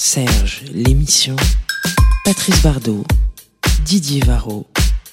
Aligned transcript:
Serge, 0.00 0.62
l'émission. 0.72 1.34
Patrice 2.24 2.62
Bardot, 2.62 3.04
Didier 3.84 4.22
Varro, 4.24 4.64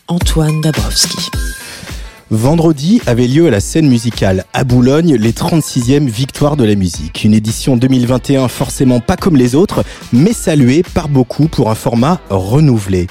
Antoine 0.07 0.61
Dabrowski. 0.61 1.31
Vendredi 2.29 3.01
avait 3.07 3.25
lieu 3.25 3.47
à 3.47 3.49
la 3.49 3.61
scène 3.61 3.87
musicale 3.87 4.45
à 4.53 4.63
Boulogne 4.63 5.15
les 5.15 5.31
36e 5.31 6.07
Victoires 6.07 6.55
de 6.55 6.65
la 6.65 6.75
musique. 6.75 7.23
Une 7.23 7.33
édition 7.33 7.77
2021 7.77 8.47
forcément 8.47 8.99
pas 8.99 9.17
comme 9.17 9.37
les 9.37 9.55
autres, 9.55 9.83
mais 10.13 10.33
saluée 10.33 10.83
par 10.83 11.09
beaucoup 11.09 11.47
pour 11.47 11.71
un 11.71 11.75
format 11.75 12.21
renouvelé. 12.29 13.07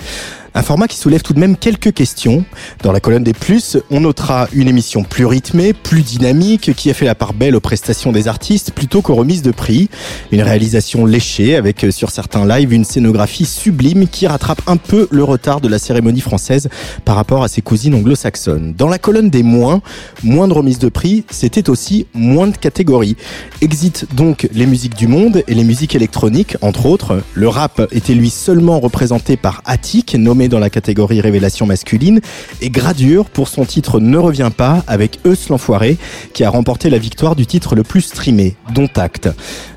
Un 0.56 0.62
format 0.62 0.86
qui 0.86 0.96
soulève 0.96 1.22
tout 1.22 1.32
de 1.32 1.40
même 1.40 1.56
quelques 1.56 1.92
questions. 1.92 2.44
Dans 2.84 2.92
la 2.92 3.00
colonne 3.00 3.24
des 3.24 3.32
plus, 3.32 3.76
on 3.90 3.98
notera 3.98 4.46
une 4.52 4.68
émission 4.68 5.02
plus 5.02 5.26
rythmée, 5.26 5.72
plus 5.72 6.02
dynamique, 6.02 6.74
qui 6.76 6.90
a 6.90 6.94
fait 6.94 7.06
la 7.06 7.16
part 7.16 7.34
belle 7.34 7.56
aux 7.56 7.60
prestations 7.60 8.12
des 8.12 8.28
artistes 8.28 8.70
plutôt 8.70 9.02
qu'aux 9.02 9.16
remises 9.16 9.42
de 9.42 9.50
prix. 9.50 9.90
Une 10.30 10.42
réalisation 10.42 11.06
léchée 11.06 11.56
avec 11.56 11.82
euh, 11.82 11.90
sur 11.90 12.10
certains 12.10 12.46
lives 12.46 12.72
une 12.72 12.84
scénographie 12.84 13.46
sublime 13.46 14.06
qui 14.06 14.28
rattrape 14.28 14.62
un 14.68 14.76
peu 14.76 15.08
le 15.10 15.24
retard 15.24 15.60
de 15.60 15.66
la 15.66 15.80
cérémonie 15.80 16.20
française 16.20 16.68
par 17.04 17.16
rapport 17.16 17.42
à 17.42 17.48
ses 17.48 17.60
cousines 17.60 17.96
anglo-saxonnes. 17.96 18.74
Dans 18.78 18.88
la 18.88 18.98
colonne 18.98 19.30
des 19.30 19.42
moins, 19.42 19.82
moins 20.22 20.46
de 20.46 20.52
remises 20.52 20.78
de 20.78 20.88
prix, 20.88 21.24
c'était 21.30 21.68
aussi 21.68 22.06
moins 22.14 22.46
de 22.46 22.56
catégories. 22.56 23.16
Exit 23.60 24.06
donc 24.14 24.48
les 24.52 24.66
musiques 24.66 24.94
du 24.94 25.08
monde 25.08 25.42
et 25.48 25.54
les 25.54 25.64
musiques 25.64 25.96
électroniques, 25.96 26.56
entre 26.60 26.86
autres. 26.86 27.22
Le 27.34 27.48
rap 27.48 27.88
était 27.90 28.14
lui 28.14 28.30
seulement 28.30 28.78
représenté 28.78 29.36
par 29.36 29.60
Attic, 29.64 30.14
nommé 30.14 30.43
dans 30.48 30.58
la 30.58 30.70
catégorie 30.70 31.20
révélation 31.20 31.66
masculine, 31.66 32.20
et 32.60 32.70
Gradure 32.70 33.26
pour 33.26 33.48
son 33.48 33.64
titre 33.64 34.00
Ne 34.00 34.18
revient 34.18 34.50
pas 34.56 34.82
avec 34.86 35.18
Eus 35.24 35.48
l'enfoiré, 35.50 35.96
qui 36.32 36.44
a 36.44 36.50
remporté 36.50 36.90
la 36.90 36.98
victoire 36.98 37.36
du 37.36 37.46
titre 37.46 37.74
le 37.74 37.82
plus 37.82 38.02
streamé, 38.02 38.56
dont 38.74 38.88
acte. 38.96 39.28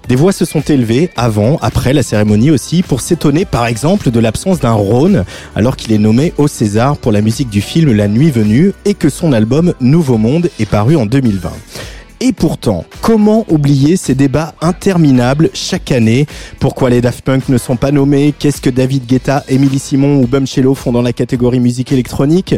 Des 0.07 0.15
voix 0.15 0.31
se 0.31 0.45
sont 0.45 0.61
élevées 0.61 1.09
avant, 1.17 1.57
après 1.61 1.91
la 1.93 2.03
cérémonie 2.03 2.51
aussi, 2.51 2.81
pour 2.81 3.01
s'étonner 3.01 3.45
par 3.45 3.65
exemple 3.65 4.09
de 4.09 4.19
l'absence 4.19 4.59
d'un 4.59 4.71
Rhône, 4.71 5.25
alors 5.55 5.75
qu'il 5.75 5.91
est 5.91 5.97
nommé 5.97 6.33
au 6.37 6.47
César 6.47 6.97
pour 6.97 7.11
la 7.11 7.21
musique 7.21 7.49
du 7.49 7.61
film 7.61 7.91
La 7.91 8.07
Nuit 8.07 8.31
Venue 8.31 8.73
et 8.85 8.93
que 8.93 9.09
son 9.09 9.33
album 9.33 9.73
Nouveau 9.81 10.17
Monde 10.17 10.49
est 10.59 10.65
paru 10.65 10.95
en 10.95 11.05
2020. 11.05 11.51
Et 12.19 12.33
pourtant, 12.33 12.83
comment 13.01 13.45
oublier 13.47 13.95
ces 13.95 14.15
débats 14.15 14.55
interminables 14.61 15.51
chaque 15.53 15.91
année? 15.91 16.25
Pourquoi 16.59 16.89
les 16.89 16.99
Daft 16.99 17.23
Punk 17.23 17.47
ne 17.47 17.59
sont 17.59 17.75
pas 17.75 17.91
nommés? 17.91 18.33
Qu'est-ce 18.37 18.59
que 18.59 18.71
David 18.71 19.05
Guetta, 19.05 19.43
Emily 19.47 19.77
Simon 19.77 20.21
ou 20.21 20.25
Bumchello 20.25 20.73
font 20.73 20.91
dans 20.91 21.03
la 21.03 21.13
catégorie 21.13 21.59
musique 21.59 21.91
électronique? 21.91 22.55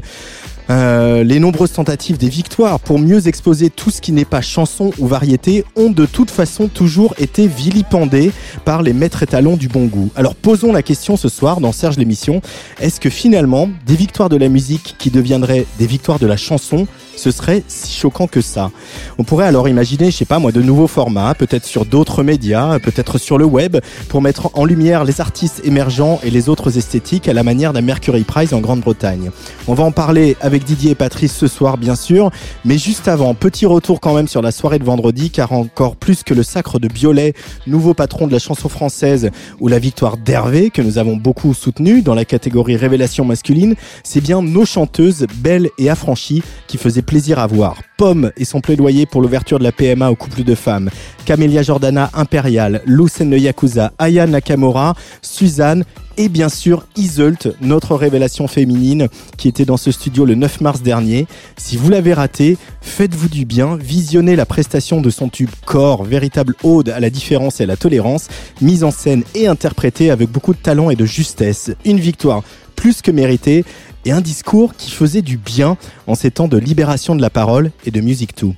Euh, 0.70 1.23
les 1.23 1.39
nombreuses 1.39 1.72
tentatives 1.72 2.17
des 2.17 2.30
victoires 2.30 2.80
pour 2.80 3.00
mieux 3.00 3.28
exposer 3.28 3.70
tout 3.70 3.89
ce 3.89 4.02
qui 4.02 4.12
n'est 4.12 4.25
pas 4.25 4.42
chanson 4.42 4.92
ou 5.00 5.08
variété 5.08 5.66
ont 5.75 5.89
de 5.89 6.06
toute 6.06 6.30
façon 6.30 6.67
toujours 6.67 7.16
été 7.17 7.48
vilipendées 7.48 8.31
par 8.66 8.84
les 8.84 8.94
maîtres 8.94 9.23
étalons 9.23 9.58
du 9.58 9.67
bon 9.67 9.86
goût. 9.86 10.09
Alors 10.16 10.36
posons 10.36 10.72
la 10.72 10.84
question 10.84 11.17
ce 11.17 11.28
soir 11.28 11.59
dans 11.59 11.72
Serge 11.72 11.97
l'émission, 11.97 12.42
est-ce 12.80 13.00
que 13.00 13.09
finalement 13.09 13.69
des 13.85 13.96
victoires 13.96 14.30
de 14.30 14.38
la 14.38 14.47
musique 14.47 14.96
qui 15.00 15.09
deviendraient 15.09 15.66
des 15.80 15.88
victoires 15.88 16.19
de 16.19 16.28
la 16.28 16.38
chanson 16.38 16.88
ce 17.16 17.31
serait 17.31 17.63
si 17.68 17.91
choquant 17.91 18.28
que 18.28 18.40
ça? 18.40 18.72
On 19.18 19.24
pourrait 19.24 19.47
alors 19.47 19.68
imaginer, 19.68 20.12
je 20.12 20.18
sais 20.18 20.25
pas 20.25 20.40
moi, 20.40 20.51
de 20.51 20.62
nouveaux 20.62 20.88
formats, 20.88 21.34
peut-être 21.34 21.66
sur 21.66 21.86
d'autres 21.86 22.24
médias, 22.24 22.80
peut-être 22.80 23.18
sur 23.18 23.38
le 23.38 23.46
web, 23.46 23.78
pour 24.07 24.22
mettre 24.22 24.51
en 24.53 24.63
lumière 24.63 25.03
les 25.03 25.19
artistes 25.19 25.62
émergents 25.66 26.19
et 26.24 26.30
les 26.30 26.47
autres 26.47 26.78
esthétiques 26.78 27.28
à 27.28 27.34
la 27.34 27.44
manière 27.44 27.74
d'un 27.74 27.81
Mercury 27.81 28.24
Prize 28.24 28.53
en 28.53 28.62
Grande-Bretagne. 28.62 29.31
On 29.68 29.74
va 29.74 29.84
en 29.84 29.91
parler 29.91 30.38
avec 30.40 30.59
Didier 30.64 30.92
et 30.92 30.96
Patrice 30.96 31.36
ce 31.36 31.47
soir, 31.47 31.78
bien 31.78 31.96
sûr, 31.96 32.31
mais 32.66 32.78
juste 32.78 33.08
avant, 33.08 33.34
petit 33.34 33.66
retour 33.66 34.00
quand 34.00 34.14
même 34.14 34.28
sur 34.28 34.42
la 34.42 34.52
soirée 34.52 34.80
de 34.80 34.84
vendredi, 34.84 35.30
car 35.31 35.52
encore 35.53 35.96
plus 35.96 36.24
que 36.24 36.34
le 36.34 36.44
sacre 36.44 36.80
de 36.80 36.88
Biolay, 36.88 37.34
nouveau 37.68 37.94
patron 37.94 38.28
de 38.28 38.31
la 38.31 38.40
chanson 38.40 38.69
française, 38.69 39.31
ou 39.59 39.68
la 39.68 39.80
victoire 39.80 40.18
d'Hervé, 40.18 40.69
que 40.69 40.81
nous 40.81 40.98
avons 40.98 41.16
beaucoup 41.16 41.53
soutenu 41.53 42.02
dans 42.02 42.16
la 42.16 42.25
catégorie 42.25 42.75
révélation 42.75 43.25
masculine, 43.25 43.75
c'est 44.03 44.22
bien 44.22 44.42
nos 44.42 44.66
chanteuses 44.66 45.25
belles 45.36 45.69
et 45.78 45.90
affranchies 45.90 46.44
qui 46.68 46.78
faisaient 46.78 47.02
plaisir 47.02 47.40
à 47.40 47.48
voir. 47.48 47.75
Pomme 48.00 48.32
et 48.38 48.46
son 48.46 48.62
plaidoyer 48.62 49.06
pour 49.06 49.22
l'ouverture 49.22 49.60
de 49.60 49.66
la 49.66 49.74
PMA 49.74 50.10
aux 50.10 50.16
couples 50.16 50.46
de 50.46 50.56
femmes. 50.56 50.90
Camélia 51.26 51.64
Jordana 51.64 52.10
Impérial, 52.14 52.82
Lucene 52.86 53.38
Yakuza, 53.38 53.92
Aya 53.98 54.26
Nakamura, 54.26 54.96
Suzanne 55.22 55.84
et 56.16 56.30
bien 56.30 56.48
sûr 56.48 56.86
Iseult, 56.96 57.58
notre 57.60 57.98
révélation 57.98 58.48
féminine 58.48 59.10
qui 59.36 59.50
était 59.50 59.66
dans 59.66 59.76
ce 59.76 59.92
studio 59.92 60.24
le 60.24 60.36
9 60.36 60.62
mars 60.62 60.82
dernier. 60.82 61.28
Si 61.58 61.76
vous 61.76 61.90
l'avez 61.90 62.14
raté, 62.14 62.58
faites-vous 62.80 63.28
du 63.28 63.44
bien, 63.44 63.76
visionnez 63.76 64.38
la 64.38 64.46
prestation 64.46 65.02
de 65.02 65.10
son 65.10 65.28
tube 65.28 65.50
Corps, 65.66 66.06
véritable 66.06 66.56
ode 66.64 66.88
à 66.88 67.02
la 67.02 67.10
différence 67.10 67.60
et 67.60 67.64
à 67.64 67.68
la 67.68 67.76
tolérance, 67.76 68.30
mise 68.62 68.86
en 68.86 68.92
scène 68.92 69.24
et 69.36 69.48
interprétée 69.48 70.10
avec 70.10 70.30
beaucoup 70.30 70.54
de 70.54 70.60
talent 70.60 70.90
et 70.90 70.96
de 70.96 71.06
justesse. 71.06 71.72
Une 71.84 72.00
victoire 72.00 72.44
plus 72.80 73.02
que 73.02 73.12
méritée 73.12 73.66
et 74.06 74.12
un 74.12 74.22
discours 74.22 74.76
qui 74.76 74.92
faisait 74.92 75.22
du 75.22 75.38
bien 75.38 75.78
en 76.08 76.16
ces 76.16 76.32
temps 76.32 76.48
de 76.48 76.58
libération 76.58 77.16
de 77.16 77.22
la 77.22 77.30
parole 77.30 77.72
et 77.86 77.92
de 77.92 78.02
musique 78.02 78.36
tout. 78.36 78.56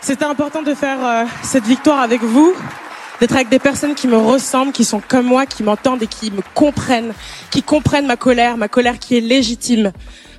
C'était 0.00 0.24
important 0.24 0.62
de 0.62 0.74
faire 0.74 0.98
euh, 1.02 1.24
cette 1.42 1.64
victoire 1.64 2.00
avec 2.00 2.22
vous, 2.22 2.52
d'être 3.20 3.34
avec 3.34 3.48
des 3.48 3.58
personnes 3.58 3.94
qui 3.94 4.06
me 4.06 4.18
ressemblent, 4.18 4.72
qui 4.72 4.84
sont 4.84 5.00
comme 5.06 5.26
moi, 5.26 5.46
qui 5.46 5.62
m'entendent 5.62 6.02
et 6.02 6.06
qui 6.06 6.30
me 6.30 6.42
comprennent, 6.54 7.14
qui 7.50 7.62
comprennent 7.62 8.06
ma 8.06 8.16
colère, 8.16 8.56
ma 8.56 8.68
colère 8.68 8.98
qui 8.98 9.16
est 9.16 9.20
légitime. 9.20 9.92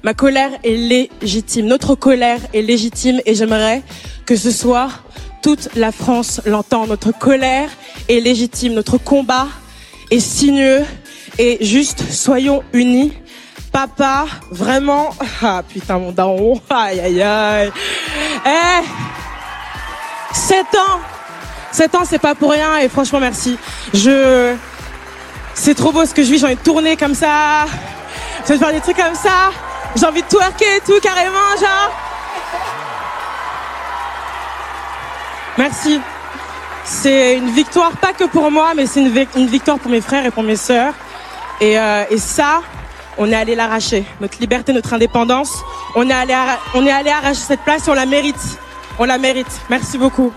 Ma 0.04 0.14
colère 0.14 0.52
est 0.64 0.76
légitime, 0.78 1.66
notre 1.66 1.96
colère 1.96 2.40
est 2.54 2.62
légitime 2.62 3.22
et 3.26 3.34
j'aimerais 3.34 3.82
que 4.28 4.36
ce 4.36 4.52
soir, 4.52 5.04
toute 5.42 5.70
la 5.76 5.92
France 5.92 6.42
l'entend. 6.46 6.86
Notre 6.86 7.12
colère 7.12 7.70
est 8.08 8.20
légitime, 8.20 8.74
notre 8.74 9.00
combat 9.00 9.48
est 10.12 10.20
sinueux 10.20 10.84
et 11.40 11.58
juste 11.62 12.04
soyons 12.12 12.62
unis 12.74 13.14
papa, 13.76 14.26
vraiment, 14.52 15.10
ah 15.44 15.62
putain 15.68 16.00
mon 16.00 16.14
daron, 16.14 16.62
aïe 16.70 16.98
aïe 16.98 17.22
aïe. 17.22 17.72
Eh, 18.46 18.86
7 20.34 20.66
ans, 20.76 21.00
7 21.74 21.96
ans 21.96 22.04
c'est 22.06 22.20
pas 22.20 22.36
pour 22.36 22.52
rien 22.52 22.78
et 22.78 22.88
franchement 22.88 23.20
merci. 23.20 23.58
Je, 23.94 24.56
c'est 25.54 25.76
trop 25.76 25.92
beau 25.92 26.06
ce 26.06 26.14
que 26.14 26.24
je 26.24 26.32
vis, 26.32 26.40
j'ai 26.40 26.46
envie 26.46 26.56
de 26.56 26.62
tourner 26.62 26.96
comme 26.96 27.16
ça, 27.16 27.66
j'ai 28.48 28.54
envie 28.54 28.60
de 28.60 28.64
faire 28.64 28.74
des 28.76 28.80
trucs 28.80 28.96
comme 28.96 29.16
ça, 29.16 29.52
j'ai 29.98 30.06
envie 30.06 30.22
de 30.22 30.28
twerker 30.28 30.78
et 30.78 30.80
tout 30.80 30.98
carrément 31.02 31.52
genre. 31.60 31.92
Merci. 35.58 36.00
C'est 36.86 37.36
une 37.36 37.50
victoire 37.50 37.92
pas 37.98 38.14
que 38.14 38.24
pour 38.24 38.50
moi, 38.52 38.72
mais 38.74 38.86
c'est 38.86 39.02
une, 39.02 39.48
victoire 39.48 39.80
pour 39.80 39.92
mes 39.92 40.02
frères 40.02 40.26
et 40.26 40.32
pour 40.32 40.44
mes 40.44 40.56
sœurs. 40.56 40.94
Et, 41.60 41.78
euh, 41.78 42.04
et 42.10 42.20
ça, 42.20 42.62
on 43.18 43.32
est 43.32 43.36
allé 43.36 43.56
l'arracher. 43.56 44.06
Notre 44.22 44.40
liberté, 44.40 44.74
notre 44.74 44.94
indépendance, 44.94 45.52
on 45.96 46.10
est 46.10 46.14
allé, 46.14 46.34
on 46.74 46.86
est 46.86 46.92
allé 46.92 47.10
arracher 47.10 47.42
cette 47.42 47.62
place, 47.62 47.88
on 47.88 47.94
la 47.94 48.06
mérite. 48.06 48.60
On 48.98 49.06
la 49.06 49.18
mérite. 49.18 49.62
Merci 49.70 49.98
beaucoup. 49.98 50.32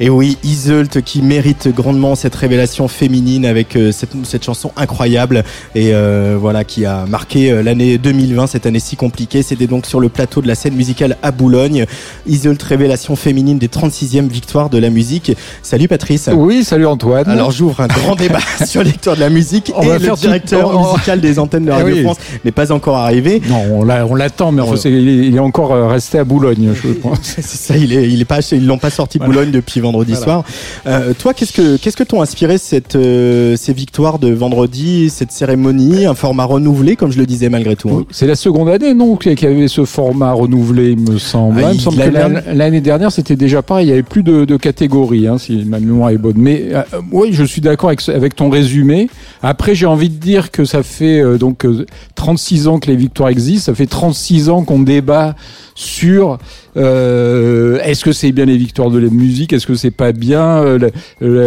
Et 0.00 0.10
oui, 0.10 0.38
Iseult 0.42 1.00
qui 1.04 1.22
mérite 1.22 1.68
grandement 1.68 2.16
cette 2.16 2.34
révélation 2.34 2.88
féminine 2.88 3.46
avec 3.46 3.76
euh, 3.76 3.92
cette, 3.92 4.10
cette, 4.24 4.44
chanson 4.44 4.72
incroyable 4.76 5.44
et 5.76 5.94
euh, 5.94 6.36
voilà 6.38 6.64
qui 6.64 6.84
a 6.84 7.06
marqué 7.06 7.52
euh, 7.52 7.62
l'année 7.62 7.96
2020, 7.98 8.48
cette 8.48 8.66
année 8.66 8.80
si 8.80 8.96
compliquée. 8.96 9.42
C'était 9.42 9.68
donc 9.68 9.86
sur 9.86 10.00
le 10.00 10.08
plateau 10.08 10.42
de 10.42 10.48
la 10.48 10.56
scène 10.56 10.74
musicale 10.74 11.16
à 11.22 11.30
Boulogne. 11.30 11.86
Iseult, 12.26 12.58
révélation 12.60 13.14
féminine 13.14 13.58
des 13.58 13.68
36e 13.68 14.28
victoires 14.28 14.68
de 14.68 14.78
la 14.78 14.90
musique. 14.90 15.36
Salut 15.62 15.86
Patrice. 15.86 16.28
Oui, 16.34 16.64
salut 16.64 16.86
Antoine. 16.86 17.28
Alors 17.28 17.52
j'ouvre 17.52 17.80
un 17.80 17.86
grand 17.86 18.16
débat 18.16 18.40
sur 18.66 18.82
les 18.82 18.90
victoires 18.90 19.14
de 19.14 19.20
la 19.20 19.30
musique 19.30 19.72
on 19.76 19.82
et 19.82 19.88
va 19.88 19.98
le 19.98 20.04
faire 20.04 20.16
directeur 20.16 20.72
tout... 20.72 20.92
musical 20.92 21.20
des 21.20 21.38
antennes 21.38 21.66
de 21.66 21.70
Radio 21.70 21.88
Eh 21.88 21.98
oui. 21.98 22.02
France 22.02 22.18
n'est 22.44 22.52
pas 22.52 22.72
encore 22.72 22.96
arrivé. 22.96 23.40
Non, 23.48 23.62
on 23.80 24.14
l'attend, 24.14 24.50
mais 24.50 24.62
il 24.84 25.36
est 25.36 25.38
encore 25.38 25.88
resté 25.88 26.18
à 26.18 26.24
Boulogne, 26.24 26.72
je 26.74 26.88
pense. 26.94 27.18
C'est 27.22 27.44
ça, 27.44 27.76
il 27.76 27.92
est, 27.92 28.10
il 28.10 28.20
est 28.20 28.24
pas, 28.24 28.40
ils 28.50 28.66
l'ont 28.66 28.78
pas 28.78 28.90
sorti 28.90 29.18
Voilà. 29.18 29.32
Boulogne 29.32 29.50
depuis 29.52 29.83
vendredi 29.84 30.12
soir. 30.24 30.42
Euh, 30.86 31.12
toi, 31.16 31.32
qu'est-ce 31.34 31.52
que 31.52 31.76
qu'est-ce 31.76 31.96
que 31.96 32.02
t'ont 32.02 32.20
inspiré 32.20 32.58
cette 32.58 32.96
euh, 32.96 33.54
ces 33.56 33.72
victoires 33.72 34.18
de 34.18 34.32
vendredi, 34.32 35.10
cette 35.10 35.30
cérémonie, 35.30 36.04
un 36.06 36.14
format 36.14 36.44
renouvelé, 36.44 36.96
comme 36.96 37.12
je 37.12 37.18
le 37.18 37.26
disais 37.26 37.48
malgré 37.48 37.76
tout. 37.76 37.88
hein? 37.90 38.04
C'est 38.10 38.26
la 38.26 38.34
seconde 38.36 38.68
année, 38.68 38.92
non, 38.94 39.16
qu'il 39.16 39.40
y 39.40 39.46
avait 39.46 39.68
ce 39.68 39.84
format 39.84 40.32
renouvelé, 40.32 40.90
il 40.90 40.98
me 40.98 41.18
semble. 41.18 41.62
Ah, 41.64 41.70
il 41.72 41.76
me 41.76 41.80
semble 41.80 41.96
que 41.98 42.10
l'année 42.10 42.78
l'an- 42.78 42.82
dernière- 42.82 43.12
c'était 43.12 43.36
déjà 43.36 43.62
pareil, 43.62 43.86
il 43.86 43.90
y 43.90 43.92
avait 43.92 44.02
plus 44.02 44.22
de, 44.24 44.44
de 44.44 44.56
catégories, 44.56 45.28
hein, 45.28 45.38
si 45.38 45.64
ma 45.64 45.78
mémoire 45.78 46.10
est 46.10 46.18
bonne. 46.18 46.34
Mais 46.36 46.64
euh, 46.72 46.82
oui, 47.12 47.28
je 47.32 47.44
suis 47.44 47.60
d'accord 47.60 47.90
avec, 47.90 48.08
avec 48.08 48.34
ton 48.34 48.50
résumé. 48.50 49.08
Après, 49.42 49.74
j'ai 49.74 49.86
envie 49.86 50.08
de 50.08 50.16
dire 50.16 50.50
que 50.50 50.64
ça 50.64 50.82
fait 50.82 51.20
euh, 51.20 51.38
donc 51.38 51.64
euh, 51.64 51.86
36 52.16 52.68
ans 52.68 52.78
que 52.78 52.88
les 52.90 52.96
victoires 52.96 53.28
existent, 53.28 53.66
ça 53.72 53.74
fait 53.74 53.86
36 53.86 54.48
ans 54.48 54.62
qu'on 54.64 54.80
débat 54.80 55.34
sur 55.74 56.38
euh, 56.76 57.78
est-ce 57.82 58.04
que 58.04 58.12
c'est 58.12 58.32
bien 58.32 58.44
les 58.44 58.56
victoires 58.56 58.90
de 58.90 58.98
la 58.98 59.08
musique, 59.10 59.52
est-ce 59.52 59.66
que 59.66 59.74
c'est 59.74 59.90
pas 59.90 60.12
bien 60.12 60.62
euh, 60.62 60.78
le, 60.78 60.90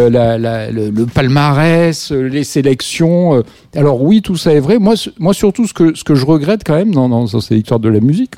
le- 0.08 0.90
le- 0.90 1.06
palmarès, 1.06 2.12
euh, 2.12 2.22
les 2.28 2.44
sélections. 2.44 3.36
euh? 3.36 3.42
Alors 3.76 4.02
oui, 4.02 4.22
tout 4.22 4.36
ça 4.36 4.52
est 4.54 4.60
vrai. 4.60 4.78
Moi, 4.78 4.94
moi 5.18 5.34
surtout, 5.34 5.66
ce 5.66 5.74
que, 5.74 5.94
ce 5.94 6.04
que 6.04 6.14
je 6.14 6.24
regrette 6.26 6.62
quand 6.64 6.76
même 6.76 6.92
dans, 6.94 7.08
dans 7.08 7.26
ces 7.26 7.54
victoires 7.56 7.80
de 7.80 7.88
la 7.88 8.00
musique, 8.00 8.34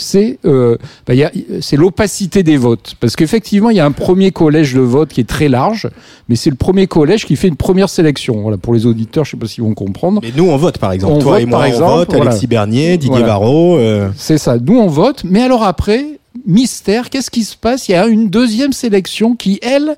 c'est 0.00 0.38
euh, 0.44 0.76
bah, 1.06 1.14
c'est 1.60 1.76
l'opacité 1.76 2.42
des 2.42 2.56
votes. 2.56 2.94
Parce 3.00 3.16
qu'effectivement, 3.16 3.70
il 3.70 3.76
y 3.76 3.80
a 3.80 3.84
un 3.84 3.92
premier 3.92 4.30
collège 4.30 4.74
de 4.74 4.80
vote 4.80 5.10
qui 5.10 5.20
est 5.20 5.28
très 5.28 5.48
large, 5.48 5.88
mais 6.28 6.36
c'est 6.36 6.50
le 6.50 6.56
premier 6.56 6.86
collège 6.86 7.26
qui 7.26 7.36
fait 7.36 7.48
une 7.48 7.56
première 7.56 7.88
sélection. 7.88 8.40
Voilà, 8.42 8.56
pour 8.56 8.74
les 8.74 8.86
auditeurs, 8.86 9.24
je 9.24 9.32
sais 9.32 9.36
pas 9.36 9.46
s'ils 9.46 9.64
vont 9.64 9.74
comprendre. 9.74 10.20
Mais 10.22 10.32
nous, 10.36 10.44
on 10.48 10.56
vote 10.56 10.78
par 10.78 10.92
exemple. 10.92 11.14
On 11.14 11.18
Toi 11.18 11.32
vote, 11.32 11.42
et 11.42 11.46
moi, 11.46 11.58
par 11.58 11.66
exemple, 11.66 11.84
on 11.92 11.96
vote. 11.96 12.08
voilà. 12.14 12.30
Alexis 12.30 12.46
Bernier, 12.46 12.96
Didier 12.96 13.10
Voilà. 13.10 13.26
Varro. 13.26 13.76
euh, 13.78 14.08
C'est 14.16 14.38
ça. 14.38 14.56
Nous, 14.58 14.78
on 14.78 14.86
vote. 14.88 15.22
Mais 15.24 15.42
alors 15.42 15.62
après, 15.64 16.04
mystère, 16.46 17.10
qu'est-ce 17.10 17.30
qui 17.30 17.44
se 17.44 17.56
passe? 17.56 17.88
Il 17.88 17.92
y 17.92 17.94
a 17.94 18.06
une 18.06 18.28
deuxième 18.30 18.72
sélection 18.72 19.34
qui, 19.36 19.58
elle, 19.62 19.96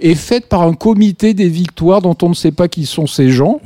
est 0.00 0.14
faite 0.14 0.46
par 0.48 0.62
un 0.62 0.74
comité 0.74 1.34
des 1.34 1.48
victoires 1.48 2.02
dont 2.02 2.16
on 2.22 2.28
ne 2.30 2.34
sait 2.34 2.52
pas 2.52 2.68
qui 2.68 2.86
sont 2.86 3.06
ces 3.06 3.30
gens. 3.30 3.60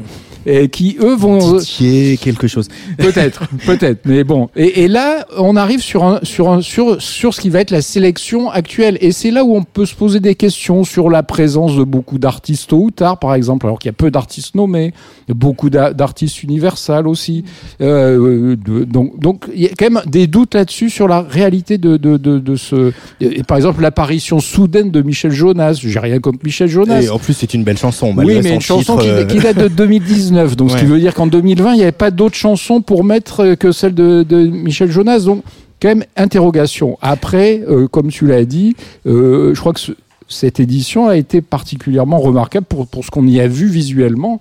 Et 0.49 0.69
qui, 0.69 0.97
eux, 1.01 1.17
vont... 1.17 1.59
Didier, 1.59 2.17
quelque 2.17 2.47
chose. 2.47 2.69
Peut-être, 2.99 3.49
peut-être, 3.67 4.01
mais 4.07 4.23
bon. 4.23 4.49
Et, 4.55 4.85
et 4.85 4.89
là, 4.89 5.27
on 5.37 5.57
arrive 5.57 5.81
sur 5.81 6.05
un, 6.05 6.21
sur 6.23 6.49
un, 6.51 6.61
sur, 6.61 7.03
sur 7.03 7.35
ce 7.35 7.41
qui 7.41 7.51
va 7.51 7.61
être 7.61 7.73
la 7.73 7.83
sélection 7.83 8.49
actuelle. 8.49 8.97
Et 9.01 9.11
c'est 9.11 9.33
là 9.33 9.45
où 9.45 9.57
on 9.57 9.65
peut 9.65 9.87
se 9.87 9.95
poser 9.95 10.21
des 10.21 10.37
questions 10.37 10.85
sur 10.85 11.11
la 11.11 11.25
présence 11.25 11.77
de 11.77 11.83
beaucoup 11.83 12.19
d'artistes 12.19 12.71
tôt 12.71 12.79
ou 12.79 12.91
tard, 12.93 13.19
par 13.19 13.35
exemple, 13.35 13.67
alors 13.67 13.79
qu'il 13.81 13.89
y 13.89 13.91
a 13.91 13.93
peu 13.95 14.11
d'artistes 14.13 14.55
nommés, 14.55 14.95
beaucoup 15.29 15.69
d'a- 15.69 15.93
d'artistes 15.93 16.43
universels 16.45 17.09
aussi. 17.09 17.45
Euh, 17.81 18.55
donc, 18.57 19.19
donc, 19.19 19.45
il 19.53 19.63
y 19.63 19.67
a 19.67 19.71
quand 19.77 19.91
même 19.91 20.03
des 20.07 20.29
doutes 20.29 20.55
là-dessus 20.55 20.91
sur 20.91 21.09
la 21.09 21.23
réalité 21.23 21.77
de, 21.79 21.97
de, 21.97 22.17
de, 22.17 22.39
de 22.39 22.57
ce. 22.57 22.93
Et 23.21 23.43
par 23.43 23.57
exemple, 23.57 23.83
l'apparition 23.83 24.39
soudaine 24.39 24.91
de 24.91 25.03
Michel 25.03 25.33
Jonas. 25.33 25.81
J'ai 25.83 25.99
rien 25.99 26.21
contre 26.21 26.39
Michel 26.45 26.69
Jonas. 26.69 27.03
Et 27.03 27.09
en 27.09 27.19
plus, 27.19 27.35
c'est 27.35 27.53
une 27.55 27.65
belle 27.65 27.79
chanson. 27.79 28.13
malgré 28.13 28.37
Oui, 28.37 28.41
mais 28.43 28.49
son 28.51 28.55
une 28.55 28.61
chanson 28.61 28.97
titre, 28.97 29.03
qui, 29.03 29.09
euh, 29.11 29.25
qui 29.25 29.39
date 29.39 29.59
de 29.59 29.69
2019. 29.77 30.36
Donc, 30.57 30.71
ce 30.71 30.77
qui 30.77 30.85
veut 30.85 30.99
dire 30.99 31.15
qu'en 31.15 31.27
2020, 31.27 31.73
il 31.73 31.77
n'y 31.77 31.83
avait 31.83 31.93
pas 31.93 32.11
d'autres 32.11 32.37
chansons 32.37 32.81
pour 32.83 33.05
mettre 33.05 33.41
euh, 33.41 33.55
que 33.57 33.73
celle 33.73 33.95
de, 33.95 34.23
de 34.23 34.37
Michel 34.47 34.91
Jonas. 34.91 35.21
Donc, 35.21 35.43
quand 35.81 35.89
même, 35.89 36.05
interrogation. 36.17 36.99
Après, 37.03 37.63
euh, 37.69 37.87
comme 37.89 38.09
tu 38.09 38.27
l'as 38.27 38.45
dit, 38.45 38.77
euh, 39.07 39.55
je 39.55 39.61
crois 39.61 39.73
que 39.73 39.81
ce- 39.81 39.93
cette 40.29 40.59
édition 40.61 41.09
a 41.09 41.17
été 41.17 41.41
particulièrement 41.41 42.19
remarquable 42.19 42.67
pour, 42.69 42.87
pour 42.87 43.05
ce 43.05 43.11
qu'on 43.11 43.27
y 43.27 43.41
a 43.41 43.47
vu 43.49 43.67
visuellement. 43.67 44.41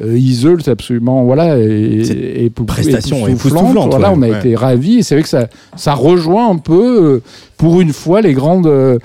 Euh, 0.00 0.18
c'est 0.60 0.70
absolument 0.70 1.24
voilà, 1.24 1.58
et, 1.58 2.04
Cette 2.04 2.16
et- 2.18 2.50
prestation 2.50 3.26
époustouflante. 3.26 3.90
Voilà, 3.90 4.10
ouais, 4.12 4.16
on 4.18 4.22
a 4.22 4.28
ouais. 4.28 4.38
été 4.38 4.54
ravis. 4.54 4.98
Et 4.98 5.02
c'est 5.02 5.14
vrai 5.14 5.22
que 5.22 5.28
ça, 5.28 5.48
ça 5.74 5.94
rejoint 5.94 6.50
un 6.50 6.56
peu, 6.58 7.02
euh, 7.14 7.22
pour 7.56 7.80
une 7.80 7.92
fois, 7.94 8.20
les 8.20 8.34
grandes, 8.34 8.66
euh, 8.66 8.98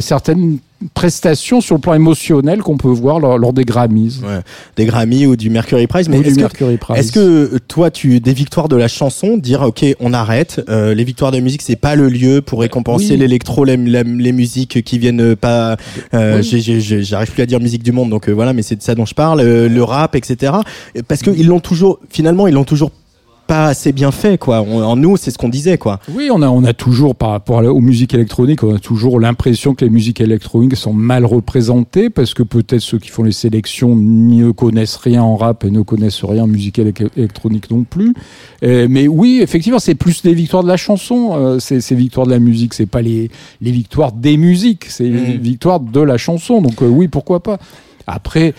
certaines 0.00 0.58
prestations 0.92 1.60
sur 1.60 1.74
le 1.76 1.80
plan 1.80 1.94
émotionnel 1.94 2.60
qu'on 2.60 2.76
peut 2.76 2.88
voir 2.88 3.18
lors, 3.20 3.38
lors 3.38 3.52
des 3.52 3.64
Grammys. 3.64 4.20
ouais, 4.22 4.40
des 4.76 4.84
Grammy 4.84 5.26
ou 5.26 5.36
du 5.36 5.48
Mercury 5.50 5.86
Prize. 5.86 6.08
Mais 6.08 6.18
est-ce 6.20 6.34
que, 6.38 6.94
est-ce 6.94 7.12
que 7.12 7.20
euh, 7.20 7.58
toi, 7.68 7.90
tu 7.90 8.20
des 8.20 8.32
victoires 8.34 8.68
de 8.68 8.76
la 8.76 8.88
chanson, 8.88 9.36
dire 9.36 9.62
ok, 9.62 9.84
on 10.00 10.12
arrête. 10.12 10.60
euh, 10.68 10.94
les 10.94 11.04
victoires 11.04 11.30
de 11.30 11.36
la 11.36 11.42
musique, 11.42 11.62
c'est 11.62 11.76
pas 11.76 11.94
le 11.94 12.08
lieu 12.08 12.42
pour 12.42 12.60
récompenser 12.60 13.12
Oui. 13.12 13.16
l'électro, 13.18 13.64
la- 13.64 13.76
la- 13.76 14.02
les 14.02 14.32
musiques 14.32 14.82
qui 14.82 14.98
viennent 14.98 15.36
pas. 15.36 15.76
euh, 16.12 16.42
Oui. 16.42 16.80
J'arrive 17.02 17.30
plus 17.32 17.42
à 17.42 17.46
dire 17.46 17.60
musique 17.60 17.82
du 17.82 17.92
monde, 17.92 18.10
donc 18.10 18.28
euh, 18.28 18.32
voilà. 18.32 18.52
Mais 18.52 18.62
c'est 18.62 18.76
de 18.76 18.82
ça 18.82 18.94
dont 18.94 19.06
je 19.06 19.14
parle. 19.14 19.40
euh, 19.40 19.68
le 19.68 19.82
rap, 19.82 20.14
etc. 20.16 20.52
Parce 21.08 21.22
que 21.22 21.30
ils 21.30 21.46
l'ont 21.46 21.60
toujours. 21.60 21.98
Finalement, 22.10 22.46
ils 22.46 22.54
l'ont 22.54 22.64
toujours 22.64 22.90
pas 23.46 23.66
assez 23.66 23.92
bien 23.92 24.10
fait, 24.10 24.38
quoi. 24.38 24.62
On- 24.62 24.82
en 24.82 24.96
nous, 24.96 25.16
c'est 25.16 25.30
ce 25.30 25.38
qu'on 25.38 25.48
disait, 25.48 25.78
quoi. 25.78 26.00
Oui, 26.14 26.28
on 26.32 26.42
a, 26.42 26.48
on 26.48 26.64
a 26.64 26.72
toujours, 26.72 27.14
par 27.14 27.30
rapport 27.30 27.58
aux 27.62 27.80
musiques 27.80 28.14
électroniques, 28.14 28.62
on 28.62 28.74
a 28.74 28.78
toujours 28.78 29.20
l'impression 29.20 29.74
que 29.74 29.84
les 29.84 29.90
musiques 29.90 30.20
électroniques 30.20 30.76
sont 30.76 30.92
mal 30.92 31.24
représentées 31.24 32.10
parce 32.10 32.34
que 32.34 32.42
peut-être 32.42 32.80
ceux 32.80 32.98
qui 32.98 33.08
font 33.10 33.22
les 33.22 33.32
sélections 33.32 33.94
ne 33.96 34.50
connaissent 34.50 34.96
rien 34.96 35.22
en 35.22 35.36
rap 35.36 35.64
et 35.64 35.70
ne 35.70 35.82
connaissent 35.82 36.24
rien 36.24 36.44
en 36.44 36.46
musique 36.46 36.78
élec- 36.78 37.10
électronique 37.16 37.70
non 37.70 37.84
plus. 37.84 38.14
Euh, 38.62 38.86
mais 38.90 39.08
oui, 39.08 39.40
effectivement, 39.42 39.78
c'est 39.78 39.94
plus 39.94 40.24
les 40.24 40.34
victoires 40.34 40.62
de 40.62 40.68
la 40.68 40.76
chanson, 40.76 41.32
euh, 41.34 41.58
c'est 41.58 41.80
ces 41.80 41.94
victoires 41.94 42.26
de 42.26 42.32
la 42.32 42.38
musique, 42.38 42.74
c'est 42.74 42.86
pas 42.86 43.02
les, 43.02 43.30
les 43.60 43.70
victoires 43.70 44.12
des 44.12 44.36
musiques, 44.36 44.86
c'est 44.88 45.04
les 45.08 45.36
victoires 45.36 45.80
de 45.80 46.00
la 46.00 46.16
chanson. 46.16 46.62
Donc 46.62 46.82
euh, 46.82 46.88
oui, 46.88 47.08
pourquoi 47.08 47.42
pas. 47.42 47.58
Après, 48.06 48.54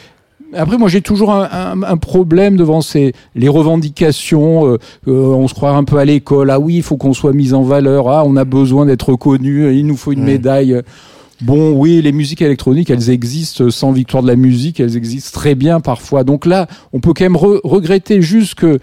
après, 0.53 0.77
moi, 0.77 0.87
j'ai 0.89 1.01
toujours 1.01 1.31
un, 1.31 1.49
un- 1.51 1.83
un 1.83 1.97
problème 1.97 2.55
devant 2.55 2.81
ces 2.81 3.13
les 3.35 3.47
revendications. 3.49 4.67
euh, 4.67 4.77
euh, 5.07 5.11
on 5.11 5.47
se 5.47 5.53
croit 5.53 5.71
un 5.71 5.83
peu 5.83 5.97
à 5.97 6.05
l'école. 6.05 6.49
Ah 6.51 6.59
oui, 6.59 6.75
il 6.77 6.83
faut 6.83 6.97
qu'on 6.97 7.13
soit 7.13 7.33
mis 7.33 7.53
en 7.53 7.63
valeur. 7.63 8.09
Ah, 8.09 8.23
on 8.25 8.35
a 8.35 8.45
besoin 8.45 8.85
d'être 8.85 9.09
reconnu. 9.09 9.73
Il 9.75 9.85
nous 9.87 9.97
faut 9.97 10.11
une 10.11 10.23
médaille. 10.23 10.81
Bon, 11.41 11.73
oui, 11.73 12.01
les 12.01 12.13
musiques 12.13 12.41
électroniques, 12.41 12.89
elles 12.89 13.09
existent 13.09 13.69
sans 13.69 13.91
victoire 13.91 14.23
de 14.23 14.27
la 14.27 14.37
musique. 14.37 14.79
Elles 14.79 14.95
existent 14.95 15.37
très 15.37 15.53
bien 15.55 15.81
parfois. 15.81 16.23
Donc 16.23 16.45
là, 16.45 16.67
on 16.93 16.99
peut 17.01 17.11
quand 17.13 17.25
même 17.25 17.35
re- 17.35 17.59
regretter 17.63 18.21
juste 18.21 18.55
que 18.55 18.79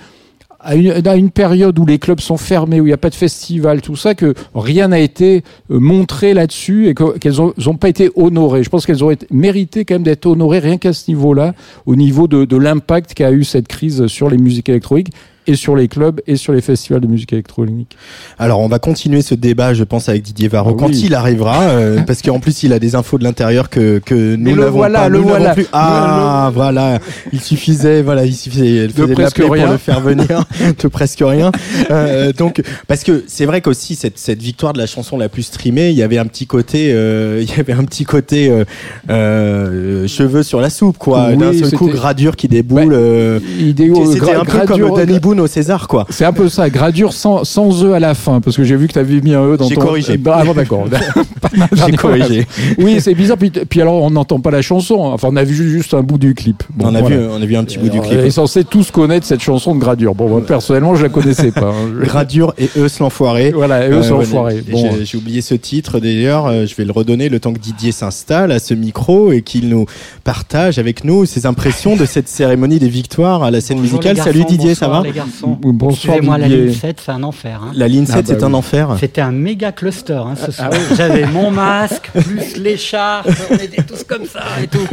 à 0.63 0.75
une, 1.17 1.31
période 1.31 1.79
où 1.79 1.87
les 1.87 1.99
clubs 1.99 2.21
sont 2.21 2.37
fermés, 2.37 2.81
où 2.81 2.85
il 2.85 2.89
n'y 2.89 2.93
a 2.95 2.99
pas 2.99 3.11
de 3.11 3.15
festival, 3.15 3.81
tout 3.81 3.97
ça, 3.97 4.15
que 4.15 4.35
rien 4.55 4.89
n'a 4.89 5.01
été 5.01 5.43
euh, 5.71 5.79
montré 5.81 6.35
là-dessus 6.35 6.89
et 6.89 6.95
que- 6.95 7.19
qu'elles 7.19 7.37
n'ont 7.37 7.77
pas 7.77 7.89
été 7.89 8.11
honorées. 8.15 8.63
Je 8.63 8.71
pense 8.71 8.87
qu'elles 8.87 9.03
auraient 9.03 9.19
mérité 9.31 9.85
quand 9.85 9.97
même 9.97 10.03
d'être 10.03 10.27
honorées 10.27 10.61
rien 10.61 10.79
qu'à 10.79 10.93
ce 10.93 11.11
niveau-là, 11.11 11.55
au 11.87 11.97
niveau 11.97 12.29
de, 12.29 12.45
de 12.45 12.57
l'impact 12.57 13.15
qu'a 13.15 13.33
eu 13.33 13.45
cette 13.45 13.69
crise 13.69 14.07
sur 14.07 14.31
les 14.31 14.39
musiques 14.39 14.69
électroniques 14.69 15.13
et 15.47 15.55
sur 15.55 15.77
les 15.77 15.89
clubs 15.89 16.21
et 16.27 16.37
sur 16.37 16.53
les 16.53 16.61
festivals 16.61 17.01
de 17.01 17.07
musique 17.07 17.33
électronique. 17.33 17.97
Alors, 18.39 18.61
on 18.61 18.69
va 18.69 18.79
continuer 18.79 19.23
ce 19.23 19.35
débat, 19.35 19.75
je 19.75 19.85
pense, 19.85 20.09
avec 20.09 20.23
Didier 20.23 20.49
Varro 20.49 20.71
Ah 20.75 20.77
quand 20.79 20.87
oui. 20.89 21.03
il 21.07 21.15
arrivera, 21.15 21.63
euh, 21.63 22.01
parce 22.07 22.23
qu'en 22.23 22.41
plus, 22.41 22.63
il 22.63 22.73
a 22.73 22.79
des 22.79 22.95
infos 22.95 23.19
de 23.19 23.25
l'intérieur 23.25 23.69
que, 23.71 23.99
que 24.05 24.37
nous 24.37 24.55
le 24.55 24.63
n'avons 24.63 24.77
voilà, 24.79 25.01
pas. 25.01 25.09
le 25.09 25.19
nous 25.19 25.25
voilà. 25.29 25.55
plus. 25.55 25.67
Ah, 25.73 26.51
voilà. 26.55 26.99
Il 27.33 27.41
suffisait, 27.41 28.03
voilà, 28.03 28.25
il 28.25 28.35
suffisait 28.35 28.85
il 28.85 28.91
faisait 28.91 29.13
presque 29.15 29.39
l'appeler 29.39 29.47
pour 29.47 29.55
rien. 29.55 29.73
le 29.73 29.79
faire 29.79 30.01
venir, 30.01 30.45
de 30.83 30.89
presque 30.89 31.23
rien. 31.25 31.51
Euh, 31.91 32.33
donc, 32.33 32.63
parce 32.87 33.03
que 33.05 33.25
c'est 33.27 33.47
vrai 33.47 33.61
qu'aussi 33.61 33.95
cette, 33.95 34.19
cette 34.19 34.41
victoire 34.43 34.73
de 34.73 34.79
la 34.79 34.87
chanson 34.87 35.17
la 35.19 35.29
plus 35.29 35.43
streamée, 35.43 35.91
il 35.91 35.97
y 35.97 36.03
avait 36.03 36.19
un 36.19 36.27
petit 36.27 36.47
côté, 36.47 36.93
euh, 36.93 37.43
il 37.49 37.49
y 37.57 37.59
avait 37.61 37.73
un 37.73 37.85
petit 37.85 38.05
côté 38.05 38.49
euh, 38.51 38.65
euh, 39.11 40.07
cheveux 40.07 40.43
sur 40.43 40.61
la 40.61 40.71
soupe, 40.71 40.99
quoi. 40.99 41.29
Oui, 41.31 41.37
D'un 41.37 41.53
seul 41.53 41.73
coup, 41.73 41.89
gradure 41.89 42.37
qui 42.37 42.49
déboule. 42.49 42.81
Ouais. 42.85 42.89
euh, 42.93 43.39
Idéo, 43.61 44.11
C'était 44.13 44.35
un 44.35 44.45
peu 44.45 44.59
comme 44.67 44.95
Danny 44.97 45.19
Boone 45.19 45.32
au 45.41 45.47
César, 45.47 45.89
quoi. 45.89 46.07
C'est 46.11 46.25
un 46.25 46.33
peu 46.33 46.49
ça, 46.49 46.69
gradure 46.71 47.13
sans, 47.13 47.45
sans 47.45 47.85
eux 47.85 47.95
à 47.95 48.01
la 48.01 48.15
fin, 48.15 48.41
parce 48.41 48.57
que 48.57 48.65
j'ai 48.65 48.77
vu 48.77 48.89
que 48.89 48.93
tu 48.95 48.99
avais 48.99 49.21
mis 49.21 49.35
un 49.35 49.45
E 49.45 49.57
dans 49.57 49.69
J'ai 49.69 49.75
ton... 49.77 49.81
corrigé. 49.83 50.21
Ah 50.27 50.45
bon, 50.45 50.55
d'accord. 50.55 50.87
J'ai 51.87 51.93
corrigé. 51.93 52.47
Oui, 52.79 53.01
c'est 53.01 53.15
bizarre. 53.15 53.37
Puis, 53.37 53.51
puis 53.51 53.81
alors, 53.81 53.95
on 54.03 54.11
n'entend 54.11 54.41
pas 54.41 54.51
la 54.51 54.63
chanson. 54.63 54.95
Enfin, 55.01 55.29
on 55.31 55.37
a 55.37 55.45
vu 55.45 55.55
juste 55.55 55.95
un 55.95 56.03
bout 56.03 56.19
du 56.19 56.35
clip. 56.35 56.63
Bon, 56.75 56.87
on 56.87 56.95
a 56.95 57.01
voilà. 57.01 57.17
vu, 57.17 57.23
on 57.31 57.43
a 57.43 57.45
vu 57.47 57.57
un 57.57 57.65
petit 57.65 57.79
bout 57.79 57.89
du 57.89 58.01
clip. 58.01 58.19
On 58.21 58.25
est 58.25 58.31
censé 58.31 58.65
tous 58.65 58.91
connaître 58.91 59.27
cette 59.27 59.41
chanson 59.43 59.75
de 59.75 59.81
Gradure. 59.81 60.15
Bon, 60.15 60.29
moi, 60.29 60.41
personnellement, 60.47 60.95
je 60.95 61.03
la 61.03 61.09
connaissais 61.09 61.51
pas. 61.51 61.67
hein. 61.73 61.91
Gradure 62.03 62.55
et 62.59 62.69
Eus 62.77 62.99
l'enfoiré. 63.01 63.51
Voilà, 63.53 63.89
eux 63.89 63.95
Euh, 64.03 64.13
enfoirés. 64.13 64.63
Bon. 64.71 64.91
J'ai- 64.99 65.05
J'ai 65.05 65.19
oublié 65.19 65.41
ce 65.41 65.55
titre 65.55 65.99
d'ailleurs, 66.01 66.47
euh, 66.47 66.67
je 66.67 66.75
vais 66.75 66.85
le 66.85 66.93
redonner 66.93 67.29
le 67.29 67.39
temps 67.41 67.53
que 67.53 67.59
Didier 67.59 67.93
s'installe 67.93 68.53
à 68.53 68.59
ce 68.59 68.73
micro 68.75 69.33
et 69.33 69.43
qu'il 69.43 69.69
nous 69.69 69.87
partage 70.25 70.79
avec 70.79 71.05
nous 71.05 71.27
ses 71.27 71.45
impressions 71.47 71.97
de 71.97 72.05
cette 72.07 72.29
cérémonie 72.29 72.79
des 72.79 72.89
victoires 72.89 73.43
à 73.43 73.51
la 73.51 73.61
scène 73.61 73.79
Bonjour, 73.79 73.99
musicale. 73.99 74.17
Salut 74.23 74.45
Didier, 74.45 74.75
ça 74.75 74.89
va 74.89 75.03
les 75.03 75.13
garçons. 75.27 75.59
Bonsoir, 75.61 76.17
Excusez-moi, 76.17 76.39
la 76.39 76.49
ligne 76.49 76.73
7, 76.73 77.03
c'est 77.05 77.13
un 77.13 77.23
enfer. 77.23 77.61
hein. 77.63 77.73
La 77.75 77.89
ligne 77.89 78.07
7, 78.07 78.15
Ah 78.15 78.23
bah 78.23 78.25
c'est 78.29 78.43
un 78.45 78.49
oui. 78.49 78.55
enfer. 78.55 78.97
C'était 79.01 79.21
un 79.21 79.33
méga 79.33 79.73
cluster 79.73 80.15
hein, 80.15 80.35
Ah 80.41 80.47
ce 80.47 80.53
soir. 80.53 80.71
J'avais 80.97 81.27
mon 81.27 81.51
masque, 81.51 82.11
plus 82.13 82.57
l'écharpe, 82.59 83.29
on 83.51 83.55
était 83.57 83.83
tous 83.83 84.05
comme 84.05 84.25
ça 84.27 84.43
et 84.63 84.67
tout. 84.67 84.87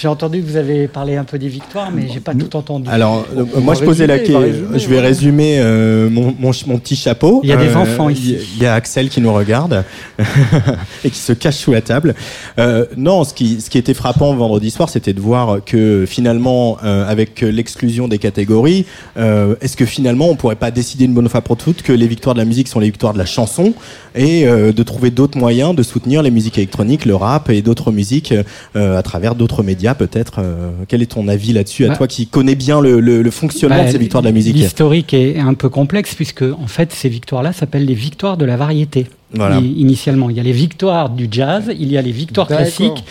J'ai 0.00 0.08
entendu 0.08 0.40
que 0.42 0.46
vous 0.46 0.56
avez 0.56 0.88
parlé 0.88 1.16
un 1.16 1.24
peu 1.24 1.38
des 1.38 1.48
victoires, 1.48 1.90
mais 1.94 2.08
j'ai 2.12 2.20
pas 2.20 2.34
tout 2.34 2.56
entendu. 2.56 2.88
Alors, 2.90 3.24
euh, 3.36 3.44
On 3.54 3.60
moi 3.60 3.74
je 3.74 3.84
posais 3.84 4.06
la 4.06 4.18
question. 4.18 4.42
Je 4.74 4.88
vais 4.88 5.00
résumer 5.00 5.58
euh, 5.60 6.08
mon, 6.10 6.34
mon, 6.38 6.50
mon 6.66 6.78
petit 6.78 6.96
chapeau. 6.96 7.40
Il 7.44 7.48
y 7.50 7.52
a 7.52 7.56
des 7.56 7.68
Euh, 7.68 7.76
enfants 7.76 8.08
ici. 8.08 8.36
Il 8.56 8.62
y 8.62 8.66
a 8.66 8.74
Axel 8.74 9.08
qui 9.10 9.20
nous 9.20 9.32
regarde 9.32 9.84
et 11.04 11.10
qui 11.10 11.18
se 11.18 11.32
cache 11.32 11.56
sous 11.56 11.72
la 11.72 11.82
table. 11.82 12.14
Euh, 12.58 12.86
non, 12.96 13.24
ce 13.24 13.32
qui, 13.34 13.60
ce 13.60 13.70
qui 13.70 13.78
était 13.78 13.94
frappant 13.94 14.34
vendredi 14.34 14.70
soir, 14.70 14.88
c'était 14.88 15.12
de 15.12 15.20
voir 15.20 15.58
que 15.64 16.04
finalement, 16.06 16.78
euh, 16.84 17.08
avec 17.08 17.40
l'exclusion 17.40 18.08
des 18.08 18.18
catégories, 18.18 18.86
Euh, 19.20 19.54
Est-ce 19.60 19.76
que 19.76 19.84
finalement 19.84 20.28
on 20.30 20.34
pourrait 20.36 20.56
pas 20.56 20.70
décider 20.70 21.04
une 21.04 21.12
bonne 21.14 21.28
fois 21.28 21.42
pour 21.42 21.56
toutes 21.56 21.82
que 21.82 21.92
les 21.92 22.06
victoires 22.08 22.34
de 22.34 22.40
la 22.40 22.46
musique 22.46 22.68
sont 22.68 22.80
les 22.80 22.86
victoires 22.86 23.12
de 23.12 23.18
la 23.18 23.26
chanson 23.26 23.74
et 24.14 24.46
euh, 24.46 24.72
de 24.72 24.82
trouver 24.82 25.10
d'autres 25.10 25.36
moyens 25.38 25.74
de 25.76 25.82
soutenir 25.82 26.22
les 26.22 26.30
musiques 26.30 26.56
électroniques, 26.58 27.04
le 27.04 27.14
rap 27.14 27.50
et 27.50 27.60
d'autres 27.60 27.92
musiques 27.92 28.32
euh, 28.76 28.98
à 28.98 29.02
travers 29.02 29.34
d'autres 29.34 29.62
médias 29.62 29.94
peut-être 29.94 30.36
euh, 30.38 30.70
Quel 30.88 31.02
est 31.02 31.06
ton 31.12 31.28
avis 31.28 31.52
là-dessus? 31.52 31.84
À 31.84 31.88
Bah, 31.88 31.96
toi 31.96 32.06
qui 32.08 32.26
connais 32.26 32.54
bien 32.54 32.80
le, 32.80 32.98
le- 33.00 33.20
le 33.22 33.30
fonctionnement 33.30 33.76
Bah, 33.78 33.86
de 33.86 33.90
ces 33.92 33.98
victoires 33.98 34.22
de 34.22 34.28
la 34.28 34.32
musique 34.32 34.56
L'historique 34.56 35.12
est 35.12 35.38
un 35.38 35.54
peu 35.54 35.68
complexe 35.68 36.14
puisque 36.14 36.42
en 36.42 36.66
fait 36.66 36.92
ces 36.92 37.08
victoires-là 37.08 37.52
s'appellent 37.52 37.84
les 37.86 37.94
victoires 37.94 38.36
de 38.38 38.44
la 38.46 38.56
variété. 38.56 39.06
Voilà. 39.34 39.58
Initialement, 39.58 40.28
il 40.30 40.36
y 40.36 40.40
a 40.40 40.42
les 40.42 40.50
victoires 40.52 41.08
du 41.10 41.28
jazz, 41.30 41.64
il 41.78 41.92
y 41.92 41.96
a 41.96 42.02
les 42.02 42.10
victoires 42.10 42.48
classiques 42.48 43.04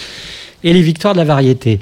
et 0.63 0.73
les 0.73 0.81
victoires 0.81 1.13
de 1.13 1.19
la 1.19 1.25
variété. 1.25 1.79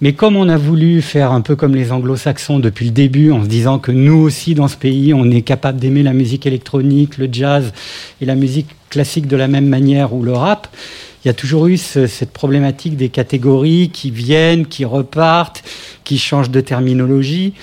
Mais 0.00 0.12
comme 0.12 0.36
on 0.36 0.48
a 0.48 0.56
voulu 0.56 1.02
faire 1.02 1.32
un 1.32 1.40
peu 1.40 1.56
comme 1.56 1.74
les 1.74 1.92
anglo-saxons 1.92 2.58
depuis 2.58 2.86
le 2.86 2.90
début, 2.92 3.30
en 3.32 3.42
se 3.42 3.48
disant 3.48 3.78
que 3.78 3.92
nous 3.92 4.16
aussi 4.18 4.54
dans 4.54 4.68
ce 4.68 4.76
pays, 4.76 5.12
on 5.14 5.30
est 5.30 5.42
capable 5.42 5.78
d'aimer 5.78 6.02
la 6.02 6.12
musique 6.12 6.46
électronique, 6.46 7.18
le 7.18 7.28
jazz 7.30 7.72
et 8.20 8.24
la 8.26 8.34
musique 8.34 8.68
classique 8.90 9.26
de 9.26 9.36
la 9.36 9.48
même 9.48 9.66
manière 9.66 10.14
ou 10.14 10.22
le 10.22 10.32
rap, 10.32 10.68
il 11.24 11.28
y 11.28 11.30
a 11.30 11.34
toujours 11.34 11.66
eu 11.68 11.76
ce- 11.78 12.06
cette 12.06 12.32
problématique 12.32 12.96
des 12.96 13.08
catégories 13.08 13.90
qui 13.90 14.10
viennent, 14.10 14.66
qui 14.66 14.84
repartent, 14.84 15.62
qui 16.04 16.18
changent 16.18 16.50
de 16.50 16.60
terminologie. 16.60 17.54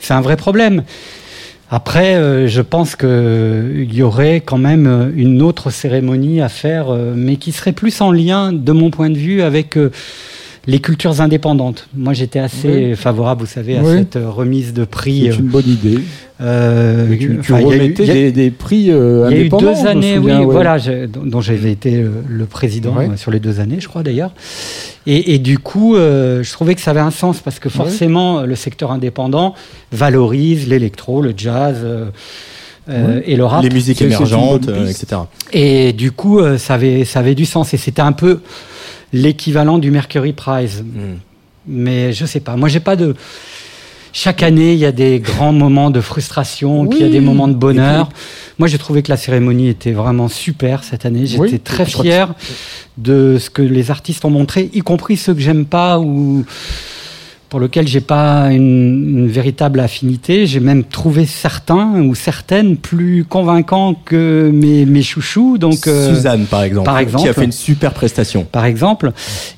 C'est 0.00 0.12
un 0.14 0.20
vrai 0.20 0.36
problème. 0.36 0.84
Après, 1.76 2.14
euh, 2.14 2.46
je 2.46 2.62
pense 2.62 2.94
qu'il 2.94 3.92
y 3.92 4.02
aurait 4.04 4.36
quand 4.42 4.58
même 4.58 4.86
euh, 4.86 5.10
une 5.16 5.42
autre 5.42 5.70
cérémonie 5.70 6.40
à 6.40 6.48
faire, 6.48 6.90
euh, 6.90 7.14
mais 7.16 7.34
qui 7.34 7.50
serait 7.50 7.72
plus 7.72 8.00
en 8.00 8.12
lien, 8.12 8.52
de 8.52 8.70
mon 8.70 8.92
point 8.92 9.10
de 9.10 9.18
vue, 9.18 9.42
avec 9.42 9.76
les 10.66 10.78
cultures 10.78 11.20
indépendantes. 11.20 11.88
Moi, 11.94 12.12
j'étais 12.14 12.38
assez 12.38 12.68
Oui. 12.90 12.96
favorable, 12.96 13.42
vous 13.42 13.46
savez, 13.46 13.76
à 13.76 13.82
Oui. 13.82 13.98
cette 13.98 14.16
euh, 14.16 14.30
remise 14.30 14.72
de 14.72 14.84
prix. 14.84 15.28
C'est 15.30 15.38
une 15.38 15.46
bonne 15.48 15.68
idée. 15.68 15.98
euh, 16.40 17.08
Tu, 17.18 17.38
tu 17.42 17.52
eu- 17.52 17.54
remettais 17.64 18.06
des, 18.06 18.32
des 18.32 18.50
prix 18.50 18.90
euh, 18.90 19.26
il 19.30 19.32
y 19.32 19.34
a 19.34 19.38
eu 19.38 19.40
indépendants. 19.42 19.72
deux 19.72 19.86
années, 19.86 20.18
oui, 20.18 20.32
ouais. 20.32 20.44
voilà, 20.44 20.78
je- 20.78 21.06
dont 21.06 21.40
j'avais 21.40 21.70
été 21.72 21.96
euh, 22.02 22.10
le 22.28 22.44
président 22.46 22.94
Ouais. 22.96 23.08
euh, 23.10 23.16
sur 23.16 23.30
les 23.30 23.40
deux 23.40 23.60
années, 23.60 23.76
je 23.80 23.88
crois 23.88 24.02
d'ailleurs. 24.02 24.32
Et, 25.06 25.34
et 25.34 25.38
du 25.38 25.58
coup, 25.58 25.96
euh, 25.96 26.42
je 26.42 26.50
trouvais 26.52 26.74
que 26.74 26.80
ça 26.80 26.92
avait 26.92 27.00
un 27.00 27.10
sens 27.10 27.40
parce 27.40 27.58
que 27.58 27.68
forcément, 27.68 28.40
euh, 28.40 28.46
le 28.46 28.54
secteur 28.56 28.90
indépendant 28.90 29.54
valorise 29.92 30.66
l'électro, 30.66 31.20
le 31.22 31.34
jazz 31.36 31.76
euh, 31.84 32.06
euh, 32.88 33.20
et 33.26 33.36
le 33.36 33.44
rap. 33.44 33.62
Les 33.62 33.70
musiques 33.70 34.02
émergentes, 34.02 34.68
euh, 34.68 34.86
etc. 34.86 35.22
Et 35.52 35.92
du 35.92 36.10
coup, 36.10 36.38
euh, 36.40 36.58
ça 36.58 36.74
avait, 36.74 37.04
ça 37.04 37.20
avait 37.20 37.34
du 37.34 37.44
sens. 37.46 37.72
Et 37.74 37.76
c'était 37.76 38.02
un 38.02 38.12
peu 38.12 38.40
l'équivalent 39.14 39.78
du 39.78 39.90
Mercury 39.90 40.34
Prize. 40.34 40.82
Mm. 40.82 41.14
Mais 41.66 42.12
je 42.12 42.26
sais 42.26 42.40
pas. 42.40 42.56
Moi, 42.56 42.68
j'ai 42.68 42.80
pas 42.80 42.96
de. 42.96 43.14
Chaque 44.12 44.44
année, 44.44 44.74
il 44.74 44.78
y 44.78 44.84
a 44.84 44.92
des 44.92 45.18
grands 45.18 45.52
moments 45.52 45.90
de 45.90 46.00
frustration, 46.00 46.86
puis 46.86 47.00
il 47.00 47.04
y 47.04 47.08
a 47.08 47.10
des 47.10 47.20
moments 47.20 47.48
de 47.48 47.54
bonheur. 47.54 48.10
Moi, 48.58 48.68
j'ai 48.68 48.78
trouvé 48.78 49.02
que 49.02 49.10
la 49.10 49.16
cérémonie 49.16 49.68
était 49.68 49.90
vraiment 49.90 50.28
super 50.28 50.84
cette 50.84 51.04
année. 51.04 51.26
J'étais 51.26 51.40
Oui, 51.40 51.58
très 51.58 51.84
fier 51.84 52.32
de 52.96 53.38
ce 53.40 53.50
que 53.50 53.62
les 53.62 53.90
artistes 53.90 54.24
ont 54.24 54.30
montré, 54.30 54.70
y 54.72 54.80
compris 54.82 55.16
ceux 55.16 55.34
que 55.34 55.40
j'aime 55.40 55.64
pas 55.64 55.98
ou 55.98 56.44
pour 57.54 57.60
lesquels 57.60 57.86
j'ai 57.86 58.00
pas 58.00 58.50
une, 58.50 59.20
une 59.20 59.28
véritable 59.28 59.78
affinité. 59.78 60.44
J'ai 60.44 60.58
même 60.58 60.82
trouvé 60.82 61.24
certains 61.24 62.02
ou 62.02 62.16
certaines 62.16 62.76
plus 62.76 63.24
convaincants 63.24 63.94
que 63.94 64.50
mes, 64.52 64.84
mes 64.84 65.02
chouchous. 65.02 65.56
Donc, 65.56 65.86
euh, 65.86 66.12
Suzanne, 66.12 66.46
par 66.46 66.64
exemple, 66.64 66.86
par 66.86 67.06
qui 67.06 67.28
a 67.28 67.32
fait 67.32 67.44
une 67.44 67.52
super 67.52 67.94
prestation. 67.94 68.42
par 68.42 68.64
exemple. 68.64 69.12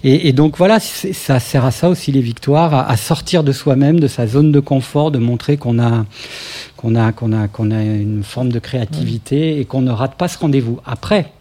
Et, 0.04 0.28
et 0.28 0.34
donc 0.34 0.58
voilà, 0.58 0.78
ça 0.78 1.40
sert 1.40 1.64
à 1.64 1.70
ça 1.70 1.88
aussi 1.88 2.12
les 2.12 2.20
victoires, 2.20 2.74
à, 2.74 2.86
à 2.90 2.98
sortir 2.98 3.42
de 3.42 3.52
soi-même, 3.52 3.98
de 3.98 4.08
sa 4.08 4.26
zone 4.26 4.52
de 4.52 4.60
confort, 4.60 5.10
de 5.10 5.18
montrer 5.18 5.56
qu'on 5.56 5.78
a 5.78 6.04
qu'on 6.76 6.96
a 6.96 7.12
qu'on 7.12 7.32
a 7.32 7.48
qu'on 7.48 7.70
a 7.70 7.82
une 7.82 8.22
forme 8.22 8.52
de 8.52 8.58
créativité 8.58 9.58
et 9.58 9.64
qu'on 9.64 9.80
ne 9.80 9.90
rate 9.90 10.16
pas 10.16 10.28
ce 10.28 10.36
rendez-vous. 10.36 10.80
Après, 10.84 11.32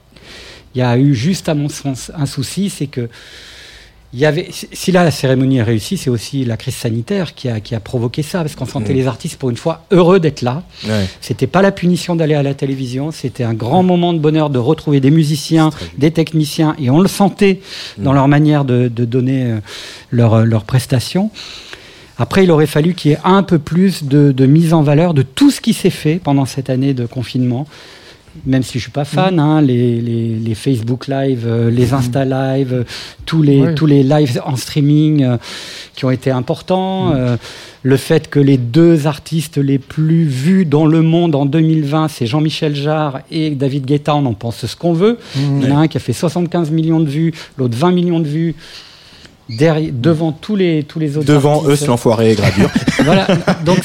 il 0.74 0.80
y 0.80 0.82
a 0.82 0.98
eu 0.98 1.16
juste 1.16 1.50
à 1.50 1.54
mon 1.54 1.68
sens 1.68 2.14
un 2.18 2.26
souci, 2.26 2.70
c'est 2.70 2.88
que 2.88 3.10
il 4.14 4.20
y 4.20 4.26
avait, 4.26 4.48
si- 4.52 4.92
la 4.94 5.12
cérémonie 5.12 5.58
est 5.58 5.64
réussie, 5.64 5.98
c'est 5.98 6.10
aussi 6.10 6.46
la 6.46 6.56
crise 6.56 6.76
sanitaire 6.76 7.34
qui 7.36 7.50
a, 7.50 7.60
qui 7.60 7.76
a 7.76 7.80
provoqué 7.82 8.22
ça, 8.24 8.40
parce 8.42 8.56
qu'on 8.56 8.66
sentait 8.66 8.94
Mhm. 8.94 9.00
les 9.00 9.08
artistes 9.08 9.36
pour 9.38 9.50
une 9.50 9.58
fois 9.58 9.86
heureux 9.92 10.20
d'être 10.22 10.42
là. 10.42 10.64
Ouais. 10.88 11.06
C'était 11.20 11.48
pas 11.48 11.62
la 11.62 11.72
punition 11.74 12.16
d'aller 12.16 12.36
à 12.36 12.44
la 12.44 12.54
télévision, 12.54 13.12
c'était 13.12 13.44
un 13.44 13.54
grand 13.54 13.84
moment 13.84 14.14
de 14.14 14.20
bonheur 14.20 14.50
de 14.50 14.60
retrouver 14.60 15.02
des 15.02 15.12
musiciens, 15.12 15.70
des 15.98 16.12
techniciens, 16.12 16.76
et 16.80 16.90
on 16.90 17.00
le 17.02 17.10
sentait 17.10 17.60
dans 17.98 18.14
leur 18.14 18.28
manière 18.30 18.64
de, 18.64 18.88
de 18.88 19.04
donner 19.06 19.44
euh, 19.52 19.60
leurs 20.12 20.46
leur 20.46 20.64
prestations. 20.64 21.30
Après, 22.18 22.46
il 22.46 22.52
aurait 22.52 22.68
fallu 22.68 22.94
qu'il 22.94 23.12
y 23.12 23.14
ait 23.16 23.20
un 23.26 23.44
peu 23.44 23.60
plus 23.60 24.04
de, 24.06 24.32
de 24.32 24.46
mise 24.46 24.74
en 24.74 24.82
valeur 24.84 25.14
de 25.14 25.22
tout 25.24 25.52
ce 25.52 25.60
qui 25.60 25.74
s'est 25.74 25.90
fait 25.90 26.16
pendant 26.24 26.46
cette 26.46 26.70
année 26.70 26.94
de 26.94 27.06
confinement. 27.06 27.68
Même 28.46 28.64
si 28.64 28.78
je 28.80 28.84
suis 28.84 28.92
pas 28.92 29.06
fan, 29.06 29.40
hein, 29.40 29.62
les, 29.62 30.02
les, 30.02 30.36
les 30.36 30.56
Facebook 30.56 31.08
Live, 31.08 31.46
euh, 31.48 31.70
les 31.70 31.94
Insta 31.94 32.26
Live, 32.26 32.74
euh, 32.74 32.84
tous 33.26 33.42
les 33.42 33.74
tous 33.76 33.86
les 33.86 34.04
lives 34.04 34.42
en 34.46 34.56
streaming 34.56 35.24
euh, 35.24 35.38
qui 35.96 36.06
ont 36.06 36.12
été 36.12 36.32
importants, 36.32 37.14
euh, 37.14 37.38
le 37.84 37.98
fait 37.98 38.30
que 38.30 38.40
les 38.40 38.58
deux 38.58 39.08
artistes 39.08 39.58
les 39.58 39.80
plus 39.80 40.26
vus 40.26 40.66
dans 40.66 40.86
le 40.86 41.02
monde 41.02 41.36
en 41.36 41.46
2020, 41.46 42.08
c'est 42.08 42.26
Jean-Michel 42.26 42.76
Jarre 42.76 43.22
et 43.32 43.52
David 43.52 43.86
Guetta, 43.86 44.16
on 44.16 44.26
en 44.26 44.34
pense 44.34 44.66
ce 44.66 44.76
qu'on 44.76 44.94
veut. 44.94 45.18
Il 45.36 45.64
y 45.64 45.72
en 45.72 45.78
a 45.78 45.80
un 45.82 45.88
qui 45.88 45.98
a 45.98 46.00
fait 46.00 46.14
75 46.14 46.72
millions 46.72 47.00
de 47.00 47.10
vues, 47.10 47.34
l'autre 47.58 47.78
20 47.78 47.92
millions 47.92 48.20
de 48.20 48.28
vues. 48.28 48.56
Derrière, 49.48 49.92
devant 49.94 50.32
tous 50.32 50.56
les 50.56 50.84
tous 50.84 50.98
les 50.98 51.18
autres 51.18 51.28
Devant 51.28 51.58
eux, 51.62 51.66
artistes. 51.66 51.82
c'est 51.82 51.88
l'enfoiré 51.88 52.32
et 52.32 52.36
gradure. 52.36 52.70
voilà 53.04 53.28
donc 53.64 53.78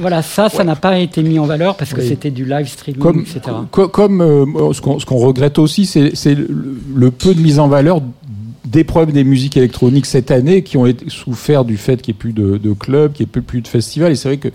voilà 0.00 0.22
ça 0.22 0.48
ça 0.48 0.64
n'a 0.64 0.74
pas 0.74 0.98
été 0.98 1.22
mis 1.22 1.38
en 1.38 1.46
valeur 1.46 1.76
parce 1.76 1.92
que 1.94 2.00
Oui. 2.00 2.08
c'était 2.08 2.32
du 2.32 2.44
live 2.44 2.66
streaming 2.68 3.00
Comme, 3.00 3.20
etc 3.20 3.40
co- 3.70 3.86
comme 3.88 4.20
euh, 4.20 4.72
ce 4.72 4.80
qu'on 4.80 4.98
ce 4.98 5.06
qu'on 5.06 5.18
regrette 5.18 5.58
aussi, 5.60 5.86
c'est 5.86 6.16
c'est 6.16 6.34
le, 6.34 6.48
le 6.96 7.10
peu 7.12 7.32
de 7.32 7.40
mise 7.40 7.60
en 7.60 7.68
valeur 7.68 8.00
des 8.64 8.82
problèmes 8.82 9.14
des 9.14 9.22
musiques 9.22 9.56
électroniques 9.56 10.06
cette 10.06 10.32
année 10.32 10.62
qui 10.64 10.76
ont 10.78 10.86
été 10.86 11.08
souffert 11.08 11.64
du 11.64 11.76
fait 11.76 12.02
qu'il 12.02 12.12
n'y 12.12 12.16
ait 12.16 12.20
plus 12.20 12.32
de, 12.32 12.56
de 12.56 12.72
clubs, 12.72 13.12
qu'il 13.12 13.24
n'y 13.26 13.30
ait 13.38 13.40
plus 13.40 13.60
de 13.60 13.68
festivals. 13.68 14.10
Et 14.10 14.16
c'est 14.16 14.26
vrai 14.28 14.38
que 14.38 14.48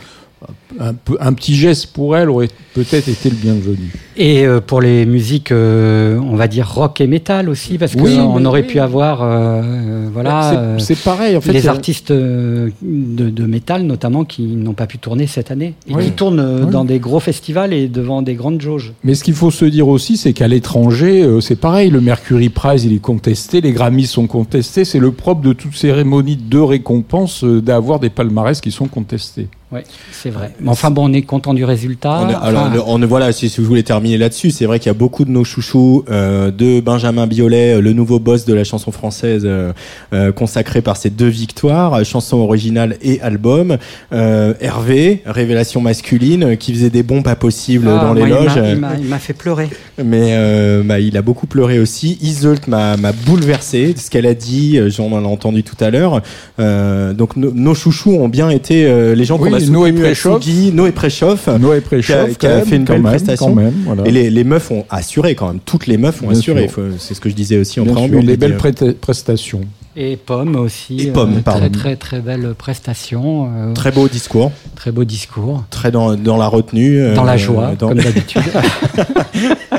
un, 0.79 1.33
petit 1.33 1.55
geste 1.55 1.87
pour 1.87 2.15
elle 2.15 2.29
aurait 2.29 2.49
peut-être 2.73 3.09
été 3.09 3.29
le 3.29 3.35
bienvenu. 3.35 3.91
Et 4.15 4.45
euh, 4.45 4.61
pour 4.61 4.79
les 4.81 5.05
musiques, 5.05 5.51
euh, 5.51 6.17
on 6.19 6.35
va 6.35 6.47
dire 6.47 6.69
rock 6.69 7.01
et 7.01 7.07
métal 7.07 7.49
aussi, 7.49 7.77
parce 7.77 7.95
Oui, 7.95 8.15
qu'on 8.15 8.45
aurait 8.45 8.61
oui. 8.61 8.67
pu 8.67 8.79
avoir, 8.79 9.21
euh, 9.21 9.61
euh, 9.63 10.09
voilà, 10.13 10.77
C'est- 10.77 11.01
pareil. 11.03 11.35
En 11.35 11.41
fait, 11.41 11.51
les 11.51 11.67
artistes 11.67 12.11
de, 12.11 12.71
de 12.81 13.45
métal 13.45 13.83
notamment 13.83 14.23
qui 14.23 14.43
n'ont 14.43 14.73
pas 14.73 14.87
pu 14.87 14.97
tourner 14.97 15.27
cette 15.27 15.51
année 15.51 15.73
et 15.87 15.95
Oui. 15.95 16.05
qui 16.05 16.11
tournent 16.11 16.69
dans 16.69 16.85
des 16.85 16.99
gros 16.99 17.19
festivals 17.19 17.73
et 17.73 17.87
devant 17.87 18.21
des 18.21 18.35
grandes 18.35 18.61
jauges. 18.61 18.93
Mais 19.03 19.15
ce 19.15 19.23
qu'il 19.23 19.33
faut 19.33 19.51
se 19.51 19.65
dire 19.65 19.87
aussi, 19.87 20.17
c'est 20.17 20.33
qu'à 20.33 20.47
l'étranger, 20.47 21.27
c'est 21.41 21.59
pareil. 21.59 21.89
Le 21.89 22.01
Mercury 22.01 22.49
Prize, 22.49 22.85
il 22.85 22.93
est 22.93 22.99
contesté, 23.01 23.61
les 23.61 23.71
Grammys 23.71 24.07
sont 24.07 24.27
contestés. 24.27 24.85
C'est 24.85 24.99
le 24.99 25.11
propre 25.11 25.41
de 25.41 25.53
toute 25.53 25.75
cérémonie 25.75 26.37
de 26.37 26.59
récompense 26.59 27.43
d'avoir 27.43 27.99
des 27.99 28.09
palmarès 28.09 28.61
qui 28.61 28.71
sont 28.71 28.87
contestés. 28.87 29.47
Ouais, 29.71 29.83
c'est 30.11 30.31
vrai. 30.31 30.51
Mais 30.59 30.69
enfin 30.69 30.89
bon, 30.89 31.07
on 31.09 31.13
est 31.13 31.21
content 31.21 31.53
du 31.53 31.63
résultat. 31.63 32.21
On 32.23 32.29
est- 32.29 32.33
alors, 32.33 32.63
Enfin, 32.65 32.73
le- 32.73 32.81
on, 32.83 32.97
voilà, 33.05 33.31
si, 33.31 33.49
si 33.49 33.61
vous 33.61 33.67
voulez 33.67 33.83
terminer 33.83 34.17
là-dessus, 34.17 34.49
c'est 34.49 34.65
vrai 34.65 34.79
qu'il 34.79 34.87
y 34.87 34.89
a 34.89 34.95
beaucoup 34.95 35.25
de 35.25 35.29
nos 35.29 35.43
chouchous, 35.43 36.03
euh, 36.09 36.49
de 36.49 36.79
Benjamin 36.79 37.27
Biolay, 37.27 37.75
euh, 37.75 37.79
le 37.81 37.93
nouveau 37.93 38.17
boss 38.17 38.45
de 38.45 38.53
la 38.55 38.63
chanson 38.63 38.91
française, 38.91 39.43
euh, 39.45 39.71
euh, 40.13 40.31
consacré 40.31 40.81
par 40.81 40.97
ses 40.97 41.11
deux 41.11 41.27
victoires, 41.27 41.93
euh, 41.93 42.03
chanson 42.03 42.37
originale 42.37 42.97
et 43.03 43.21
album. 43.21 43.77
Euh, 44.11 44.55
Hervé, 44.59 45.21
révélation 45.27 45.81
masculine, 45.81 46.57
qui 46.57 46.73
faisait 46.73 46.89
des 46.89 47.03
bons 47.03 47.21
pas 47.21 47.35
possibles 47.35 47.87
ah, 47.89 48.05
dans 48.05 48.13
les 48.15 48.25
loges. 48.25 48.55
m'a- 48.57 48.69
il 48.71 48.77
m'a- 48.79 48.95
Il 48.99 49.05
m'a 49.05 49.19
fait 49.19 49.33
pleurer. 49.33 49.69
Mais 50.03 50.29
euh, 50.31 50.81
bah, 50.83 50.99
il 50.99 51.15
a 51.15 51.21
beaucoup 51.21 51.45
pleuré 51.45 51.77
aussi. 51.77 52.17
Isolt 52.23 52.67
m'a 52.67 52.97
m'a 52.97 53.11
bouleversé. 53.11 53.93
Ce 53.95 54.09
qu'elle 54.09 54.25
a 54.25 54.33
dit, 54.33 54.77
euh, 54.79 54.89
j'en 54.89 55.09
ai 55.11 55.25
entendu 55.25 55.61
tout 55.63 55.77
à 55.79 55.91
l'heure. 55.91 56.21
Euh, 56.59 57.13
donc 57.13 57.35
no- 57.35 57.51
nos 57.53 57.75
chouchous 57.75 58.13
ont 58.15 58.29
bien 58.29 58.49
été 58.49 58.85
euh, 58.85 59.13
les 59.13 59.25
gens 59.25 59.37
qu'on 59.37 59.43
Oui, 59.43 59.53
a 59.55 59.58
Noé 59.67 59.91
Préchoff. 59.93 60.43
Sugi, 60.43 60.71
Noé 60.71 60.91
Préchoff. 60.91 61.47
Noé 61.47 61.77
qui 61.79 61.85
a, 61.85 61.87
Préchoff, 61.87 62.37
qui 62.37 62.45
a 62.45 62.49
quand 62.49 62.55
même, 62.57 62.65
fait 62.65 62.75
une 62.77 62.83
belle 62.85 63.01
même, 63.01 63.11
prestation. 63.11 63.47
Quand 63.47 63.55
même, 63.55 63.73
voilà. 63.85 64.05
Et 64.07 64.11
les, 64.11 64.29
les 64.29 64.43
meufs 64.43 64.71
ont 64.71 64.85
assuré 64.89 65.35
quand 65.35 65.47
même. 65.47 65.59
Toutes 65.63 65.87
les 65.87 65.97
meufs 65.97 66.21
ont 66.23 66.27
Bien 66.29 66.37
assuré. 66.37 66.69
C'est 66.97 67.13
ce 67.13 67.19
que 67.19 67.29
je 67.29 67.35
disais 67.35 67.57
aussi 67.57 67.79
en 67.79 67.85
préambule. 67.85 68.25
des 68.25 68.37
belles 68.37 68.57
euh, 68.81 68.93
prestations. 68.99 69.61
Et 69.95 70.15
Pomme 70.17 70.55
aussi. 70.55 70.99
Et 71.01 71.11
Pomme, 71.11 71.37
euh, 71.37 71.41
pardon. 71.41 71.61
très, 71.69 71.69
très 71.69 71.95
très 71.95 72.19
belle 72.21 72.53
prestation. 72.57 73.49
euh, 73.53 73.73
Très 73.73 73.91
beau 73.91 74.07
discours, 74.07 74.51
très 74.75 74.91
beau 74.91 75.03
discours. 75.03 75.63
très 75.71 75.91
dans, 75.91 76.15
dans 76.15 76.37
la 76.37 76.47
retenue. 76.47 76.99
euh, 77.01 77.15
Dans 77.15 77.23
la 77.23 77.35
joie, 77.37 77.73
dans- 77.77 77.89
comme 77.89 77.97
d'habitude. 77.99 78.41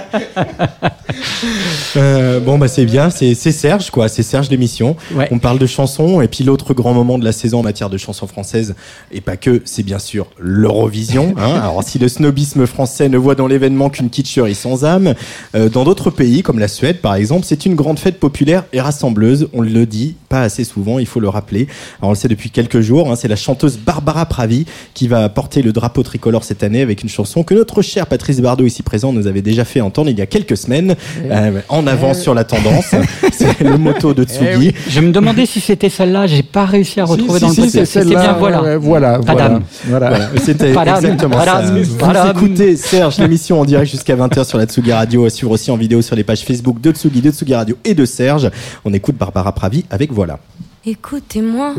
Euh, 1.97 2.41
bon 2.41 2.59
bah 2.59 2.69
c'est 2.69 2.85
bien, 2.85 3.11
c'est 3.11 3.35
Serge 3.35 3.91
quoi, 3.91 4.09
c'est 4.09 4.23
Serge 4.23 4.51
l'émission. 4.51 4.97
Ouais. 5.15 5.29
On 5.31 5.39
parle 5.39 5.59
de 5.59 5.67
chansons 5.67 6.21
et 6.21 6.29
puis 6.29 6.45
l'autre 6.45 6.75
grand 6.75 6.93
moment 6.95 7.19
de 7.19 7.25
la 7.25 7.33
saison 7.33 7.61
en 7.61 7.63
matière 7.63 7.91
de 7.91 7.99
chansons 7.99 8.27
françaises 8.27 8.75
et 9.11 9.21
pas 9.21 9.37
que, 9.37 9.63
c'est 9.65 9.83
bien 9.83 9.99
sûr 9.99 10.27
l'Eurovision. 10.39 11.35
hein. 11.39 11.55
Alors 11.55 11.83
si 11.83 11.99
le 11.99 12.09
snobisme 12.09 12.67
français 12.67 13.09
ne 13.09 13.19
voit 13.19 13.35
dans 13.35 13.47
l'événement 13.47 13.91
qu'une 13.91 14.11
kitscherie 14.11 14.55
sans 14.55 14.85
âme, 14.85 15.15
euh, 15.55 15.69
dans 15.69 15.85
d'autres 15.85 16.11
pays 16.11 16.43
comme 16.43 16.59
la 16.59 16.69
Suède 16.69 17.01
par 17.01 17.15
exemple, 17.15 17.45
c'est 17.47 17.67
une 17.67 17.75
grande 17.75 17.99
fête 17.99 18.21
populaire 18.21 18.65
et 18.73 18.81
rassembleuse. 18.81 19.49
On 19.53 19.63
le 19.63 19.87
dit 19.87 20.17
pas 20.29 20.43
assez 20.43 20.65
souvent, 20.65 20.99
il 20.99 21.07
faut 21.07 21.21
le 21.21 21.29
rappeler. 21.29 21.67
Alors 21.99 22.11
on 22.11 22.13
le 22.13 22.17
sait 22.17 22.29
depuis 22.29 22.51
quelques 22.51 22.81
jours, 22.81 23.11
hein, 23.11 23.17
c'est 23.17 23.29
la 23.29 23.37
chanteuse 23.37 23.79
Barbara 23.79 24.27
Pravi 24.27 24.67
qui 24.95 25.09
va 25.09 25.29
porter 25.29 25.63
le 25.63 25.73
drapeau 25.73 26.03
tricolore 26.03 26.45
cette 26.45 26.63
année 26.63 26.83
avec 26.83 27.03
une 27.03 27.09
chanson 27.09 27.43
que 27.43 27.55
notre 27.55 27.83
cher 27.83 28.07
Patrice 28.07 28.41
Bardot 28.41 28.65
ici 28.65 28.83
présent 28.83 29.13
nous 29.13 29.27
avait 29.27 29.43
déjà 29.43 29.65
fait 29.65 29.81
entendre 29.81 30.00
il 30.09 30.19
y 30.19 30.23
a 30.23 30.27
quelques 30.27 30.57
semaines. 30.57 30.95
Euh, 31.31 31.61
en 31.69 31.87
avance 31.87 32.21
sur 32.21 32.35
la 32.35 32.45
tendance, 32.45 32.95
c'est 33.33 33.61
le 33.61 33.77
motto 33.79 34.15
de 34.15 34.25
Tsugi. 34.25 34.73
Je 34.89 35.01
me 35.01 35.13
demandais 35.13 35.47
si 35.47 35.61
c'était 35.61 35.89
celle-là, 35.89 36.27
j'ai 36.27 36.43
pas 36.43 36.65
réussi 36.65 37.01
à 37.01 37.05
retrouver 37.05 37.39
Si, 37.39 37.45
dans 37.45 37.51
si, 37.51 37.61
le 37.63 37.69
si, 37.69 37.73
podcast. 37.79 37.93
c'est 37.93 38.01
C'était 38.01 38.15
celle-là. 38.15 38.33
bien, 38.33 38.39
voilà. 38.39 38.63
Ouais, 38.63 38.77
voilà, 38.77 39.19
Padam. 39.19 39.63
voilà. 39.87 40.09
Voilà. 40.09 40.09
Voilà, 40.11 40.29
C'était 40.45 40.71
exactement 40.71 41.37
padam, 41.37 41.85
ça. 41.85 41.97
padam. 41.99 42.33
Vous 42.35 42.45
écoutez 42.47 42.77
Serge, 42.77 43.19
l'émission 43.19 43.61
en 43.61 43.65
direct 43.65 43.91
jusqu'à 43.91 44.17
20h 44.17 44.45
sur 44.45 44.59
la 44.59 44.67
Tsugi 44.67 44.93
Radio, 44.93 45.25
à 45.25 45.31
suivre 45.31 45.53
aussi 45.53 45.71
en 45.71 45.77
vidéo 45.77 46.03
sur 46.03 46.17
les 46.17 46.25
pages 46.25 46.41
Facebook 46.43 46.81
de 46.81 46.91
Tsugi, 46.93 47.21
de 47.21 47.31
Tsugi 47.31 47.55
Radio 47.55 47.77
et 47.85 47.95
de 47.95 48.05
Serge. 48.05 48.51
On 48.85 48.93
écoute 48.93 49.17
Barbara 49.17 49.53
Pravi 49.53 49.85
avec 49.91 50.13
Voilà. 50.13 50.39
Écoutez-moi, 50.87 51.75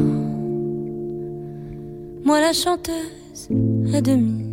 moi 2.23 2.39
la 2.39 2.53
chanteuse 2.53 3.49
à 3.95 4.01
demi. 4.01 4.45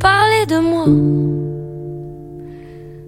Parlez 0.00 0.46
de 0.48 0.58
moi, 0.58 0.86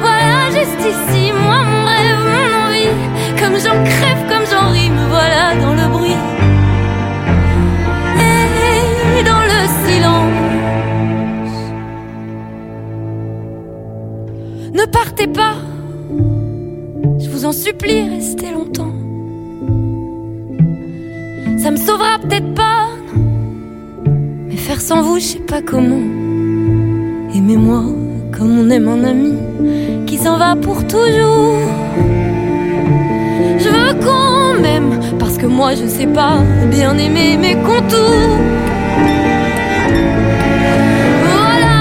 voilà, 0.00 0.38
juste 0.50 0.80
ici, 0.80 1.32
moi, 1.32 1.60
mon 1.64 1.82
rêve, 1.84 2.22
mon 2.30 2.50
envie. 2.64 2.94
Comme 3.40 3.56
j'en 3.58 3.78
crève, 3.84 4.22
comme 4.28 4.46
j'en 4.50 4.66
ris, 4.70 4.90
me 4.90 5.04
voilà 5.08 5.54
dans 5.60 5.74
le 5.74 5.86
bruit. 5.88 6.20
Et 8.18 9.22
dans 9.22 9.44
le 9.52 9.60
silence. 9.86 10.38
Ne 14.72 14.84
partez 14.86 15.26
pas, 15.28 15.56
je 17.18 17.28
vous 17.30 17.44
en 17.44 17.52
supplie, 17.52 18.08
restez 18.08 18.50
longtemps. 18.50 19.03
Ça 21.64 21.70
me 21.70 21.78
sauvera 21.78 22.18
peut-être 22.20 22.52
pas, 22.52 22.88
mais 24.46 24.54
faire 24.54 24.82
sans 24.82 25.00
vous, 25.00 25.18
je 25.18 25.24
sais 25.24 25.38
pas 25.38 25.62
comment. 25.62 26.04
Aimez-moi 27.34 27.84
comme 28.36 28.58
on 28.58 28.68
aime 28.68 28.86
un 28.86 29.02
ami 29.02 29.32
qui 30.06 30.18
s'en 30.18 30.36
va 30.36 30.56
pour 30.56 30.86
toujours. 30.86 31.56
Je 33.62 33.70
veux 33.70 33.94
qu'on 34.04 34.60
m'aime 34.60 35.00
parce 35.18 35.38
que 35.38 35.46
moi 35.46 35.74
je 35.74 35.86
sais 35.86 36.06
pas 36.06 36.36
bien 36.70 36.98
aimer 36.98 37.38
mes 37.38 37.54
contours. 37.54 38.36
Voilà, 41.32 41.76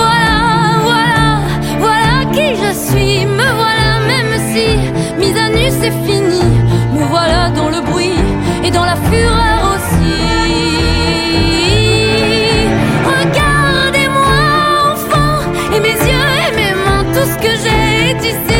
voilà, 0.00 0.40
voilà, 0.88 1.24
voilà 1.78 2.24
qui 2.32 2.56
je 2.62 2.72
suis. 2.72 3.26
Me 3.26 3.48
voilà, 3.60 3.90
même 4.12 4.34
si 4.50 4.66
mise 5.20 5.36
à 5.36 5.50
nu 5.50 5.68
c'est 5.78 5.92
fini. 6.06 6.40
Me 6.94 7.04
voilà 7.10 7.35
et 8.66 8.70
dans 8.70 8.84
la 8.84 8.96
fureur 8.96 9.74
aussi. 9.74 10.16
Regardez-moi 13.14 14.38
enfant 14.92 15.38
et 15.74 15.80
mes 15.80 15.98
yeux 16.10 16.30
et 16.48 16.52
mes 16.56 16.74
mains, 16.84 17.04
tout 17.14 17.28
ce 17.32 17.36
que 17.44 17.52
j'ai 17.62 18.10
est 18.10 18.24
ici. 18.32 18.55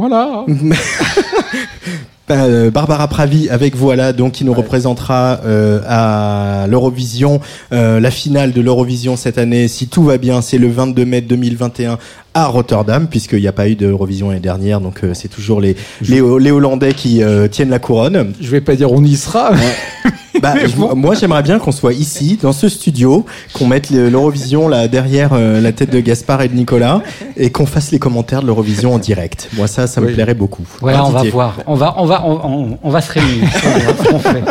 Voilà. 0.00 0.46
Euh, 2.30 2.70
Barbara 2.70 3.08
Pravi 3.08 3.48
avec 3.48 3.74
Voilà, 3.74 4.12
donc 4.12 4.34
qui 4.34 4.44
nous 4.44 4.52
représentera 4.52 5.40
euh, 5.44 5.80
à 5.84 6.68
l'Eurovision, 6.68 7.40
euh, 7.72 7.98
la 7.98 8.12
finale 8.12 8.52
de 8.52 8.60
l'Eurovision 8.60 9.16
cette 9.16 9.36
année. 9.36 9.66
Si 9.66 9.88
tout 9.88 10.04
va 10.04 10.16
bien, 10.16 10.40
c'est 10.40 10.58
le 10.58 10.70
22 10.70 11.04
mai 11.04 11.22
2021 11.22 11.98
à 12.34 12.46
Rotterdam, 12.46 13.08
puisqu'il 13.08 13.40
n'y 13.40 13.48
a 13.48 13.52
pas 13.52 13.68
eu 13.68 13.74
d'Eurovision 13.74 14.28
l'année 14.28 14.38
dernière, 14.38 14.80
donc 14.80 15.02
euh, 15.02 15.12
c'est 15.12 15.26
toujours 15.26 15.60
les, 15.60 15.74
les, 16.02 16.22
les 16.38 16.50
Hollandais 16.52 16.94
qui 16.94 17.20
tiennent 17.50 17.70
la 17.70 17.80
couronne. 17.80 18.32
Je 18.40 18.48
vais 18.48 18.60
pas 18.60 18.76
dire 18.76 18.92
on 18.92 19.02
y 19.02 19.16
sera. 19.16 19.50
Bah, 20.40 20.52
Mais 20.54 20.68
je- 20.68 20.76
bon. 20.76 20.94
Moi, 20.94 21.14
j'aimerais 21.14 21.42
bien 21.42 21.58
qu'on 21.58 21.72
soit 21.72 21.92
ici, 21.92 22.38
dans 22.40 22.52
ce 22.52 22.68
studio, 22.68 23.26
qu'on 23.54 23.66
mette 23.66 23.90
le- 23.90 24.08
l'Eurovision 24.08 24.68
là 24.68 24.88
derrière 24.88 25.30
euh, 25.32 25.60
la 25.60 25.72
tête 25.72 25.90
de 25.90 26.00
Gaspard 26.00 26.42
et 26.42 26.48
de 26.48 26.54
Nicolas, 26.54 27.02
et 27.36 27.50
qu'on 27.50 27.66
fasse 27.66 27.90
les 27.90 27.98
commentaires 27.98 28.42
de 28.42 28.46
l'Eurovision 28.46 28.94
en 28.94 28.98
direct. 28.98 29.48
Moi, 29.56 29.66
ça, 29.66 29.86
ça 29.86 30.00
me 30.00 30.06
Oui. 30.06 30.14
plairait 30.14 30.34
beaucoup. 30.34 30.64
Voilà, 30.80 31.04
on 31.04 31.10
va 31.10 31.22
voir. 31.24 31.56
On 31.66 31.74
va, 31.74 31.94
on 31.98 32.06
va, 32.06 32.24
on, 32.26 32.40
on- 32.44 32.78
on 32.82 32.90
va 32.90 33.00
se 33.00 33.12
réunir. 33.12 33.48
On 34.12 34.18
fait. 34.18 34.42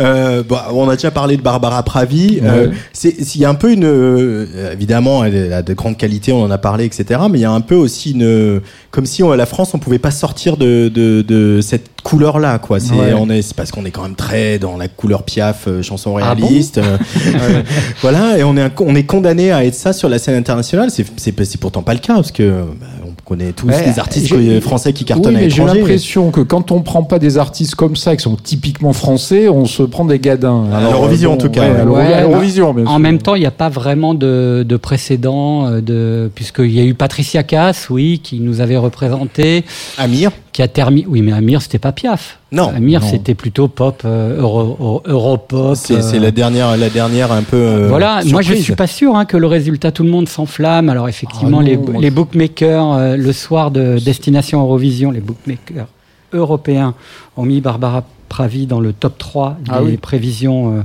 Euh, 0.00 0.42
bah, 0.48 0.68
on 0.72 0.88
a 0.88 0.94
déjà 0.96 1.10
parlé 1.10 1.36
de 1.36 1.42
Barbara 1.42 1.82
Pravi. 1.82 2.40
Euh, 2.42 2.68
Ouais. 2.68 2.74
c'est, 2.92 3.14
il 3.34 3.40
y 3.40 3.44
a 3.44 3.48
un 3.50 3.54
peu 3.54 3.72
une, 3.72 3.84
euh, 3.84 4.72
évidemment, 4.72 5.24
elle 5.24 5.52
a 5.52 5.62
de 5.62 5.74
grandes 5.74 5.96
qualités, 5.96 6.32
on 6.32 6.42
en 6.42 6.50
a 6.50 6.58
parlé, 6.58 6.84
etc. 6.84 7.20
Mais 7.30 7.38
il 7.38 7.42
y 7.42 7.46
a 7.46 7.50
un 7.50 7.60
peu 7.60 7.74
aussi 7.74 8.12
une, 8.12 8.60
comme 8.90 9.06
si 9.06 9.22
on, 9.22 9.32
la 9.32 9.46
France, 9.46 9.72
on 9.74 9.78
pouvait 9.78 9.98
pas 9.98 10.10
sortir 10.10 10.56
de, 10.56 10.88
de, 10.88 11.22
de 11.22 11.60
cette 11.62 11.88
couleur-là, 12.04 12.58
quoi. 12.60 12.78
C'est, 12.78 12.92
Ouais. 12.94 13.12
on 13.18 13.28
est, 13.30 13.42
c'est 13.42 13.56
parce 13.56 13.72
qu'on 13.72 13.84
est 13.84 13.90
quand 13.90 14.02
même 14.02 14.14
très 14.14 14.60
dans 14.60 14.76
la 14.76 14.86
couleur 14.86 15.24
Piaf, 15.24 15.64
euh, 15.66 15.82
chanson 15.82 16.16
Ah 16.22 16.34
bon 16.36 16.46
réaliste. 16.46 16.78
euh, 16.78 16.96
voilà, 18.02 18.38
et 18.38 18.44
on 18.44 18.56
est, 18.56 18.70
on 18.80 18.94
est 18.94 19.04
condamné 19.04 19.50
à 19.50 19.64
être 19.64 19.74
ça 19.74 19.92
sur 19.92 20.08
la 20.08 20.18
scène 20.18 20.36
internationale. 20.36 20.90
C'est, 20.90 21.04
c'est, 21.16 21.34
c'est 21.44 21.58
pourtant 21.60 21.82
pas 21.82 21.94
le 21.94 22.00
cas 22.00 22.14
parce 22.14 22.30
que 22.32 22.62
bah, 22.80 22.86
on 23.04 23.08
On 23.24 23.26
connaît 23.26 23.52
tous 23.52 23.68
Ouais, 23.68 23.82
des 23.90 23.98
artistes 23.98 24.26
j'ai- 24.26 24.60
français 24.60 24.92
qui 24.92 25.06
cartonnent 25.06 25.32
oui, 25.34 25.40
à 25.40 25.44
mais 25.44 25.50
j'ai 25.50 25.64
l'impression 25.64 26.30
que 26.30 26.42
quand 26.42 26.72
on 26.72 26.82
prend 26.82 27.04
pas 27.04 27.18
des 27.18 27.38
artistes 27.38 27.74
comme 27.74 27.96
ça, 27.96 28.14
qui 28.16 28.22
sont 28.22 28.36
typiquement 28.36 28.92
français, 28.92 29.48
on 29.48 29.64
se 29.64 29.82
prend 29.82 30.04
des 30.04 30.18
gadins. 30.18 30.66
À 30.70 30.80
l'Eurovision, 30.82 31.32
en 31.32 31.36
tout 31.38 31.48
cas, 31.48 31.62
ouais, 31.62 31.70
ouais. 31.70 31.80
à 31.80 31.84
l'Euro- 31.84 31.96
Ouais, 31.96 32.12
à 32.12 32.20
l'Eurovision, 32.20 32.74
bien 32.74 32.84
En 32.84 32.98
même 32.98 33.16
temps, 33.18 33.34
il 33.34 33.40
n'y 33.40 33.46
a 33.46 33.50
pas 33.50 33.70
vraiment 33.70 34.12
de, 34.12 34.62
de 34.68 34.76
précédent, 34.76 35.66
euh, 35.68 35.80
de, 35.80 36.30
puisqu'il 36.34 36.70
y 36.72 36.80
a 36.80 36.84
eu 36.84 36.92
Patricia 36.92 37.42
Cass, 37.44 37.88
oui, 37.88 38.20
qui 38.22 38.40
nous 38.40 38.60
avait 38.60 38.76
représenté, 38.76 39.64
Amir 39.96 40.30
qui 40.54 40.62
a 40.62 40.68
terminé. 40.68 41.04
Oui, 41.08 41.20
mais 41.20 41.32
Amir, 41.32 41.60
c'était 41.60 41.80
pas 41.80 41.90
Piaf. 41.92 42.38
Non. 42.52 42.68
Amir, 42.68 43.00
non. 43.00 43.08
c'était 43.10 43.34
plutôt 43.34 43.66
pop, 43.66 44.02
euh, 44.04 44.40
euro, 44.40 44.60
euro- 44.80 45.02
europop. 45.04 45.72
C'est 45.74 46.00
c'est 46.00 46.16
euh, 46.18 46.20
la 46.20 46.30
dernière, 46.30 46.76
la 46.76 46.88
dernière 46.88 47.32
un 47.32 47.42
peu. 47.42 47.56
euh, 47.56 47.88
voilà, 47.88 48.22
moi 48.26 48.40
je 48.40 48.54
suis 48.54 48.74
pas 48.76 48.86
sûr 48.86 49.16
hein, 49.16 49.24
que 49.24 49.36
le 49.36 49.48
résultat 49.48 49.90
tout 49.90 50.04
le 50.04 50.10
monde 50.10 50.28
s'enflamme. 50.28 50.88
Alors 50.88 51.08
effectivement, 51.08 51.58
Ah 51.58 51.62
non, 51.62 51.68
les, 51.68 51.76
moi, 51.76 52.00
les 52.00 52.10
bookmakers 52.10 52.92
euh, 52.92 53.16
le 53.16 53.32
soir 53.32 53.72
de 53.72 53.98
Destination 53.98 54.60
Eurovision, 54.62 55.10
les 55.10 55.20
bookmakers 55.20 55.88
européens 56.32 56.94
ont 57.36 57.44
mis 57.44 57.60
Barbara 57.60 58.04
Pravi 58.28 58.66
dans 58.66 58.80
le 58.80 58.92
top 58.92 59.18
3 59.18 59.56
des 59.60 59.70
Ah 59.74 59.82
oui. 59.82 59.96
prévisions. 59.96 60.78
euh. 60.78 60.82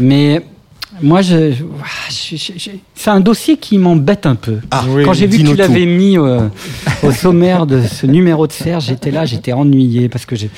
mais 0.00 0.42
moi, 1.02 1.20
je, 1.22 1.52
je- 1.52 1.56
je- 2.10 2.36
je- 2.36 2.52
je- 2.58 2.70
c'est 2.94 3.10
un 3.10 3.20
dossier 3.20 3.56
qui 3.56 3.76
m'embête 3.78 4.24
un 4.26 4.34
peu. 4.36 4.58
Ah, 4.70 4.84
Quand 5.04 5.12
j'ai 5.12 5.26
vu 5.26 5.42
que 5.42 5.48
tu 5.50 5.56
l'avais 5.56 5.84
mis 5.86 6.16
euh, 6.16 6.40
au 7.02 7.10
sommaire 7.12 7.66
de 7.66 7.82
ce 7.82 8.06
numéro 8.06 8.46
de 8.46 8.52
Serge, 8.52 8.86
j'étais 8.86 9.10
là, 9.10 9.24
j'étais 9.24 9.52
ennuyé 9.52 10.08
parce 10.08 10.24
que 10.26 10.36
j'ai- 10.36 10.50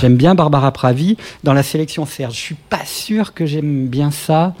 j'aime 0.00 0.16
bien 0.16 0.34
Barbara 0.34 0.72
Pravi. 0.72 1.16
Dans 1.44 1.52
la 1.52 1.62
sélection 1.62 2.06
Serge, 2.06 2.34
je 2.34 2.40
suis 2.40 2.56
pas 2.68 2.84
sûr 2.86 3.34
que 3.34 3.46
j'aime 3.46 3.86
bien 3.86 4.10
ça. 4.10 4.54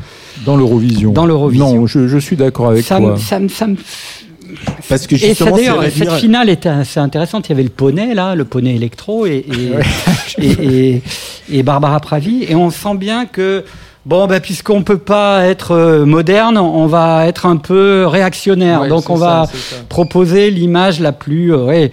Dans 0.44 0.56
l'Eurovision. 0.56 1.12
Dans 1.12 1.26
l'Eurovision. 1.26 1.74
Non, 1.80 1.86
je, 1.86 2.06
je 2.08 2.18
suis 2.18 2.36
d'accord 2.36 2.68
avec 2.68 2.84
ça, 2.84 2.98
toi. 2.98 3.16
ça, 3.18 3.40
me- 3.40 3.48
ça 3.48 3.66
me- 3.66 3.76
Parce 4.88 5.06
que 5.06 5.14
Et 5.14 5.18
ça, 5.18 5.26
justement, 5.46 5.78
réduire- 5.78 5.92
cette 6.10 6.12
finale 6.20 6.48
était 6.50 6.68
assez 6.68 6.98
intéressante. 6.98 7.48
Il 7.48 7.50
y 7.50 7.52
avait 7.52 7.62
le 7.62 7.68
poney, 7.68 8.14
là, 8.14 8.34
le 8.34 8.44
poney 8.44 8.74
électro 8.74 9.24
et, 9.26 9.44
et, 10.38 10.42
et, 10.44 10.96
et- 10.96 11.02
et 11.52 11.62
Barbara 11.62 12.00
Pravi. 12.00 12.44
Et 12.48 12.54
on 12.56 12.70
sent 12.70 12.96
bien 12.96 13.26
que, 13.26 13.64
bon, 14.06 14.26
bah, 14.26 14.40
puisqu'on 14.40 14.82
peut 14.82 14.98
pas 14.98 15.46
être 15.46 15.72
euh, 15.72 16.04
moderne, 16.04 16.58
on 16.58 16.86
va 16.86 17.26
être 17.26 17.46
un 17.46 17.56
peu 17.56 18.06
réactionnaire. 18.06 18.82
Ouais, 18.82 18.88
Donc, 18.88 19.10
on 19.10 19.16
va 19.16 19.46
ça, 19.46 19.76
proposer 19.88 20.50
l'image 20.50 21.00
la 21.00 21.12
plus, 21.12 21.52
euh, 21.52 21.64
ouais, 21.64 21.92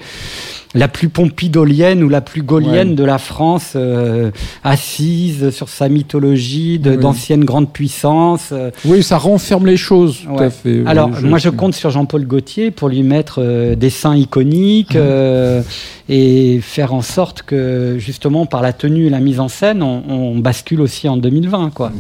la 0.74 0.88
plus 0.88 1.10
pompidolienne 1.10 2.04
ou 2.04 2.10
la 2.10 2.22
plus 2.22 2.42
gaulienne 2.44 2.90
Ouais. 2.90 2.96
de 2.96 3.04
la 3.04 3.18
France, 3.18 3.74
euh, 3.76 4.32
assise 4.64 5.50
sur 5.52 5.70
sa 5.70 5.90
mythologie 5.90 6.80
Oui. 6.84 6.98
d'anciennes 6.98 7.46
grandes 7.46 7.72
puissances. 7.72 8.50
euh, 8.52 8.72
Oui, 8.86 9.02
ça 9.04 9.18
renferme 9.18 9.66
les 9.66 9.78
choses, 9.78 10.20
tout 10.26 10.42
à 10.44 10.50
fait. 10.50 10.84
alors, 10.86 11.10
Oui, 11.14 11.30
moi, 11.30 11.40
je 11.40 11.50
compte 11.50 11.74
sur 11.74 11.90
Jean-Paul 11.90 12.26
Gaultier 12.26 12.72
pour 12.72 12.90
lui 12.90 13.04
mettre 13.04 13.42
euh, 13.42 13.76
des 13.76 13.90
seins 13.90 14.16
iconiques 14.16 14.96
euh, 14.96 15.62
et 16.10 16.60
faire 16.62 16.94
en 16.94 17.02
sorte 17.02 17.42
que, 17.44 17.96
justement, 17.98 18.46
par 18.46 18.62
la 18.62 18.74
tenue 18.74 19.08
et 19.08 19.10
la 19.10 19.20
mise 19.20 19.40
en 19.40 19.48
scène, 19.48 19.82
on, 19.82 20.04
on 20.10 20.38
bascule 20.40 20.82
aussi 20.82 21.08
en 21.10 21.18
2020, 21.18 21.72
quoi. 21.74 21.92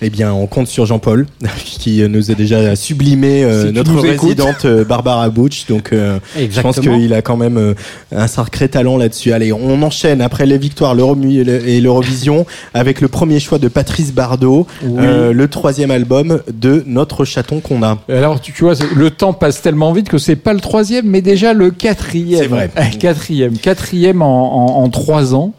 Eh 0.00 0.10
bien, 0.10 0.32
on 0.32 0.46
compte 0.46 0.68
sur 0.68 0.86
Jean-Paul, 0.86 1.26
qui 1.64 2.02
nous 2.08 2.30
a 2.30 2.34
déjà 2.34 2.76
sublimé 2.76 3.42
euh, 3.42 3.66
Si 3.66 3.72
notre 3.72 3.90
nous 3.90 4.04
écoutes. 4.06 4.20
résidente 4.38 4.64
euh, 4.64 4.84
Barbara 4.84 5.28
Butch. 5.28 5.66
Donc, 5.66 5.92
euh, 5.92 6.20
je 6.36 6.60
pense 6.60 6.78
qu'il 6.78 7.12
a 7.14 7.20
quand 7.22 7.36
même 7.36 7.56
euh, 7.58 7.74
un 8.14 8.28
sacré 8.28 8.68
talent 8.68 8.96
là-dessus. 8.96 9.32
Allez, 9.32 9.52
on 9.52 9.82
enchaîne 9.82 10.20
après 10.20 10.46
les 10.46 10.56
victoires 10.56 10.94
et 10.96 11.80
l'Eurovision 11.80 12.46
avec 12.74 13.00
le 13.00 13.08
premier 13.08 13.40
choix 13.40 13.58
de 13.58 13.66
Patrice 13.66 14.12
Bardot, 14.12 14.68
Oui. 14.84 15.00
euh, 15.04 15.32
le 15.32 15.48
troisième 15.48 15.90
album 15.90 16.40
de 16.52 16.84
Notre 16.86 17.24
Chaton 17.24 17.58
qu'on 17.60 17.82
a. 17.82 17.98
Alors, 18.08 18.40
tu, 18.40 18.52
tu 18.52 18.62
vois, 18.64 18.74
le 18.94 19.10
temps 19.10 19.32
passe 19.32 19.62
tellement 19.62 19.92
vite 19.92 20.08
que 20.08 20.18
c'est 20.18 20.36
pas 20.36 20.52
le 20.52 20.60
troisième, 20.60 21.06
mais 21.06 21.22
déjà 21.22 21.52
le 21.54 21.70
quatrième. 21.72 22.40
C'est 22.42 22.46
vrai. 22.46 22.70
Euh, 22.78 22.82
Quatrième. 23.00 23.58
Quatrième 23.58 24.22
en, 24.22 24.78
en, 24.78 24.84
en 24.84 24.88
trois 24.90 25.34
ans. 25.34 25.52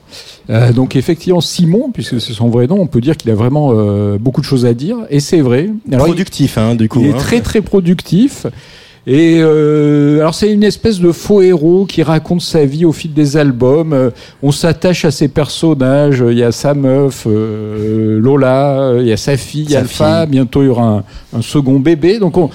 Euh, 0.50 0.72
donc, 0.74 0.96
effectivement, 0.96 1.42
Simon, 1.42 1.92
puisque 1.94 2.20
c'est 2.20 2.34
son 2.34 2.50
vrai 2.50 2.66
nom, 2.68 2.80
on 2.80 2.88
peut 2.88 3.02
dire 3.02 3.16
qu'il 3.18 3.30
a 3.32 3.36
vraiment 3.36 3.72
euh, 3.74 4.18
beaucoup 4.20 4.42
de 4.42 4.46
choses 4.46 4.66
à 4.66 4.74
dire. 4.74 4.98
Et 5.10 5.20
c'est 5.20 5.42
vrai. 5.42 5.70
Alors, 5.92 6.08
il- 6.08 6.12
Productif, 6.12 6.58
hein, 6.58 6.76
du 6.76 6.90
coup. 6.90 7.00
il 7.02 7.08
est 7.08 7.14
hein. 7.14 7.18
très 7.18 7.42
très 7.42 7.62
productif. 7.62 8.48
Et 9.08 9.38
euh, 9.40 10.20
alors 10.20 10.36
c'est 10.36 10.52
une 10.52 10.64
espèce 10.64 11.00
de 11.00 11.12
faux 11.12 11.42
héros 11.42 11.86
qui 11.86 12.04
raconte 12.04 12.42
sa 12.42 12.66
vie 12.66 12.86
au 12.86 12.92
fil 12.92 13.12
des 13.14 13.38
albums. 13.38 13.94
Euh, 13.94 14.10
on 14.44 14.52
s'attache 14.52 15.04
à 15.06 15.10
ses 15.10 15.30
personnages. 15.30 16.24
Il 16.30 16.38
y 16.38 16.44
a 16.44 16.52
sa 16.52 16.74
meuf, 16.76 17.26
euh, 17.26 18.20
Lola, 18.20 18.92
il 19.00 19.08
y 19.08 19.12
a 19.12 19.18
sa 19.18 19.36
fille, 19.38 19.70
Sa 19.72 19.80
Alpha. 19.80 20.22
fille. 20.24 20.32
Bientôt 20.32 20.62
il 20.62 20.66
y 20.66 20.70
aura 20.70 21.04
un, 21.34 21.38
un 21.40 21.42
second 21.42 21.80
bébé. 21.80 22.20
Donc 22.20 22.38
on, 22.38 22.50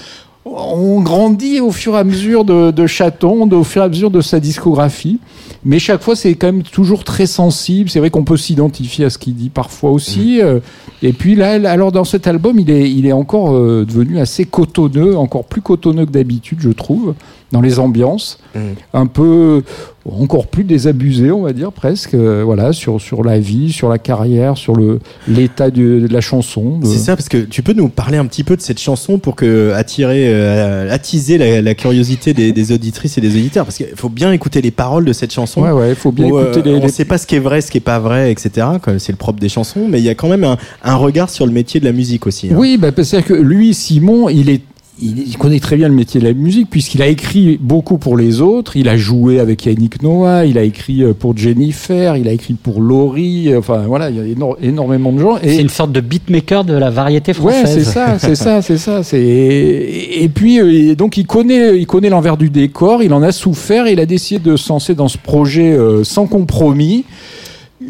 on 0.44 1.00
grandit 1.00 1.60
au 1.60 1.70
fur 1.70 1.94
et 1.94 1.98
à 1.98 2.04
mesure 2.04 2.44
de, 2.44 2.70
de 2.70 2.86
Chaton, 2.86 3.46
de- 3.46 3.56
au 3.56 3.64
fur 3.64 3.82
et 3.82 3.86
à 3.86 3.88
mesure 3.88 4.10
de 4.10 4.20
sa 4.20 4.40
discographie. 4.40 5.18
Mais 5.64 5.78
chaque 5.78 6.02
fois, 6.02 6.14
c'est 6.14 6.34
quand 6.34 6.48
même 6.48 6.62
toujours 6.62 7.04
très 7.04 7.26
sensible. 7.26 7.88
C'est 7.88 7.98
vrai 7.98 8.10
qu'on 8.10 8.24
peut 8.24 8.36
s'identifier 8.36 9.06
à 9.06 9.10
ce 9.10 9.16
qu'il 9.16 9.34
dit 9.34 9.48
parfois 9.48 9.90
aussi. 9.90 10.38
Mm. 10.42 10.44
Euh, 10.46 10.60
Et 11.02 11.12
puis 11.12 11.34
là, 11.34 11.52
alors 11.70 11.92
dans 11.92 12.04
cet 12.04 12.26
album, 12.26 12.58
il 12.58 12.70
est, 12.70 12.90
il 12.90 13.06
est 13.06 13.12
encore 13.12 13.54
euh, 13.54 13.86
devenu 13.86 14.18
assez 14.18 14.44
cotonneux, 14.44 15.16
encore 15.16 15.44
plus 15.44 15.62
cotonneux 15.62 16.04
que 16.06 16.10
d'habitude, 16.12 16.58
je 16.60 16.70
trouve, 16.70 17.14
dans 17.54 17.60
les 17.60 17.78
ambiances. 17.78 18.38
Mm. 18.54 18.58
Un 18.92 19.06
peu, 19.06 19.62
encore 20.10 20.48
plus 20.48 20.64
désabusé, 20.64 21.30
on 21.30 21.42
va 21.42 21.52
dire 21.52 21.72
presque. 21.72 22.14
euh, 22.14 22.42
voilà, 22.44 22.72
sur, 22.72 23.00
sur 23.00 23.22
la 23.24 23.38
vie, 23.38 23.72
sur 23.72 23.88
la 23.88 23.98
carrière, 23.98 24.56
sur 24.58 24.74
le 24.74 24.98
l'état 25.28 25.70
de, 25.70 26.00
de 26.00 26.08
la 26.12 26.20
chanson. 26.20 26.78
de- 26.80 26.86
C'est 26.86 26.98
ça, 26.98 27.16
parce 27.16 27.28
que 27.28 27.38
tu 27.38 27.62
peux 27.62 27.72
nous 27.72 27.88
parler 27.88 28.18
un 28.18 28.26
petit 28.26 28.42
peu 28.44 28.56
de 28.56 28.60
cette 28.60 28.80
chanson 28.80 29.18
pour 29.18 29.36
que 29.36 29.72
attirer, 29.72 30.24
euh, 30.28 30.92
attiser 30.92 31.38
la, 31.38 31.62
la 31.62 31.74
curiosité 31.74 32.34
des, 32.34 32.52
des 32.52 32.72
auditrices 32.72 33.16
et 33.18 33.20
des 33.20 33.30
auditeurs, 33.30 33.64
parce 33.64 33.76
qu'il 33.76 33.86
faut 33.96 34.08
bien 34.08 34.32
écouter 34.32 34.60
les 34.60 34.70
paroles 34.72 35.04
de 35.04 35.12
cette 35.12 35.32
chanson. 35.32 35.62
Ouais, 35.62 35.70
ouais, 35.70 35.90
il 35.90 35.94
faut 35.96 36.12
bien 36.12 36.26
où, 36.26 36.36
euh, 36.36 36.50
écouter 36.52 36.68
les, 36.70 36.76
on 36.76 36.82
les- 36.82 36.88
sait 36.88 37.04
pas 37.04 37.18
ce 37.18 37.26
qui 37.26 37.36
est 37.36 37.40
vrai, 37.40 37.60
ce 37.60 37.70
qui 37.70 37.78
est 37.78 37.80
pas 37.80 38.00
vrai, 38.00 38.32
etc. 38.32 38.66
C'est 38.98 39.12
le 39.12 39.16
propre 39.18 39.38
des 39.40 39.48
chansons, 39.48 39.86
mais 39.88 40.00
il 40.00 40.04
y 40.04 40.08
a 40.10 40.14
quand 40.16 40.28
même 40.28 40.44
un, 40.44 40.58
un 40.82 40.96
regard 40.96 41.30
sur 41.30 41.46
le 41.46 41.52
métier 41.52 41.78
de 41.78 41.84
la 41.84 41.92
musique 41.92 42.26
aussi. 42.26 42.48
hein. 42.50 42.56
Oui, 42.58 42.76
bah, 42.78 42.90
c'est-à-dire 42.96 43.24
que 43.28 43.34
lui, 43.34 43.72
Simon, 43.74 44.28
il 44.28 44.50
est 44.50 44.60
il 45.02 45.36
connaît 45.38 45.58
très 45.58 45.76
bien 45.76 45.88
le 45.88 45.94
métier 45.94 46.20
de 46.20 46.24
la 46.26 46.32
musique 46.34 46.70
puisqu'il 46.70 47.02
a 47.02 47.08
écrit 47.08 47.58
beaucoup 47.60 47.98
pour 47.98 48.16
les 48.16 48.40
autres. 48.40 48.76
Il 48.76 48.88
a 48.88 48.96
joué 48.96 49.40
avec 49.40 49.66
Yannick 49.66 50.02
Noah, 50.02 50.44
il 50.46 50.56
a 50.56 50.62
écrit 50.62 51.02
euh, 51.02 51.12
pour 51.12 51.36
Jennifer, 51.36 52.16
il 52.16 52.28
a 52.28 52.32
écrit 52.32 52.54
pour 52.54 52.80
Laurie. 52.80 53.52
euh, 53.52 53.58
Enfin 53.58 53.84
voilà, 53.88 54.10
il 54.10 54.16
y 54.16 54.20
a 54.20 54.24
éno- 54.24 54.56
énormément 54.62 55.10
de 55.12 55.18
gens. 55.18 55.36
C'est 55.42 55.56
une 55.60 55.68
sorte 55.68 55.90
de 55.92 56.00
beatmaker 56.00 56.64
de 56.64 56.74
la 56.74 56.90
variété 56.90 57.32
Ouais, 57.32 57.52
française. 57.52 57.74
c'est 57.74 57.84
ça, 57.84 58.18
c'est 58.20 58.34
ça, 58.36 58.62
c'est 58.62 58.78
ça. 58.78 59.02
C'est 59.02 59.20
et 59.20 60.30
puis 60.32 60.60
euh, 60.60 60.90
et 60.90 60.94
donc 60.96 61.16
il 61.16 61.26
connaît, 61.26 61.76
il 61.76 61.86
connaît 61.86 62.08
l'envers 62.10 62.36
du 62.36 62.48
décor. 62.48 63.02
Il 63.02 63.12
en 63.12 63.22
a 63.22 63.32
souffert. 63.32 63.88
Il 63.88 63.98
a 63.98 64.06
décidé 64.06 64.38
de 64.50 64.56
se 64.56 64.68
lancer 64.68 64.94
dans 64.94 65.08
ce 65.08 65.18
projet 65.18 65.72
euh, 65.72 66.04
sans 66.04 66.26
compromis. 66.26 67.04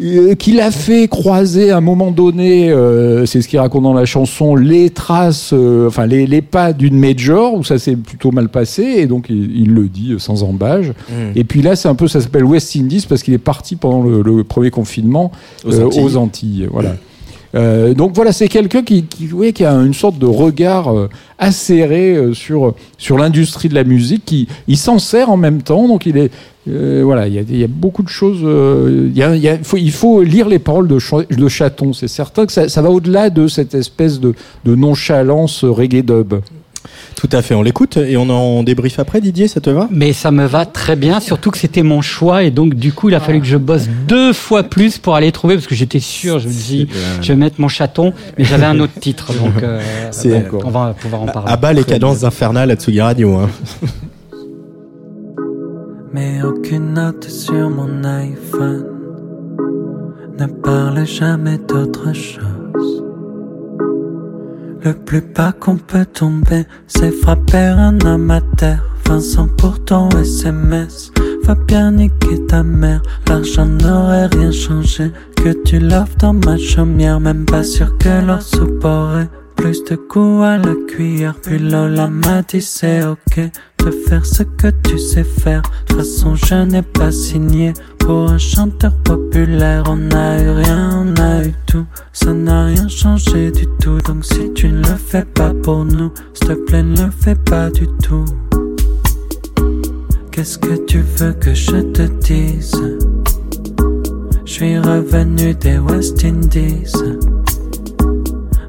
Euh, 0.01 0.35
qu'il 0.35 0.61
a 0.61 0.71
fait 0.71 1.09
croiser 1.09 1.71
à 1.71 1.77
un 1.77 1.81
moment 1.81 2.11
donné, 2.11 2.71
euh, 2.71 3.27
c'est 3.27 3.41
ce 3.43 3.49
qu'il 3.49 3.59
raconte 3.59 3.85
dans 3.85 3.95
la 3.95 4.05
chanson, 4.05 4.57
les 4.57 4.91
traces, 4.91 5.51
euh, 5.53 5.87
enfin 5.89 6.07
les, 6.07 6.27
les 6.27 6.43
pas 6.43 6.73
d'une 6.73 6.99
major 6.99 7.55
où 7.55 7.65
ça 7.65 7.79
s'est 7.79 7.97
plutôt 7.97 8.33
mal 8.33 8.49
passé 8.49 8.83
et 8.83 9.07
donc 9.07 9.27
il, 9.29 9.57
il 9.57 9.73
le 9.73 9.89
dit 9.89 10.15
sans 10.19 10.43
embâge. 10.43 10.93
Mm. 11.09 11.37
Et 11.37 11.45
puis 11.45 11.63
là, 11.63 11.77
c'est 11.77 11.89
un 11.89 11.95
peu, 11.95 12.09
ça 12.09 12.21
s'appelle 12.21 12.45
West 12.45 12.75
Indies 12.77 13.07
parce 13.09 13.23
qu'il 13.23 13.35
est 13.35 13.39
parti 13.39 13.77
pendant 13.77 14.03
le, 14.03 14.23
le 14.23 14.45
premier 14.45 14.71
confinement 14.71 15.31
Aux 15.65 15.73
euh, 15.73 15.85
Antilles. 15.87 16.03
aux 16.03 16.17
Antilles. 16.17 16.69
Voilà. 16.71 16.97
Euh, 17.55 17.95
donc 17.95 18.13
voilà, 18.15 18.33
c'est 18.33 18.49
quelqu'un 18.49 18.83
qui, 18.83 19.05
qui, 19.05 19.29
qui 19.53 19.65
a 19.65 19.73
une 19.73 19.95
sorte 19.95 20.19
de 20.19 20.27
regard 20.27 20.93
euh, 20.93 21.09
acéré 21.39 22.15
euh, 22.17 22.35
sur 22.35 22.75
sur 22.99 23.17
l'industrie 23.17 23.69
de 23.69 23.75
la 23.75 23.85
musique. 23.85 24.25
Qui 24.25 24.49
il 24.67 24.77
s'en 24.77 24.99
sert 24.99 25.31
en 25.31 25.37
même 25.37 25.63
temps, 25.63 25.87
donc 25.87 26.07
il 26.07 26.17
est 26.17 26.31
voilà, 26.67 27.29
il 27.29 27.57
y 27.59 27.63
a, 27.63 27.67
beaucoup 27.69 28.03
de 28.03 28.09
choses. 28.09 28.41
il, 29.15 29.93
faut, 29.93 30.23
lire 30.23 30.49
les 30.49 30.59
paroles 30.59 30.89
de, 30.89 30.99
de 31.37 31.49
Chaton. 31.49 31.93
C'est 31.93 32.09
certain 32.09 32.47
que 32.47 32.53
ça, 32.53 32.71
ça 32.71 32.81
va 32.81 32.89
au-delà 32.89 33.29
de 33.29 33.49
cette 33.49 33.75
espèce 33.75 34.19
de, 34.19 34.35
de 34.65 34.75
nonchalance 34.75 35.63
reggae 35.63 36.03
dub. 36.03 36.37
Tout 37.17 37.29
à 37.33 37.43
fait, 37.43 37.55
on 37.55 37.63
l'écoute 37.63 37.97
et 37.97 38.17
on 38.17 38.29
en 38.29 38.63
débrief 38.63 38.99
après, 38.99 39.21
Didier, 39.21 39.49
ça 39.49 39.61
te 39.61 39.71
va? 39.71 39.89
Mais 39.91 40.13
ça 40.13 40.31
me 40.31 40.47
va 40.47 40.67
très 40.67 40.97
bien, 40.97 41.21
surtout 41.21 41.51
que 41.51 41.59
c'était 41.59 41.83
mon 41.83 42.03
choix 42.03 42.45
et 42.45 42.51
donc 42.51 42.75
du 42.75 42.93
coup 42.93 43.09
il 43.09 43.15
a 43.15 43.21
fallu 43.21 43.41
que 43.41 43.47
je 43.47 43.57
bosse 43.57 43.89
deux 44.07 44.33
fois 44.33 44.63
plus 44.63 44.99
pour 44.99 45.15
aller 45.15 45.33
trouver 45.33 45.55
parce 45.55 45.67
que 45.67 45.75
j'étais 45.75 46.01
sûr, 46.01 46.39
je 46.39 46.49
me 46.49 46.53
dis, 46.53 46.89
je 47.21 47.29
vais 47.29 47.37
mettre 47.37 47.61
mon 47.61 47.69
chaton, 47.69 48.13
mais 48.39 48.45
j'avais 48.45 48.67
un 48.67 48.79
autre 48.81 48.99
titre 49.01 49.33
donc 49.33 49.63
euh, 49.63 49.81
donc, 50.25 50.65
on 50.65 50.71
va 50.71 50.95
pouvoir 50.99 51.23
en 51.23 51.27
parler. 51.27 51.51
À 51.51 51.57
bas 51.57 51.73
les 51.73 51.85
cadences 51.85 52.25
infernales 52.25 52.71
à 52.71 52.77
Tsugi 52.77 53.01
Radio. 53.01 53.37
Hein. 53.37 53.51
mais 56.13 56.43
aucune 56.43 56.95
note 56.95 57.29
sur 57.29 57.71
mon 57.71 58.05
iPhone 58.05 58.85
ne 60.39 60.47
parle 60.47 61.07
jamais 61.07 61.59
d'autre 61.59 62.13
chose. 62.13 62.54
Le 64.85 64.93
plus 64.93 65.23
bas 65.23 65.53
qu'on 65.53 65.77
peut 65.77 66.05
tomber, 66.05 66.67
c'est 66.87 67.11
frapper 67.11 67.57
un 67.57 67.97
terre. 68.59 68.85
Vincent 69.07 69.49
pour 69.49 69.83
ton 69.83 70.11
SMS, 70.11 71.11
va 71.45 71.55
bien 71.55 71.93
niquer 71.93 72.45
ta 72.47 72.63
mère. 72.63 73.01
L'argent 73.27 73.65
n'aurait 73.65 74.27
rien 74.27 74.53
changé, 74.53 75.11
que 75.37 75.55
tu 75.65 75.79
l'offres 75.79 76.17
dans 76.19 76.35
ma 76.35 76.59
chaumière. 76.59 77.19
Même 77.19 77.47
pas 77.47 77.63
sûr 77.65 77.97
que 77.97 78.27
leur 78.27 78.43
soupe 78.43 78.85
aurait 78.85 79.29
plus 79.57 79.83
de 79.85 79.97
goût 79.97 80.43
à 80.43 80.59
la 80.59 80.75
cuillère. 80.87 81.35
Puis 81.43 81.59
Lola 81.59 82.09
m'a 82.09 82.43
dit 82.43 82.61
c'est 82.61 83.07
ok, 83.07 83.41
de 83.85 83.91
faire 83.91 84.25
ce 84.25 84.43
que 84.43 84.69
tu 84.83 84.99
sais 84.99 85.25
faire. 85.25 85.63
De 85.63 85.69
toute 85.87 85.99
façon, 85.99 86.35
je 86.35 86.55
n'ai 86.55 86.83
pas 86.83 87.13
signé 87.13 87.75
pour 87.99 88.31
un 88.31 88.39
chanteur 88.39 88.93
populaire. 89.05 89.85
On 89.89 90.11
a 90.11 90.41
eu 90.41 90.51
rien, 90.51 91.05
on 91.05 91.21
a 91.21 91.45
eu 91.45 91.53
tout. 91.67 91.85
Ça 92.13 92.33
n'a 92.33 92.67
rien 92.67 92.89
changé 92.89 93.51
du 93.51 93.67
tout. 93.81 93.99
Donc 94.07 94.25
si 94.25 94.53
tu 94.55 94.69
ne 94.69 94.79
le 94.79 94.97
fais 94.97 95.25
pas 95.25 95.53
pour 95.63 95.85
nous, 95.85 96.13
s'il 96.33 96.49
te 96.49 96.53
plaît, 96.55 96.83
ne 96.83 97.05
le 97.05 97.11
fais 97.11 97.35
pas 97.35 97.71
du 97.71 97.87
tout. 98.03 98.25
Qu'est-ce 100.31 100.59
que 100.59 100.77
tu 100.87 101.01
veux 101.17 101.33
que 101.35 101.53
je 101.53 101.83
te 101.93 102.03
dise? 102.03 102.73
Je 104.47 104.53
suis 104.53 104.79
revenu 104.79 105.55
des 105.55 105.79
West 105.79 106.25
Indies. 106.25 106.93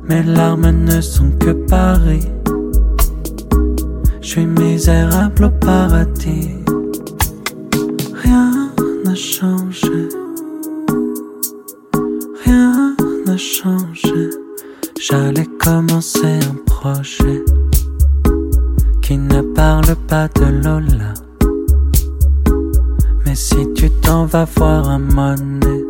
Mes 0.08 0.24
larmes 0.24 0.72
ne 0.72 1.00
sont 1.02 1.32
que 1.40 1.52
Paris. 1.52 2.28
Je 4.26 4.32
suis 4.32 4.46
misérable 4.48 5.44
au 5.46 5.50
paradis. 5.52 6.50
Rien 8.24 8.72
n'a 9.06 9.14
changé. 9.14 10.10
Rien 12.44 12.96
n'a 13.28 13.38
changé. 13.38 14.32
J'allais 15.00 15.46
commencer 15.60 16.40
un 16.50 16.56
projet 16.66 17.46
qui 19.04 19.20
ne 19.20 19.42
parle 19.42 19.96
pas 20.08 20.28
de 20.30 20.46
Lola. 20.46 21.14
Mais 23.28 23.36
si 23.36 23.72
tu 23.76 23.92
t'en 23.92 24.26
vas 24.26 24.48
voir 24.58 24.90
un 24.90 24.98
monnaie, 24.98 25.86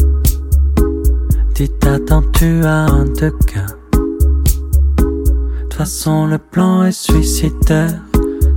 dis 1.54 1.70
t'attends-tu 1.80 2.66
à 2.66 2.88
un 2.88 3.06
de 3.06 3.30
cas. 3.48 3.72
De 3.94 5.62
toute 5.62 5.74
façon, 5.74 6.28
le 6.28 6.38
plan 6.38 6.84
est 6.84 6.92
suicidaire 6.92 8.05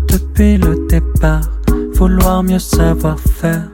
depuis 0.08 0.56
le 0.56 0.86
départ. 0.88 1.50
Vouloir 1.94 2.42
mieux 2.42 2.58
savoir 2.58 3.18
faire 3.18 3.68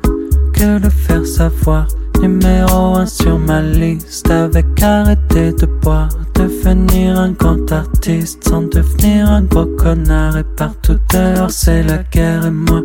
que 0.53 0.79
le 0.79 0.91
faire 0.91 1.27
savoir. 1.27 1.87
Numéro 2.21 2.97
un 2.97 3.07
sur 3.07 3.39
ma 3.39 3.61
liste 3.61 4.31
avec 4.31 4.67
arrêter 4.83 5.53
de 5.53 5.67
boire. 5.67 6.09
Devenir 6.35 7.19
un 7.19 7.33
grand 7.33 7.71
artiste 7.71 8.49
sans 8.49 8.63
devenir 8.63 9.29
un 9.29 9.43
gros 9.43 9.67
connard. 9.67 10.37
Et 10.39 10.45
partout 10.57 10.99
dehors 11.13 11.51
c'est 11.51 11.83
la 11.83 11.99
guerre 11.99 12.47
et 12.47 12.51
moi 12.51 12.83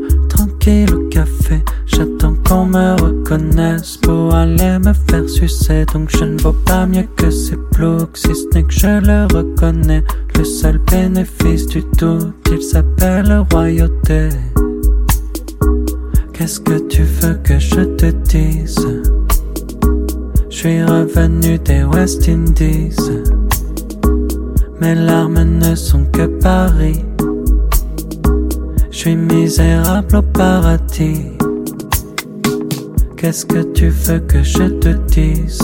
tranquille 0.59 0.93
au 0.93 1.09
café. 1.09 1.63
J'attends 1.85 2.35
qu'on 2.47 2.65
me 2.65 3.01
reconnaisse 3.01 3.97
pour 3.97 4.33
aller 4.33 4.79
me 4.79 4.93
faire 4.93 5.27
sucer. 5.27 5.85
Donc 5.93 6.09
je 6.09 6.23
ne 6.23 6.39
vaux 6.41 6.55
pas 6.65 6.85
mieux 6.85 7.07
que 7.15 7.29
ces 7.29 7.57
ploucs, 7.71 8.17
si 8.17 8.33
ce 8.35 8.45
n'est 8.53 8.63
que 8.63 8.73
je 8.73 8.87
le 8.87 9.25
reconnais. 9.33 10.03
Le 10.37 10.43
seul 10.43 10.79
bénéfice 10.79 11.67
du 11.67 11.83
tout, 11.97 12.31
il 12.51 12.61
s'appelle 12.61 13.45
royauté. 13.51 14.29
Qu'est-ce 16.33 16.59
que 16.59 16.79
tu 16.87 17.03
veux 17.03 17.35
que 17.43 17.59
je 17.59 17.81
te 17.81 18.05
dise? 18.07 18.87
Je 20.49 20.55
suis 20.55 20.83
revenu 20.83 21.57
des 21.59 21.83
West 21.83 22.27
Indies. 22.27 22.95
Mes 24.81 24.95
larmes 24.95 25.43
ne 25.43 25.75
sont 25.75 26.05
que 26.05 26.25
Paris. 26.41 27.05
Je 28.99 29.05
suis 29.05 29.15
misérable 29.15 30.17
au 30.17 30.21
paradis. 30.21 31.21
Qu'est-ce 33.15 33.45
que 33.45 33.63
tu 33.71 33.87
veux 33.87 34.19
que 34.19 34.43
je 34.43 34.63
te 34.63 34.89
dise? 34.89 35.61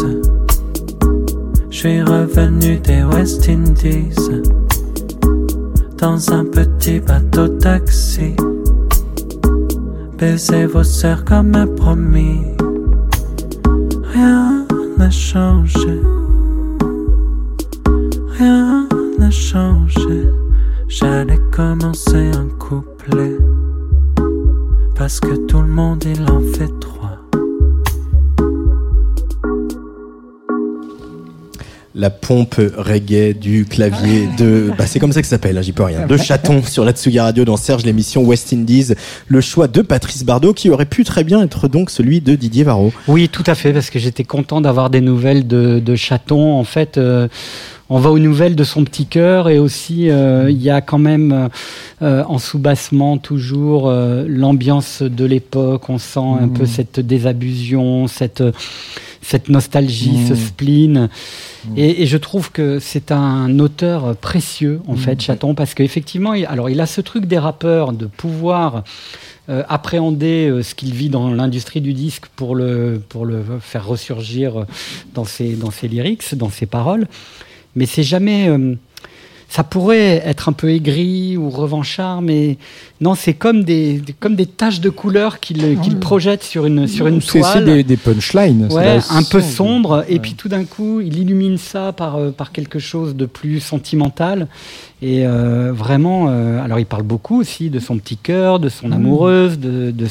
Je 1.70 1.78
suis 1.78 2.02
revenu 2.02 2.78
des 2.78 3.04
West 3.04 3.50
Indies. 3.50 4.16
Dans 5.98 6.32
un 6.32 6.46
petit 6.46 7.02
bateau 7.02 7.50
taxi. 7.50 8.38
Baiser 10.18 10.66
vos 10.66 10.86
sœurs 10.86 11.26
comme 11.26 11.76
promis. 11.76 12.40
Rien 14.14 14.66
n'a 14.98 15.10
changé. 15.10 16.00
Rien 18.40 18.88
n'a 19.20 19.30
changé. 19.30 20.30
J'allais 20.88 21.42
commencer 21.52 22.32
un 22.34 22.48
Parce 24.96 25.20
que 25.20 25.46
tout 25.46 25.62
le 25.62 25.68
monde 25.68 26.04
il 26.06 26.22
en 26.24 26.42
fait 26.42 26.72
trois. 26.80 27.20
La 31.94 32.10
pompe 32.10 32.60
reggae 32.76 33.34
du 33.34 33.66
clavier 33.66 34.28
de. 34.38 34.72
Bah, 34.78 34.88
c'est 34.88 35.00
comme 35.00 35.12
ça 35.12 35.22
que 35.22 35.28
ça 35.28 35.36
s'appelle, 35.36 35.58
hein, 35.58 35.62
j'y 35.62 35.72
peux 35.72 35.84
rien. 35.84 36.08
De 36.08 36.18
chaton 36.18 36.64
sur 36.64 36.84
la 36.84 36.94
Tsuga 36.94 37.24
Radio 37.26 37.46
dans 37.46 37.58
Serge 37.58 37.86
l'émission 37.86 38.24
West 38.24 38.52
Indies. 38.52 38.94
Le 39.28 39.40
choix 39.40 39.68
de 39.68 39.82
Patrice 39.82 40.26
Bardot 40.26 40.54
qui 40.54 40.70
aurait 40.72 40.86
pu 40.86 41.04
très 41.04 41.24
bien 41.24 41.44
être 41.44 41.68
donc 41.68 41.92
celui 41.92 42.22
de 42.22 42.36
Didier 42.36 42.64
Varro. 42.64 42.92
Oui, 43.08 43.30
tout 43.30 43.44
à 43.46 43.54
fait, 43.54 43.72
parce 43.72 43.92
que 43.92 44.00
j'étais 44.00 44.24
content 44.24 44.62
d'avoir 44.62 44.90
des 44.90 45.02
nouvelles 45.02 45.46
de, 45.46 45.80
de 45.80 45.96
chaton. 45.96 46.54
En 46.54 46.64
fait, 46.64 46.98
euh, 46.98 47.28
on 47.90 48.00
va 48.00 48.10
aux 48.10 48.20
nouvelles 48.20 48.56
de 48.56 48.64
son 48.64 48.84
petit 48.84 49.06
cœur 49.06 49.50
et 49.50 49.60
aussi 49.60 50.10
euh, 50.10 50.50
il 50.50 50.62
y 50.62 50.70
a 50.70 50.82
quand 50.82 50.98
même 50.98 51.50
euh, 52.02 52.24
en 52.24 52.40
sous-bassement 52.40 53.18
toujours 53.18 53.88
euh, 53.88 54.26
l'ambiance 54.28 55.02
de 55.02 55.26
l'époque. 55.26 55.90
On 55.90 55.98
sent 55.98 56.20
un 56.42 56.48
peu 56.48 56.66
cette 56.66 57.00
désabusion, 57.00 58.08
cette 58.08 58.44
cette 59.22 59.50
nostalgie, 59.50 60.28
ce 60.28 60.36
spleen. 60.36 61.10
Et, 61.76 62.04
et 62.04 62.06
je 62.06 62.18
trouve 62.18 62.52
que 62.52 62.78
c'est 62.78 63.12
un 63.12 63.58
auteur 63.58 64.16
précieux, 64.16 64.82
en 64.88 64.96
fait, 64.96 65.20
Chaton, 65.20 65.56
parce 65.56 65.74
qu'effectivement, 65.74 66.36
il, 66.36 66.46
alors 66.46 66.70
il 66.70 66.80
a 66.80 66.86
ce 66.86 67.02
truc 67.02 67.26
des 67.26 67.40
rappeurs 67.40 67.92
de 67.92 68.06
pouvoir 68.06 68.84
euh, 69.48 69.62
appréhender 69.70 70.50
euh, 70.50 70.64
ce 70.64 70.74
qu'il 70.74 70.92
vit 70.96 71.10
dans 71.10 71.32
l'industrie 71.32 71.80
du 71.80 71.94
disque 71.94 72.26
pour 72.36 72.56
le, 72.56 73.00
pour 73.10 73.28
le 73.28 73.44
faire 73.62 73.86
ressurgir 73.86 74.62
euh, 74.62 74.66
dans 75.14 75.24
ses, 75.24 75.54
dans 75.54 75.70
ses 75.70 75.88
lyrics, 75.88 76.34
dans 76.34 76.50
ses 76.50 76.66
paroles. 76.66 77.08
Mais 77.76 77.86
c'est 77.86 78.04
jamais. 78.04 78.48
euh, 78.50 78.76
ça 79.48 79.64
pourrait 79.64 80.24
être 80.26 80.50
un 80.50 80.54
peu 80.54 80.70
aigri 80.72 81.38
ou 81.38 81.50
revanchard, 81.52 82.22
mais 82.24 82.58
non, 83.00 83.14
c'est 83.14 83.36
comme 83.36 83.64
des, 83.64 84.02
comme 84.20 84.36
des 84.36 84.48
taches 84.48 84.82
de 84.82 84.90
couleur 84.90 85.40
qu'il 85.40 85.80
qu'il 85.82 85.98
projette 86.00 86.44
sur 86.44 86.66
une, 86.66 86.88
sur 86.88 87.06
une 87.08 87.22
C'est 87.22 87.34
c'est 87.34 87.40
toile. 87.42 87.66
des, 87.66 87.84
des 87.84 87.96
punchlines. 87.96 88.68
Ouais, 88.72 88.98
un 89.12 89.24
peu 89.24 89.42
sombre, 89.42 90.04
et 90.10 90.18
puis 90.20 90.34
tout 90.34 90.50
d'un 90.50 90.66
coup, 90.66 91.00
il 91.00 91.20
illumine 91.20 91.58
ça 91.60 91.94
par, 91.94 92.16
euh, 92.18 92.32
par 92.32 92.52
quelque 92.52 92.80
chose 92.80 93.16
de 93.16 93.28
plus 93.28 93.60
sentimental. 93.60 94.48
Et 95.04 95.26
euh, 95.28 95.72
vraiment, 95.72 96.26
euh, 96.30 96.64
alors 96.64 96.80
il 96.80 96.86
parle 96.88 97.04
beaucoup 97.04 97.40
aussi 97.40 97.70
de 97.70 97.80
son 97.80 97.98
petit 98.00 98.18
cœur, 98.18 98.60
de 98.60 98.68
son 98.70 98.92
amoureuse, 98.92 99.60
de, 99.60 99.92
de, 99.92 100.08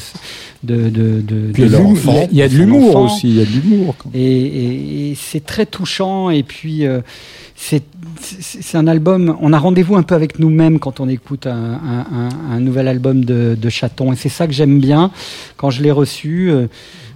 de, 0.63 0.89
de, 0.89 1.51
Puis 1.53 1.63
il 1.63 1.69
y 1.71 1.73
a 1.75 1.77
de 1.77 1.77
l'humour- 1.77 1.91
enfant, 1.91 2.27
il 2.31 2.37
y 2.37 2.41
a 2.41 2.47
de 2.47 2.53
son 2.53 2.57
l'humour 2.59 2.89
enfant. 2.95 3.05
aussi. 3.15 3.27
Il 3.27 3.35
y 3.35 3.41
a 3.41 3.45
de 3.45 3.51
l'humour. 3.51 3.95
Et, 4.13 4.21
et- 4.23 5.11
et 5.11 5.15
c'est 5.15 5.45
très 5.45 5.65
touchant. 5.65 6.29
Et 6.29 6.43
puis, 6.43 6.85
euh, 6.85 7.01
c'est 7.55 7.83
c'est 8.19 8.77
un 8.77 8.87
album. 8.87 9.35
On 9.41 9.53
a 9.53 9.59
rendez-vous 9.59 9.95
un 9.95 10.03
peu 10.03 10.15
avec 10.15 10.39
nous-mêmes 10.39 10.79
quand 10.79 10.99
on 10.99 11.07
écoute 11.07 11.47
un, 11.47 11.79
un- 12.51 12.59
nouvel 12.59 12.87
album 12.87 13.23
de, 13.23 13.55
de 13.59 13.69
Chaton. 13.69 14.11
Et 14.13 14.15
c'est 14.15 14.29
ça 14.29 14.47
que 14.47 14.53
j'aime 14.53 14.79
bien. 14.79 15.11
Quand 15.57 15.69
je 15.69 15.81
l'ai 15.83 15.91
reçu, 15.91 16.51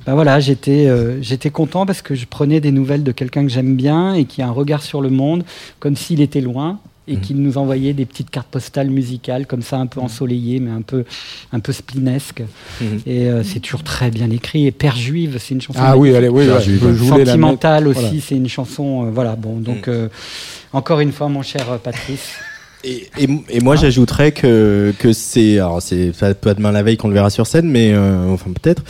ben 0.06 0.14
voilà, 0.14 0.40
j'étais 0.40 0.88
euh, 0.88 1.22
j'étais 1.22 1.50
content 1.50 1.86
parce 1.86 2.02
que 2.02 2.16
je 2.16 2.26
prenais 2.26 2.60
des 2.62 2.72
nouvelles 2.72 3.04
de 3.04 3.12
quelqu'un 3.12 3.44
que 3.44 3.50
j'aime 3.50 3.76
bien 3.76 4.14
et 4.14 4.26
qui 4.26 4.42
a 4.42 4.48
un 4.48 4.52
regard 4.52 4.82
sur 4.82 5.02
le 5.02 5.10
monde 5.10 5.44
comme 5.80 5.96
s'il 5.96 6.22
était 6.22 6.42
loin. 6.42 6.80
Et 7.10 7.16
Mmh. 7.16 7.22
qu'il 7.22 7.38
nous 7.42 7.58
envoyait 7.58 7.94
des 7.94 8.06
petites 8.06 8.30
cartes 8.30 8.48
postales 8.50 8.90
musicales 8.90 9.48
comme 9.48 9.62
ça, 9.64 9.78
un 9.78 9.88
peu 9.88 10.00
ensoleillées, 10.00 10.60
mais 10.60 10.72
un 10.72 10.82
peu, 10.84 11.04
un 11.52 11.60
peu 11.60 11.72
splinesques. 11.74 12.44
Mmh. 12.80 12.86
Et 13.06 13.26
euh, 13.28 13.44
c'est 13.44 13.60
toujours 13.60 13.84
très 13.84 14.12
bien 14.12 14.30
écrit. 14.30 14.68
Et 14.68 14.72
Père 14.72 14.96
Juive, 14.96 15.38
c'est 15.40 15.56
une 15.56 15.62
chanson 15.62 15.80
Ah 15.82 15.98
oui, 15.98 16.16
allez, 16.16 16.30
oui, 16.30 16.48
ouais, 16.48 16.62
je 16.62 16.72
voulais 16.76 17.26
la 17.26 17.32
sentimentale 17.34 17.88
aussi, 17.88 18.00
Voilà. 18.02 18.16
c'est 18.26 18.36
une 18.36 18.48
chanson. 18.50 19.06
euh, 19.08 19.10
voilà, 19.12 19.36
bon, 19.36 19.58
donc 19.58 19.88
euh, 19.88 20.08
encore 20.72 21.00
une 21.00 21.12
fois, 21.12 21.28
mon 21.30 21.42
cher 21.42 21.72
euh, 21.72 21.78
Patrice. 21.78 22.30
Et, 22.86 23.10
et, 23.18 23.28
et 23.50 23.60
moi, 23.60 23.76
j'ajouterais 23.76 24.32
que, 24.32 24.94
que 25.00 25.12
c'est, 25.12 25.56
alors 25.56 25.82
c'est 25.82 26.14
pas, 26.18 26.34
pas 26.34 26.54
demain 26.54 26.72
la 26.72 26.82
veille 26.82 26.96
qu'on 26.96 27.10
le 27.10 27.14
verra 27.14 27.30
sur 27.30 27.46
scène, 27.46 27.68
mais 27.70 27.92
euh, 27.92 28.30
enfin 28.30 28.52
peut-être, 28.54 28.84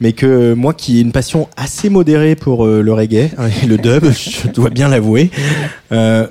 mais 0.00 0.14
que 0.14 0.54
moi 0.54 0.72
qui 0.72 0.96
ai 0.96 1.00
une 1.02 1.12
passion 1.12 1.46
assez 1.54 1.90
modérée 1.90 2.34
pour 2.34 2.64
euh, 2.64 2.80
le 2.80 2.94
reggae 2.94 3.28
hein, 3.36 3.48
et 3.62 3.66
le 3.66 3.76
dub, 3.76 4.06
je 4.10 4.48
dois 4.48 4.70
bien 4.70 4.88
l'avouer. 4.88 5.30
Euh, 5.92 6.26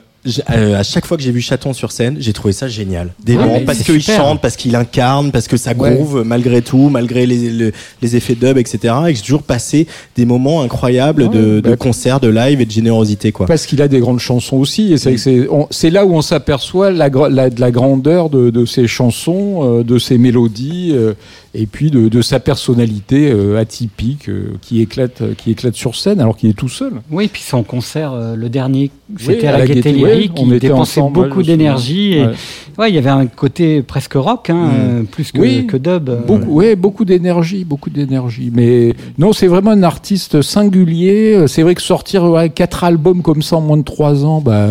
euh, 0.51 0.75
à 0.79 0.83
chaque 0.83 1.05
fois 1.05 1.17
que 1.17 1.23
j'ai 1.23 1.31
vu 1.31 1.41
Chaton 1.41 1.73
sur 1.73 1.91
scène, 1.91 2.17
j'ai 2.19 2.33
trouvé 2.33 2.51
ça 2.53 2.67
génial. 2.67 3.09
Des 3.23 3.35
Ouais, 3.35 3.61
parce 3.65 3.79
qu'il 3.83 4.01
chante, 4.01 4.41
parce 4.41 4.55
qu'il 4.55 4.75
incarne, 4.75 5.31
parce 5.31 5.47
que 5.47 5.57
ça 5.57 5.73
Ouais. 5.73 5.93
groove 5.95 6.23
malgré 6.25 6.61
tout, 6.61 6.89
malgré 6.89 7.25
les, 7.25 7.49
le- 7.51 7.71
les 8.01 8.15
effets 8.15 8.35
dub, 8.35 8.57
etc. 8.57 8.93
Et 9.07 9.11
que 9.11 9.17
j'ai 9.17 9.23
toujours 9.25 9.43
passé 9.43 9.88
des 10.15 10.25
moments 10.25 10.61
incroyables 10.61 11.29
de, 11.29 11.38
Ouais, 11.55 11.61
de 11.61 11.69
bah, 11.71 11.75
concerts, 11.77 12.19
de 12.19 12.29
live 12.29 12.61
et 12.61 12.65
de 12.65 12.71
générosité, 12.71 13.31
quoi. 13.31 13.45
Parce 13.45 13.65
qu'il 13.65 13.81
a 13.81 13.88
des 13.88 13.99
grandes 13.99 14.19
chansons 14.19 14.57
aussi, 14.57 14.93
et 14.93 14.97
c'est 14.97 15.09
vrai 15.09 15.15
que 15.15 15.21
c'est 15.21 15.47
on- 15.49 15.67
c'est 15.71 15.89
là 15.89 16.05
où 16.05 16.13
on 16.15 16.21
s'aperçoit 16.21 16.91
la, 16.91 17.09
la- 17.29 17.49
de 17.49 17.59
la 17.61 17.71
grandeur 17.71 18.29
de, 18.29 18.49
de 18.49 18.65
ses 18.65 18.88
chansons, 18.88 19.79
euh, 19.79 19.83
de 19.83 19.99
ses 19.99 20.17
mélodies, 20.17 20.91
euh, 20.93 21.13
et 21.58 21.65
puis 21.65 21.89
de, 21.91 22.10
de 22.10 22.22
sa 22.22 22.39
personnalité 22.39 23.32
euh, 23.32 23.58
atypique 23.60 24.30
euh, 24.30 24.54
qui 24.62 24.82
éclate 24.82 25.22
qui 25.38 25.52
éclate 25.52 25.76
sur 25.76 25.96
scène 25.96 26.20
alors 26.20 26.36
qu'il 26.36 26.50
est 26.50 26.54
tout 26.54 26.70
seul. 26.70 26.94
Oui, 27.12 27.30
puis 27.32 27.41
son 27.41 27.63
concert, 27.63 28.12
euh, 28.13 28.36
le 28.36 28.50
dernier, 28.50 28.91
c'était 29.18 29.41
Oui, 29.41 29.48
à 29.48 29.58
la 29.58 29.65
Gaîté 29.65 29.91
Lyrique, 29.94 30.34
on 30.38 30.46
il 30.48 30.54
était 30.54 30.68
dépensait 30.68 31.00
ensemble, 31.00 31.20
ouais, 31.20 31.28
beaucoup 31.28 31.44
d'énergie. 31.44 32.13
Et... 32.13 32.26
Ouais. 32.26 32.34
Ouais, 32.78 32.91
il 32.91 32.96
y 32.96 32.98
avait 32.98 33.10
un 33.10 33.26
côté 33.26 33.82
presque 33.82 34.15
rock, 34.15 34.50
hein, 34.50 34.65
Mm. 34.65 34.72
euh, 34.74 35.04
plus 35.04 35.32
que, 35.32 35.39
Oui, 35.39 35.65
que 35.65 35.78
dub. 35.78 36.10
euh. 36.10 36.22
Beaucoup, 36.28 36.52
ouais, 36.56 36.76
beaucoup 36.76 37.06
d'énergie, 37.06 37.63
beaucoup 37.63 37.89
d'énergie. 37.89 38.52
Mais 38.54 38.94
non, 39.18 39.32
c'est 39.32 39.48
vraiment 39.48 39.72
un 39.72 39.84
artiste 39.84 40.41
singulier. 40.41 41.46
C'est 41.48 41.62
vrai 41.63 41.74
que 41.76 41.82
sortir 41.82 42.26
ouais, 42.26 42.50
quatre 42.50 42.84
albums 42.84 43.22
comme 43.22 43.41
ça 43.41 43.56
en 43.56 43.62
moins 43.62 43.78
de 43.78 43.84
trois 43.84 44.26
ans, 44.26 44.41
bah, 44.41 44.68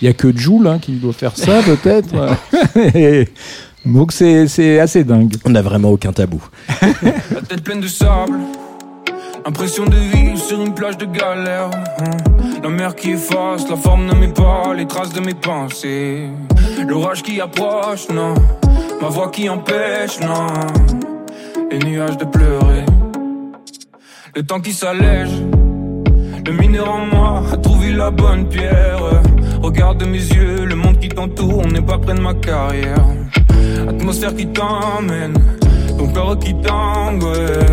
il 0.00 0.04
y 0.04 0.08
a 0.08 0.12
que 0.12 0.36
Joule 0.36 0.68
hein, 0.68 0.78
qui 0.80 0.92
doit 0.92 1.12
faire 1.12 1.36
ça 1.36 1.60
peut-être. 1.62 2.14
Et 2.96 3.26
Donc 3.84 4.12
c'est 4.12 4.46
c'est 4.48 4.78
assez 4.80 5.04
dingue. 5.04 5.34
On 5.44 5.50
n'a 5.50 5.62
vraiment 5.62 5.90
aucun 5.90 6.12
tabou. 6.12 6.42
La 7.32 7.40
tête 7.42 7.62
pleine 7.62 7.80
de 7.80 7.88
sable. 7.88 8.38
Impression 9.44 9.86
de 9.86 9.96
vivre 9.96 10.36
sur 10.38 10.60
une 10.60 10.74
plage 10.74 10.98
de 10.98 11.06
galère. 11.06 11.70
hein. 12.00 12.16
La 12.62 12.68
mer 12.68 12.94
qui 12.94 13.12
efface 13.12 13.68
la 13.70 13.76
forme 13.76 14.08
de 14.08 14.14
mes 14.14 14.28
pas, 14.28 14.74
les 14.76 14.86
traces 14.86 15.12
de 15.12 15.20
mes 15.20 15.32
pensées. 15.34 16.28
L'orage 16.86 17.22
qui 17.22 17.40
approche, 17.40 18.08
non. 18.10 18.34
Ma 19.00 19.08
voix 19.08 19.30
qui 19.30 19.48
empêche, 19.48 20.20
non. 20.20 20.48
Les 21.70 21.78
nuages 21.78 22.18
de 22.18 22.24
pleurer. 22.26 22.84
Le 24.34 24.42
temps 24.42 24.60
qui 24.60 24.72
s'allège. 24.72 25.30
Le 26.46 26.52
mineur 26.52 26.90
en 26.90 27.06
moi 27.06 27.42
a 27.52 27.56
trouvé 27.56 27.92
la 27.92 28.10
bonne 28.10 28.48
pierre. 28.48 29.00
Regarde 29.62 30.04
mes 30.04 30.18
yeux, 30.18 30.64
le 30.66 30.74
monde 30.74 30.98
qui 30.98 31.08
t'entoure, 31.08 31.62
on 31.64 31.68
n'est 31.68 31.80
pas 31.82 31.98
près 31.98 32.14
de 32.14 32.20
ma 32.20 32.34
carrière. 32.34 33.04
Atmosphère 33.88 34.34
qui 34.34 34.46
t'emmène, 34.46 35.34
ton 35.98 36.08
cœur 36.08 36.38
qui 36.38 36.54
tangue, 36.54 37.22
ouais. 37.22 37.66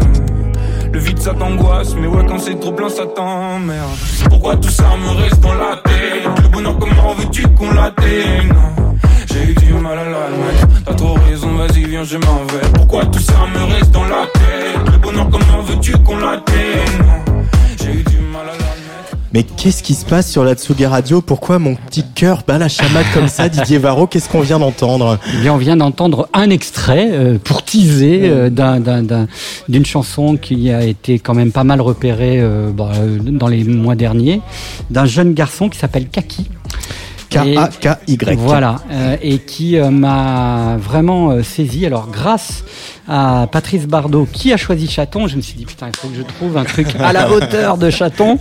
Le 0.92 1.00
vide 1.00 1.20
ça 1.20 1.34
t'angoisse, 1.34 1.94
mais 2.00 2.08
ouais 2.08 2.26
quand 2.28 2.40
c'est 2.40 2.60
trop 2.60 2.72
plein 2.72 2.90
ça 2.90 3.06
t'emmerde. 3.06 3.90
Pourquoi 4.30 4.56
tout 4.56 4.70
ça 4.70 4.86
me 4.98 5.22
reste 5.22 5.42
dans 5.42 5.54
la 5.54 5.76
tête? 5.84 6.44
Le 6.44 6.48
bonheur 6.48 6.78
comment 6.80 7.14
veux-tu 7.16 7.48
qu'on 7.50 7.74
l'atteigne? 7.74 8.54
J'ai 9.28 9.52
eu 9.52 9.54
du 9.56 9.74
mal 9.74 9.98
à 10.00 10.06
l'admettre, 10.06 10.84
t'as 10.86 10.94
trop 10.94 11.16
raison, 11.28 11.56
vas-y 11.56 11.84
viens 11.84 12.04
je 12.04 12.18
m'en 12.18 12.46
vais. 12.46 12.68
Pourquoi 12.74 13.06
tout 13.06 13.20
ça 13.20 13.34
me 13.54 13.74
reste 13.74 13.92
dans 13.92 14.06
la 14.06 14.26
tête? 14.34 14.92
Le 14.94 14.98
bonheur 15.00 15.30
comment 15.30 15.62
veux-tu 15.64 15.92
qu'on 15.98 16.18
l'atteigne? 16.18 17.35
Mais 19.36 19.44
qu'est-ce 19.44 19.84
qui 19.84 19.96
se 19.96 20.06
passe 20.06 20.32
sur 20.32 20.46
la 20.46 20.54
Tsugi 20.56 20.86
Radio? 20.86 21.20
Pourquoi 21.22 21.60
mon 21.60 21.76
petit 21.76 22.06
cœur 22.16 22.44
bat 22.48 22.58
la 22.58 22.70
chamade 22.70 23.04
comme 23.14 23.28
ça, 23.28 23.50
Didier 23.50 23.80
Varro? 23.80 24.08
Qu'est-ce 24.08 24.30
qu'on 24.30 24.40
vient 24.40 24.60
d'entendre? 24.60 25.20
Eh 25.34 25.42
bien, 25.42 25.54
on 25.54 25.58
vient 25.58 25.76
d'entendre 25.76 26.30
un 26.32 26.50
extrait 26.50 27.10
euh, 27.12 27.38
pour 27.38 27.62
teaser 27.66 28.22
euh, 28.24 28.50
d'un- 28.50 29.28
d'une 29.68 29.86
chanson 29.86 30.38
qui 30.38 30.72
a 30.72 30.86
été 30.86 31.20
quand 31.20 31.34
même 31.34 31.52
pas 31.52 31.66
mal 31.66 31.82
repérée 31.82 32.40
euh, 32.40 32.70
bah, 32.72 32.92
euh, 32.96 33.18
dans 33.22 33.50
les 33.50 33.66
mois 33.66 33.96
derniers, 33.96 34.40
d'un 34.90 35.06
jeune 35.06 35.34
garçon 35.34 35.68
qui 35.68 35.80
s'appelle 35.80 36.08
Kaki. 36.08 36.46
Et- 37.44 37.56
K-A-K-Y. 37.56 38.38
Voilà, 38.38 38.78
euh, 38.92 39.18
et 39.22 39.40
qui 39.40 39.78
euh, 39.78 39.90
m'a 39.90 40.78
vraiment 40.78 41.32
euh, 41.32 41.44
saisi. 41.44 41.86
Alors, 41.86 42.08
grâce 42.12 42.64
à 43.08 43.48
Patrice 43.52 43.86
Bardot, 43.88 44.28
qui 44.32 44.54
a 44.54 44.58
choisi 44.58 44.88
Chaton, 44.88 45.28
je 45.28 45.36
me 45.36 45.42
suis 45.42 45.56
dit, 45.56 45.66
putain, 45.66 45.88
il 45.94 45.98
faut 45.98 46.08
que 46.08 46.16
je 46.16 46.22
trouve 46.22 46.58
un 46.58 46.64
truc 46.64 46.88
à 47.00 47.14
la 47.14 47.32
hauteur 47.34 47.78
de 47.78 47.90
Chaton. 47.90 48.40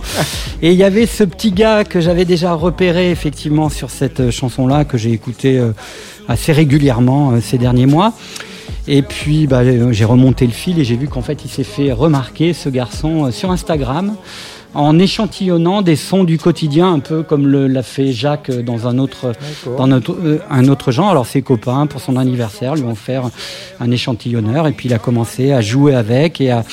Et 0.61 0.71
il 0.71 0.77
y 0.77 0.83
avait 0.83 1.05
ce 1.05 1.23
petit 1.23 1.51
gars 1.51 1.83
que 1.83 1.99
j'avais 1.99 2.25
déjà 2.25 2.53
repéré, 2.53 3.11
effectivement, 3.11 3.69
sur 3.69 3.89
cette 3.89 4.31
chanson-là, 4.31 4.85
que 4.85 4.97
j'ai 4.97 5.11
écouté 5.11 5.61
assez 6.27 6.51
régulièrement 6.51 7.39
ces 7.41 7.57
derniers 7.57 7.85
mois. 7.85 8.13
Et 8.87 9.01
puis, 9.01 9.45
bah, 9.47 9.61
j'ai 9.91 10.05
remonté 10.05 10.45
le 10.45 10.53
fil 10.53 10.79
et 10.79 10.83
j'ai 10.83 10.95
vu 10.95 11.07
qu'en 11.07 11.21
fait, 11.21 11.45
il 11.45 11.49
s'est 11.49 11.63
fait 11.63 11.91
remarquer, 11.91 12.53
ce 12.53 12.69
garçon, 12.69 13.31
sur 13.31 13.51
Instagram 13.51 14.15
en 14.75 14.99
échantillonnant 14.99 15.81
des 15.81 15.95
sons 15.95 16.23
du 16.25 16.37
quotidien, 16.37 16.93
un 16.93 16.99
peu 16.99 17.23
comme 17.23 17.47
le- 17.47 17.67
l'a 17.67 17.81
fait 17.83 18.11
Jacques 18.11 18.49
euh, 18.49 18.61
dans 18.61 18.87
un 18.87 18.97
autre, 18.99 19.31
dans 19.77 19.87
notre- 19.87 20.17
euh, 20.23 20.39
un 20.49 20.67
autre 20.67 20.91
genre. 20.91 21.09
Alors 21.09 21.25
ses 21.25 21.41
copains, 21.41 21.87
pour 21.87 22.01
son 22.01 22.17
anniversaire, 22.17 22.75
lui 22.75 22.83
ont 22.83 22.95
fait 22.95 23.17
un 23.79 23.91
échantillonneur 23.91 24.67
et 24.67 24.73
puis 24.73 24.89
il 24.89 24.93
a 24.93 24.99
commencé 24.99 25.51
à 25.51 25.61
jouer 25.61 25.95
avec 25.95 26.41
et 26.41 26.51
à, 26.51 26.63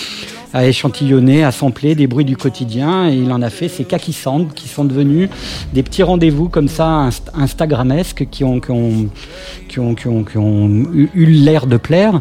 à 0.53 0.67
échantillonner, 0.67 1.45
à 1.45 1.53
sampler 1.53 1.95
des 1.95 2.07
bruits 2.07 2.25
du 2.27 2.37
quotidien 2.37 3.09
et 3.09 3.15
il 3.15 3.33
en 3.33 3.41
a 3.41 3.49
fait 3.51 3.69
ces 3.69 3.85
kaki 3.85 4.13
sounds 4.13 4.49
qui 4.55 4.69
sont 4.69 4.85
devenus 4.85 5.31
des 5.73 5.83
petits 5.83 6.03
rendez-vous 6.03 6.49
comme 6.51 6.69
ça 6.69 7.09
inst- 7.09 7.31
instagramesques 7.35 8.27
qui 8.31 8.45
ont, 8.45 8.61
qui 8.61 8.71
ont, 8.73 9.09
qui 9.69 9.79
ont, 9.79 9.95
qui 9.95 10.09
ont, 10.09 10.25
qui 10.25 10.37
ont 10.39 10.69
eu, 10.93 11.09
eu 11.15 11.27
l'air 11.27 11.67
de 11.67 11.77
plaire. 11.79 12.21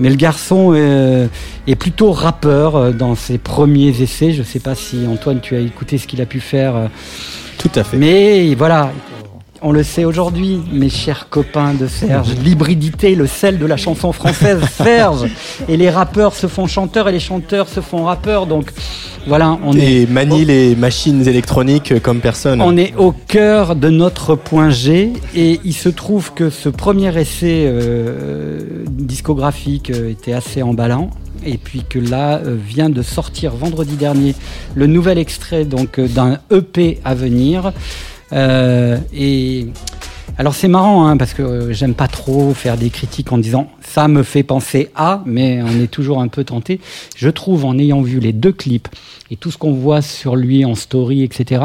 Mais 0.00 0.08
le 0.08 0.16
garçon 0.16 0.74
est 0.74 1.74
plutôt 1.76 2.10
rappeur 2.12 2.74
euh, 2.76 2.90
dans 2.90 3.14
ses 3.14 3.36
premiers 3.38 4.00
essais. 4.02 4.32
Je 4.32 4.38
ne 4.40 4.44
sais 4.44 4.58
pas 4.58 4.74
si 4.74 5.06
Antoine, 5.06 5.40
tu 5.40 5.54
as 5.54 5.60
écouté 5.60 5.98
ce 5.98 6.06
qu'il 6.06 6.20
a 6.22 6.26
pu 6.26 6.40
faire. 6.40 6.74
euh, 6.74 6.86
Tout 7.58 7.70
à 7.74 7.84
fait. 7.84 7.96
mais 7.98 8.54
voilà, 8.54 8.92
on 9.62 9.72
le 9.72 9.82
sait 9.82 10.04
aujourd'hui, 10.04 10.60
mes 10.72 10.88
chers 10.88 11.28
copains 11.28 11.74
de 11.74 11.86
Serge, 11.86 12.34
l'hybridité, 12.42 13.14
le 13.14 13.26
sel 13.26 13.58
de 13.58 13.66
la 13.66 13.76
chanson 13.76 14.12
française, 14.12 14.60
Serge. 14.72 15.26
Et 15.68 15.76
les 15.76 15.90
rappeurs 15.90 16.34
se 16.34 16.46
font 16.46 16.66
chanteurs 16.66 17.08
et 17.08 17.12
les 17.12 17.20
chanteurs 17.20 17.68
se 17.68 17.80
font 17.80 18.04
rappeurs. 18.04 18.46
Donc 18.46 18.72
voilà, 19.26 19.58
on 19.64 19.74
est, 19.74 20.02
Et 20.02 20.06
manie 20.06 20.44
les 20.44 20.74
machines 20.74 21.26
électroniques 21.26 22.00
comme 22.02 22.20
personne. 22.20 22.62
on 22.62 22.76
est 22.76 22.94
au 22.96 23.12
cœur 23.12 23.76
de 23.76 23.90
notre 23.90 24.34
point 24.34 24.70
G. 24.70 25.12
Et 25.34 25.60
il 25.64 25.74
se 25.74 25.88
trouve 25.88 26.32
que 26.32 26.48
ce 26.48 26.68
premier 26.68 27.16
essai 27.18 27.64
euh, 27.66 28.84
discographique 28.88 29.90
euh, 29.90 30.10
était 30.10 30.32
assez 30.32 30.62
emballant. 30.62 31.10
Et 31.44 31.58
puis 31.58 31.84
que 31.88 31.98
là 31.98 32.38
euh, 32.38 32.56
vient 32.58 32.90
de 32.90 33.02
sortir 33.02 33.52
vendredi 33.54 33.96
dernier 33.96 34.34
le 34.74 34.86
nouvel 34.86 35.18
extrait 35.18 35.64
donc 35.64 36.00
d'un 36.00 36.38
EP 36.50 37.00
à 37.04 37.14
venir. 37.14 37.72
Euh, 38.32 38.98
et 39.12 39.66
alors 40.38 40.54
c'est 40.54 40.68
marrant 40.68 41.06
hein, 41.06 41.16
parce 41.16 41.34
que 41.34 41.72
j'aime 41.72 41.94
pas 41.94 42.08
trop 42.08 42.54
faire 42.54 42.76
des 42.76 42.90
critiques 42.90 43.32
en 43.32 43.38
disant 43.38 43.68
ça 43.82 44.08
me 44.08 44.22
fait 44.22 44.42
penser 44.42 44.90
à, 44.94 45.22
mais 45.26 45.60
on 45.62 45.80
est 45.80 45.90
toujours 45.90 46.20
un 46.20 46.28
peu 46.28 46.44
tenté. 46.44 46.80
Je 47.16 47.28
trouve 47.28 47.64
en 47.64 47.78
ayant 47.78 48.02
vu 48.02 48.20
les 48.20 48.32
deux 48.32 48.52
clips 48.52 48.88
et 49.30 49.36
tout 49.36 49.50
ce 49.50 49.58
qu'on 49.58 49.72
voit 49.72 50.02
sur 50.02 50.36
lui 50.36 50.64
en 50.64 50.74
story, 50.74 51.22
etc. 51.22 51.62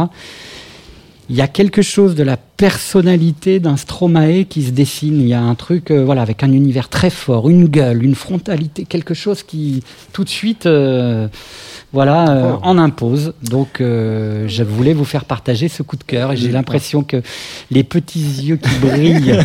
Il 1.29 1.35
y 1.35 1.41
a 1.41 1.47
quelque 1.47 1.81
chose 1.81 2.13
de 2.13 2.23
la 2.23 2.37
personnalité 2.37 3.59
d'un 3.59 3.77
Stromae 3.77 4.43
qui 4.47 4.61
se 4.63 4.71
dessine. 4.71 5.19
Il 5.21 5.27
y 5.27 5.33
a 5.33 5.41
un 5.41 5.55
truc, 5.55 5.89
euh, 5.89 6.03
voilà, 6.05 6.21
avec 6.21 6.43
un 6.43 6.51
univers 6.51 6.87
très 6.87 7.09
fort, 7.09 7.49
une 7.49 7.67
gueule, 7.67 8.03
une 8.03 8.13
frontalité, 8.13 8.85
quelque 8.85 9.15
chose 9.15 9.41
qui 9.41 9.83
tout 10.13 10.23
de 10.23 10.29
suite, 10.29 10.67
euh, 10.67 11.27
voilà, 11.95 12.29
euh, 12.29 12.53
en 12.61 12.77
impose. 12.77 13.31
Donc, 13.41 13.79
euh, 13.79 14.49
je 14.49 14.63
voulais 14.63 14.91
vous 14.91 15.05
faire 15.05 15.23
partager 15.23 15.69
ce 15.69 15.81
coup 15.81 15.95
de 15.95 16.03
cœur 16.03 16.33
et 16.33 16.35
j'ai 16.35 16.49
l'impression 16.51 17.03
que 17.03 17.21
les 17.71 17.85
petits 17.85 18.19
yeux 18.19 18.57
qui 18.57 18.75
brillent 18.81 19.39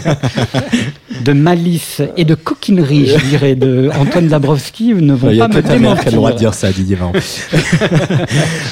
de 1.24 1.32
malice 1.32 2.02
et 2.16 2.24
de 2.24 2.34
coquinerie, 2.34 3.06
je 3.06 3.24
dirais, 3.28 3.54
de 3.54 3.88
Antoine 3.96 4.26
Dabrowski 4.26 4.94
ne 4.94 5.14
vont 5.14 5.30
Il 5.30 5.36
y 5.36 5.40
a 5.40 5.48
pas 5.48 5.62
me 5.62 5.78
mère 5.78 6.00
qui 6.00 6.08
a 6.08 6.10
le 6.10 6.16
droit 6.16 6.32
de 6.32 6.38
démentir. 6.38 6.50
dire 6.50 6.54
ça, 6.54 6.72
Didier. 6.72 6.98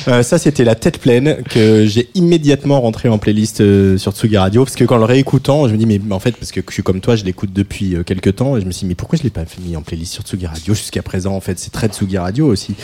Euh, 0.08 0.22
ça, 0.22 0.38
c'était 0.38 0.64
la 0.64 0.74
tête 0.74 0.98
pleine 0.98 1.42
que 1.48 1.84
j'ai 1.86 2.08
immédiatement 2.14 2.80
rentré 2.80 3.08
en 3.08 3.18
playlist 3.18 3.60
euh, 3.60 3.98
sur 3.98 4.12
Tsugi 4.12 4.38
Radio 4.38 4.64
parce 4.64 4.74
que 4.74 4.84
quand 4.84 4.96
le 4.96 5.04
réécoutant, 5.04 5.68
je 5.68 5.72
me 5.72 5.78
dis 5.78 5.86
mais 5.86 6.00
en 6.10 6.18
fait 6.18 6.32
parce 6.32 6.50
que 6.50 6.60
je 6.66 6.72
suis 6.72 6.82
comme 6.82 7.00
toi, 7.00 7.14
je 7.14 7.24
l'écoute 7.24 7.52
depuis 7.52 7.96
quelques 8.06 8.36
temps 8.36 8.56
et 8.56 8.60
je 8.60 8.66
me 8.66 8.70
suis 8.70 8.80
dit 8.80 8.88
mais 8.88 8.94
pourquoi 8.94 9.18
je 9.18 9.22
l'ai 9.22 9.30
pas 9.30 9.42
mis 9.64 9.76
en 9.76 9.82
playlist 9.82 10.14
sur 10.14 10.22
Tsugi 10.22 10.46
Radio 10.46 10.74
jusqu'à 10.74 11.02
présent 11.02 11.34
en 11.34 11.40
fait? 11.40 11.58
C'est 11.58 11.72
très 11.72 11.88
Tsugi 11.88 12.16
Radio 12.16 12.46
aussi. 12.46 12.74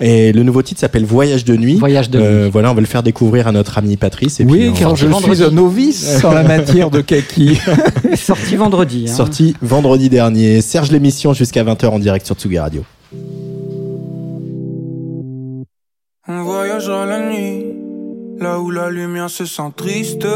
Et 0.00 0.32
le 0.38 0.44
nouveau 0.44 0.62
titre 0.62 0.80
s'appelle 0.80 1.04
Voyage 1.04 1.44
de 1.44 1.56
nuit. 1.56 1.76
Voyage 1.76 2.10
de 2.10 2.18
Euh, 2.20 2.48
Voilà, 2.52 2.70
on 2.70 2.74
va 2.74 2.80
le 2.80 2.86
faire 2.86 3.02
découvrir 3.02 3.46
à 3.48 3.52
notre 3.52 3.76
ami 3.78 3.96
Patrice. 3.96 4.40
Et 4.40 4.44
oui, 4.44 4.58
puis, 4.58 4.68
on- 4.68 4.72
car 4.74 4.96
je 4.96 5.06
vendredi. 5.06 5.36
suis 5.36 5.44
un 5.44 5.50
novice 5.50 6.20
en 6.24 6.32
la 6.32 6.42
matière 6.44 6.90
de 6.90 7.00
kaki. 7.00 7.58
Sorti 8.16 8.56
vendredi. 8.56 9.06
hein. 9.08 9.12
sorti 9.14 9.54
vendredi 9.62 10.08
dernier. 10.08 10.60
Serge 10.60 10.90
l'émission 10.92 11.32
jusqu'à 11.34 11.64
20h 11.64 11.86
en 11.88 11.98
direct 11.98 12.24
sur 12.26 12.34
Tsugi 12.36 12.58
Radio. 12.58 12.84
On 16.28 16.42
voyagera 16.42 17.06
la 17.06 17.30
nuit, 17.30 17.64
là 18.38 18.60
où 18.60 18.70
la 18.70 18.90
lumière 18.90 19.30
se 19.30 19.44
sent 19.46 19.62
triste. 19.76 20.26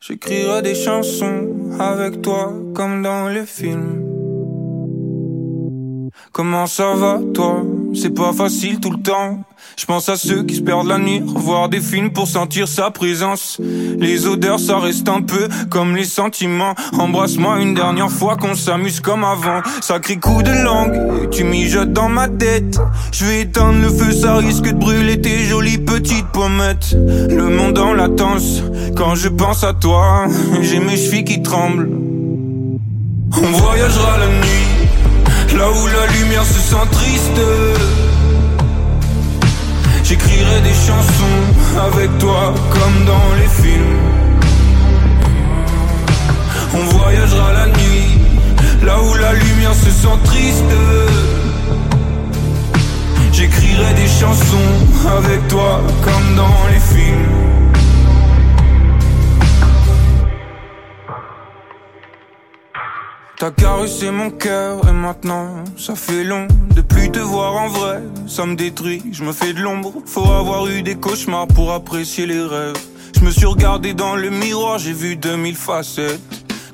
J'écrirai 0.00 0.62
des 0.62 0.74
chansons 0.74 1.48
avec 1.78 2.22
toi, 2.22 2.52
comme 2.74 3.02
dans 3.02 3.28
les 3.28 3.46
films. 3.46 4.11
Comment 6.32 6.66
ça 6.66 6.94
va, 6.94 7.20
toi? 7.34 7.62
C'est 7.94 8.14
pas 8.14 8.32
facile 8.32 8.80
tout 8.80 8.90
le 8.90 9.02
temps. 9.02 9.42
Je 9.76 9.86
pense 9.86 10.08
à 10.08 10.16
ceux 10.16 10.42
qui 10.44 10.56
se 10.56 10.60
perdent 10.60 10.86
la 10.86 10.98
nuit, 10.98 11.22
revoir 11.34 11.68
des 11.68 11.80
films 11.80 12.12
pour 12.12 12.26
sentir 12.28 12.68
sa 12.68 12.90
présence. 12.90 13.58
Les 13.60 14.26
odeurs, 14.26 14.60
ça 14.60 14.78
reste 14.78 15.08
un 15.08 15.22
peu 15.22 15.48
comme 15.70 15.96
les 15.96 16.04
sentiments. 16.04 16.74
Embrasse-moi 16.98 17.60
une 17.60 17.74
dernière 17.74 18.10
fois 18.10 18.36
qu'on 18.36 18.54
s'amuse 18.54 19.00
comme 19.00 19.24
avant. 19.24 19.60
Sacré 19.80 20.16
coup 20.16 20.42
de 20.42 20.50
langue, 20.50 21.30
tu 21.30 21.44
mijotes 21.44 21.92
dans 21.92 22.08
ma 22.08 22.28
tête. 22.28 22.78
Je 23.12 23.24
vais 23.24 23.40
éteindre 23.42 23.80
le 23.80 23.88
feu, 23.88 24.12
ça 24.12 24.36
risque 24.36 24.64
de 24.64 24.72
brûler 24.72 25.20
tes 25.20 25.44
jolies 25.44 25.78
petites 25.78 26.28
pommettes. 26.28 26.94
Le 26.94 27.48
monde 27.48 27.78
en 27.78 27.94
latence, 27.94 28.62
quand 28.96 29.14
je 29.14 29.28
pense 29.28 29.64
à 29.64 29.72
toi, 29.72 30.26
j'ai 30.60 30.80
mes 30.80 30.96
chevilles 30.96 31.24
qui 31.24 31.42
tremblent. 31.42 31.90
On 33.34 33.50
voyagera 33.58 34.18
la 34.18 34.26
nuit, 34.26 34.66
là 35.56 35.70
où 35.70 35.86
la 35.86 36.06
lumière 36.18 36.44
se 36.44 36.60
sent 36.70 36.86
triste. 36.90 37.40
J'écrirai 40.04 40.60
des 40.60 40.74
chansons 40.86 41.40
avec 41.86 42.18
toi 42.18 42.54
comme 42.70 43.04
dans 43.06 43.34
les 43.40 43.48
films. 43.62 43.98
On 46.74 46.84
voyagera 46.96 47.52
la 47.52 47.66
nuit, 47.66 48.18
là 48.84 48.96
où 49.02 49.14
la 49.14 49.32
lumière 49.32 49.74
se 49.74 49.90
sent 49.90 50.18
triste. 50.24 50.74
J'écrirai 53.32 53.94
des 53.94 54.08
chansons 54.08 54.72
avec 55.18 55.48
toi 55.48 55.80
comme 56.02 56.36
dans 56.36 56.66
les 56.72 56.80
films. 56.94 57.61
T'as 63.42 63.50
caressé 63.50 64.12
mon 64.12 64.30
cœur 64.30 64.88
et 64.88 64.92
maintenant 64.92 65.64
ça 65.76 65.96
fait 65.96 66.22
long 66.22 66.46
de 66.76 66.80
plus 66.80 67.10
te 67.10 67.18
voir 67.18 67.56
en 67.56 67.66
vrai. 67.66 68.00
Ça 68.28 68.46
me 68.46 68.54
détruit, 68.54 69.02
je 69.10 69.24
me 69.24 69.32
fais 69.32 69.52
de 69.52 69.58
l'ombre. 69.58 69.94
Faut 70.06 70.30
avoir 70.30 70.68
eu 70.68 70.82
des 70.82 70.94
cauchemars 70.94 71.48
pour 71.48 71.72
apprécier 71.72 72.24
les 72.24 72.40
rêves. 72.40 72.76
Je 73.16 73.20
me 73.24 73.32
suis 73.32 73.46
regardé 73.46 73.94
dans 73.94 74.14
le 74.14 74.30
miroir, 74.30 74.78
j'ai 74.78 74.92
vu 74.92 75.16
2000 75.16 75.56
facettes. 75.56 76.20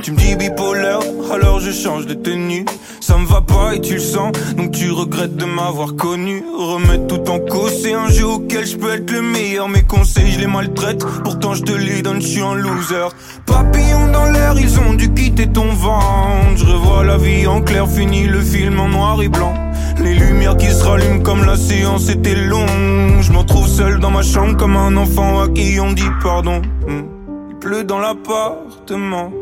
Tu 0.02 0.12
me 0.12 0.18
dis 0.18 0.36
bipolaire, 0.36 1.00
alors 1.32 1.58
je 1.58 1.72
change 1.72 2.04
de 2.04 2.12
tenue. 2.12 2.66
Ça 3.09 3.16
me 3.16 3.24
va 3.24 3.40
pas 3.40 3.74
et 3.74 3.80
tu 3.80 3.94
le 3.94 4.00
sens, 4.00 4.32
donc 4.59 4.72
tu 4.72 4.90
regrettes 4.90 5.34
de 5.34 5.46
m'avoir 5.46 5.96
connu. 5.96 6.44
Remettre 6.54 7.06
tout 7.06 7.30
en 7.30 7.38
cause, 7.38 7.72
c'est 7.80 7.94
un 7.94 8.11
jeu 8.11 8.26
auquel 8.26 8.66
je 8.66 8.76
peux 8.76 8.92
être 8.92 9.11
le 9.11 9.22
meilleur. 9.22 9.66
Mes 9.66 9.82
conseils, 9.82 10.30
je 10.30 10.38
les 10.38 10.46
maltraite, 10.46 11.02
pourtant 11.24 11.54
je 11.54 11.62
te 11.62 11.72
les 11.72 12.02
donne, 12.02 12.20
je 12.20 12.26
suis 12.26 12.42
un 12.42 12.54
loser. 12.54 13.09
Papillons 13.46 14.12
dans 14.12 14.26
l'air, 14.26 14.61
ils 14.61 14.78
ont 14.80 14.92
dû 14.92 15.11
quitter 15.14 15.46
ton 15.46 15.72
ventre. 15.72 16.56
Je 16.56 16.66
revois 16.66 17.02
la 17.02 17.16
vie 17.16 17.46
en 17.46 17.62
clair, 17.62 17.88
fini 17.88 18.26
le 18.26 18.42
film 18.42 18.78
en 18.78 18.88
noir 18.88 19.22
et 19.22 19.28
blanc. 19.30 19.54
Les 19.98 20.12
lumières 20.12 20.59
qui 20.59 20.70
se 20.70 20.84
rallument 20.84 21.22
comme 21.22 21.46
la 21.46 21.56
séance 21.56 22.11
était 22.11 22.34
longue. 22.34 23.22
Je 23.22 23.32
m'en 23.32 23.44
trouve 23.44 23.68
seul 23.68 24.00
dans 24.00 24.11
ma 24.11 24.22
chambre 24.22 24.54
comme 24.59 24.76
un 24.76 24.94
enfant 24.98 25.40
à 25.40 25.48
qui 25.48 25.80
on 25.80 25.92
dit 25.92 26.12
pardon. 26.22 26.61
Hmm. 26.86 27.04
Il 27.48 27.56
pleut 27.56 27.84
dans 27.84 28.00
l'appartement. 28.00 29.32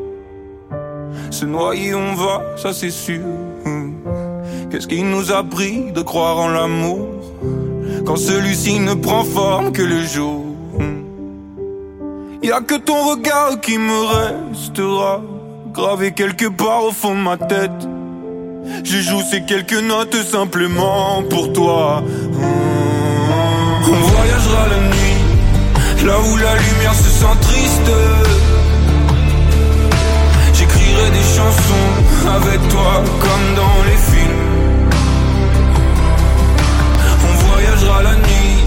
Se 1.32 1.44
noyer 1.44 1.96
on 1.96 2.14
va, 2.14 2.44
ça 2.56 2.72
c'est 2.72 2.90
sûr. 2.90 3.24
Qu'est-ce 4.70 4.86
qui 4.86 5.02
nous 5.02 5.32
a 5.32 5.42
pris 5.42 5.92
de 5.92 6.00
croire 6.02 6.38
en 6.38 6.48
l'amour 6.48 7.08
quand 8.04 8.16
celui-ci 8.16 8.80
ne 8.80 8.94
prend 8.94 9.24
forme 9.24 9.72
que 9.72 9.82
le 9.82 10.04
jour? 10.04 10.44
Y 12.42 12.50
a 12.50 12.60
que 12.60 12.74
ton 12.74 13.10
regard 13.10 13.60
qui 13.60 13.78
me 13.78 14.00
restera 14.04 15.22
gravé 15.72 16.12
quelque 16.12 16.48
part 16.48 16.84
au 16.84 16.92
fond 16.92 17.14
de 17.14 17.20
ma 17.20 17.36
tête. 17.36 17.88
Je 18.84 18.98
joue 18.98 19.22
ces 19.30 19.42
quelques 19.42 19.82
notes 19.82 20.16
simplement 20.22 21.22
pour 21.30 21.52
toi. 21.52 22.02
On 23.88 24.06
voyagera 24.14 24.68
la 24.68 24.80
nuit, 24.88 26.06
là 26.06 26.18
où 26.20 26.36
la 26.36 26.54
lumière 26.54 26.94
se 26.94 27.10
sent 27.10 27.36
triste 27.40 27.90
des 31.10 31.36
chansons 31.36 32.36
avec 32.36 32.68
toi 32.68 33.02
comme 33.20 33.54
dans 33.54 33.84
les 33.84 33.96
films. 33.96 34.55
La 37.84 38.14
nuit, 38.14 38.64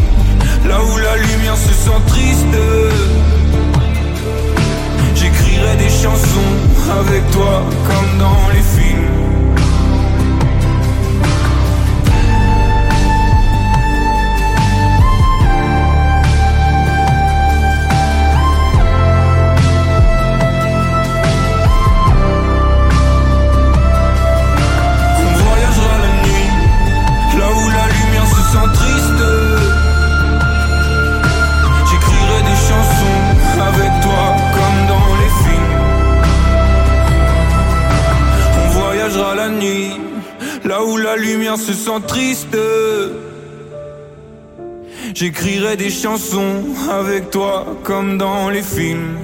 là 0.68 0.78
où 0.82 0.98
la 0.98 1.18
lumière 1.18 1.58
se 1.58 1.74
sent 1.74 2.02
triste. 2.08 2.46
J'écrirai 5.16 5.76
des 5.78 5.90
chansons 5.90 7.00
avec 7.00 7.30
toi 7.32 7.64
comme 7.88 8.20
dans 8.20 8.50
les 8.54 8.62
films. 8.62 9.39
Se 41.58 41.74
sent 41.74 42.02
triste. 42.08 42.58
J'écrirai 45.14 45.76
des 45.76 45.90
chansons 45.90 46.64
avec 46.90 47.30
toi 47.32 47.66
comme 47.84 48.18
dans 48.18 48.50
les 48.50 48.62
films. 48.62 49.18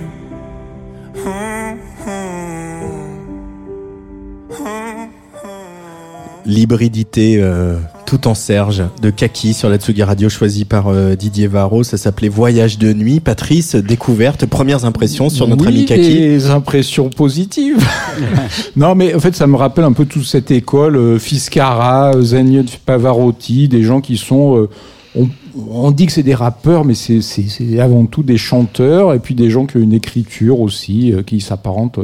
L'hybridité 6.45 7.37
euh, 7.41 7.77
tout 8.05 8.27
en 8.27 8.35
Serge 8.35 8.83
de 9.01 9.09
Kaki 9.09 9.53
sur 9.53 9.67
la 9.67 9.77
Tsugi 9.77 10.03
Radio 10.03 10.29
choisi 10.29 10.63
par 10.63 10.87
euh, 10.87 11.15
Didier 11.15 11.47
Varro. 11.47 11.83
Ça 11.83 11.97
s'appelait 11.97 12.29
Voyage 12.29 12.77
de 12.77 12.93
nuit. 12.93 13.19
Patrice, 13.19 13.75
découverte, 13.75 14.45
premières 14.45 14.85
impressions 14.85 15.29
sur 15.29 15.47
notre 15.47 15.67
ami 15.67 15.85
Kaki. 15.85 16.01
Des 16.01 16.49
impressions 16.49 17.09
positives. 17.09 17.83
non, 18.75 18.93
mais 18.93 19.15
en 19.15 19.19
fait, 19.19 19.35
ça 19.35 19.47
me 19.47 19.55
rappelle 19.55 19.85
un 19.85 19.93
peu 19.93 20.05
toute 20.05 20.25
cette 20.25 20.51
école, 20.51 20.95
euh, 20.95 21.19
Fiscara, 21.19 22.11
Zagno 22.21 22.63
Pavarotti, 22.85 23.67
des 23.67 23.83
gens 23.83 24.01
qui 24.01 24.17
sont. 24.17 24.57
Euh, 24.57 24.69
on, 25.17 25.27
on, 25.69 25.91
dit 25.91 26.05
que 26.05 26.11
c'est 26.11 26.23
des 26.23 26.35
rappeurs, 26.35 26.85
mais 26.85 26.93
c'est 26.93 27.79
avant 27.79 28.05
tout 28.05 28.21
des 28.21 28.37
chanteurs 28.37 29.13
et 29.13 29.19
puis 29.19 29.33
des 29.33 29.49
gens 29.49 29.65
qui 29.65 29.77
ont 29.77 29.81
une 29.81 29.93
écriture 29.93 30.59
aussi 30.59 31.13
qui 31.25 31.39
s'apparente 31.39 31.99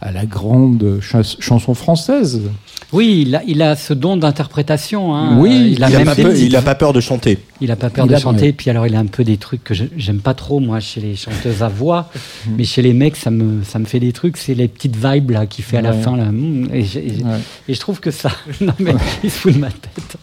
à 0.00 0.12
la 0.12 0.24
grande 0.24 1.00
chanson 1.00 1.74
française. 1.74 2.40
Oui, 2.92 3.24
il 3.26 3.36
a, 3.36 3.42
il 3.46 3.62
a 3.62 3.76
ce 3.76 3.92
don 3.92 4.16
d'interprétation. 4.16 5.14
Hein. 5.14 5.36
Oui, 5.38 5.74
il, 5.76 5.84
a, 5.84 5.90
pas 5.90 6.14
peur, 6.14 6.34
il 6.34 6.56
a 6.56 6.62
pas 6.62 6.74
peur 6.74 6.92
de 6.92 7.00
chanter. 7.00 7.38
Il 7.60 7.70
a 7.70 7.76
pas 7.76 7.90
peur 7.90 8.06
de 8.06 8.16
chanter. 8.16 8.52
Puis 8.52 8.70
alors, 8.70 8.86
il 8.86 8.96
a 8.96 8.98
un 8.98 9.06
peu 9.06 9.22
des 9.22 9.36
trucs 9.36 9.62
que 9.62 9.74
j'aime 9.74 10.20
pas 10.20 10.34
trop 10.34 10.58
moi 10.58 10.80
chez 10.80 11.00
les 11.00 11.16
chanteuses 11.16 11.62
à 11.62 11.68
voix, 11.68 12.10
mhm. 12.46 12.54
mais 12.56 12.64
chez 12.64 12.82
les 12.82 12.94
mecs, 12.94 13.16
ça 13.16 13.30
me 13.30 13.62
ça 13.62 13.78
me 13.78 13.84
fait 13.84 14.00
des 14.00 14.12
trucs. 14.12 14.38
C'est 14.38 14.54
les 14.54 14.68
petites 14.68 14.96
vibes 14.96 15.30
là 15.30 15.46
qui 15.46 15.62
fait 15.62 15.76
à 15.76 15.82
la 15.82 15.92
fin 15.92 16.16
là. 16.16 16.32
Mm, 16.32 16.68
et, 16.72 16.80
et, 17.68 17.74
je 17.74 17.80
trouve 17.80 18.00
que 18.00 18.10
ça. 18.10 18.30
non 18.60 18.72
mais 18.78 18.94
il 19.22 19.30
se 19.30 19.38
fout 19.38 19.54
de 19.54 19.58
ma 19.58 19.70
tête. 19.70 20.16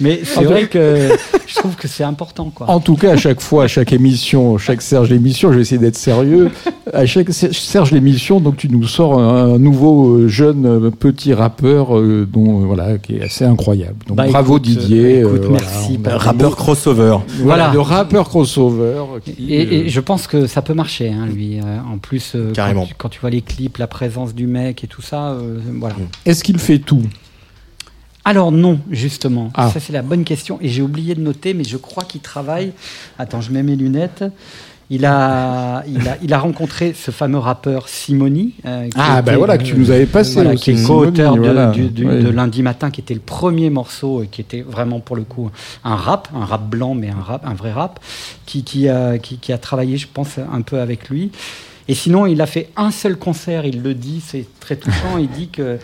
Mais 0.00 0.20
c'est 0.24 0.44
vrai 0.44 0.66
que 0.66 1.08
je 1.46 1.54
trouve 1.56 1.76
que 1.76 1.88
c'est 1.88 2.04
important. 2.04 2.50
Quoi. 2.54 2.70
En 2.70 2.80
tout 2.80 2.96
cas, 2.96 3.12
à 3.12 3.16
chaque 3.16 3.40
fois, 3.40 3.64
à 3.64 3.68
chaque 3.68 3.92
émission, 3.92 4.58
chaque 4.58 4.82
Serge 4.82 5.10
l'émission, 5.10 5.50
je 5.50 5.56
vais 5.56 5.62
essayer 5.62 5.80
d'être 5.80 5.96
sérieux. 5.96 6.50
À 6.92 7.04
chaque 7.06 7.32
Serge 7.32 7.90
l'émission, 7.90 8.40
donc 8.40 8.56
tu 8.56 8.68
nous 8.68 8.86
sors 8.86 9.18
un, 9.18 9.58
nouveau 9.58 10.16
euh, 10.16 10.28
jeune 10.28 10.66
euh, 10.66 10.90
petit 10.90 11.34
rappeur 11.34 11.98
euh, 11.98 12.26
dont 12.30 12.60
voilà 12.60 12.98
qui 12.98 13.16
est 13.16 13.22
assez 13.22 13.44
incroyable. 13.44 13.96
Donc 14.06 14.16
bah, 14.16 14.26
bravo 14.28 14.58
Didier. 14.58 15.24
merci. 15.50 15.98
rappeur 16.04 16.56
crossover. 16.56 17.18
Voilà, 17.42 17.72
le 17.72 17.80
rappeur 17.80 18.28
crossover. 18.28 19.02
et, 19.38 19.88
je 19.88 20.00
pense 20.00 20.26
que 20.26 20.46
ça 20.46 20.62
peut 20.62 20.74
marcher, 20.74 21.10
hein, 21.10 21.26
lui. 21.26 21.58
en 21.60 21.98
plus, 21.98 22.36
Carrément. 22.54 22.82
Quand 22.82 22.86
tu, 22.86 22.94
quand, 22.96 23.08
tu, 23.08 23.20
vois 23.20 23.30
les 23.30 23.42
clips, 23.42 23.78
la 23.78 23.86
présence 23.86 24.34
du 24.34 24.46
mec 24.46 24.84
et 24.84 24.86
tout 24.86 25.02
ça, 25.02 25.36
voilà. 25.74 25.96
Est-ce 26.24 26.44
qu'il 26.44 26.58
fait 26.58 26.78
tout? 26.78 27.02
Alors 28.24 28.52
non, 28.52 28.78
justement. 28.90 29.50
Ah. 29.54 29.70
Ça 29.70 29.80
c'est 29.80 29.92
la 29.92 30.02
bonne 30.02 30.24
question 30.24 30.58
et 30.60 30.68
j'ai 30.68 30.82
oublié 30.82 31.14
de 31.14 31.20
noter, 31.20 31.54
mais 31.54 31.64
je 31.64 31.76
crois 31.76 32.04
qu'il 32.04 32.20
travaille. 32.20 32.72
Attends, 33.18 33.40
je 33.40 33.50
mets 33.50 33.62
mes 33.62 33.76
lunettes. 33.76 34.24
Il 34.90 35.04
a, 35.04 35.82
il 35.86 36.08
a, 36.08 36.16
il 36.22 36.32
a 36.32 36.38
rencontré 36.38 36.94
ce 36.94 37.10
fameux 37.10 37.38
rappeur 37.38 37.88
Simoni. 37.88 38.54
Euh, 38.64 38.88
ah, 38.96 39.20
ben 39.20 39.36
voilà, 39.36 39.58
que 39.58 39.62
tu 39.64 39.76
nous 39.76 39.90
avais 39.90 40.06
passé. 40.06 40.42
qui 40.56 40.70
est 40.70 40.86
co-auteur 40.86 41.36
de, 41.36 42.30
Lundi 42.30 42.62
Matin, 42.62 42.90
qui 42.90 43.02
était 43.02 43.12
le 43.12 43.20
premier 43.20 43.68
morceau, 43.68 44.24
qui 44.30 44.40
était 44.40 44.62
vraiment 44.62 45.00
pour 45.00 45.16
le 45.16 45.24
coup 45.24 45.50
un 45.84 45.94
rap, 45.94 46.28
un 46.34 46.46
rap 46.46 46.66
blanc, 46.66 46.94
mais 46.94 47.10
un, 47.10 47.20
rap, 47.20 47.46
un 47.46 47.52
vrai 47.52 47.72
rap, 47.72 48.00
qui, 48.46 48.64
qui, 48.64 48.88
qui 49.20 49.52
a 49.52 49.58
travaillé, 49.58 49.98
je 49.98 50.08
pense, 50.12 50.38
un 50.38 50.62
peu 50.62 50.80
avec 50.80 51.10
lui. 51.10 51.32
Et 51.90 51.94
sinon, 51.94 52.26
il 52.26 52.40
a 52.42 52.46
fait 52.46 52.68
un 52.76 52.90
seul 52.90 53.16
concert, 53.16 53.64
il 53.64 53.82
le 53.82 53.94
dit, 53.94 54.22
c'est 54.24 54.46
très 54.60 54.76
touchant. 54.76 55.16
Il 55.18 55.28
dit 55.30 55.48
que 55.48 55.78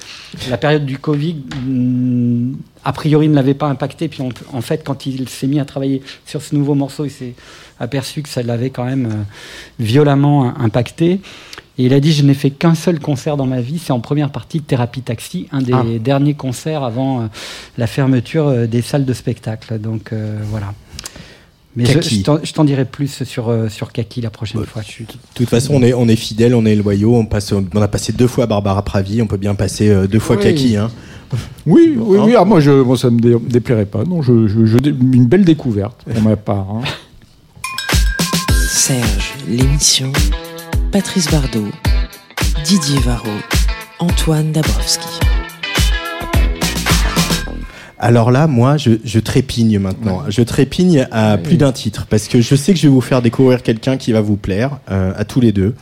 la 0.51 0.59
période 0.59 0.85
du 0.85 0.99
Covid, 0.99 1.37
mm, 1.65 2.57
a 2.85 2.93
priori, 2.93 3.29
ne 3.29 3.35
l'avait 3.35 3.55
pas 3.55 3.69
impacté. 3.69 4.09
Puis 4.09 4.23
en 4.53 4.61
fait, 4.61 4.85
quand 4.85 5.07
il 5.07 5.29
s'est 5.31 5.47
mis 5.47 5.61
à 5.61 5.65
travailler 5.65 6.03
sur 6.27 6.43
ce 6.43 6.55
nouveau 6.55 6.75
morceau, 6.75 7.07
il 7.07 7.11
s'est 7.11 7.35
aperçu 7.81 8.23
que 8.23 8.29
ça 8.29 8.43
l'avait 8.43 8.71
quand 8.71 8.85
même 8.85 9.07
euh, 9.07 9.23
violemment 9.79 10.57
impacté. 10.59 11.21
Et 11.77 11.87
il 11.87 11.95
a 11.95 12.01
dit 12.01 12.13
Je 12.13 12.23
n'ai 12.23 12.35
fait 12.35 12.51
qu'un 12.51 12.75
seul 12.75 13.01
concert 13.01 13.37
dans 13.37 13.47
ma 13.47 13.61
vie, 13.61 13.79
c'est 13.79 13.93
en 13.93 14.01
première 14.01 14.31
partie 14.31 14.61
de 14.61 14.65
Thérapie 14.65 15.03
Taxi, 15.03 15.49
un 15.53 15.63
des 15.63 15.73
ah. 15.73 15.85
derniers 15.99 16.35
concerts 16.35 16.85
avant 16.85 17.23
euh, 17.23 17.27
la 17.79 17.87
fermeture 17.87 18.49
euh, 18.49 18.67
des 18.67 18.83
salles 18.83 19.05
de 19.05 19.13
spectacle. 19.15 19.79
Donc 19.79 20.13
voilà. 20.51 20.75
Mais 21.77 21.87
je, 21.87 21.95
Kaki. 21.95 22.19
je 22.21 22.23
t'en- 22.23 22.39
je 22.43 22.53
t'en 22.53 22.65
dirai 22.65 22.85
plus 22.85 23.25
sur, 23.25 23.49
euh, 23.49 23.69
sur 23.69 23.91
Kaki 23.93 24.21
la 24.21 24.31
prochaine 24.31 24.65
fois. 24.65 24.83
De 24.83 25.07
toute 25.35 25.49
façon, 25.49 25.75
on 25.75 25.83
est, 25.83 25.93
on 25.93 26.07
est 26.09 26.15
fidèles, 26.17 26.55
on 26.55 26.65
est 26.65 26.77
loyaux. 26.77 27.17
On, 27.17 27.27
passe, 27.27 27.53
on 27.53 27.81
a 27.83 27.89
passé 27.89 28.13
deux 28.13 28.29
fois 28.29 28.47
Barbara 28.47 28.83
Pravi, 28.83 29.21
on 29.23 29.27
peut 29.27 29.37
bien 29.37 29.55
passer 29.57 29.89
euh, 29.89 30.07
deux 30.07 30.21
fois 30.21 30.37
Oui. 30.37 30.43
Kaki. 30.43 30.77
Hein. 30.77 30.91
Oui, 31.67 31.95
oui, 31.99 32.19
oui. 32.21 32.35
Ah, 32.39 32.45
moi, 32.45 32.61
je, 32.61 32.71
moi, 32.71 32.97
ça 32.97 33.11
me 33.11 33.19
dé- 33.19 33.37
déplairait 33.49 33.87
pas. 33.87 34.05
Non, 34.05 34.23
je, 34.23 34.47
je- 34.47 34.67
je- 34.67 34.79
une 34.79 35.27
belle 35.27 35.45
découverte 35.45 36.05
pour 36.05 36.23
ma 36.23 36.37
part. 36.37 36.67
hein. 36.71 36.83
Serge, 38.69 39.35
l'émission. 39.49 40.13
Patrice 40.93 41.29
Bardot, 41.31 41.67
Didier 42.65 43.01
Varro, 43.01 43.27
Antoine 43.99 44.53
Dabrowski. 44.53 45.09
Alors 48.05 48.31
là, 48.31 48.47
moi, 48.47 48.77
je, 48.77 48.91
je 49.03 49.19
trépigne 49.19 49.79
maintenant. 49.79 50.25
Je 50.29 50.43
trépigne 50.43 51.09
à 51.11 51.39
plus 51.39 51.57
d'un 51.57 51.73
titre 51.73 52.07
parce 52.11 52.29
que 52.29 52.43
je 52.43 52.55
sais 52.55 52.75
que 52.75 52.79
je 52.79 52.87
vais 52.87 52.93
vous 52.93 53.01
faire 53.01 53.23
découvrir 53.23 53.63
quelqu'un 53.63 53.97
qui 53.97 54.13
va 54.13 54.21
vous 54.21 54.37
plaire 54.37 54.79
euh, 54.91 55.15
à 55.17 55.25
tous 55.25 55.41
les 55.41 55.53
deux. 55.53 55.75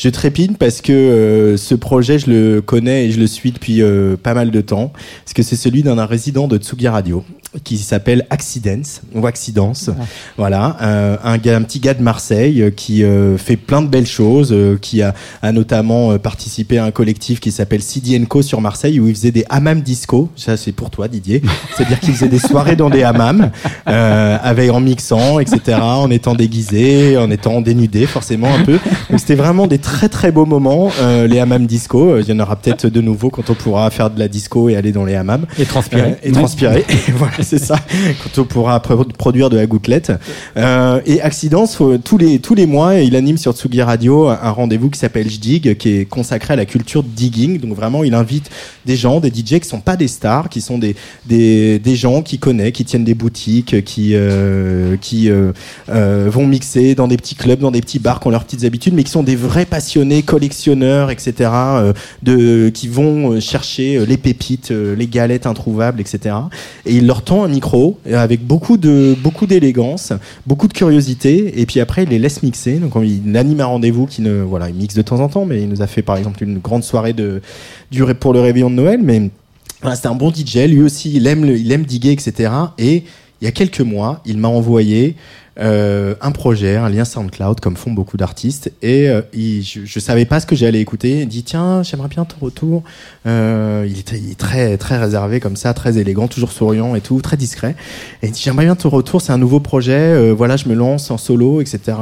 Je 0.00 0.08
trépigne 0.08 0.54
parce 0.54 0.80
que 0.80 0.92
euh, 0.94 1.56
ce 1.58 1.74
projet, 1.74 2.18
je 2.18 2.30
le 2.30 2.62
connais 2.62 3.04
et 3.04 3.10
je 3.10 3.20
le 3.20 3.26
suis 3.26 3.52
depuis 3.52 3.82
euh, 3.82 4.16
pas 4.16 4.32
mal 4.32 4.50
de 4.50 4.60
temps. 4.62 4.94
Parce 5.26 5.34
que 5.34 5.42
c'est 5.42 5.56
celui 5.56 5.82
d'un 5.82 6.02
résident 6.06 6.48
de 6.48 6.56
Tsugi 6.56 6.88
Radio 6.88 7.22
qui 7.64 7.76
s'appelle 7.78 8.26
Accidents 8.30 9.02
ou 9.14 9.26
Accidence. 9.26 9.90
Voilà, 10.38 10.76
euh, 10.80 11.16
un 11.22 11.36
gars, 11.36 11.56
un 11.56 11.62
petit 11.62 11.80
gars 11.80 11.94
de 11.94 12.02
Marseille 12.02 12.72
qui 12.76 13.02
fait 13.38 13.56
plein 13.56 13.82
de 13.82 13.88
belles 13.88 14.06
choses, 14.06 14.56
qui 14.80 15.02
a, 15.02 15.14
a 15.42 15.50
notamment 15.50 16.16
participé 16.16 16.78
à 16.78 16.84
un 16.84 16.92
collectif 16.92 17.40
qui 17.40 17.50
s'appelle 17.50 17.82
Co 18.28 18.42
sur 18.42 18.60
Marseille 18.60 19.00
où 19.00 19.08
il 19.08 19.14
faisait 19.16 19.32
des 19.32 19.44
hammams 19.50 19.80
disco. 19.80 20.30
Ça, 20.36 20.56
c'est 20.56 20.70
pour 20.70 20.90
toi, 20.90 21.08
Didier. 21.08 21.42
C'est-à-dire 21.76 21.98
qu'il 21.98 22.14
faisait 22.14 22.28
des 22.28 22.38
soirées 22.38 22.76
dans 22.76 22.88
des 22.88 23.02
hammams, 23.02 23.50
avec 23.84 24.70
en 24.70 24.78
mixant, 24.78 25.40
etc., 25.40 25.78
en 25.82 26.08
étant 26.08 26.36
déguisé, 26.36 27.18
en 27.18 27.32
étant 27.32 27.60
dénudé, 27.60 28.06
forcément 28.06 28.54
un 28.54 28.64
peu. 28.64 28.78
Donc 29.10 29.18
c'était 29.18 29.34
vraiment 29.34 29.66
des 29.66 29.78
très 29.92 30.08
très 30.08 30.30
beaux 30.32 30.46
moments, 30.46 30.90
euh, 31.00 31.26
les 31.26 31.38
hammams 31.40 31.66
disco. 31.66 32.10
Euh, 32.12 32.22
Il 32.22 32.28
y 32.28 32.32
en 32.32 32.40
aura 32.40 32.56
peut-être 32.56 32.86
de 32.86 33.00
nouveau 33.00 33.30
quand 33.30 33.50
on 33.50 33.54
pourra 33.54 33.90
faire 33.90 34.10
de 34.10 34.18
la 34.18 34.28
disco 34.28 34.68
et 34.68 34.76
aller 34.76 34.92
dans 34.92 35.04
les 35.04 35.14
hammams. 35.14 35.46
Et 35.58 35.64
transpirer. 35.64 36.02
Euh, 36.12 36.14
et 36.22 36.32
transpirer. 36.32 36.84
Et 36.88 37.10
voilà, 37.16 37.34
c'est 37.42 37.58
ça. 37.58 37.76
Quand 38.22 38.42
on 38.42 38.44
pourra 38.44 38.80
pro- 38.80 39.04
produire 39.04 39.50
de 39.50 39.56
la 39.56 39.66
gouttelette. 39.66 40.12
Euh, 40.56 41.00
et 41.06 41.20
Accidence, 41.20 41.74
faut- 41.76 41.98
tous 41.98 42.18
les 42.18 42.38
tous 42.38 42.54
les 42.54 42.66
mois, 42.66 42.94
il 42.96 43.16
anime 43.16 43.36
sur 43.38 43.52
Tsugi 43.52 43.82
Radio 43.82 44.28
un 44.28 44.50
rendez-vous 44.50 44.90
qui 44.90 44.98
s'appelle 44.98 45.28
JDig, 45.28 45.76
qui 45.76 45.88
est 45.98 46.04
consacré 46.04 46.54
à 46.54 46.56
la 46.56 46.64
culture 46.66 47.02
digging. 47.02 47.58
Donc 47.60 47.74
vraiment, 47.74 48.04
il 48.04 48.14
invite 48.14 48.50
des 48.86 48.96
gens, 48.96 49.20
des 49.20 49.30
DJ 49.30 49.58
qui 49.60 49.68
sont 49.68 49.80
pas 49.80 49.96
des 49.96 50.08
stars, 50.08 50.48
qui 50.48 50.60
sont 50.60 50.78
des 50.78 50.94
des, 51.26 51.78
des 51.78 51.96
gens 51.96 52.22
qui 52.22 52.38
connaissent, 52.38 52.72
qui 52.72 52.84
tiennent 52.84 53.04
des 53.04 53.14
boutiques, 53.14 53.84
qui 53.84 54.12
euh, 54.14 54.96
qui 55.00 55.30
euh, 55.30 55.52
euh, 55.88 56.28
vont 56.30 56.46
mixer 56.46 56.94
dans 56.94 57.08
des 57.08 57.16
petits 57.16 57.34
clubs, 57.34 57.58
dans 57.60 57.70
des 57.70 57.80
petits 57.80 57.98
bars, 57.98 58.20
qui 58.20 58.26
ont 58.28 58.30
leurs 58.30 58.44
petites 58.44 58.64
habitudes, 58.64 58.94
mais 58.94 59.04
qui 59.04 59.10
sont 59.10 59.22
des 59.22 59.36
vrais 59.36 59.64
passionnés, 59.70 60.22
collectionneurs, 60.22 61.10
etc. 61.10 61.50
euh, 61.52 61.92
de 62.22 62.68
qui 62.68 62.88
vont 62.88 63.32
euh, 63.32 63.40
chercher 63.40 63.96
euh, 63.96 64.04
les 64.04 64.16
pépites, 64.16 64.70
les 64.70 65.06
galettes 65.06 65.46
introuvables, 65.46 66.00
etc. 66.00 66.34
Et 66.84 66.96
il 66.96 67.06
leur 67.06 67.22
tend 67.22 67.44
un 67.44 67.48
micro 67.48 67.98
avec 68.12 68.44
beaucoup 68.44 68.76
de 68.76 69.16
beaucoup 69.22 69.46
d'élégance, 69.46 70.12
beaucoup 70.46 70.68
de 70.68 70.72
curiosité, 70.72 71.60
et 71.60 71.66
puis 71.66 71.80
après 71.80 72.02
il 72.02 72.10
les 72.10 72.18
laisse 72.18 72.42
mixer. 72.42 72.74
Donc 72.74 72.92
il 73.02 73.36
anime 73.36 73.60
un 73.60 73.66
rendez-vous 73.66 74.06
qui 74.06 74.20
ne 74.20 74.42
voilà, 74.42 74.68
il 74.68 74.74
mixe 74.74 74.94
de 74.94 75.02
temps 75.02 75.20
en 75.20 75.28
temps, 75.28 75.46
mais 75.46 75.62
il 75.62 75.68
nous 75.68 75.80
a 75.80 75.86
fait 75.86 76.02
par 76.02 76.16
exemple 76.16 76.42
une 76.42 76.58
grande 76.58 76.84
soirée 76.84 77.12
de 77.12 77.40
pour 78.20 78.32
le 78.34 78.40
réveillon 78.40 78.70
de 78.70 78.74
Noël, 78.74 79.00
mais 79.02 79.30
c'était 79.94 80.08
un 80.08 80.14
bon 80.14 80.32
DJ. 80.32 80.56
Lui 80.68 80.82
aussi, 80.82 81.12
il 81.14 81.26
aime 81.26 81.44
il 81.44 81.70
aime 81.72 81.84
diguer, 81.84 82.12
etc. 82.12 82.52
Et 82.78 83.04
il 83.40 83.44
y 83.44 83.48
a 83.48 83.52
quelques 83.52 83.80
mois, 83.80 84.20
il 84.26 84.36
m'a 84.36 84.48
envoyé 84.48 85.16
euh, 85.60 86.14
un 86.22 86.32
projet, 86.32 86.76
un 86.76 86.88
lien 86.88 87.04
SoundCloud, 87.04 87.60
comme 87.60 87.76
font 87.76 87.90
beaucoup 87.92 88.16
d'artistes. 88.16 88.72
Et 88.80 89.10
euh, 89.10 89.20
je, 89.34 89.84
je 89.84 90.00
savais 90.00 90.24
pas 90.24 90.40
ce 90.40 90.46
que 90.46 90.56
j'allais 90.56 90.80
écouter. 90.80 91.20
Il 91.20 91.28
dit 91.28 91.42
tiens, 91.42 91.82
j'aimerais 91.82 92.08
bien 92.08 92.24
ton 92.24 92.36
retour. 92.40 92.82
Euh, 93.26 93.86
il, 93.86 93.98
est, 93.98 94.38
très 94.38 94.78
très 94.78 94.96
réservé 94.96 95.38
comme 95.38 95.56
ça, 95.56 95.74
très 95.74 95.98
élégant, 95.98 96.28
toujours 96.28 96.52
souriant 96.52 96.94
et 96.94 97.02
tout, 97.02 97.20
très 97.20 97.36
discret. 97.36 97.76
Et 98.22 98.28
il 98.28 98.32
dit 98.32 98.40
j'aimerais 98.42 98.64
bien 98.64 98.76
ton 98.76 98.88
retour. 98.88 99.20
C'est 99.20 99.32
un 99.32 99.38
nouveau 99.38 99.60
projet. 99.60 100.32
voilà, 100.32 100.56
je 100.56 100.66
me 100.68 100.74
lance 100.74 101.10
en 101.10 101.18
solo, 101.18 101.60
etc. 101.60 101.98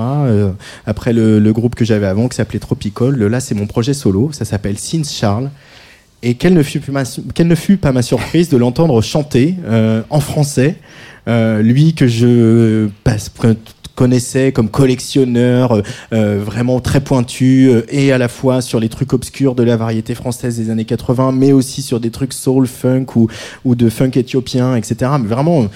Après 0.87 1.13
le, 1.13 1.53
groupe 1.53 1.75
que 1.75 1.85
j'avais 1.85 2.07
avant 2.07 2.29
qui 2.29 2.37
s'appelait 2.37 2.61
Tropical. 2.61 3.17
Là, 3.17 3.41
c'est 3.41 3.55
mon 3.55 3.67
projet 3.67 3.95
solo. 3.95 4.31
Ça 4.33 4.45
s'appelle 4.45 4.79
Since 4.79 5.13
Charles. 5.13 5.51
Et 6.23 6.35
quelle 6.35 6.55
ne 6.55 6.63
fut, 6.63 6.81
pas 7.77 7.93
ma 7.93 8.03
surprise 8.03 8.49
de 8.49 8.57
l'entendre 8.57 9.01
chanter 9.03 9.57
en 10.11 10.21
français, 10.21 10.77
euh, 11.29 11.63
lui 11.63 11.95
que 11.95 12.07
je 12.07 12.89
connaissais 13.99 14.53
comme 14.53 14.69
collectionneur, 14.69 15.73
euh, 15.73 15.83
euh, 16.13 16.41
vraiment 16.41 16.79
très 16.79 17.01
pointu, 17.01 17.69
euh, 17.69 17.83
et 17.89 18.13
à 18.13 18.19
la 18.19 18.29
fois 18.29 18.61
sur 18.61 18.79
les 18.79 18.89
trucs 18.89 19.13
obscurs 19.13 19.57
de 19.57 19.65
la 19.65 19.77
variété 19.77 20.15
française 20.15 20.57
des 20.57 20.71
années 20.71 20.85
80, 20.85 21.33
mais 21.33 21.51
aussi 21.51 21.83
sur 21.83 21.99
des 21.99 22.13
trucs 22.13 22.33
soul, 22.33 22.69
funk 22.69 23.07
ou, 23.17 23.27
ou 23.65 23.75
de 23.75 23.89
funk 23.89 24.13
éthiopien, 24.15 24.77
etc. 24.77 25.11
Mais 25.21 25.27
vraiment, 25.27 25.67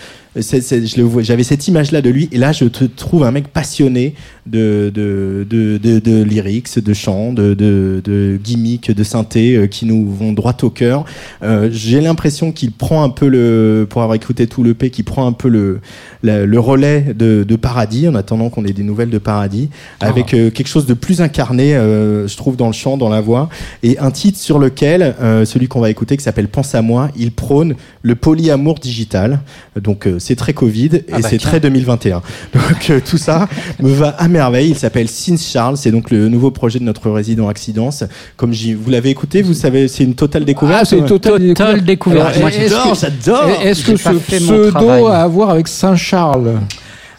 c'est- 0.40 0.60
c'est- 0.62 0.86
je 0.86 0.96
le 0.96 1.02
vois- 1.02 1.22
j'avais 1.22 1.42
cette 1.42 1.68
image-là 1.68 2.00
de 2.00 2.10
lui, 2.10 2.28
et 2.32 2.38
là 2.38 2.52
je 2.52 2.64
te 2.64 2.84
trouve 2.84 3.24
un 3.24 3.30
mec 3.30 3.48
passionné 3.48 4.14
de, 4.46 4.90
de, 4.94 5.46
de, 5.48 5.78
de, 5.78 5.98
de 5.98 6.22
lyrics, 6.22 6.78
de 6.78 6.94
chants, 6.94 7.32
de, 7.32 7.54
de, 7.54 8.00
de 8.04 8.38
gimmicks, 8.42 8.90
de 8.90 9.04
synthé 9.04 9.54
euh, 9.56 9.66
qui 9.66 9.86
nous 9.86 10.10
vont 10.10 10.32
droit 10.32 10.56
au 10.62 10.70
cœur. 10.70 11.04
Euh, 11.42 11.68
J'ai 11.70 12.00
l'impression 12.00 12.50
qu'il 12.52 12.72
prend 12.72 13.04
un 13.04 13.08
peu 13.10 13.28
le, 13.28 13.86
pour 13.88 14.02
avoir 14.02 14.16
écouté 14.16 14.46
tout 14.46 14.62
le 14.62 14.74
P, 14.74 14.90
qu'il 14.90 15.04
prend 15.04 15.26
un 15.26 15.32
peu 15.32 15.48
le, 15.48 15.80
le 16.22 16.58
relais 16.60 17.14
de, 17.16 17.44
de 17.46 17.56
Paradis 17.56 18.08
en 18.08 18.14
attendant 18.14 18.48
qu'on 18.50 18.64
ait 18.64 18.72
des 18.72 18.82
nouvelles 18.82 19.10
de 19.10 19.18
Paradis, 19.18 19.68
avec 20.00 20.34
euh, 20.34 20.50
quelque 20.50 20.68
chose 20.68 20.86
de 20.86 20.94
plus 20.94 21.20
incarné, 21.20 21.74
euh, 21.76 22.26
je 22.26 22.36
trouve, 22.36 22.56
dans 22.56 22.66
le 22.68 22.72
chant, 22.72 22.96
dans 22.96 23.08
la 23.08 23.20
voix, 23.20 23.48
et 23.82 23.98
un 23.98 24.10
titre 24.10 24.38
sur 24.38 24.58
lequel, 24.58 25.14
euh, 25.20 25.44
celui 25.44 25.68
qu'on 25.68 25.80
va 25.80 25.90
écouter, 25.90 26.16
qui 26.16 26.24
s'appelle 26.24 26.48
Pense 26.48 26.74
à 26.74 26.82
moi, 26.82 27.10
il 27.16 27.30
prône 27.32 27.74
le 28.02 28.14
polyamour 28.16 28.78
digital. 28.80 29.40
Donc 29.80 30.06
euh, 30.06 30.18
c'est 30.22 30.36
très 30.36 30.52
Covid 30.52 30.90
et 30.96 31.04
Ah 31.12 31.18
bah, 31.20 31.28
c'est 31.28 31.38
très 31.38 31.60
2021. 31.60 32.22
Donc 32.54 32.90
euh, 32.90 33.00
tout 33.04 33.18
ça 33.18 33.48
me 33.80 33.90
va 33.92 34.08
à 34.10 34.28
merveille. 34.28 34.70
Il 34.70 34.76
s'appelle 34.76 35.08
Since 35.08 35.50
Charles, 35.50 35.76
c'est 35.76 35.90
donc 35.90 36.10
le 36.10 36.28
nouveau 36.28 36.50
projet 36.50 36.78
de 36.78 36.84
notre 36.84 37.10
résident 37.10 37.48
Accidence. 37.48 38.04
Comme 38.36 38.52
vous 38.52 38.90
l'avez 38.90 39.10
écouté, 39.10 39.42
vous 39.42 39.54
savez, 39.54 39.88
c'est 39.88 40.04
une 40.04 40.14
totale 40.14 40.44
découverte. 40.44 40.80
Ah, 40.82 40.84
c'est 40.84 40.98
une 40.98 41.06
totale, 41.06 41.38
Totale 41.54 41.82
découverte. 41.84 42.28
Alors, 42.28 42.40
Moi, 42.40 42.50
est-ce 42.50 42.68
j'adore, 42.70 42.92
que- 42.92 42.98
j'adore. 42.98 43.50
Est-ce 43.64 43.84
que 43.84 43.92
pas 44.02 44.12
ce 44.12 44.18
fait 44.18 44.40
mon 44.40 44.46
pseudo 44.70 45.06
a 45.08 45.18
à 45.18 45.26
voir 45.28 45.50
avec 45.50 45.68
Saint-Charles 45.68 46.52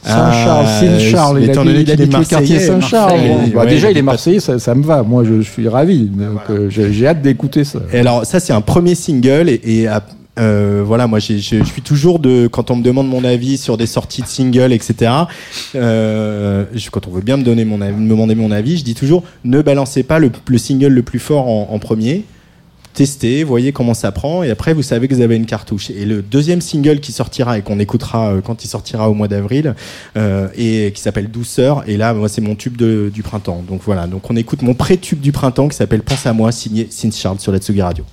Saint-Charles, 0.05 0.65
Ah, 0.67 0.79
Saint-Charles, 0.81 1.39
il 1.43 1.49
étant 1.49 1.61
a 1.61 1.63
donné 1.63 1.77
dit, 1.83 1.83
il 1.83 1.91
a 1.91 1.95
dit 1.95 2.03
est 2.03 2.07
que 2.07 2.17
le 2.17 2.25
quartier 2.25 2.55
Marseillais, 2.55 2.59
Saint-Charles. 2.59 3.19
Bah, 3.53 3.61
ouais, 3.61 3.67
déjà, 3.69 3.89
il 3.89 3.95
est 3.95 3.99
est 3.99 4.03
pas- 4.03 4.11
Marseillais, 4.11 4.39
ça, 4.41 4.59
ça 4.59 4.75
me 4.75 4.83
va. 4.83 5.01
Moi, 5.01 5.23
je, 5.23 5.41
je 5.41 5.49
suis 5.49 5.67
ravi. 5.69 6.05
Donc, 6.07 6.39
euh, 6.49 6.69
j'ai 6.69 6.91
j'ai 6.91 7.07
hâte 7.07 7.21
d'écouter 7.21 7.63
ça. 7.63 7.79
Et 7.93 7.99
alors 7.99 8.25
ça 8.25 8.41
c'est 8.41 8.51
un 8.51 8.59
premier 8.61 8.95
single 8.95 9.47
et, 9.49 9.61
et, 9.63 9.87
à- 9.87 10.03
euh, 10.39 10.81
voilà 10.85 11.05
moi 11.07 11.19
je 11.19 11.33
suis 11.37 11.81
toujours 11.83 12.17
de 12.19 12.47
quand 12.47 12.71
on 12.71 12.75
me 12.77 12.83
demande 12.83 13.07
mon 13.07 13.23
avis 13.23 13.57
sur 13.57 13.77
des 13.77 13.85
sorties 13.85 14.21
de 14.23 14.27
singles 14.27 14.73
etc. 14.73 15.11
Euh, 15.75 16.65
je- 16.73 16.89
quand 16.89 17.07
on 17.07 17.11
veut 17.11 17.21
bien 17.21 17.37
me 17.37 17.43
donner 17.43 17.65
mon 17.65 17.81
avis, 17.81 17.95
me 17.95 18.09
demander 18.09 18.35
mon 18.35 18.51
avis, 18.51 18.77
je 18.77 18.83
dis 18.83 18.95
toujours 18.95 19.23
ne 19.43 19.61
balancez 19.61 20.03
pas 20.03 20.19
le, 20.19 20.31
le 20.47 20.57
single 20.57 20.87
le 20.87 21.03
plus 21.03 21.19
fort 21.19 21.47
en, 21.47 21.77
premier. 21.79 22.23
Testez, 22.93 23.43
voyez 23.43 23.71
comment 23.71 23.95
ça 23.95 24.11
prend, 24.11 24.43
et 24.43 24.51
après 24.51 24.73
vous 24.75 24.83
savez 24.83 25.07
que 25.07 25.15
vous 25.15 25.21
avez 25.21 25.35
une 25.35 25.47
cartouche. 25.47 25.89
Et 25.89 26.05
le 26.05 26.21
deuxième 26.21 26.61
single 26.61 26.99
qui 26.99 27.11
sortira 27.11 27.57
et 27.57 27.63
qu'on 27.63 27.79
écoutera 27.79 28.33
euh, 28.33 28.41
quand 28.41 28.63
il 28.63 28.67
sortira 28.67 29.09
au 29.09 29.15
mois 29.15 29.27
d'avril, 29.27 29.73
euh, 30.15 30.47
et 30.55 30.91
qui 30.93 31.01
s'appelle 31.01 31.31
Douceur. 31.31 31.83
Et 31.87 31.97
là, 31.97 32.13
moi, 32.13 32.29
c'est 32.29 32.41
mon 32.41 32.53
tube 32.53 32.77
du 32.77 33.23
printemps. 33.23 33.63
Donc 33.67 33.81
voilà. 33.83 34.05
Donc 34.05 34.29
on 34.29 34.35
écoute 34.35 34.61
mon 34.61 34.75
pré-tube 34.75 35.21
du 35.21 35.31
printemps 35.31 35.69
qui 35.69 35.75
s'appelle 35.75 36.03
Pense 36.03 36.27
à 36.27 36.33
moi, 36.33 36.51
signé 36.51 36.87
Since 36.91 37.19
Charles 37.19 37.39
sur 37.39 37.51
la 37.51 37.57
Tsugi 37.57 37.81
Radio. 37.81 38.05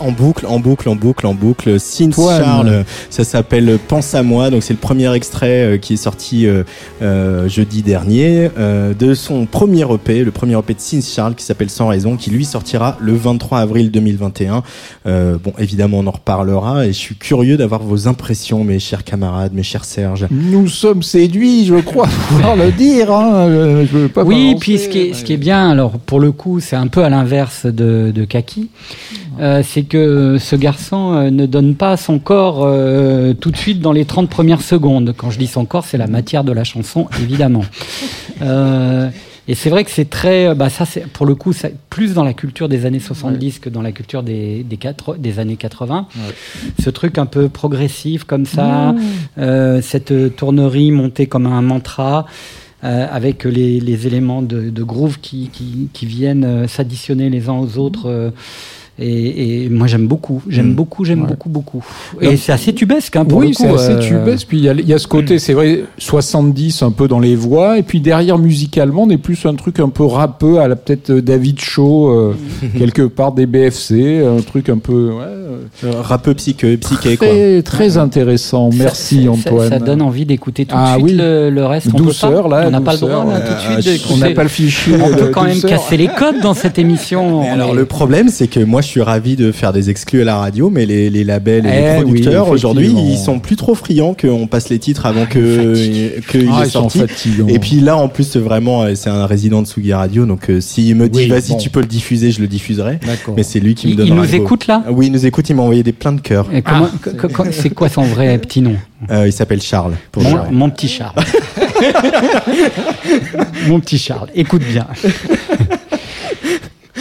En 0.00 0.12
boucle, 0.12 0.46
en 0.46 0.58
boucle, 0.58 0.88
en 0.88 0.96
boucle, 0.96 1.26
en 1.26 1.34
boucle. 1.34 1.78
Since. 1.78 2.16
Charles, 2.16 2.84
ça 3.10 3.24
s'appelle 3.24 3.78
Pense 3.88 4.14
à 4.14 4.22
moi. 4.22 4.50
Donc 4.50 4.62
c'est 4.62 4.72
le 4.72 4.78
premier 4.78 5.12
extrait 5.14 5.74
euh, 5.74 5.76
qui 5.78 5.94
est 5.94 5.96
sorti 5.96 6.46
euh, 6.46 6.64
euh, 7.02 7.48
jeudi 7.48 7.82
dernier 7.82 8.50
euh, 8.58 8.94
de 8.94 9.14
son 9.14 9.46
premier 9.46 9.84
EP, 9.92 10.24
le 10.24 10.30
premier 10.30 10.58
EP 10.58 10.74
de 10.74 10.80
Since 10.80 11.12
Charles 11.12 11.34
qui 11.34 11.44
s'appelle 11.44 11.70
Sans 11.70 11.88
raison, 11.88 12.16
qui 12.16 12.30
lui 12.30 12.44
sortira 12.44 12.96
le 13.00 13.14
23 13.14 13.58
avril 13.60 13.90
2021. 13.90 14.62
Euh, 15.06 15.36
bon, 15.42 15.52
évidemment, 15.58 15.98
on 15.98 16.06
en 16.06 16.10
reparlera 16.12 16.86
et 16.86 16.92
je 16.92 16.98
suis 16.98 17.16
curieux 17.16 17.56
d'avoir 17.56 17.82
vos 17.82 18.08
impressions, 18.08 18.64
mes 18.64 18.78
chers 18.78 19.04
camarades, 19.04 19.52
mes 19.52 19.62
chers 19.62 19.84
Serge. 19.84 20.26
Nous 20.30 20.68
sommes 20.68 21.02
séduits, 21.02 21.64
je 21.66 21.76
crois 21.76 22.06
pouvoir 22.28 22.56
le 22.56 22.72
dire. 22.72 23.12
Hein. 23.12 23.48
Euh, 23.48 23.86
Je 23.90 23.98
veux 23.98 24.08
pas 24.08 24.24
Oui, 24.24 24.48
balancer, 24.48 24.56
puis 24.60 24.78
ce 24.78 24.88
qui, 24.88 24.98
est, 24.98 25.14
ce 25.14 25.24
qui 25.24 25.32
est 25.34 25.38
bien, 25.38 25.70
alors 25.70 25.92
pour 25.92 26.20
le 26.20 26.32
coup, 26.32 26.60
c'est 26.60 26.76
un 26.76 26.86
peu 26.86 27.02
à 27.04 27.08
l'inverse 27.08 27.66
de, 27.66 28.12
de 28.14 28.24
Kaki, 28.24 28.68
euh, 29.40 29.62
c'est 29.64 29.82
que 29.84 30.36
ce 30.38 30.54
garçon 30.56 31.14
euh, 31.14 31.30
ne 31.30 31.46
donne 31.46 31.74
pas 31.74 31.96
son 31.96 32.18
corps 32.18 32.62
euh, 32.64 33.32
tout 33.34 33.50
de 33.50 33.56
suite 33.56 33.80
dans 33.80 33.92
les 33.92 34.04
30 34.04 34.28
premières 34.28 34.60
secondes. 34.62 35.14
Quand 35.16 35.30
je 35.30 35.38
dis 35.38 35.46
son 35.46 35.64
corps, 35.64 35.84
c'est 35.84 35.98
la 35.98 36.06
matière 36.06 36.44
de 36.44 36.52
la 36.52 36.64
chanson, 36.64 37.08
évidemment. 37.20 37.64
Et 39.48 39.54
c'est 39.56 39.70
vrai 39.70 39.82
que 39.82 39.90
c'est 39.90 40.08
très, 40.08 40.54
bah 40.54 40.68
ça 40.70 40.84
c'est 40.84 41.06
pour 41.08 41.26
le 41.26 41.34
coup 41.34 41.52
ça, 41.52 41.68
plus 41.88 42.14
dans 42.14 42.22
la 42.22 42.34
culture 42.34 42.68
des 42.68 42.86
années 42.86 43.00
70 43.00 43.58
que 43.58 43.68
dans 43.68 43.82
la 43.82 43.90
culture 43.90 44.22
des 44.22 44.62
des, 44.62 44.76
quatre- 44.76 45.16
des 45.16 45.40
années 45.40 45.56
80. 45.56 46.06
Ce 46.80 46.88
truc 46.90 47.18
un 47.18 47.26
peu 47.26 47.48
progressif 47.48 48.22
comme 48.24 48.46
ça, 48.46 48.94
euh, 49.38 49.80
cette 49.82 50.36
tournerie 50.36 50.92
montée 50.92 51.26
comme 51.26 51.46
un 51.46 51.62
mantra. 51.62 52.26
euh, 52.84 53.06
avec 53.10 53.44
les, 53.44 53.78
les 53.80 54.06
éléments 54.06 54.40
de, 54.40 54.70
de 54.70 54.82
groove 54.82 55.18
qui, 55.20 55.50
qui, 55.52 55.88
qui 55.92 56.06
viennent 56.06 56.44
euh, 56.46 56.66
s'additionner 56.66 57.28
les 57.28 57.48
uns 57.50 57.58
aux 57.58 57.76
autres. 57.76 58.08
euh, 58.08 58.30
et, 59.00 59.64
et 59.64 59.68
moi 59.70 59.86
j'aime 59.86 60.06
beaucoup, 60.06 60.42
j'aime 60.48 60.70
Mm. 60.70 60.74
beaucoup, 60.74 61.04
j'aime 61.04 61.22
Ouais. 61.22 61.28
beaucoup, 61.28 61.48
beaucoup. 61.48 61.84
Et 62.20 62.36
c'est 62.36 62.52
assez 62.52 62.72
tubesque 62.74 63.16
hein, 63.16 63.24
pour 63.24 63.38
oui, 63.38 63.48
le 63.48 63.54
coup. 63.54 63.62
c'est 63.62 63.68
assez 63.70 63.92
euh, 63.92 63.98
tubesque. 64.00 64.46
Puis 64.48 64.58
il 64.58 64.64
y, 64.64 64.68
a- 64.68 64.72
il 64.74 64.86
y 64.88 64.92
a 64.94 64.98
ce 64.98 65.06
côté, 65.08 65.38
c'est 65.38 65.54
vrai, 65.54 65.84
70 65.98 66.82
un 66.82 66.90
peu 66.90 67.08
dans 67.08 67.18
les 67.18 67.34
voix. 67.36 67.78
Et 67.78 67.82
puis 67.82 68.00
derrière, 68.00 68.38
musicalement, 68.38 69.04
on 69.04 69.10
est 69.10 69.16
plus 69.18 69.46
un 69.46 69.54
truc 69.54 69.80
un 69.80 69.88
peu 69.88 70.04
rappeux 70.04 70.58
à 70.60 70.68
la 70.68 70.76
peut-être 70.76 71.12
David 71.12 71.60
Shaw, 71.60 72.08
euh, 72.10 72.34
quelque 72.78 73.02
part 73.02 73.32
des 73.32 73.46
BFC, 73.46 74.22
un 74.24 74.40
truc 74.42 74.68
un 74.68 74.78
peu. 74.78 75.10
Ouais, 75.10 75.24
euh, 75.84 75.90
rappeux 76.00 76.34
psyché, 76.34 76.76
psyché 76.76 77.16
quoi. 77.16 77.26
très, 77.28 77.62
très 77.62 77.96
intéressant. 77.96 78.70
Merci 78.74 79.24
ça- 79.24 79.30
Antoine. 79.30 79.68
Ça, 79.68 79.78
donne 79.78 80.02
envie 80.02 80.26
d'écouter 80.26 80.64
tout 80.66 80.74
de 80.74 80.80
Ah 80.80 80.94
suite 80.94 81.04
oui. 81.04 81.12
le, 81.14 81.50
le 81.50 81.66
reste. 81.66 81.88
on 81.88 81.96
peut 81.98 82.04
Douceur, 82.04 82.48
pas 82.48 82.60
là, 82.62 82.66
On 82.68 82.70
n'a 82.70 82.80
pas 82.80 82.92
le 82.94 82.98
droit 82.98 83.24
là, 83.24 83.40
tout 83.40 83.76
de 83.76 83.80
suite. 83.82 84.04
on 84.10 84.14
On 84.14 84.16
n'a 84.18 84.30
pas 84.30 84.42
le 84.42 84.48
fichier. 84.48 84.94
On 85.02 85.14
peut 85.16 85.28
quand 85.32 85.44
même 85.44 85.60
casser 85.60 85.96
les 85.96 86.08
codes 86.08 86.40
dans 86.42 86.54
cette 86.54 86.78
émission. 86.78 87.42
Mais 87.42 87.50
On 87.50 87.52
alors 87.52 87.70
est- 87.70 87.74
le 87.76 87.84
problème, 87.86 88.28
c'est 88.28 88.48
que 88.48 88.60
moi, 88.60 88.80
je 88.80 88.88
suis 88.90 89.02
ravi 89.02 89.36
de 89.36 89.52
faire 89.52 89.72
des 89.72 89.90
exclus 89.90 90.22
à 90.22 90.24
la 90.24 90.36
radio, 90.36 90.70
mais 90.70 90.84
les, 90.86 91.10
les 91.10 91.24
labels 91.24 91.66
et 91.66 91.70
Eh 91.72 91.96
les 91.98 92.02
producteurs 92.02 92.46
oui, 92.48 92.54
aujourd'hui, 92.54 92.88
ils 92.96 93.18
sont 93.18 93.38
plus 93.38 93.56
trop 93.56 93.74
friands 93.74 94.14
qu'on 94.20 94.46
passe 94.46 94.68
les 94.68 94.78
titres 94.78 95.06
avant 95.06 95.26
que 95.26 95.74
qu'il 96.30 96.48
Ah, 96.52 96.64
est 96.66 96.70
sorti. 96.70 97.02
Et 97.48 97.58
puis 97.58 97.80
là, 97.80 97.96
en 97.96 98.08
plus, 98.08 98.36
vraiment, 98.36 98.82
euh, 98.82 98.94
c'est 98.94 99.10
un 99.10 99.26
résident 99.26 99.62
de 99.62 99.66
Sugi 99.66 99.92
Radio, 99.92 100.26
donc 100.26 100.50
euh, 100.50 100.60
s'il 100.60 100.94
me 100.96 101.08
dit 101.08 101.20
Oui, 101.20 101.28
vas-y, 101.28 101.50
bon. 101.50 101.56
tu 101.58 101.70
peux 101.70 101.80
le 101.80 101.86
diffuser, 101.86 102.30
je 102.32 102.40
le 102.40 102.46
diffuserai. 102.48 102.98
Mais 103.36 103.42
c'est 103.42 103.60
lui 103.60 103.74
qui 103.74 103.88
me 103.88 103.94
donne. 103.94 104.06
il 104.08 104.14
nous 104.14 104.34
écoute 104.34 104.66
là? 104.66 104.82
Oui, 104.90 105.06
il 105.06 105.12
nous 105.12 105.26
écoute. 105.26 105.48
Il 105.48 105.56
m'a 105.56 105.62
envoyé 105.62 105.82
des 105.82 105.92
pleins 105.92 106.12
de 106.12 106.20
co- 106.20 107.28
co- 107.28 107.44
C'est 107.52 107.70
quoi 107.70 107.88
son 107.88 108.02
vrai 108.02 108.36
petit 108.38 108.60
nom? 108.60 108.74
Euh, 109.10 109.26
il 109.26 109.32
s'appelle 109.32 109.62
Charles. 109.62 109.94
Pour 110.12 110.22
mon, 110.22 110.30
Charles. 110.30 110.48
mon 110.52 110.70
petit 110.70 110.88
Charles. 110.88 111.14
mon 113.68 113.80
petit 113.80 113.98
Charles, 113.98 114.28
écoute 114.34 114.62
bien. 114.70 114.86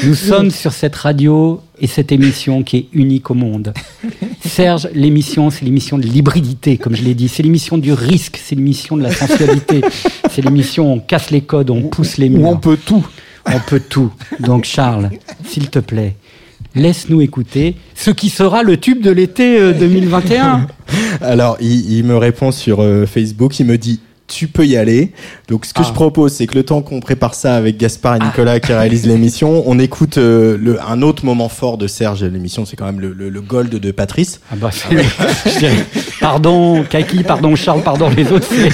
Nous 0.03 0.15
sommes 0.15 0.49
sur 0.51 0.71
cette 0.71 0.95
radio 0.95 1.61
et 1.79 1.87
cette 1.87 2.11
émission 2.11 2.63
qui 2.63 2.77
est 2.77 2.85
unique 2.93 3.29
au 3.31 3.33
monde. 3.33 3.73
Serge, 4.45 4.87
l'émission, 4.93 5.49
c'est 5.49 5.65
l'émission 5.65 5.97
de 5.97 6.05
l'hybridité, 6.05 6.77
comme 6.77 6.95
je 6.95 7.03
l'ai 7.03 7.13
dit. 7.13 7.27
C'est 7.27 7.43
l'émission 7.43 7.77
du 7.77 7.91
risque, 7.93 8.39
c'est 8.43 8.55
l'émission 8.55 8.97
de 8.97 9.03
la 9.03 9.11
sensualité. 9.11 9.81
C'est 10.31 10.41
l'émission 10.43 10.91
où 10.91 10.95
on 10.95 10.99
casse 10.99 11.31
les 11.31 11.41
codes, 11.41 11.69
on 11.69 11.83
pousse 11.83 12.17
les 12.17 12.29
Où 12.29 12.37
murs. 12.37 12.47
on 12.49 12.57
peut 12.57 12.77
tout. 12.77 13.05
On 13.45 13.59
peut 13.59 13.81
tout. 13.81 14.11
Donc 14.39 14.65
Charles, 14.65 15.09
s'il 15.45 15.69
te 15.69 15.79
plaît, 15.79 16.15
laisse-nous 16.75 17.21
écouter 17.21 17.75
ce 17.95 18.11
qui 18.11 18.29
sera 18.29 18.63
le 18.63 18.77
tube 18.77 19.01
de 19.01 19.11
l'été 19.11 19.59
euh, 19.59 19.73
2021. 19.73 20.67
Alors, 21.21 21.57
il, 21.59 21.91
il 21.91 22.03
me 22.05 22.15
répond 22.17 22.51
sur 22.51 22.81
euh, 22.81 23.05
Facebook, 23.05 23.59
il 23.59 23.65
me 23.65 23.77
dit 23.77 23.99
tu 24.29 24.47
peux 24.47 24.65
y 24.65 24.77
aller. 24.77 25.11
Donc, 25.47 25.65
ce 25.65 25.73
que 25.73 25.81
Ah. 25.81 25.87
je 25.87 25.93
propose, 25.93 26.31
c'est 26.33 26.47
que 26.47 26.55
le 26.55 26.63
temps 26.63 26.81
qu'on 26.81 26.99
prépare 26.99 27.33
ça 27.35 27.55
avec 27.55 27.77
Gaspard 27.77 28.15
et 28.15 28.19
Nicolas 28.19 28.59
qui 28.59 28.71
réalisent 28.73 29.05
l'émission, 29.07 29.63
on 29.65 29.77
écoute 29.79 30.17
euh, 30.17 30.57
le, 30.61 30.77
un 30.81 31.01
autre 31.01 31.25
moment 31.25 31.49
fort 31.49 31.77
de 31.77 31.87
Serge. 31.87 32.23
L'émission, 32.23 32.65
c'est 32.65 32.75
quand 32.75 32.85
même 32.85 32.99
le, 32.99 33.11
le- 33.13 33.29
le 33.29 33.41
gold 33.41 33.69
de 33.69 33.91
Patrice. 33.91 34.39
Ah 34.51 34.55
bah, 34.55 34.69
c'est- 34.71 35.51
je 35.51 35.59
dirais, 35.59 35.85
pardon 36.19 36.83
Kaki, 36.89 37.23
pardon 37.23 37.55
Charles, 37.55 37.81
pardon 37.83 38.09
les 38.15 38.31
autres. 38.31 38.47
c'est- 38.49 38.69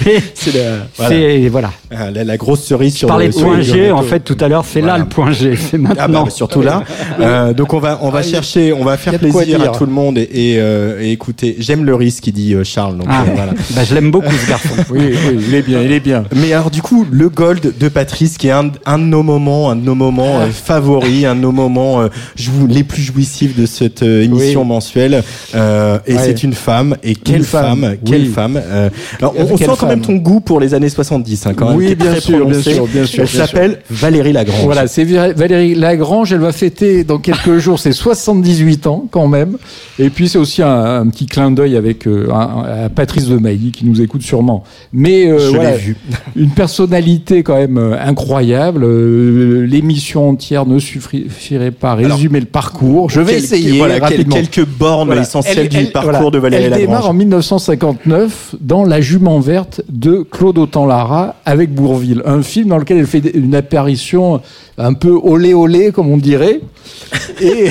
C'est 0.00 0.22
C'est 0.34 0.52
la, 0.58 0.76
voilà. 0.96 1.48
voilà. 1.50 1.70
Ah, 1.90 2.10
la, 2.10 2.24
la 2.24 2.36
grosse 2.36 2.62
cerise 2.64 2.92
Je 2.94 2.98
sur 2.98 3.08
parlais 3.08 3.26
le 3.26 3.32
de 3.32 3.38
point 3.38 3.60
G 3.60 3.90
en 3.90 4.02
fait 4.02 4.20
tout 4.20 4.36
à 4.40 4.48
l'heure. 4.48 4.64
C'est 4.64 4.80
Voilà. 4.80 4.94
là 4.94 4.98
le 5.00 5.08
point 5.08 5.32
G. 5.32 5.54
C'est 5.56 5.76
Ah 5.76 5.78
bah, 5.80 5.94
maintenant. 5.96 6.24
bah, 6.24 6.30
surtout 6.30 6.62
là. 6.62 6.82
Euh, 7.20 7.52
donc 7.52 7.74
on 7.74 7.78
va 7.80 7.98
on 8.02 8.10
va 8.10 8.22
chercher, 8.22 8.72
on 8.72 8.84
va 8.84 8.96
faire 8.96 9.18
plaisir 9.18 9.60
à 9.60 9.68
tout 9.68 9.84
le 9.86 9.90
monde 9.92 10.18
et, 10.18 10.22
et, 10.22 10.60
euh, 10.60 11.00
et 11.02 11.10
écouter. 11.10 11.56
J'aime 11.58 11.84
le 11.84 11.94
risque, 11.96 12.22
qui 12.24 12.32
dit 12.32 12.54
euh, 12.54 12.62
Charles. 12.64 12.96
Donc 12.96 13.08
Ah, 13.10 13.22
euh, 13.26 13.30
voilà. 13.34 13.52
bah, 13.74 13.82
je 13.84 13.94
l'aime 13.94 14.10
beaucoup 14.12 14.32
garçon. 14.48 14.68
Oui, 14.90 15.00
oui, 15.00 15.38
il 15.48 15.54
est 15.54 15.62
bien, 15.62 15.82
il 15.82 15.92
est 15.92 16.00
bien. 16.00 16.24
Mais 16.34 16.52
alors 16.52 16.70
du 16.70 16.82
coup, 16.82 17.04
le 17.10 17.28
Gold 17.28 17.74
de 17.78 17.88
Patrice, 17.88 18.38
qui 18.38 18.48
est 18.48 18.52
un, 18.52 18.70
un 18.86 18.98
de 18.98 19.04
nos 19.04 19.22
moments, 19.22 19.70
un 19.70 19.76
de 19.76 19.82
nos 19.84 19.94
moments 19.94 20.40
euh, 20.40 20.46
favoris, 20.50 21.24
un 21.24 21.34
de 21.36 21.40
nos 21.40 21.52
moments 21.52 22.00
euh, 22.00 22.08
jou- 22.36 22.66
les 22.68 22.84
plus 22.84 23.02
jouissifs 23.02 23.56
de 23.56 23.66
cette 23.66 24.02
euh, 24.02 24.22
émission 24.22 24.62
Oui. 24.62 24.66
mensuelle. 24.68 25.22
Euh, 25.54 25.98
et 26.06 26.14
Ouais. 26.14 26.20
c'est 26.24 26.42
une 26.42 26.52
femme. 26.54 26.96
Et 27.02 27.14
quelle 27.14 27.44
femme, 27.44 27.80
femme, 27.82 27.96
quelle 28.04 28.26
femme. 28.26 28.60
Euh, 28.62 28.88
alors, 29.20 29.34
on, 29.36 29.42
on 29.42 29.56
Quelle 29.56 29.68
sent 29.68 29.74
quand 29.78 29.86
même 29.86 30.00
ton 30.00 30.16
goût 30.16 30.40
pour 30.40 30.58
les 30.60 30.74
années 30.74 30.88
70, 30.88 31.46
hein, 31.46 31.52
quand 31.54 31.68
même. 31.68 31.76
Oui, 31.76 31.94
bien 31.94 32.18
sûr, 32.20 32.46
bien 32.46 32.60
sûr, 32.60 32.86
bien 32.86 33.04
sûr, 33.04 33.22
Elle 33.22 33.28
s'appelle 33.28 33.78
Valérie 33.90 34.32
Lagrange. 34.32 34.64
Voilà, 34.64 34.86
c'est 34.86 35.04
Valérie 35.04 35.74
Lagrange. 35.74 36.32
Elle 36.32 36.40
va 36.40 36.52
fêter 36.52 37.04
dans 37.04 37.18
quelques 37.18 37.58
jours 37.58 37.78
ses 37.78 37.92
78 37.92 38.86
ans 38.86 39.04
quand 39.10 39.28
même. 39.28 39.56
Et 39.98 40.10
puis 40.10 40.28
c'est 40.28 40.38
aussi 40.38 40.62
un, 40.62 41.00
un 41.00 41.06
petit 41.08 41.26
clin 41.26 41.50
d'œil 41.50 41.76
avec 41.76 42.06
euh, 42.06 42.28
un- 42.32 42.84
à 42.84 42.88
Patrice 42.88 43.26
de 43.26 43.36
Mailly 43.36 43.70
qui 43.72 43.84
nous 43.84 44.00
écoute 44.00 44.22
sûrement. 44.38 44.62
Mais 44.92 45.26
euh, 45.30 45.50
voilà, 45.52 45.76
vu. 45.76 45.96
une 46.36 46.50
personnalité 46.50 47.42
quand 47.42 47.56
même 47.56 47.78
euh, 47.78 47.96
incroyable. 48.00 48.84
Euh, 48.84 49.66
L'émission 49.66 50.28
entière 50.30 50.64
ne 50.66 50.78
suffirait 50.78 51.70
pas 51.72 51.92
à 51.92 51.94
résumer 51.96 52.40
le 52.40 52.46
parcours. 52.46 53.10
Je 53.10 53.20
vais 53.20 53.38
essayer 53.38 53.78
voilà, 53.78 53.98
rapidement. 53.98 54.36
quelques 54.36 54.64
bornes 54.66 55.08
Voilà. 55.08 55.22
essentielles 55.22 55.58
Elle- 55.58 55.68
du 55.68 55.76
elle- 55.78 55.90
parcours 55.92 56.12
voilà. 56.12 56.30
de 56.30 56.38
Valérie 56.38 56.64
Elle 56.64 56.70
Lagrange. 56.70 56.86
démarre 56.86 57.08
en 57.10 57.14
1959 57.14 58.54
dans 58.60 58.84
La 58.84 59.00
Jument 59.00 59.40
verte 59.40 59.82
de 59.88 60.22
Claude 60.30 60.58
Autant-Lara 60.58 61.34
avec 61.44 61.72
Bourville, 61.74 62.22
un 62.24 62.42
film 62.42 62.68
dans 62.68 62.78
lequel 62.78 62.98
elle 62.98 63.06
fait 63.06 63.22
une 63.34 63.54
apparition 63.54 64.40
un 64.78 64.92
peu 64.94 65.18
olé 65.22 65.54
olé 65.54 65.90
comme 65.92 66.08
on 66.08 66.16
dirait. 66.18 66.60
Et 67.40 67.68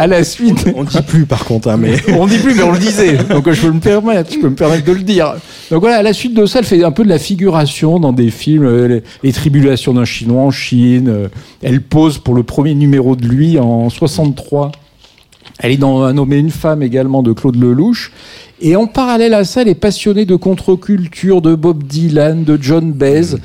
à 0.00 0.06
la 0.06 0.24
suite, 0.24 0.64
On 0.74 0.84
dit 0.84 1.02
plus 1.06 1.26
par 1.26 1.44
contre, 1.44 1.68
hein, 1.68 1.76
mais 1.76 1.94
on 2.18 2.26
dit 2.26 2.38
plus 2.38 2.54
mais 2.54 2.62
on 2.62 2.72
le 2.72 2.78
disait, 2.78 3.18
donc 3.18 3.50
je 3.50 3.60
peux 3.60 3.70
me 3.72 3.80
permettre, 3.80 4.32
je 4.32 4.38
peux 4.38 4.48
me 4.48 4.54
permettre 4.54 4.84
de 4.86 4.92
le 4.92 5.02
dire. 5.02 5.34
Donc 5.70 5.80
voilà, 5.80 5.96
à 5.98 6.02
la 6.02 6.14
suite 6.14 6.32
de 6.34 6.46
ça, 6.46 6.60
elle 6.60 6.64
fait 6.64 6.82
un 6.82 6.90
peu 6.90 7.04
de 7.04 7.08
la 7.10 7.18
figuration 7.18 8.00
dans 8.00 8.12
des 8.14 8.30
films, 8.30 8.64
euh, 8.64 8.88
les, 8.88 9.02
les 9.22 9.32
tribulations 9.32 9.92
d'un 9.92 10.06
Chinois 10.06 10.42
en 10.42 10.50
Chine. 10.50 11.08
euh, 11.08 11.28
Elle 11.62 11.82
pose 11.82 12.18
pour 12.18 12.34
le 12.34 12.42
premier 12.42 12.74
numéro 12.74 13.14
de 13.14 13.26
lui 13.26 13.58
en 13.58 13.90
63. 13.90 14.72
Elle 15.58 15.72
est 15.72 15.76
dans 15.76 16.02
Un 16.02 16.16
homme 16.16 16.32
et 16.32 16.38
une 16.38 16.50
femme 16.50 16.82
également 16.82 17.22
de 17.22 17.32
Claude 17.34 17.56
Lelouch. 17.56 18.12
Et 18.62 18.76
en 18.76 18.86
parallèle 18.86 19.32
à 19.32 19.44
ça, 19.44 19.62
elle 19.62 19.68
est 19.68 19.74
passionnée 19.74 20.26
de 20.26 20.36
contre-culture, 20.36 21.40
de 21.40 21.54
Bob 21.54 21.82
Dylan, 21.84 22.44
de 22.44 22.58
John 22.60 22.92
Baez. 22.92 23.36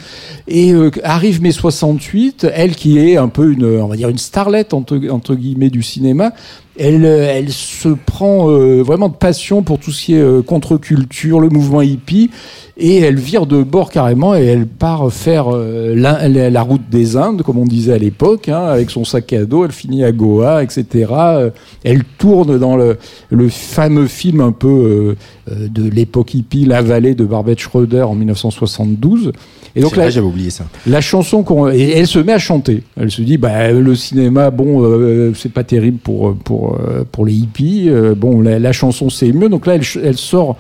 Et 0.48 0.74
euh, 0.74 0.92
arrive 1.04 1.42
mai 1.42 1.52
68, 1.52 2.48
elle 2.54 2.76
qui 2.76 3.00
est 3.00 3.16
un 3.16 3.30
peu 3.30 3.52
une, 3.52 3.66
on 3.66 3.88
va 3.88 3.96
dire 3.96 4.10
une 4.10 4.18
starlette 4.18 4.74
entre, 4.74 5.00
entre 5.10 5.36
guillemets 5.36 5.70
du 5.70 5.84
cinéma, 5.84 6.34
elle, 6.78 7.06
euh, 7.06 7.28
elle 7.34 7.50
se 7.52 7.90
prend 7.90 8.50
euh, 8.50 8.82
vraiment 8.84 9.10
de 9.10 9.14
passion 9.16 9.62
pour 9.64 9.80
tout 9.80 9.92
ce 9.92 10.06
qui 10.06 10.16
est 10.16 10.20
euh, 10.22 10.42
contre-culture, 10.42 11.40
le 11.40 11.50
mouvement 11.50 11.82
hippie, 11.82 12.30
et 12.78 12.98
elle 12.98 13.16
vire 13.18 13.46
de 13.46 13.64
bord 13.64 13.90
carrément 13.90 14.36
et 14.36 14.44
elle 14.44 14.68
part 14.68 15.12
faire 15.14 15.46
euh, 15.56 15.94
la, 15.96 16.28
la- 16.28 16.62
route 16.62 16.90
des 16.90 17.16
Indes, 17.16 17.42
comme 17.42 17.58
on 17.58 17.66
disait 17.66 17.94
à 17.94 17.98
l'époque, 17.98 18.50
hein, 18.50 18.66
avec 18.66 18.90
son 18.90 19.06
sac 19.06 19.32
à 19.34 19.46
dos, 19.46 19.64
elle 19.64 19.72
finit 19.72 20.04
à 20.04 20.12
Goa, 20.12 20.62
etc. 20.64 20.86
Euh, 21.12 21.50
Elle 21.84 22.04
tourne 22.18 22.58
dans 22.60 22.76
le, 22.76 22.98
le 23.30 23.48
fameux 23.50 24.08
film 24.08 24.42
un 24.42 24.52
peu 24.52 25.16
euh, 25.50 25.68
de 25.70 25.90
l'époque 25.90 26.34
hippie, 26.34 26.66
La 26.66 26.82
Vallée 26.82 27.16
de 27.16 27.24
Barbette 27.24 27.60
Schroeder 27.60 28.02
en 28.02 28.16
1972. 28.16 29.32
Et 29.76 29.82
donc 29.82 29.98
là, 29.98 30.10
j'avais 30.10 30.26
oublié 30.26 30.50
ça. 30.50 30.66
la 30.88 31.02
chanson 31.02 31.44
qu'on 31.44 31.70
et 31.70 31.92
elle 31.92 32.08
se 32.08 32.20
met 32.20 32.34
à 32.34 32.40
chanter. 32.40 32.84
Elle 32.96 33.12
se 33.12 33.22
dit 33.22 33.38
bah 33.38 33.72
le 33.72 33.96
cinéma 33.96 34.50
bon 34.50 34.84
euh, 34.84 35.34
c'est 35.36 35.52
pas 35.52 35.64
terrible 35.64 35.98
pour 35.98 36.36
pour 36.36 36.78
euh, 36.80 37.04
pour 37.12 37.26
les 37.26 37.34
hippies. 37.34 37.90
Euh, 37.90 38.16
bon 38.16 38.42
la, 38.42 38.60
la 38.60 38.72
chanson 38.72 39.10
c'est 39.10 39.32
mieux. 39.32 39.50
Donc 39.50 39.66
là 39.66 39.76
elle, 39.76 39.84
elle 40.04 40.18
sort 40.18 40.56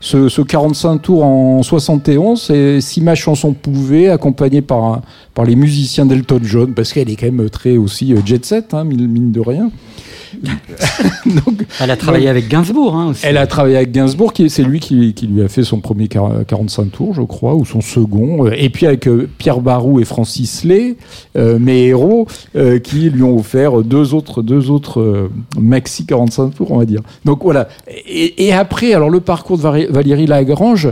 ce, 0.00 0.28
ce 0.28 0.42
45 0.42 0.98
tours 0.98 1.24
en 1.24 1.62
71, 1.62 2.50
et 2.50 2.80
si 2.80 3.00
ma 3.00 3.14
chanson 3.14 3.52
pouvait, 3.52 4.08
accompagnée 4.08 4.62
par, 4.62 5.02
par 5.34 5.44
les 5.44 5.56
musiciens 5.56 6.06
d'Elton 6.06 6.40
John, 6.42 6.74
parce 6.74 6.92
qu'elle 6.92 7.10
est 7.10 7.16
quand 7.16 7.30
même 7.30 7.50
très 7.50 7.76
aussi 7.76 8.12
euh, 8.12 8.18
jet 8.24 8.44
set, 8.44 8.74
hein, 8.74 8.84
mine 8.84 9.32
de 9.32 9.40
rien. 9.40 9.70
Donc, 11.26 11.66
elle 11.80 11.90
a 11.90 11.96
travaillé 11.96 12.26
donc, 12.26 12.30
avec 12.30 12.48
Gainsbourg 12.48 12.94
hein, 12.94 13.08
aussi. 13.08 13.22
Elle 13.24 13.36
a 13.36 13.46
travaillé 13.46 13.76
avec 13.76 13.92
Gainsbourg, 13.92 14.32
qui 14.32 14.48
c'est 14.50 14.62
lui 14.62 14.80
qui, 14.80 15.14
qui, 15.14 15.26
lui 15.26 15.42
a 15.42 15.48
fait 15.48 15.64
son 15.64 15.80
premier 15.80 16.08
45 16.08 16.90
tours, 16.90 17.14
je 17.14 17.22
crois, 17.22 17.54
ou 17.54 17.64
son 17.64 17.80
second. 17.80 18.46
Et 18.50 18.68
puis 18.70 18.86
avec 18.86 19.06
euh, 19.08 19.28
Pierre 19.38 19.60
Barou 19.60 20.00
et 20.00 20.04
Francis 20.04 20.64
Lay, 20.64 20.96
euh, 21.36 21.58
mes 21.58 21.86
héros, 21.86 22.26
euh, 22.56 22.78
qui 22.78 23.10
lui 23.10 23.22
ont 23.22 23.38
offert 23.38 23.82
deux 23.82 24.14
autres, 24.14 24.42
deux 24.42 24.70
autres 24.70 25.00
euh, 25.00 25.30
maxi 25.58 26.06
45 26.06 26.54
tours, 26.54 26.72
on 26.72 26.78
va 26.78 26.86
dire. 26.86 27.00
Donc 27.24 27.42
voilà. 27.42 27.68
Et, 28.08 28.46
et 28.46 28.52
après, 28.52 28.94
alors 28.94 29.10
le 29.10 29.20
parcours 29.20 29.58
de 29.58 29.62
Valérie 29.62 30.26
Lagrange, 30.26 30.90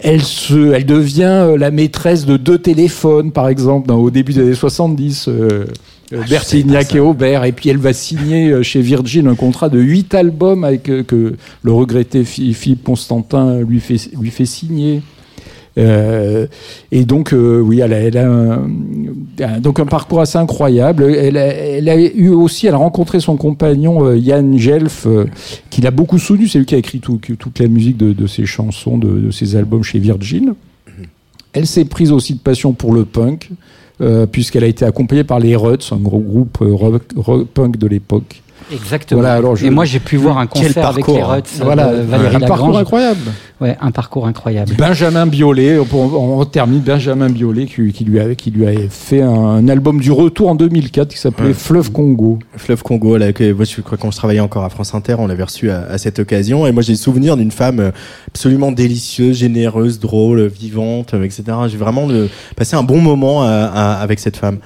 elle, 0.00 0.22
se, 0.22 0.72
elle 0.72 0.86
devient 0.86 1.54
la 1.56 1.70
maîtresse 1.70 2.26
de 2.26 2.36
deux 2.36 2.58
téléphones, 2.58 3.32
par 3.32 3.48
exemple, 3.48 3.88
dans, 3.88 3.98
au 3.98 4.10
début 4.10 4.32
des 4.32 4.40
années 4.40 4.54
70. 4.54 5.28
Ah, 6.12 6.18
Bertignac 6.28 6.94
et 6.94 7.00
Aubert, 7.00 7.44
et 7.44 7.52
puis 7.52 7.68
elle 7.68 7.78
va 7.78 7.92
signer 7.92 8.62
chez 8.62 8.80
Virgin 8.80 9.26
un 9.26 9.34
contrat 9.34 9.68
de 9.68 9.80
8 9.80 10.14
albums 10.14 10.62
avec 10.62 10.88
euh, 10.88 11.02
que 11.02 11.34
le 11.62 11.72
regretté 11.72 12.24
Philippe 12.24 12.84
Constantin 12.84 13.60
lui 13.60 13.80
fait, 13.80 14.10
lui 14.18 14.30
fait 14.30 14.46
signer. 14.46 15.02
Euh, 15.78 16.46
et 16.90 17.04
donc, 17.04 17.32
euh, 17.32 17.60
oui, 17.60 17.80
elle 17.80 17.92
a, 17.92 17.98
elle 17.98 18.16
a 18.16 18.26
un, 18.26 19.60
donc 19.60 19.78
un 19.78 19.86
parcours 19.86 20.20
assez 20.20 20.38
incroyable. 20.38 21.04
Elle 21.04 21.36
a, 21.36 21.46
elle 21.46 21.88
a, 21.88 21.96
eu 21.96 22.30
aussi, 22.30 22.66
elle 22.66 22.74
a 22.74 22.78
rencontré 22.78 23.20
son 23.20 23.36
compagnon 23.36 24.06
euh, 24.06 24.16
Yann 24.16 24.58
Gelf, 24.58 25.06
euh, 25.06 25.26
qui 25.70 25.80
l'a 25.80 25.90
beaucoup 25.90 26.18
soutenu. 26.18 26.48
C'est 26.48 26.58
lui 26.58 26.66
qui 26.66 26.74
a 26.74 26.78
écrit 26.78 27.00
tout, 27.00 27.18
toute 27.18 27.58
la 27.58 27.68
musique 27.68 27.96
de, 27.96 28.12
de 28.12 28.26
ses 28.26 28.46
chansons, 28.46 28.96
de, 28.96 29.08
de, 29.08 29.30
ses 29.30 29.56
albums 29.56 29.82
chez 29.82 29.98
Virgin. 29.98 30.54
Elle 31.52 31.66
s'est 31.66 31.84
prise 31.86 32.12
aussi 32.12 32.34
de 32.34 32.38
passion 32.38 32.72
pour 32.72 32.92
le 32.92 33.04
punk. 33.04 33.50
Euh, 34.02 34.26
puisqu'elle 34.26 34.64
a 34.64 34.66
été 34.66 34.84
accompagnée 34.84 35.24
par 35.24 35.40
les 35.40 35.56
Ruts, 35.56 35.78
un 35.90 35.96
gros 35.96 36.20
groupe 36.20 36.58
euh, 36.60 36.74
rock, 36.74 37.02
rock, 37.16 37.48
punk 37.48 37.78
de 37.78 37.86
l'époque. 37.86 38.42
Exactement. 38.72 39.20
Voilà, 39.20 39.36
alors 39.36 39.56
je... 39.56 39.66
Et 39.66 39.70
moi, 39.70 39.84
j'ai 39.84 40.00
pu 40.00 40.16
voir 40.16 40.38
un 40.38 40.46
concert 40.46 40.86
avec 40.86 41.06
les 41.06 41.22
Ruts. 41.22 41.42
Voilà, 41.60 41.94
de 41.94 42.02
Valérie 42.02 42.36
un 42.36 42.38
Lagrange. 42.38 42.48
parcours 42.48 42.78
incroyable. 42.78 43.20
Ouais, 43.60 43.76
un 43.80 43.90
parcours 43.90 44.26
incroyable. 44.26 44.72
Benjamin 44.76 45.26
Biolay, 45.26 45.78
on, 45.78 46.40
on, 46.40 46.44
termine 46.44 46.80
Benjamin 46.80 47.30
Biolay 47.30 47.66
qui, 47.66 47.90
qui, 47.92 48.04
lui 48.04 48.20
avait, 48.20 48.36
qui 48.36 48.50
lui 48.50 48.66
avait 48.66 48.88
fait 48.90 49.22
un, 49.22 49.32
un, 49.32 49.68
album 49.68 50.00
du 50.00 50.12
retour 50.12 50.50
en 50.50 50.54
2004 50.54 51.08
qui 51.08 51.18
s'appelait 51.18 51.48
ouais. 51.48 51.54
Fleuve 51.54 51.90
Congo. 51.90 52.38
Fleuve 52.56 52.82
Congo, 52.82 53.16
là, 53.16 53.32
que, 53.32 53.52
moi, 53.52 53.64
je 53.64 53.80
crois 53.80 53.96
qu'on 53.96 54.10
se 54.10 54.18
travaillait 54.18 54.40
encore 54.40 54.64
à 54.64 54.68
France 54.68 54.94
Inter, 54.94 55.16
on 55.18 55.26
l'avait 55.26 55.44
reçu 55.44 55.70
à, 55.70 55.86
à, 55.88 55.96
cette 55.96 56.18
occasion. 56.18 56.66
Et 56.66 56.72
moi, 56.72 56.82
j'ai 56.82 56.92
le 56.92 56.98
souvenir 56.98 57.36
d'une 57.36 57.50
femme 57.50 57.92
absolument 58.28 58.72
délicieuse, 58.72 59.38
généreuse, 59.38 60.00
drôle, 60.00 60.46
vivante, 60.46 61.14
etc. 61.14 61.44
J'ai 61.68 61.78
vraiment 61.78 62.06
le, 62.06 62.28
passé 62.56 62.76
un 62.76 62.82
bon 62.82 63.00
moment 63.00 63.42
à, 63.42 63.98
avec 64.00 64.20
cette 64.20 64.36
femme. 64.36 64.58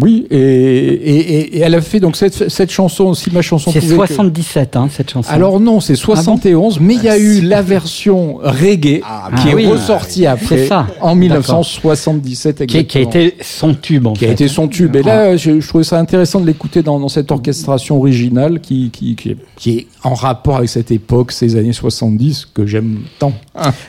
Oui, 0.00 0.26
et, 0.30 0.36
et, 0.36 1.56
et, 1.56 1.58
elle 1.60 1.74
a 1.74 1.80
fait 1.80 1.98
donc 1.98 2.14
cette, 2.14 2.48
cette 2.48 2.70
chanson 2.70 3.04
aussi, 3.06 3.30
ma 3.32 3.42
chanson. 3.42 3.72
C'est 3.72 3.80
77, 3.80 4.70
que... 4.70 4.78
hein, 4.78 4.88
cette 4.90 5.10
chanson. 5.10 5.28
Alors 5.28 5.58
non, 5.58 5.80
c'est 5.80 5.96
71, 5.96 6.74
ah 6.76 6.78
bon 6.78 6.86
mais 6.86 6.94
il 6.94 7.02
y 7.02 7.08
a 7.08 7.18
eu 7.18 7.40
la 7.40 7.60
version 7.60 8.38
reggae 8.40 9.00
ah, 9.04 9.30
qui 9.36 9.48
ah, 9.48 9.50
est 9.50 9.54
oui. 9.54 9.66
ressortie 9.66 10.26
après, 10.26 10.66
ça. 10.66 10.86
en 11.00 11.16
1977 11.16 12.66
qui, 12.66 12.86
qui, 12.86 12.98
a 12.98 13.00
été 13.00 13.36
son 13.42 13.74
tube 13.74 14.06
en 14.06 14.12
qui 14.12 14.20
fait. 14.20 14.28
a 14.28 14.32
été 14.32 14.46
son 14.46 14.68
tube. 14.68 14.94
Et 14.94 15.02
là, 15.02 15.36
je, 15.36 15.60
je 15.60 15.68
trouvais 15.68 15.84
ça 15.84 15.98
intéressant 15.98 16.40
de 16.40 16.46
l'écouter 16.46 16.82
dans, 16.82 17.00
dans, 17.00 17.08
cette 17.08 17.32
orchestration 17.32 17.98
originale 17.98 18.60
qui, 18.60 18.90
qui, 18.92 19.16
qui, 19.16 19.30
est, 19.30 19.36
qui, 19.56 19.70
est, 19.78 19.86
en 20.04 20.14
rapport 20.14 20.56
avec 20.58 20.68
cette 20.68 20.92
époque, 20.92 21.32
ces 21.32 21.56
années 21.56 21.72
70 21.72 22.48
que 22.54 22.64
j'aime 22.64 23.00
tant. 23.18 23.32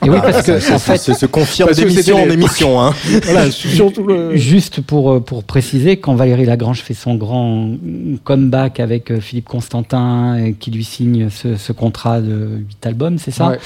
Et 0.04 0.10
oui, 0.10 0.18
parce 0.22 0.42
que 0.42 0.74
en 0.74 0.80
fait, 0.80 0.98
se, 0.98 1.14
se 1.14 1.26
confirme 1.28 1.72
d'émission 1.74 2.24
en 2.24 2.30
émission. 2.30 2.82
Hein. 2.82 2.94
voilà, 3.24 3.52
surtout 3.52 4.04
le... 4.04 4.36
Juste 4.36 4.82
pour 4.82 5.24
pour 5.24 5.44
préciser 5.44 5.98
quand 6.02 6.16
Valérie 6.16 6.46
Lagrange 6.46 6.82
fait 6.82 6.94
son 6.94 7.16
grand 7.16 7.72
comeback 8.24 8.80
avec 8.80 9.20
Philippe 9.20 9.48
Constantin 9.48 10.52
qui 10.60 10.72
lui 10.72 10.84
signe 10.84 11.30
ce, 11.30 11.56
ce 11.56 11.72
contrat 11.72 12.22
de 12.22 12.58
8 12.68 12.86
albums, 12.86 13.18
c'est 13.18 13.32
ça 13.32 13.52
ouais. 13.52 13.60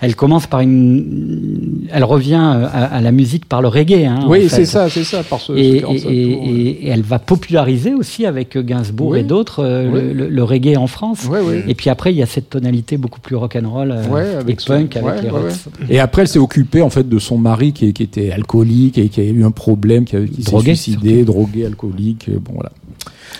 Elle 0.00 0.14
commence 0.14 0.46
par 0.46 0.60
une. 0.60 1.88
Elle 1.92 2.04
revient 2.04 2.36
à, 2.36 2.84
à 2.84 3.00
la 3.00 3.10
musique 3.10 3.46
par 3.46 3.60
le 3.62 3.66
reggae. 3.66 4.04
Hein, 4.04 4.26
oui, 4.28 4.48
c'est 4.48 4.64
ça, 4.64 4.88
c'est 4.88 5.02
ça. 5.02 5.24
Par 5.24 5.40
ce, 5.40 5.52
et, 5.54 5.80
ce 5.80 6.08
et, 6.08 6.12
et, 6.12 6.86
et, 6.86 6.88
elle 6.88 7.02
va 7.02 7.18
populariser 7.18 7.94
aussi 7.94 8.24
avec 8.24 8.56
Gainsbourg 8.56 9.10
oui. 9.10 9.20
et 9.20 9.22
d'autres 9.24 9.64
euh, 9.64 9.90
oui. 9.92 10.14
le, 10.14 10.28
le, 10.28 10.44
reggae 10.44 10.76
en 10.76 10.86
France. 10.86 11.26
Oui, 11.28 11.62
et 11.66 11.74
puis 11.74 11.90
après, 11.90 12.12
il 12.12 12.16
y 12.16 12.22
a 12.22 12.26
cette 12.26 12.48
tonalité 12.48 12.96
beaucoup 12.96 13.18
plus 13.18 13.34
rock'n'roll 13.34 13.90
euh, 13.92 14.42
et 14.46 14.54
punk 14.54 14.96
avec 14.96 15.22
les 15.22 15.30
Ruts. 15.30 15.50
Et 15.88 15.98
après, 15.98 16.22
elle 16.22 16.28
s'est 16.28 16.38
occupée 16.38 16.82
en 16.82 16.90
fait 16.90 17.08
de 17.08 17.18
son 17.18 17.36
mari 17.36 17.72
qui, 17.72 17.92
qui 17.92 18.04
était 18.04 18.30
alcoolique 18.30 18.98
et 18.98 19.08
qui 19.08 19.20
a 19.20 19.24
eu 19.24 19.42
un 19.42 19.50
problème, 19.50 20.04
qui, 20.04 20.16
qui 20.26 20.44
s'est 20.44 20.60
suicidé, 20.60 21.24
drogué, 21.24 21.67
alcoolique. 21.68 22.30
Bon 22.40 22.52
voilà. 22.54 22.72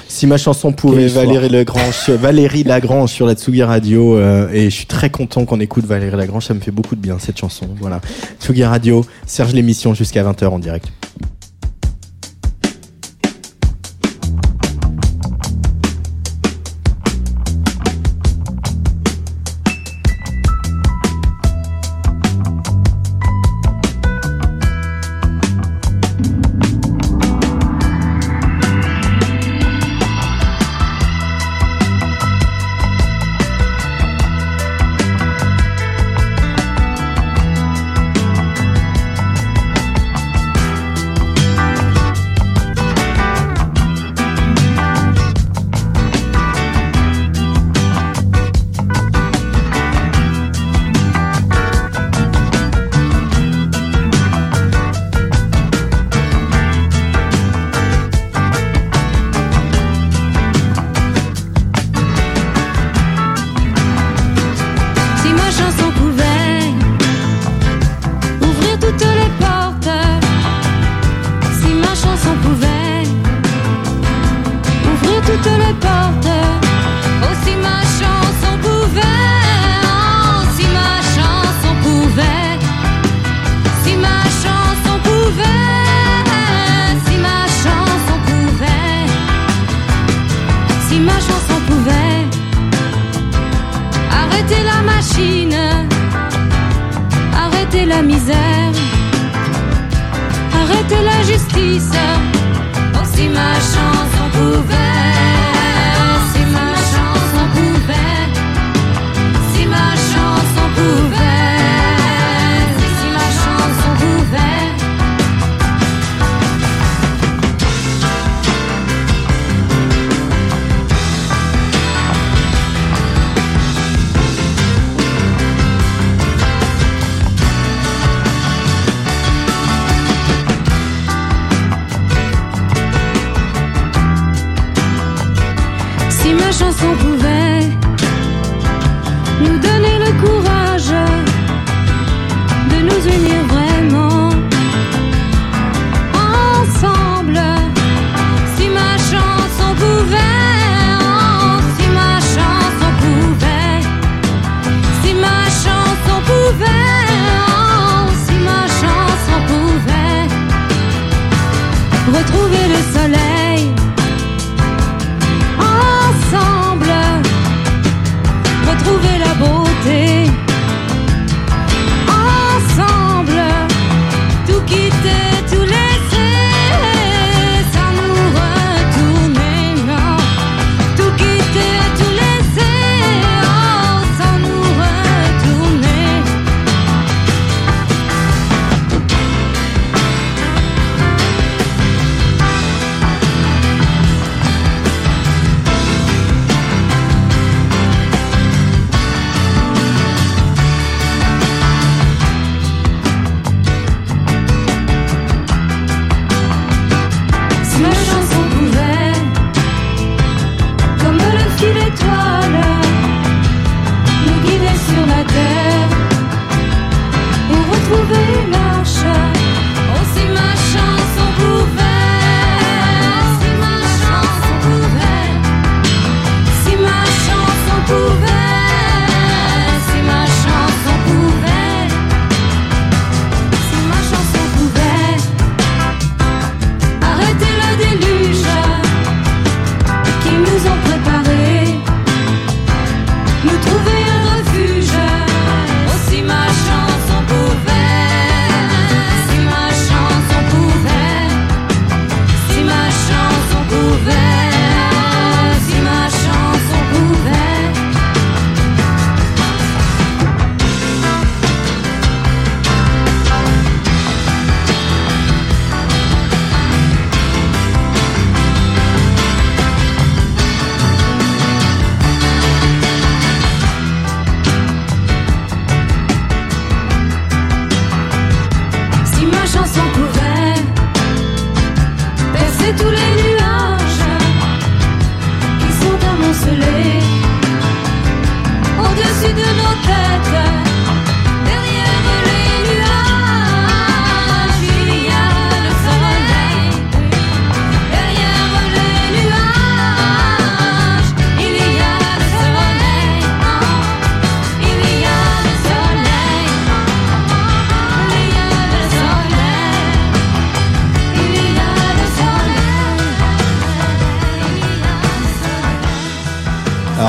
Si 0.06 0.26
ma 0.26 0.38
chanson 0.38 0.72
pouvait, 0.72 1.06
Valérie 1.08 1.48
Lagrange, 1.48 2.08
Valérie 2.08 2.64
Lagrange 2.64 3.10
sur 3.10 3.26
la 3.26 3.34
Tsugi 3.34 3.62
Radio, 3.62 4.16
euh, 4.16 4.48
et 4.52 4.70
je 4.70 4.74
suis 4.74 4.86
très 4.86 5.10
content 5.10 5.44
qu'on 5.44 5.60
écoute 5.60 5.84
Valérie 5.84 6.16
Lagrange, 6.16 6.46
ça 6.46 6.54
me 6.54 6.60
fait 6.60 6.70
beaucoup 6.70 6.96
de 6.96 7.00
bien 7.00 7.18
cette 7.18 7.38
chanson. 7.38 7.68
Voilà. 7.80 8.00
Tsugi 8.40 8.64
Radio, 8.64 9.04
Serge 9.26 9.52
l'émission 9.52 9.94
jusqu'à 9.94 10.22
20h 10.22 10.46
en 10.46 10.58
direct. 10.58 10.88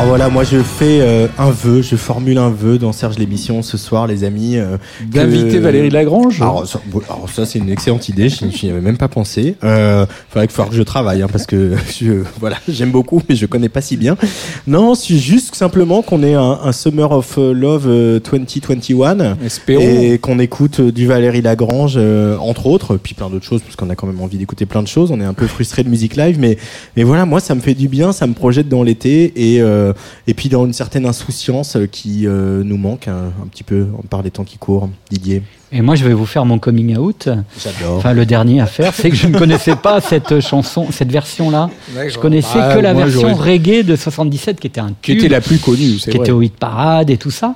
Voilà, 0.10 0.28
moi 0.30 0.44
je 0.44 0.58
fais 0.64 1.02
euh, 1.02 1.28
un 1.38 1.52
vœu, 1.52 1.84
je 1.84 1.96
formule 1.96 2.40
un 2.40 2.50
vœu 2.50 2.80
dans 2.80 2.92
Serge 2.92 3.20
l'émission 3.20 3.62
ce 3.62 3.78
soir, 3.78 4.08
les 4.08 4.24
amis. 4.24 4.58
euh, 4.58 4.78
que- 5.12 5.16
D'inviter 5.20 5.60
Valérie 5.60 5.92
Lagrange 5.92 6.42
Alors 6.42 7.30
ça, 7.30 7.46
c'est 7.46 7.60
une 7.60 7.70
excellente 7.70 8.10
idée, 8.10 8.28
je 8.28 8.44
n'y 8.66 8.72
avais 8.72 8.82
même 8.82 8.98
pas 8.98 9.08
pensé. 9.08 9.56
Euh, 9.64 10.08
faudrait 10.30 10.48
qu'il 10.48 10.56
faudra 10.56 10.72
que 10.72 10.76
je 10.76 10.82
travaille, 10.82 11.22
hein, 11.22 11.28
parce 11.32 11.46
que 11.46 11.76
je, 12.02 12.24
voilà, 12.40 12.58
j'aime 12.68 12.90
beaucoup, 12.90 13.22
mais 13.30 13.36
je 13.36 13.46
connais 13.46 13.70
pas 13.70 13.82
si 13.82 13.98
bien. 13.98 14.18
Non, 14.66 14.96
c'est 14.96 15.16
juste 15.18 15.54
simplement 15.54 16.02
qu'on 16.02 16.24
ait 16.24 16.34
un, 16.34 16.58
un 16.64 16.72
Summer 16.72 17.12
of 17.12 17.38
Love 17.38 17.86
euh, 17.88 18.20
2021 18.20 19.38
Espérons. 19.46 19.82
et 19.84 20.18
qu'on 20.18 20.40
écoute 20.40 20.80
euh, 20.80 20.92
du 20.92 21.06
Valérie 21.06 21.44
Lagrange, 21.44 21.94
euh, 21.98 22.36
entre 22.38 22.66
autres, 22.66 22.98
puis 22.98 23.14
plein 23.14 23.30
d'autres 23.30 23.46
choses, 23.46 23.62
parce 23.62 23.76
qu'on 23.76 23.92
a 23.92 23.96
quand 23.96 24.08
même 24.08 24.22
envie 24.22 24.38
d'écouter 24.38 24.66
plein 24.66 24.82
de 24.82 24.88
choses. 24.88 25.12
On 25.12 25.22
est 25.22 25.26
un 25.26 25.34
peu 25.36 25.46
frustré 25.46 25.84
de 25.84 25.90
musique 25.90 26.16
live, 26.16 26.38
mais 26.40 26.58
mais 26.98 27.04
voilà, 27.04 27.26
moi 27.28 27.40
ça 27.40 27.54
me 27.54 27.62
fait 27.62 27.76
du 27.76 27.88
bien, 27.88 28.12
ça 28.12 28.26
me 28.26 28.34
projette 28.34 28.68
dans 28.70 28.82
l'été 28.82 29.34
et 29.54 29.62
euh, 29.62 29.94
et 30.28 30.34
puis 30.34 30.50
dans 30.50 30.66
une 30.66 30.74
certaine 30.74 31.06
insouciance 31.06 31.76
euh, 31.76 31.86
qui 31.86 32.26
euh, 32.28 32.64
nous 32.64 32.78
manque 32.78 33.08
un, 33.08 33.26
un 33.44 33.48
petit 33.52 33.64
peu 33.64 33.88
par 34.10 34.22
les 34.24 34.32
temps 34.32 34.44
qui 34.44 34.58
courent. 34.58 34.90
Didier, 35.12 35.42
Et 35.72 35.82
moi, 35.82 35.96
je 35.96 36.04
vais 36.06 36.14
vous 36.14 36.26
faire 36.26 36.46
mon 36.46 36.60
coming 36.60 36.98
out. 36.98 37.30
j'adore. 37.64 37.98
Enfin, 37.98 38.14
le 38.14 38.26
dernier 38.26 38.62
à 38.62 38.66
faire, 38.66 38.94
c'est 38.94 39.10
que 39.10 39.16
je 39.16 39.28
ne 39.28 39.38
connaissais 39.38 39.76
pas 39.76 40.02
cette 40.02 40.40
chanson, 40.40 40.88
cette 40.92 41.12
version-là. 41.12 41.70
Je 42.08 42.18
connaissais 42.18 42.60
Ah, 42.60 42.76
que 42.76 42.80
la 42.80 42.94
moi, 42.94 43.06
version 43.06 43.34
reggae 43.36 43.84
de 43.84 43.96
77, 43.96 44.60
qui 44.60 44.68
était 44.68 44.80
un 44.82 44.90
Qui 45.02 45.12
tube, 45.14 45.18
était 45.20 45.30
la 45.30 45.42
plus 45.42 45.58
connue, 45.60 46.00
c'est 46.00 46.12
qui 46.12 46.18
vrai. 46.18 46.26
était 46.28 46.32
au 46.32 46.42
hit 46.42 46.56
parade 46.58 47.10
et 47.10 47.18
tout 47.18 47.32
ça. 47.32 47.56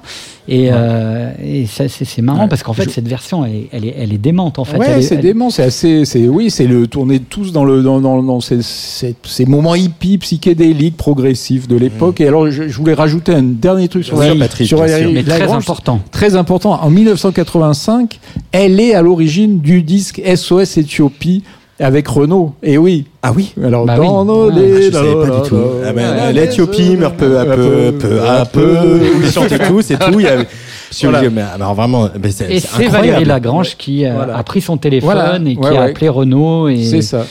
Et, 0.50 0.68
euh, 0.74 1.32
et 1.42 1.66
ça, 1.68 1.86
c'est 1.88 2.22
marrant 2.22 2.42
Ouais. 2.44 2.48
parce 2.50 2.64
qu'en 2.64 2.74
fait, 2.74 2.84
Je- 2.84 2.90
cette 2.90 3.08
version, 3.08 3.46
elle 3.46 3.56
est, 3.56 3.68
elle 3.72 3.86
est, 3.86 3.96
elle 3.98 4.12
est 4.14 4.18
démente 4.18 4.60
en 4.60 4.66
fait. 4.66 4.78
ouais, 4.78 5.02
c'est 5.02 5.16
elle- 5.16 5.22
dément, 5.22 5.50
c'est 5.50 5.64
assez, 5.64 6.04
c'est 6.04 6.28
oui, 6.28 6.52
c'est 6.52 6.68
le 6.68 6.86
tourner 6.88 7.20
tous 7.22 7.54
dans 7.54 7.64
le 7.64 7.82
dans, 7.82 8.02
dans, 8.02 8.22
dans 8.22 8.42
ces, 8.42 8.62
ces, 8.62 9.16
ces 9.24 9.46
moments 9.46 9.74
hippies, 9.76 10.18
psychédéliques, 10.18 10.98
progressifs 10.98 11.68
de 11.70 11.78
l'époque. 11.78 12.20
Et 12.20 12.28
alors, 12.28 12.52
je, 12.52 12.68
je 12.68 12.78
voulais 12.78 12.94
rajouter 12.94 13.34
un 13.34 13.42
dernier 13.44 13.88
truc 13.88 14.04
sur 14.04 14.18
sûr, 14.18 14.26
Valérie- 14.26 14.40
Patrick, 14.40 14.68
sur 14.68 14.78
sûr. 14.86 15.12
mais 15.14 15.24
très 15.24 15.50
important. 15.50 16.02
Très 16.12 16.36
important. 16.36 16.74
En 16.84 16.90
1985, 16.90 18.20
elle 18.52 18.80
est 18.80 18.94
à 18.94 19.02
l'origine 19.02 19.60
du 19.60 19.82
disque 19.82 20.22
SOS 20.36 20.78
Éthiopie 20.78 21.44
avec 21.84 22.08
Renault. 22.08 22.54
Et 22.64 22.78
oui. 22.78 23.06
Ah 23.22 23.32
oui 23.36 23.54
Alors 23.64 23.86
Bah 23.86 23.98
dans 23.98 24.22
oui. 24.22 24.28
nos 24.28 24.50
Ah, 24.50 24.54
je 24.82 24.92
savais 24.92 25.14
pas 25.16 25.40
du 25.42 25.50
tout. 25.50 25.58
Ah 25.86 25.94
ben, 25.94 26.16
là, 26.16 26.32
L'Éthiopie 26.32 26.96
meurt 26.98 27.16
peu 27.16 27.38
à 27.40 27.46
peu, 27.46 27.94
peu 28.00 28.22
à 28.22 28.46
peu. 28.46 28.78
Ils 29.24 29.32
chantaient 29.32 29.60
tous 29.60 29.92
et 29.92 29.98
tout. 29.98 30.20
Il 30.20 30.26
y 30.26 30.28
avait... 30.28 30.48
Voilà. 31.02 31.28
mais 31.32 31.42
alors 31.42 31.74
vraiment, 31.74 32.08
mais 32.22 32.30
c'est 32.30 32.52
Et 32.54 32.60
c'est 32.60 32.68
c'est. 32.78 32.88
Valérie 32.88 33.26
Lagrange 33.26 33.76
qui 33.78 34.06
euh, 34.06 34.14
Voilà. 34.14 34.38
a 34.38 34.44
pris 34.44 34.62
son 34.62 34.78
téléphone 34.78 35.10
Voilà. 35.12 35.38
et 35.44 35.56
qui 35.56 35.60
Ouais, 35.60 35.70
a 35.70 35.72
ouais. 35.72 35.90
appelé 35.90 36.08
Renault. 36.08 36.68
Et, 36.68 36.84
C'est 36.84 37.02
ça. 37.02 37.26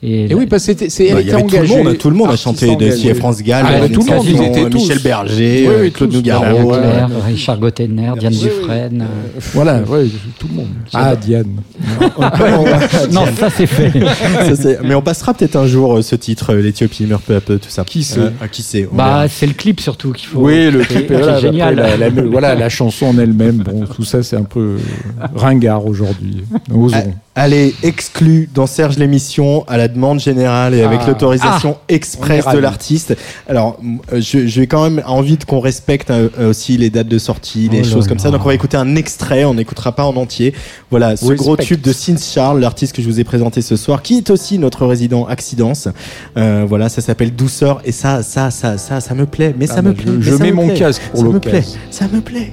Et, 0.00 0.30
Et 0.30 0.34
oui, 0.34 0.46
parce 0.46 0.62
que 0.62 0.66
c'était, 0.72 0.90
c'est, 0.90 1.12
Bah, 1.12 1.18
elle 1.20 1.28
était 1.28 1.42
tout 1.42 1.56
le 1.60 1.66
monde, 1.84 1.98
tout 1.98 2.10
le 2.10 2.16
monde 2.16 2.30
a 2.30 2.36
chanté 2.36 2.76
de. 2.76 2.88
CF 2.90 3.18
France 3.18 3.42
Gall, 3.42 3.66
Ah, 3.68 3.88
tout 3.88 4.00
le 4.06 4.14
monde, 4.14 4.24
ils 4.26 4.42
étaient 4.42 4.70
tous. 4.70 4.78
Michel 4.78 5.00
Berger, 5.00 5.64
Oui, 5.66 5.74
euh, 5.74 5.82
oui, 5.82 5.90
Claude 5.90 6.10
tous. 6.10 6.16
Nougaro. 6.18 6.72
Richard 7.26 7.58
Gottener, 7.58 8.12
Diane 8.16 8.32
Oui, 8.32 8.38
oui. 8.42 8.48
Dufresne. 8.60 9.02
euh, 9.02 9.40
Voilà, 9.54 9.80
ouais, 9.82 10.06
tout 10.38 10.46
le 10.48 10.54
monde. 10.54 10.68
Ah, 10.94 11.16
Diane. 11.16 11.48
Non, 13.10 13.24
ça 13.36 13.50
c'est 13.50 13.66
fait. 13.66 13.90
Ça, 14.54 14.68
mais 14.84 14.94
on 14.94 15.02
passera 15.02 15.34
peut-être 15.34 15.56
un 15.56 15.66
jour 15.66 15.96
euh, 15.98 16.02
ce 16.02 16.14
titre, 16.14 16.52
euh, 16.54 16.60
l'Éthiopie 16.62 17.04
meurt 17.06 17.22
peu 17.22 17.34
à 17.36 17.40
peu, 17.40 17.58
tout 17.58 17.68
ça. 17.70 17.84
Qui 17.84 18.04
sait 18.04 18.20
Euh, 18.20 18.30
ah, 18.40 18.48
Qui 18.48 18.62
sait 18.62 18.88
Bah, 18.92 19.26
c'est 19.28 19.46
le 19.46 19.52
clip 19.54 19.80
surtout 19.80 20.12
qu'il 20.12 20.28
faut. 20.28 20.40
Oui, 20.40 20.70
le 20.70 20.80
clip 20.80 21.10
est 21.10 21.16
voilà, 21.16 21.40
génial. 21.40 22.12
voilà, 22.30 22.54
la 22.54 22.68
chanson 22.68 23.06
en 23.06 23.18
elle-même, 23.18 23.56
bon, 23.56 23.84
tout 23.86 24.04
ça, 24.04 24.22
c'est 24.22 24.36
un 24.36 24.44
peu 24.44 24.76
ringard 25.34 25.86
aujourd'hui. 25.86 26.44
Osons. 26.72 27.14
Allez, 27.40 27.72
exclu 27.84 28.48
dans 28.52 28.66
Serge 28.66 28.98
l'émission 28.98 29.64
à 29.68 29.76
la 29.76 29.86
demande 29.86 30.18
générale 30.18 30.74
et 30.74 30.82
avec 30.82 30.98
Ah. 31.04 31.06
l'autorisation 31.06 31.76
On 31.88 31.92
est 31.92 31.94
express 31.94 32.44
de 32.52 32.58
l'artiste. 32.58 33.16
Alors, 33.48 33.78
euh, 34.12 34.20
je, 34.20 34.58
vais 34.58 34.66
quand 34.66 34.82
même 34.82 35.02
envie 35.06 35.36
de 35.36 35.44
qu'on 35.44 35.60
respecte 35.60 36.10
euh, 36.10 36.30
euh, 36.40 36.50
aussi 36.50 36.76
les 36.76 36.90
dates 36.90 37.06
de 37.06 37.18
sortie, 37.18 37.68
les 37.70 37.78
Oh 37.78 37.84
là 37.84 37.88
choses 37.92 38.08
comme 38.08 38.18
ça. 38.18 38.32
Donc, 38.32 38.40
on 38.42 38.48
va 38.48 38.54
écouter 38.54 38.76
un 38.76 38.96
extrait, 38.96 39.44
on 39.44 39.54
n'écoutera 39.54 39.92
pas 39.92 40.04
en 40.04 40.16
entier. 40.16 40.52
Voilà, 40.90 41.16
ce 41.16 41.26
Respect. 41.26 41.36
gros 41.36 41.56
tube 41.56 41.80
de 41.80 41.92
Sins 41.92 42.16
Charles, 42.18 42.58
l'artiste 42.58 42.92
que 42.96 43.02
je 43.02 43.06
vous 43.06 43.20
ai 43.20 43.24
présenté 43.24 43.62
ce 43.62 43.76
soir, 43.76 44.02
qui 44.02 44.16
est 44.18 44.30
aussi 44.30 44.58
notre 44.58 44.84
résident 44.84 45.24
Accidence. 45.26 45.86
Euh, 46.36 46.64
voilà, 46.68 46.88
ça 46.88 47.00
s'appelle 47.02 47.36
Douceur 47.36 47.80
et 47.84 47.92
ça, 47.92 48.24
ça, 48.24 48.50
ça, 48.50 48.78
ça, 48.78 49.00
ça 49.00 49.14
me 49.14 49.26
plaît. 49.26 49.54
Mais 49.56 49.66
Ah 49.70 49.74
ça 49.76 49.82
bah, 49.82 49.90
me 49.90 49.94
je- 49.96 50.02
plaît. 50.02 50.12
je 50.18 50.34
mets 50.34 50.50
me 50.50 50.56
mon 50.56 50.66
plaît. 50.66 50.74
casque 50.78 51.02
pour 51.12 51.20
ça 51.20 51.26
me 51.28 51.38
plaît. 51.38 51.64
Ça 51.92 52.08
me 52.08 52.20
plaît. 52.20 52.52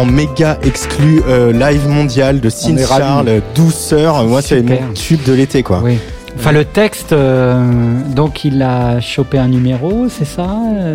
En 0.00 0.06
méga 0.06 0.58
exclu 0.64 1.22
euh, 1.28 1.52
live 1.52 1.86
mondial 1.86 2.40
de 2.40 2.48
Sin 2.48 2.76
Charles, 2.78 3.42
Douceur. 3.54 4.24
Moi, 4.24 4.40
c'est 4.40 4.62
mon 4.62 4.94
tube 4.94 5.22
de 5.24 5.34
l'été, 5.34 5.62
quoi. 5.62 5.80
Oui. 5.84 5.98
Enfin, 6.36 6.52
le 6.52 6.64
texte, 6.64 7.12
euh, 7.12 7.62
donc 8.14 8.44
il 8.44 8.62
a 8.62 9.00
chopé 9.00 9.36
un 9.36 9.48
numéro, 9.48 10.08
c'est 10.08 10.24
ça, 10.24 10.48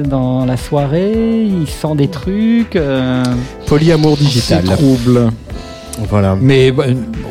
dans 0.04 0.46
la 0.46 0.58
soirée, 0.58 1.44
il 1.44 1.68
sent 1.68 1.96
des 1.96 2.08
trucs. 2.08 2.76
Euh... 2.76 3.24
Polyamour 3.68 4.18
digital. 4.18 4.64
Trouble. 4.64 5.30
Voilà. 6.10 6.36
Mais 6.40 6.72
bah, 6.72 6.86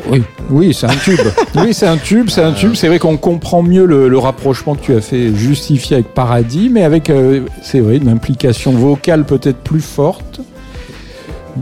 oui, 0.09 0.23
oui, 0.49 0.73
c'est 0.73 0.87
un 0.87 0.95
tube. 0.95 1.19
oui, 1.55 1.73
c'est 1.73 1.87
un 1.87 1.97
tube, 1.97 2.29
c'est 2.29 2.41
un 2.41 2.53
tube. 2.53 2.75
C'est 2.75 2.87
vrai 2.87 2.99
qu'on 2.99 3.17
comprend 3.17 3.63
mieux 3.63 3.85
le, 3.85 4.17
rapprochement 4.17 4.75
que 4.75 4.81
tu 4.81 4.95
as 4.95 5.01
fait 5.01 5.35
justifier 5.35 5.97
avec 5.97 6.13
Paradis, 6.13 6.69
mais 6.71 6.83
avec, 6.83 7.09
euh, 7.09 7.41
c'est 7.61 7.79
vrai, 7.79 7.97
une 7.97 8.09
implication 8.09 8.71
vocale 8.71 9.25
peut-être 9.25 9.57
plus 9.57 9.81
forte. 9.81 10.24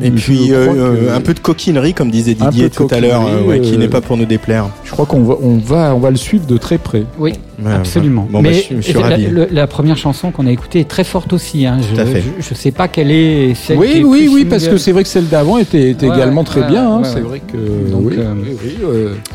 Et 0.04 0.12
puis 0.12 0.52
euh, 0.52 0.68
euh, 0.76 1.16
un 1.16 1.22
peu 1.22 1.34
de 1.34 1.40
coquinerie, 1.40 1.94
comme 1.94 2.12
disait 2.12 2.34
Didier 2.34 2.70
tout 2.70 2.88
à 2.92 3.00
l'heure, 3.00 3.26
euh, 3.26 3.60
qui 3.60 3.78
n'est 3.78 3.88
pas 3.88 4.02
pour 4.02 4.18
nous 4.18 4.26
déplaire. 4.26 4.68
Je 4.84 4.92
crois 4.92 5.06
qu'on 5.06 5.24
va, 5.24 5.36
on 5.42 5.58
va, 5.58 5.96
on 5.96 6.00
va 6.00 6.12
le 6.12 6.18
suivre 6.18 6.46
de 6.46 6.58
très 6.58 6.78
près. 6.78 7.06
Oui, 7.18 7.34
absolument. 7.66 8.28
Bon, 8.30 8.42
bah, 8.42 8.50
Mais 8.50 8.66
je, 8.70 8.82
suis 8.82 8.94
la, 8.94 9.46
la, 9.50 9.68
première 9.68 9.98
chanson 9.98 10.32
qu'on 10.32 10.48
a 10.48 10.52
écoutée 10.52 10.80
est 10.80 10.90
très 10.90 11.04
forte 11.04 11.34
aussi. 11.34 11.66
Hein. 11.66 11.78
Je, 11.96 12.02
ne 12.02 12.56
sais 12.56 12.72
pas 12.72 12.88
quelle 12.88 13.12
est 13.12 13.54
celle 13.56 13.78
Oui, 13.78 13.92
qui 13.92 13.98
est 14.00 14.04
oui, 14.04 14.30
oui, 14.32 14.46
parce 14.46 14.68
que 14.68 14.78
c'est 14.78 14.92
vrai 14.92 15.04
que 15.04 15.10
celle 15.10 15.28
d'avant 15.28 15.58
était, 15.58 15.92
également 15.92 16.44
très 16.44 16.64
bien. 16.64 16.98
Hein. 16.98 17.02
C'est 17.04 17.22
vrai 17.22 17.42
que. 17.42 17.92
Donc, 17.92 18.14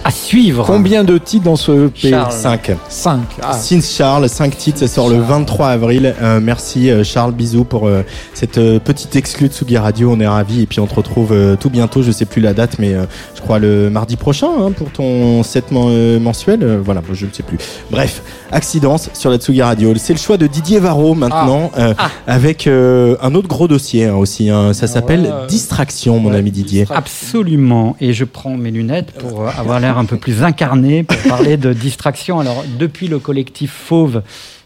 à 0.04 0.10
suivre. 0.10 0.64
Combien 0.66 1.04
de 1.04 1.18
titres 1.18 1.44
dans 1.44 1.56
ce 1.56 1.88
P 1.88 2.12
5. 2.30 2.72
5. 2.88 3.20
Ah. 3.42 3.52
Since 3.52 3.96
Charles, 3.96 4.28
5 4.28 4.56
titres, 4.56 4.78
ça 4.80 4.88
sort 4.88 5.08
le 5.08 5.18
23 5.18 5.68
avril. 5.68 6.14
merci 6.42 6.90
Charles, 7.04 7.32
bisous 7.32 7.64
pour 7.64 7.88
cette 8.34 8.60
petite 8.78 9.16
exclue 9.16 9.48
de 9.48 9.52
Sugi 9.52 9.76
Radio. 9.76 10.12
On 10.12 10.20
est 10.20 10.26
ravis. 10.26 10.62
Et 10.62 10.66
puis 10.66 10.80
on 10.80 10.86
te 10.86 10.94
retrouve 10.94 11.34
tout 11.60 11.70
bientôt, 11.70 12.02
je 12.02 12.10
sais 12.10 12.24
plus 12.24 12.40
la 12.40 12.54
date, 12.54 12.78
mais 12.78 12.94
je 13.34 13.40
crois 13.40 13.58
le 13.58 13.90
mardi 13.90 14.16
prochain 14.16 14.48
hein, 14.60 14.72
pour 14.72 14.90
ton 14.90 15.42
set 15.42 15.70
mensuel. 15.70 16.80
voilà, 16.84 17.02
je 17.12 17.26
ne 17.26 17.32
sais 17.32 17.42
plus. 17.42 17.58
Bref. 17.90 18.07
Accidence 18.50 19.10
sur 19.12 19.30
la 19.30 19.36
Tsugi 19.36 19.60
Radio. 19.60 19.92
C'est 19.96 20.14
le 20.14 20.18
choix 20.18 20.38
de 20.38 20.46
Didier 20.46 20.78
Varro 20.78 21.14
maintenant, 21.14 21.70
ah. 21.74 21.80
Euh, 21.80 21.94
ah. 21.98 22.10
avec 22.26 22.66
euh, 22.66 23.16
un 23.20 23.34
autre 23.34 23.48
gros 23.48 23.68
dossier 23.68 24.06
hein, 24.06 24.14
aussi. 24.14 24.48
Hein. 24.48 24.72
Ça 24.72 24.86
s'appelle 24.86 25.32
Distraction, 25.48 26.18
mon 26.18 26.32
ami 26.32 26.50
Didier. 26.50 26.86
Absolument. 26.90 27.96
Et 28.00 28.12
je 28.12 28.24
prends 28.24 28.56
mes 28.56 28.70
lunettes 28.70 29.12
pour 29.12 29.42
euh, 29.42 29.50
avoir 29.58 29.80
l'air 29.80 29.98
un 29.98 30.06
peu 30.06 30.16
plus 30.16 30.42
incarné, 30.42 31.02
pour 31.02 31.18
parler 31.28 31.56
de 31.56 31.72
distraction. 31.72 32.40
Alors, 32.40 32.64
depuis 32.78 33.08
le 33.08 33.18
collectif 33.18 33.72
Fauve, 33.72 34.22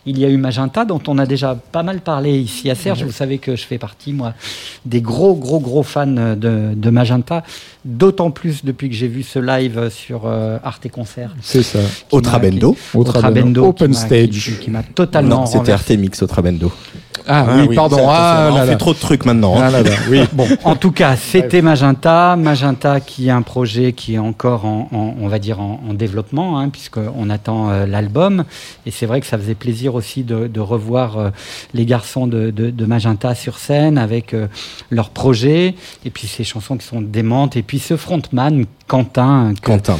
il 0.06 0.18
y 0.18 0.24
a 0.24 0.28
eu 0.28 0.36
Magenta, 0.36 0.84
dont 0.84 1.00
on 1.06 1.18
a 1.18 1.26
déjà 1.26 1.54
pas 1.54 1.82
mal 1.82 2.00
parlé 2.00 2.38
ici 2.38 2.70
à 2.70 2.74
Serge. 2.74 3.04
Vous 3.04 3.12
savez 3.12 3.38
que 3.38 3.54
je 3.56 3.64
fais 3.64 3.78
partie, 3.78 4.12
moi, 4.12 4.34
des 4.84 5.00
gros, 5.00 5.34
gros, 5.34 5.60
gros 5.60 5.82
fans 5.82 6.06
de, 6.06 6.90
Magenta. 6.90 7.44
D'autant 7.84 8.30
plus 8.30 8.64
depuis 8.64 8.88
que 8.88 8.94
j'ai 8.94 9.08
vu 9.08 9.22
ce 9.22 9.38
live 9.38 9.88
sur 9.90 10.22
euh, 10.26 10.58
Arte 10.62 10.88
Concert. 10.88 11.34
C'est 11.40 11.62
ça. 11.62 11.80
Au 12.10 12.20
Trabendo. 12.20 12.76
Au 12.94 13.02
Trabendo. 13.02 13.66
Open 13.66 13.92
Stage. 13.92 14.58
Qui, 14.60 14.70
m'a 14.70 14.82
totalement. 14.82 15.40
Non, 15.40 15.46
c'était 15.46 15.72
Artemix 15.72 16.22
au 16.22 16.26
Trabendo. 16.26 16.70
Ah, 17.26 17.46
ah, 17.48 17.56
oui, 17.56 17.74
pardon. 17.74 18.06
Ah, 18.08 18.50
on 18.52 18.66
fait 18.66 18.76
trop 18.76 18.92
de 18.94 18.98
trucs 18.98 19.24
maintenant. 19.24 19.56
Hein. 19.60 19.70
Ah, 19.74 19.90
oui. 20.10 20.22
bon, 20.32 20.46
en 20.64 20.76
tout 20.76 20.90
cas, 20.90 21.16
c'était 21.16 21.62
Magenta. 21.62 22.36
Magenta 22.36 23.00
qui 23.00 23.28
est 23.28 23.30
un 23.30 23.42
projet 23.42 23.92
qui 23.92 24.14
est 24.14 24.18
encore 24.18 24.64
en, 24.64 24.88
on 24.92 25.28
va 25.28 25.38
dire, 25.38 25.60
en, 25.60 25.94
développement, 25.94 26.58
hein, 26.58 26.68
puisqu'on 26.68 27.30
attend 27.30 27.70
euh, 27.70 27.86
l'album. 27.86 28.44
Et 28.86 28.90
c'est 28.90 29.06
vrai 29.06 29.20
que 29.20 29.26
ça 29.26 29.38
faisait 29.38 29.54
plaisir 29.54 29.94
aussi 29.94 30.22
de, 30.22 30.60
revoir 30.60 31.18
euh, 31.18 31.30
les 31.74 31.84
garçons 31.86 32.26
de, 32.26 32.72
Magenta 32.86 33.34
sur 33.34 33.58
scène 33.58 33.98
avec 33.98 34.34
euh, 34.34 34.48
leurs 34.90 35.10
projets. 35.10 35.74
Et 36.04 36.10
puis 36.10 36.26
ces 36.26 36.44
chansons 36.44 36.76
qui 36.76 36.86
sont 36.86 37.00
démentes. 37.00 37.56
Et 37.56 37.62
puis 37.62 37.78
ce 37.78 37.96
frontman, 37.96 38.66
Quentin. 38.86 39.54
Quentin 39.62 39.98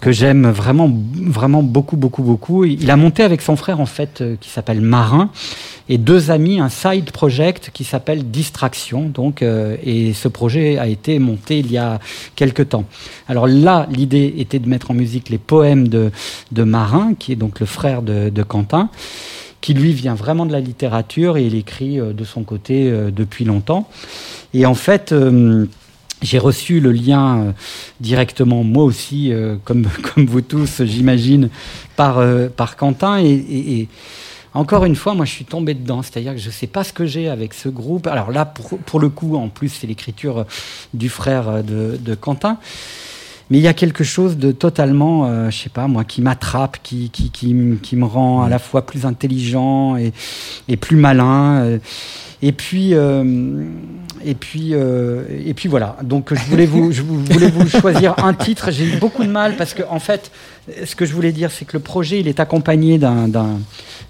que 0.00 0.12
j'aime 0.12 0.48
vraiment, 0.48 0.90
vraiment 1.14 1.62
beaucoup, 1.62 1.96
beaucoup, 1.96 2.22
beaucoup. 2.22 2.64
Il 2.64 2.90
a 2.90 2.96
monté 2.96 3.22
avec 3.22 3.42
son 3.42 3.56
frère, 3.56 3.80
en 3.80 3.86
fait, 3.86 4.22
qui 4.40 4.50
s'appelle 4.50 4.80
Marin 4.80 5.30
et 5.88 5.98
deux 5.98 6.30
amis 6.30 6.60
un 6.60 6.68
side 6.68 7.10
project 7.10 7.70
qui 7.72 7.84
s'appelle 7.84 8.30
Distraction. 8.30 9.08
Donc, 9.08 9.42
euh, 9.42 9.76
et 9.82 10.12
ce 10.12 10.28
projet 10.28 10.78
a 10.78 10.86
été 10.86 11.18
monté 11.18 11.58
il 11.58 11.70
y 11.72 11.78
a 11.78 11.98
quelque 12.36 12.62
temps. 12.62 12.84
Alors 13.28 13.46
là, 13.46 13.86
l'idée 13.90 14.34
était 14.38 14.58
de 14.58 14.68
mettre 14.68 14.90
en 14.90 14.94
musique 14.94 15.28
les 15.30 15.38
poèmes 15.38 15.88
de, 15.88 16.10
de 16.52 16.62
Marin, 16.62 17.14
qui 17.18 17.32
est 17.32 17.36
donc 17.36 17.60
le 17.60 17.66
frère 17.66 18.02
de, 18.02 18.28
de 18.28 18.42
Quentin 18.42 18.90
qui 19.60 19.74
lui 19.74 19.92
vient 19.92 20.14
vraiment 20.14 20.46
de 20.46 20.52
la 20.52 20.60
littérature 20.60 21.36
et 21.36 21.44
il 21.44 21.56
écrit 21.56 21.98
euh, 21.98 22.12
de 22.12 22.22
son 22.22 22.44
côté 22.44 22.88
euh, 22.88 23.10
depuis 23.10 23.44
longtemps. 23.44 23.88
Et 24.54 24.66
en 24.66 24.74
fait, 24.74 25.12
j'ai 26.22 26.38
reçu 26.38 26.80
le 26.80 26.92
lien 26.92 27.54
directement, 28.00 28.64
moi 28.64 28.84
aussi, 28.84 29.32
comme, 29.64 29.86
comme 30.14 30.26
vous 30.26 30.40
tous, 30.40 30.82
j'imagine, 30.84 31.48
par, 31.96 32.22
par 32.56 32.76
Quentin. 32.76 33.18
et, 33.18 33.44
et 33.48 33.88
encore 34.54 34.84
une 34.84 34.96
fois, 34.96 35.14
moi, 35.14 35.24
je 35.24 35.32
suis 35.32 35.44
tombé 35.44 35.74
dedans. 35.74 36.02
C'est-à-dire 36.02 36.34
que 36.34 36.40
je 36.40 36.48
ne 36.48 36.52
sais 36.52 36.66
pas 36.66 36.84
ce 36.84 36.92
que 36.92 37.06
j'ai 37.06 37.28
avec 37.28 37.54
ce 37.54 37.68
groupe. 37.68 38.06
Alors 38.06 38.30
là, 38.30 38.44
pour, 38.44 39.00
le 39.00 39.08
coup, 39.08 39.36
en 39.36 39.48
plus, 39.48 39.68
c'est 39.68 39.86
l'écriture 39.86 40.46
du 40.94 41.08
frère 41.08 41.62
de, 41.62 42.14
Quentin. 42.14 42.58
mais 43.50 43.58
il 43.58 43.60
y 43.62 43.68
a 43.68 43.74
quelque 43.74 44.04
chose 44.04 44.36
de 44.36 44.50
totalement, 44.52 45.26
euh, 45.26 45.50
je 45.50 45.56
sais 45.56 45.68
pas 45.68 45.86
moi, 45.86 46.04
qui 46.04 46.22
m'attrape, 46.22 46.78
qui, 46.82 47.10
qui, 47.10 47.30
qui, 47.30 47.54
qui 47.82 47.96
me 47.96 48.04
rend 48.04 48.42
à 48.42 48.48
la 48.48 48.58
fois 48.58 48.84
plus 48.84 49.06
intelligent 49.06 49.96
et, 49.96 50.12
et 50.66 50.76
plus 50.76 50.96
malin. 50.96 51.60
euh. 51.60 51.78
Et 52.40 52.52
puis, 52.52 52.94
euh, 52.94 53.64
et 54.24 54.34
puis, 54.34 54.70
euh, 54.72 55.24
et 55.28 55.54
puis 55.54 55.68
voilà. 55.68 55.96
Donc 56.02 56.34
je 56.34 56.44
voulais 56.44 56.66
vous, 56.66 56.92
je 56.92 57.02
voulais 57.02 57.50
vous 57.50 57.68
choisir 57.68 58.14
un 58.24 58.34
titre. 58.34 58.70
J'ai 58.70 58.84
eu 58.84 58.96
beaucoup 58.96 59.24
de 59.24 59.30
mal 59.30 59.56
parce 59.56 59.74
que 59.74 59.82
en 59.88 59.98
fait, 60.00 60.30
ce 60.84 60.94
que 60.94 61.04
je 61.06 61.12
voulais 61.14 61.32
dire, 61.32 61.50
c'est 61.50 61.64
que 61.64 61.74
le 61.76 61.82
projet, 61.82 62.20
il 62.20 62.28
est 62.28 62.40
accompagné 62.40 62.98
d'un 62.98 63.28
d'un 63.28 63.58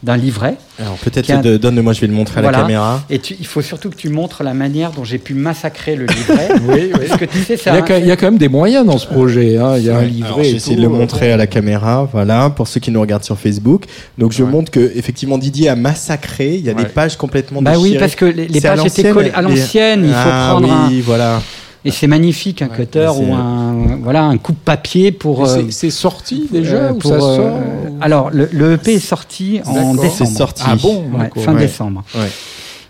d'un 0.03 0.17
livret. 0.17 0.55
Alors 0.79 0.95
peut-être 0.95 1.41
de- 1.43 1.57
donne-moi, 1.57 1.93
je 1.93 2.01
vais 2.01 2.07
le 2.07 2.13
montrer 2.13 2.39
à 2.39 2.43
Voilà. 2.43 2.59
la 2.59 2.63
caméra. 2.65 3.03
Et 3.11 3.19
tu- 3.19 3.35
il 3.41 3.47
faut 3.47 3.63
surtout 3.63 3.91
que 3.91 3.97
tu 3.97 4.09
montres 4.11 4.45
la 4.45 4.55
manière 4.55 4.93
dont 4.93 5.03
j'ai 5.03 5.19
pu 5.19 5.35
massacrer 5.35 5.97
le 5.97 6.07
livret. 6.07 6.49
Oui, 6.69 6.91
oui. 6.95 7.07
Parce 7.09 7.19
que 7.21 7.25
tu 7.25 7.39
sais, 7.43 7.55
Il 7.55 7.59
c'est 7.59 7.71
y, 7.71 7.73
a, 7.73 7.77
un- 7.77 7.83
quand- 7.83 7.97
il 7.97 8.07
y 8.07 8.11
a 8.13 8.17
quand 8.17 8.27
même 8.27 8.39
des 8.39 8.49
moyens 8.49 8.87
dans 8.87 8.99
ce 8.99 9.07
projet. 9.07 9.57
hein. 9.57 9.77
Il 9.77 9.85
y 9.85 9.91
a 9.91 9.99
un 9.99 10.05
livret. 10.05 10.27
Alors, 10.29 10.39
je 10.39 10.43
vais 10.45 10.51
et 10.51 10.55
essayer 10.57 10.77
tout. 10.77 10.83
de 10.83 10.87
le 10.87 10.93
montrer 10.93 11.33
à 11.33 11.37
la 11.37 11.47
caméra, 11.49 12.09
voilà, 12.13 12.51
pour 12.51 12.69
ceux 12.69 12.79
qui 12.81 12.91
nous 12.93 13.01
regardent 13.01 13.25
sur 13.25 13.39
Facebook. 13.39 13.85
Donc 14.19 14.33
je 14.33 14.45
Ouais. 14.45 14.51
montre 14.51 14.71
que 14.71 14.93
effectivement 14.95 15.39
Didier 15.39 15.69
a 15.69 15.77
massacré. 15.77 16.55
Il 16.57 16.65
y 16.65 16.71
a 16.71 16.75
des 16.75 16.85
pages 16.85 17.17
complètement 17.17 17.61
Bah 17.63 17.73
oui, 17.77 17.83
déchirées. 17.95 17.99
parce 17.99 18.15
que 18.15 18.25
les, 18.27 18.61
pages 18.61 18.85
étaient 18.87 19.11
collées 19.11 19.31
à 19.35 19.43
les- 19.43 19.49
l'ancienne. 19.57 20.03
Il 20.05 20.11
faut 20.13 20.17
Ah 20.31 20.49
prendre 20.53 20.73
un. 20.73 20.89
oui, 20.91 21.01
voilà. 21.01 21.41
Et 21.89 21.91
c'est 21.91 22.07
magnifique, 22.07 22.61
un 22.63 22.69
cutter 22.69 23.11
ou 23.19 23.33
un 23.35 23.97
voilà 24.03 24.25
un 24.25 24.37
coupe 24.37 24.59
papier 24.65 25.11
pour. 25.11 25.47
Euh, 25.47 25.63
c'est- 25.71 25.89
sorti 25.91 26.47
déjà 26.53 26.77
euh, 26.77 26.93
ou 26.93 26.99
pour, 26.99 27.11
ça 27.11 27.17
euh, 27.17 27.37
sort 27.37 27.57
ou- 27.57 27.99
Alors 28.03 28.31
le, 28.31 28.49
le 28.53 28.75
EP 28.75 28.95
est 28.95 28.99
sorti 28.99 29.61
en 29.65 29.95
décembre. 29.95 30.13
C'est 30.17 30.27
sorti. 30.27 30.63
Ah 30.67 30.77
bon 30.77 31.05
Ouais, 31.13 31.19
d'accord. 31.21 31.43
fin 31.43 31.55
Ouais. 31.55 31.61
décembre. 31.61 32.05
Ouais. 32.15 32.29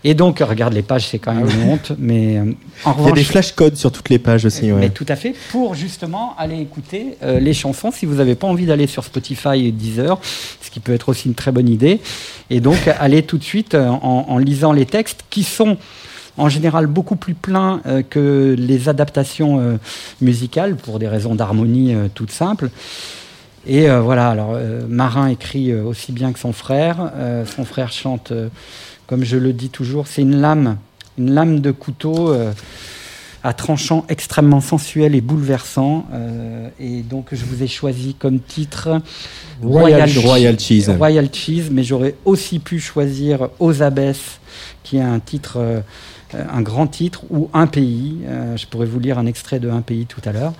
Et 0.03 0.13
donc 0.13 0.39
regarde 0.39 0.73
les 0.73 0.81
pages, 0.81 1.07
c'est 1.07 1.19
quand 1.19 1.33
même 1.33 1.49
une 1.49 1.69
honte, 1.71 1.91
mais 1.97 2.37
euh, 2.37 2.53
en 2.85 2.95
Il 2.99 3.05
y 3.05 3.09
a 3.09 3.11
des 3.11 3.23
flashcodes 3.23 3.75
sur 3.75 3.91
toutes 3.91 4.09
les 4.09 4.19
pages 4.19 4.45
aussi. 4.45 4.71
Ouais. 4.71 4.79
Mais 4.79 4.89
tout 4.89 5.05
à 5.09 5.15
fait, 5.17 5.33
pour 5.51 5.75
justement 5.75 6.35
aller 6.37 6.59
écouter 6.59 7.17
euh, 7.23 7.39
les 7.39 7.53
chansons 7.53 7.91
si 7.91 8.05
vous 8.05 8.15
n'avez 8.15 8.35
pas 8.35 8.47
envie 8.47 8.65
d'aller 8.65 8.87
sur 8.87 9.03
Spotify 9.03 9.65
et 9.65 9.71
Deezer, 9.71 10.17
ce 10.61 10.69
qui 10.71 10.79
peut 10.81 10.93
être 10.93 11.09
aussi 11.09 11.27
une 11.27 11.35
très 11.35 11.51
bonne 11.51 11.67
idée. 11.69 11.99
Et 12.49 12.59
donc, 12.61 12.77
aller 12.99 13.23
tout 13.23 13.37
de 13.37 13.43
suite 13.43 13.75
euh, 13.75 13.87
en, 13.89 14.25
en 14.29 14.37
lisant 14.37 14.71
les 14.73 14.85
textes 14.85 15.23
qui 15.29 15.43
sont 15.43 15.75
en 16.39 16.49
général 16.49 16.87
beaucoup 16.87 17.15
plus 17.15 17.33
pleins 17.33 17.81
euh, 17.85 18.01
que 18.01 18.55
les 18.57 18.89
adaptations 18.89 19.59
euh, 19.59 19.77
musicales 20.21 20.75
pour 20.75 20.99
des 20.99 21.07
raisons 21.07 21.35
d'harmonie 21.35 21.93
euh, 21.93 22.07
toutes 22.13 22.31
simples. 22.31 22.69
Et 23.67 23.87
voilà, 23.89 24.29
alors 24.29 24.57
Marin 24.87 25.27
écrit 25.27 25.75
aussi 25.75 26.13
bien 26.13 26.31
que 26.31 26.39
son 26.39 26.53
frère. 26.53 27.11
Son 27.55 27.65
frère 27.65 27.91
chante, 27.91 28.31
comme 29.05 29.25
je 29.25 29.35
le 29.37 29.51
dis 29.51 29.69
toujours, 29.69 30.07
c'est 30.07 30.21
une 30.21 30.39
lame, 30.39 30.77
une 31.19 31.33
lame 31.33 31.59
de 31.59 31.69
couteau 31.71 32.33
à 33.43 33.53
tranchant 33.53 34.05
extrêmement 34.09 34.61
sensuel 34.61 35.13
et 35.13 35.21
bouleversant. 35.21 36.05
Euh, 36.13 36.69
et 36.79 37.01
donc 37.01 37.27
je 37.33 37.43
vous 37.45 37.61
ai 37.61 37.67
choisi 37.67 38.15
comme 38.15 38.39
titre 38.39 39.01
Royal- 39.61 40.09
Royal 40.19 40.59
Cheese. 40.59 40.89
Royal 40.97 41.29
Cheese, 41.31 41.69
mais 41.71 41.83
j'aurais 41.83 42.15
aussi 42.25 42.59
pu 42.59 42.79
choisir 42.79 43.49
Aux 43.59 43.81
Abbesses, 43.83 44.39
qui 44.83 44.97
est 44.97 45.01
un 45.01 45.19
titre, 45.19 45.57
euh, 45.57 45.81
un 46.33 46.61
grand 46.61 46.87
titre, 46.87 47.23
ou 47.29 47.49
Un 47.53 47.67
pays. 47.67 48.17
Euh, 48.27 48.55
je 48.57 48.65
pourrais 48.67 48.85
vous 48.85 48.99
lire 48.99 49.17
un 49.17 49.25
extrait 49.25 49.59
de 49.59 49.69
Un 49.69 49.81
pays 49.81 50.05
tout 50.05 50.21
à 50.25 50.31
l'heure. 50.31 50.53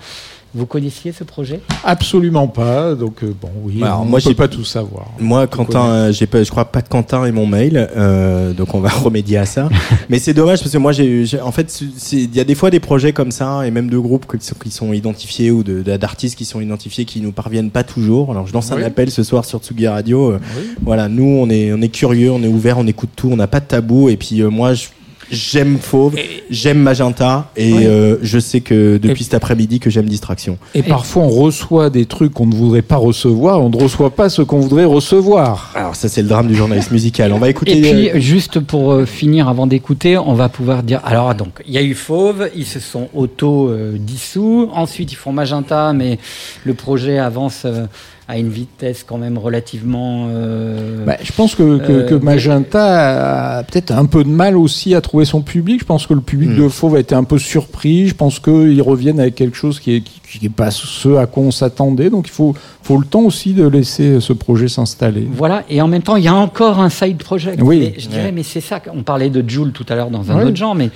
Vous 0.56 0.66
connaissiez 0.66 1.12
ce 1.12 1.24
projet? 1.24 1.60
Absolument 1.84 2.48
pas. 2.48 2.96
Donc 2.96 3.24
euh, 3.24 3.32
bon, 3.40 3.52
oui, 3.66 3.84
Alors, 3.84 4.02
on 4.02 4.06
moi, 4.06 4.18
ne 4.18 4.24
peut 4.24 4.30
j'ai- 4.32 4.36
pas 4.36 4.48
tout 4.48 4.64
savoir. 4.66 5.06
Moi, 5.20 5.46
Quentin, 5.46 5.86
euh, 5.86 6.12
j'ai 6.12 6.26
pas, 6.26 6.42
je 6.42 6.50
crois 6.50 6.66
pas 6.66 6.82
de 6.82 6.88
Quentin 6.88 7.26
et 7.26 7.32
mon 7.32 7.46
mail, 7.46 7.88
euh, 7.96 8.52
donc 8.54 8.74
on 8.74 8.80
va 8.80 8.90
remédier 9.04 9.38
à 9.38 9.46
ça. 9.46 9.70
Mais 10.10 10.18
c'est 10.18 10.34
dommage 10.34 10.58
parce 10.62 10.72
que 10.72 10.80
moi, 10.80 10.92
j'ai, 10.92 11.24
j'ai- 11.28 11.40
en 11.40 11.52
fait, 11.52 11.84
il 12.14 12.36
y 12.36 12.40
a 12.40 12.44
des 12.44 12.56
fois 12.56 12.72
des 12.72 12.80
projets 12.80 13.14
comme 13.14 13.30
ça 13.30 13.68
et 13.68 13.70
même 13.70 13.92
de 13.92 13.98
groupes 14.00 14.26
qui 14.40 14.44
sont, 14.44 14.56
qui 14.56 14.72
sont 14.72 14.92
identifiés 14.92 15.52
ou 15.52 15.62
de, 15.62 15.84
de- 15.84 15.98
d'artistes 15.98 16.36
qui 16.36 16.46
sont 16.46 16.62
identifiés 16.62 17.06
qui 17.06 17.22
nous 17.22 17.32
parviennent 17.32 17.70
pas 17.70 17.84
toujours. 17.84 18.32
Alors, 18.32 18.48
je 18.48 18.54
lance 18.54 18.72
un 18.72 18.78
Oui. 18.78 18.84
appel 18.86 19.12
ce 19.12 19.22
soir 19.22 19.46
sur 19.46 19.60
Tsugi 19.60 19.88
Radio. 19.88 20.32
euh, 20.32 20.40
Oui. 20.58 20.64
Voilà, 20.82 21.10
nous, 21.10 21.26
on 21.26 21.48
est, 21.52 21.72
on 21.74 21.82
est 21.84 21.90
curieux, 21.90 22.32
on 22.32 22.42
est 22.42 22.48
ouvert, 22.48 22.80
on 22.80 22.88
écoute 22.88 23.12
tout, 23.16 23.30
on 23.32 23.36
n'a 23.36 23.46
pas 23.46 23.60
de 23.60 23.66
tabou. 23.66 24.10
Et 24.10 24.18
puis 24.18 24.42
euh, 24.42 24.50
moi, 24.50 24.74
je- 24.74 24.88
j'aime 25.32 25.78
Fauve, 25.80 26.16
j'aime 26.50 26.80
Magenta 26.80 27.52
et 27.56 27.74
Oui. 27.74 27.86
euh, 27.86 28.18
je 28.22 28.40
sais 28.40 28.62
que 28.62 28.98
depuis 28.98 29.22
Et- 29.22 29.24
cet 29.26 29.34
après-midi 29.34 29.80
que 29.80 29.90
j'aime 29.90 30.06
Distraction. 30.08 30.58
Et 30.76 30.84
parfois, 30.84 31.24
on 31.24 31.30
reçoit 31.30 31.90
des 31.90 32.06
trucs 32.06 32.34
qu'on 32.34 32.46
ne 32.48 32.56
voudrait 32.56 32.82
pas 32.82 32.96
recevoir. 32.98 33.62
On 33.64 33.70
ne 33.70 33.78
reçoit 33.78 34.10
pas 34.10 34.30
ce 34.30 34.42
qu'on 34.42 34.60
voudrait 34.60 34.86
recevoir. 34.86 35.72
Alors 35.76 35.96
ça, 35.96 36.10
c'est 36.10 36.22
le 36.22 36.28
drame 36.28 36.48
du 36.48 36.56
journaliste 36.56 36.92
musical. 36.92 37.32
On 37.34 37.38
va 37.40 37.50
écouter. 37.50 37.78
Et 37.78 37.82
puis, 37.82 38.10
euh, 38.10 38.20
juste 38.20 38.60
pour 38.60 38.92
euh, 38.92 39.06
finir, 39.06 39.48
avant 39.48 39.68
d'écouter, 39.68 40.18
on 40.18 40.34
va 40.34 40.50
pouvoir 40.50 40.84
dire. 40.84 41.02
Alors, 41.04 41.34
donc, 41.36 41.62
il 41.68 41.74
y 41.74 41.78
a 41.78 41.82
eu 41.84 41.94
Fauve, 41.94 42.50
ils 42.56 42.66
se 42.66 42.80
sont 42.80 43.10
auto-dissous. 43.14 44.70
Ensuite, 44.74 45.12
ils 45.12 45.16
font 45.16 45.32
Magenta, 45.32 45.94
mais 45.94 46.18
le 46.66 46.74
projet 46.74 47.18
avance 47.20 47.64
euh, 47.66 47.86
à 48.32 48.38
une 48.38 48.50
vitesse 48.50 49.04
quand 49.04 49.18
même 49.18 49.40
relativement. 49.40 50.28
euh, 50.30 51.04
Bah, 51.04 51.18
je 51.22 51.32
pense 51.32 51.56
que, 51.56 51.80
que, 51.80 51.92
Euh, 51.92 52.08
que 52.08 52.14
Magenta 52.14 53.58
a 53.60 53.64
peut-être 53.64 53.92
un 53.92 54.06
peu 54.06 54.24
de 54.24 54.30
mal 54.30 54.56
aussi 54.56 54.94
à 54.94 55.02
trouver 55.02 55.26
son 55.26 55.42
public. 55.42 55.80
Je 55.80 55.86
pense 55.86 56.06
que 56.06 56.14
le 56.14 56.22
public 56.22 56.52
Hmm. 56.52 56.58
de 56.64 56.68
Fauve 56.70 56.96
a 56.96 57.00
été 57.00 57.16
un 57.16 57.24
peu 57.24 57.40
surpris. 57.40 58.08
Je 58.08 58.14
pense 58.14 58.40
qu'ils 58.40 58.84
reviennent 58.84 59.20
avec 59.20 59.34
quelque 59.34 59.58
chose 59.58 59.80
qui 59.80 59.96
est, 59.96 60.02
qui, 60.02 60.40
qui 60.40 60.46
est 60.46 60.50
pas 60.50 60.70
ce 60.70 61.16
à 61.18 61.26
quoi 61.26 61.42
on 61.42 61.50
s'attendait. 61.50 62.12
Donc 62.12 62.28
il 62.28 62.32
faut, 62.32 62.54
faut 62.84 63.00
le 63.00 63.06
temps 63.06 63.22
aussi 63.24 63.54
de 63.54 63.68
laisser 63.68 64.20
ce 64.22 64.32
projet 64.34 64.68
s'installer. 64.68 65.28
Voilà, 65.32 65.64
et 65.68 65.82
en 65.82 65.88
même 65.88 66.04
temps, 66.04 66.16
il 66.16 66.24
y 66.24 66.28
a 66.28 66.36
encore 66.36 66.80
un 66.80 66.90
side 66.90 67.18
project. 67.18 67.60
Oui. 67.64 67.80
Mais 67.80 68.00
je 68.00 68.08
dirais, 68.10 68.26
Ouais. 68.26 68.32
mais 68.32 68.44
c'est 68.44 68.62
ça. 68.62 68.80
On 68.94 69.02
parlait 69.02 69.32
de 69.32 69.44
Joule 69.50 69.72
tout 69.72 69.86
à 69.90 69.96
l'heure 69.96 70.12
dans 70.12 70.32
un 70.32 70.46
autre 70.46 70.56
genre, 70.56 70.76
mais 70.76 70.92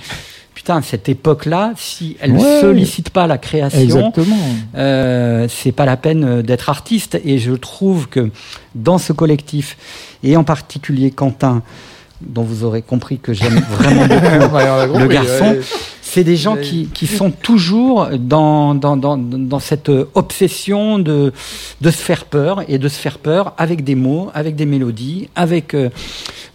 putain, 0.54 0.80
cette 0.82 1.08
époque-là, 1.08 1.72
si 1.76 2.16
elle 2.20 2.32
ne 2.34 2.38
Ouais. 2.40 2.60
sollicite 2.60 3.10
pas 3.10 3.26
la 3.26 3.38
création, 3.38 4.12
euh, 4.76 5.46
c'est 5.48 5.72
pas 5.72 5.84
la 5.84 5.96
peine 5.96 6.24
euh, 6.24 6.42
d'être 6.42 6.68
artiste. 6.70 7.20
Et 7.24 7.38
je 7.38 7.52
trouve 7.52 8.08
que 8.08 8.30
dans 8.74 8.98
ce 8.98 9.12
collectif, 9.12 9.76
et 10.22 10.36
en 10.36 10.44
particulier 10.44 11.10
Quentin, 11.10 11.62
dont 12.20 12.42
vous 12.42 12.64
aurez 12.64 12.82
compris 12.82 13.18
que 13.18 13.32
j'aime 13.34 13.60
vraiment 13.70 14.06
beaucoup 14.86 14.98
le 15.00 15.06
garçon, 15.08 15.56
c'est 16.00 16.22
des 16.24 16.36
gens 16.36 16.56
qui, 16.56 16.86
qui 16.94 17.06
sont 17.08 17.30
toujours 17.32 18.06
dans, 18.18 18.74
dans, 18.76 18.96
dans, 18.96 19.16
dans 19.18 19.58
cette 19.58 19.88
euh, 19.88 20.08
obsession 20.14 21.00
de, 21.00 21.32
de 21.80 21.90
se 21.90 21.96
faire 21.98 22.24
peur 22.24 22.62
et 22.68 22.78
de 22.78 22.88
se 22.88 22.98
faire 22.98 23.18
peur 23.18 23.52
avec 23.58 23.82
des 23.82 23.96
mots, 23.96 24.30
avec 24.32 24.54
des 24.54 24.64
mélodies, 24.66 25.28
avec 25.34 25.74
euh, 25.74 25.90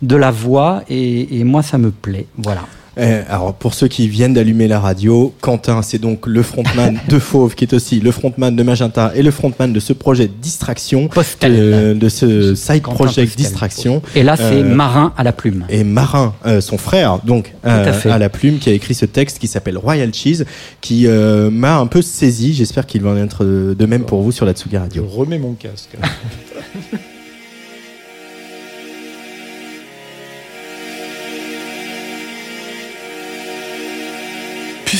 de 0.02 0.16
la 0.16 0.32
voix. 0.32 0.82
Et, 0.90 1.40
et 1.40 1.44
moi, 1.44 1.62
ça 1.62 1.78
me 1.78 1.92
plaît. 1.92 2.26
Voilà. 2.38 2.62
Eh, 3.00 3.22
alors, 3.30 3.54
pour 3.54 3.74
ceux 3.74 3.88
qui 3.88 4.08
viennent 4.10 4.34
d'allumer 4.34 4.68
la 4.68 4.80
radio, 4.80 5.34
Quentin, 5.42 5.82
c'est 5.82 6.00
donc 6.00 6.28
le 6.28 6.44
frontman 6.44 6.98
de 7.08 7.20
Fauve, 7.20 7.56
qui 7.56 7.64
est 7.64 7.74
aussi 7.74 8.00
le 8.02 8.12
frontman 8.12 8.56
de 8.56 8.64
Magenta 8.64 9.12
et 9.16 9.24
le 9.24 9.32
frontman 9.32 9.72
de 9.72 9.80
ce 9.80 9.94
projet 9.94 10.28
Distraction, 10.42 11.10
euh, 11.44 11.94
de 11.94 12.10
ce 12.10 12.56
side 12.56 12.82
Quentin 12.82 12.96
project 12.96 13.30
Postel. 13.32 13.46
Distraction. 13.46 14.02
Et 14.16 14.24
là, 14.24 14.36
c'est 14.36 14.44
Euh, 14.62 14.76
marin 14.76 15.14
à 15.18 15.24
la 15.24 15.32
plume. 15.32 15.66
Et 15.70 15.84
Marin, 15.84 16.34
euh, 16.46 16.60
son 16.62 16.78
frère, 16.78 17.20
donc 17.24 17.54
euh, 17.66 17.94
à 18.06 18.18
la 18.18 18.30
plume, 18.30 18.58
qui 18.60 18.70
a 18.70 18.74
écrit 18.74 18.94
ce 18.94 19.06
texte 19.06 19.40
qui 19.40 19.48
s'appelle 19.48 19.78
Royal 19.78 20.14
Cheese, 20.14 20.44
qui 20.82 21.08
euh, 21.08 21.50
m'a 21.50 21.78
un 21.78 21.88
peu 21.88 22.02
saisi. 22.02 22.54
J'espère 22.54 22.86
qu'il 22.86 23.02
va 23.02 23.12
en 23.12 23.18
être 23.18 23.46
de 23.46 23.86
même 23.86 24.04
pour 24.04 24.22
vous 24.22 24.32
sur 24.32 24.46
la 24.46 24.54
Tsugi 24.54 24.76
Je 24.76 24.80
Radio. 24.80 25.06
remets 25.08 25.40
mon 25.40 25.54
casque. 25.54 25.92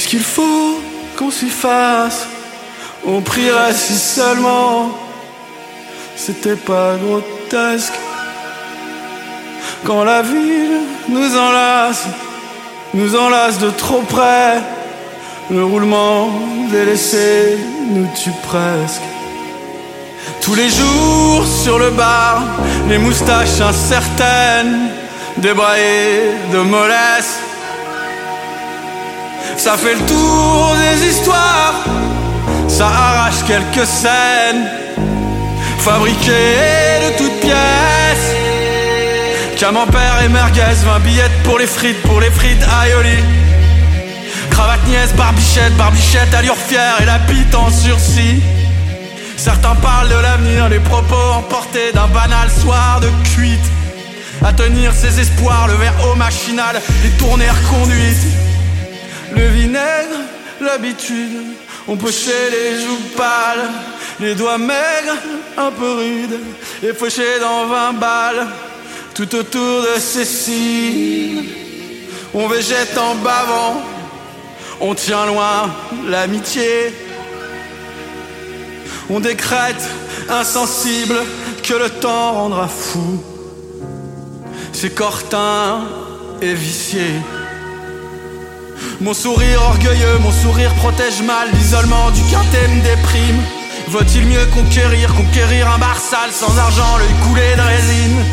Puisqu'il 0.10 0.28
faut 0.28 0.82
qu'on 1.20 1.30
s'y 1.30 1.52
fasse, 1.52 2.28
on 3.06 3.22
prierait 3.22 3.74
si 3.74 3.94
seulement 3.94 4.90
c'était 6.16 6.56
pas 6.56 6.96
grotesque. 6.96 7.94
Quand 9.84 10.04
la 10.04 10.24
ville 10.24 10.80
nous 11.10 11.38
enlace, 11.38 12.08
nous 12.96 13.16
enlace 13.16 13.60
de 13.60 13.70
trop 13.70 14.02
près, 14.02 14.58
le 15.52 15.64
roulement 15.64 16.32
délaissé 16.72 17.60
nous 17.92 18.08
tue 18.16 18.34
presque. 18.48 19.04
Tous 20.42 20.56
les 20.56 20.70
jours 20.70 21.46
sur 21.46 21.78
le 21.78 21.92
bar, 21.92 22.42
les 22.88 22.98
moustaches 22.98 23.62
incertaines, 23.62 24.90
débraillées 25.38 26.32
de 26.52 26.62
mollesse. 26.62 27.49
Ça 29.58 29.76
fait 29.78 29.96
le 29.96 30.06
tour 30.06 30.76
des 30.76 31.08
histoires, 31.08 31.84
ça 32.68 32.88
arrache 32.88 33.44
quelques 33.46 33.86
scènes, 33.86 34.68
fabriquées 35.80 37.00
de 37.06 37.18
toutes 37.18 37.40
pièces. 37.42 38.36
Camembert 39.58 40.24
et 40.24 40.30
merguez, 40.30 40.62
20 40.86 41.00
billettes 41.00 41.44
pour 41.44 41.60
les 41.60 41.68
frites, 41.68 42.02
pour 42.04 42.22
les 42.22 42.32
frites 42.32 42.64
aioli. 42.86 43.18
Cravate 44.50 44.88
nièce, 44.88 45.14
barbichette, 45.14 45.76
barbichette, 45.76 46.34
allure 46.34 46.56
fière 46.56 46.96
et 47.02 47.06
la 47.06 47.18
bite 47.20 47.54
en 47.54 47.70
sursis. 47.70 48.42
Certains 49.36 49.76
parlent 49.76 50.10
de 50.10 50.16
l'avenir, 50.16 50.70
les 50.70 50.80
propos 50.80 51.34
emportés 51.36 51.92
d'un 51.94 52.08
banal 52.08 52.50
soir 52.50 53.02
de 53.02 53.10
cuite. 53.36 53.60
À 54.46 54.54
tenir 54.54 54.94
ses 54.94 55.20
espoirs, 55.20 55.68
le 55.68 55.76
verre 55.76 55.96
au 56.10 56.16
machinal, 56.16 56.82
les 57.04 57.10
tournées 57.12 57.50
reconduites. 57.50 58.49
Le 59.36 59.48
vinaigre, 59.48 60.20
l'habitude, 60.62 61.56
On 61.88 61.98
pochait 61.98 62.52
les 62.52 62.82
joues 62.82 63.18
pâles, 63.18 63.68
les 64.20 64.36
doigts 64.36 64.60
maigres, 64.60 65.18
un 65.58 65.72
peu 65.72 65.94
rudes, 65.94 66.40
et 66.84 66.94
pochés 66.94 67.40
dans 67.40 67.66
vingt 67.66 67.94
balles, 67.94 68.48
tout 69.16 69.34
autour 69.36 69.82
de 69.82 70.00
Cécile. 70.00 71.46
On 72.36 72.48
végète 72.48 72.96
en 72.96 73.16
bavant, 73.16 73.82
on 74.80 74.94
tient 74.94 75.26
loin 75.26 75.74
l'amitié. 76.08 76.94
On 79.10 79.20
décrète 79.20 79.90
insensible 80.30 81.16
que 81.64 81.74
le 81.74 81.90
temps 81.90 82.34
rendra 82.34 82.68
fou. 82.68 83.24
C'est 84.74 84.94
Cortin 84.94 85.88
et 86.40 86.54
vicié. 86.54 87.16
Mon 89.02 89.14
sourire 89.14 89.62
orgueilleux, 89.62 90.18
mon 90.20 90.32
sourire 90.32 90.74
protège 90.76 91.22
mal 91.22 91.48
l'isolement 91.54 92.12
du 92.12 92.22
quintet 92.24 92.68
me 92.68 92.82
déprime. 92.82 93.42
Vaut-il 93.90 94.26
mieux 94.26 94.46
conquérir, 94.54 95.14
conquérir 95.16 95.72
un 95.72 95.78
barsal 95.78 96.30
sans 96.32 96.58
argent, 96.58 96.98
le 96.98 97.26
couler 97.26 97.56
de 97.56 97.62
résine? 97.62 98.24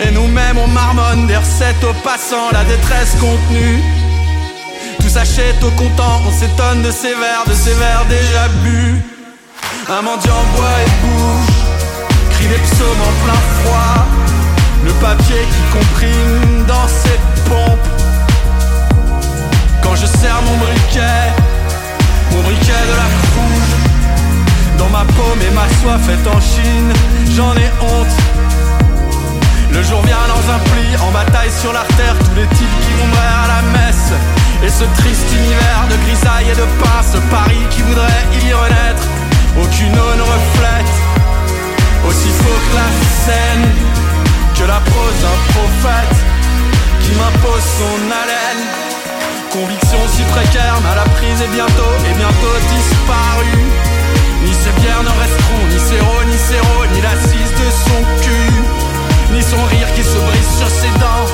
Et 0.00 0.10
nous-mêmes 0.12 0.58
on 0.58 0.66
marmonne 0.68 1.26
des 1.26 1.36
recettes 1.36 1.82
aux 1.84 1.94
passants, 2.02 2.50
la 2.52 2.64
détresse 2.64 3.16
contenue. 3.20 3.82
Tout 5.00 5.08
s'achète 5.08 5.62
au 5.62 5.70
comptant, 5.72 6.22
on 6.26 6.32
s'étonne 6.32 6.82
de 6.82 6.90
ces 6.90 7.14
verres, 7.14 7.44
de 7.46 7.54
ces 7.54 7.74
verres 7.74 8.06
déjà 8.08 8.48
bu. 8.62 9.02
Un 9.88 10.02
mendiant 10.02 10.44
boit 10.54 10.78
et 10.84 10.90
bouge, 11.02 11.54
crie 12.32 12.48
des 12.48 12.58
psaumes 12.58 13.02
en 13.02 13.24
plein 13.24 13.42
froid. 13.62 14.06
Le 14.84 14.92
papier 14.92 15.42
qui 15.52 15.78
comprime 15.78 16.64
dans 16.66 16.88
ses 16.88 17.18
pompes. 17.48 17.87
Quand 19.88 19.96
je 19.96 20.04
serre 20.04 20.42
mon 20.44 20.56
briquet, 20.58 21.32
mon 22.32 22.42
briquet 22.42 22.82
de 22.90 22.96
la 23.00 23.08
rouge 23.32 23.72
Dans 24.76 24.90
ma 24.90 25.02
paume 25.16 25.40
et 25.40 25.54
ma 25.54 25.66
soif 25.80 26.04
est 26.12 26.28
en 26.28 26.40
Chine, 26.42 26.92
j'en 27.34 27.54
ai 27.54 27.70
honte. 27.80 28.16
Le 29.72 29.82
jour 29.82 30.02
vient 30.02 30.28
dans 30.28 30.44
un 30.52 30.58
pli, 30.58 30.84
en 31.00 31.10
bataille 31.10 31.50
sur 31.62 31.72
l'artère, 31.72 32.14
tous 32.18 32.36
les 32.36 32.46
types 32.58 32.78
qui 32.84 32.92
vont 33.00 33.16
à 33.16 33.48
la 33.48 33.62
messe. 33.78 34.12
Et 34.62 34.68
ce 34.68 34.84
triste 35.00 35.32
univers 35.32 35.80
de 35.90 35.96
grisaille 36.04 36.50
et 36.52 36.56
de 36.56 36.68
pain, 36.84 37.00
ce 37.00 37.16
Paris 37.32 37.64
qui 37.70 37.80
voudrait 37.80 38.24
y 38.44 38.52
renaître, 38.52 39.04
aucune 39.56 39.96
eau 39.96 40.14
ne 40.16 40.22
reflète. 40.22 40.94
Aussi 42.06 42.28
faux 42.28 42.60
que 42.68 42.76
la 42.76 42.90
scène, 43.24 43.66
que 44.54 44.64
la 44.68 44.80
prose 44.84 45.18
d'un 45.24 45.40
prophète 45.54 46.16
qui 47.00 47.12
m'impose 47.12 47.64
son 47.80 48.04
haleine. 48.12 48.87
Conviction 49.52 49.98
si 50.12 50.22
précaire, 50.24 50.76
mal 50.82 50.98
apprise 50.98 51.40
et 51.40 51.48
bientôt, 51.48 51.94
et 52.04 52.14
bientôt 52.14 52.56
disparue. 52.68 53.64
Ni 54.44 54.52
ses 54.52 54.70
bières 54.80 55.02
ne 55.02 55.08
resteront, 55.08 55.64
ni 55.72 55.78
ses 55.80 56.00
ro, 56.04 56.16
ni 56.28 56.36
ses 56.36 56.60
ro, 56.60 56.84
ni 56.92 57.00
l'assise 57.00 57.52
de 57.56 57.68
son 57.88 58.00
cul. 58.20 58.52
Ni 59.32 59.42
son 59.42 59.62
rire 59.72 59.88
qui 59.96 60.04
se 60.04 60.18
brise 60.20 60.50
sur 60.58 60.68
ses 60.68 60.92
dents, 61.00 61.26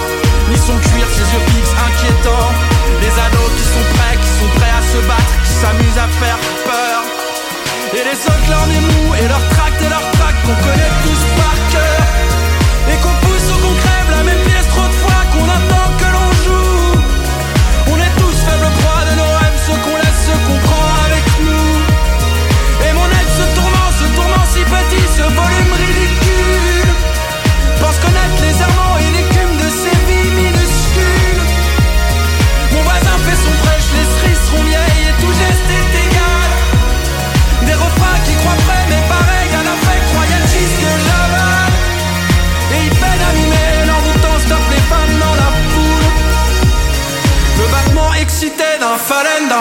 ni 0.49 0.57
son 0.57 0.79
cuir, 0.79 1.07
ses 1.11 1.27
yeux 1.27 1.45
fixes 1.59 1.75
inquiétants. 1.75 2.55
Les 3.03 3.15
ados 3.19 3.51
qui 3.59 3.67
sont 3.67 3.87
prêts, 3.99 4.17
qui 4.23 4.31
sont 4.39 4.51
prêts 4.63 4.75
à 4.79 4.83
se 4.83 4.99
battre, 5.11 5.35
qui 5.43 5.53
s'amusent 5.59 5.99
à 5.99 6.09
faire 6.23 6.41
peur. 6.65 6.99
Et 7.99 8.03
les 8.07 8.19
autres, 8.31 8.49
leur 8.49 8.67
nez 8.69 8.81
mou, 8.81 9.15
et 9.19 9.27
leur 9.27 9.43
tract 9.59 9.79
et 9.83 9.91
leur 9.91 10.07
tract 10.15 10.39
qu'on 10.47 10.59
connaît 10.63 10.95
tous 11.03 11.24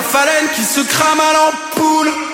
phalène 0.03 0.49
qui 0.55 0.63
se 0.63 0.81
crame 0.81 1.19
à 1.19 1.33
l'ampoule. 1.33 2.32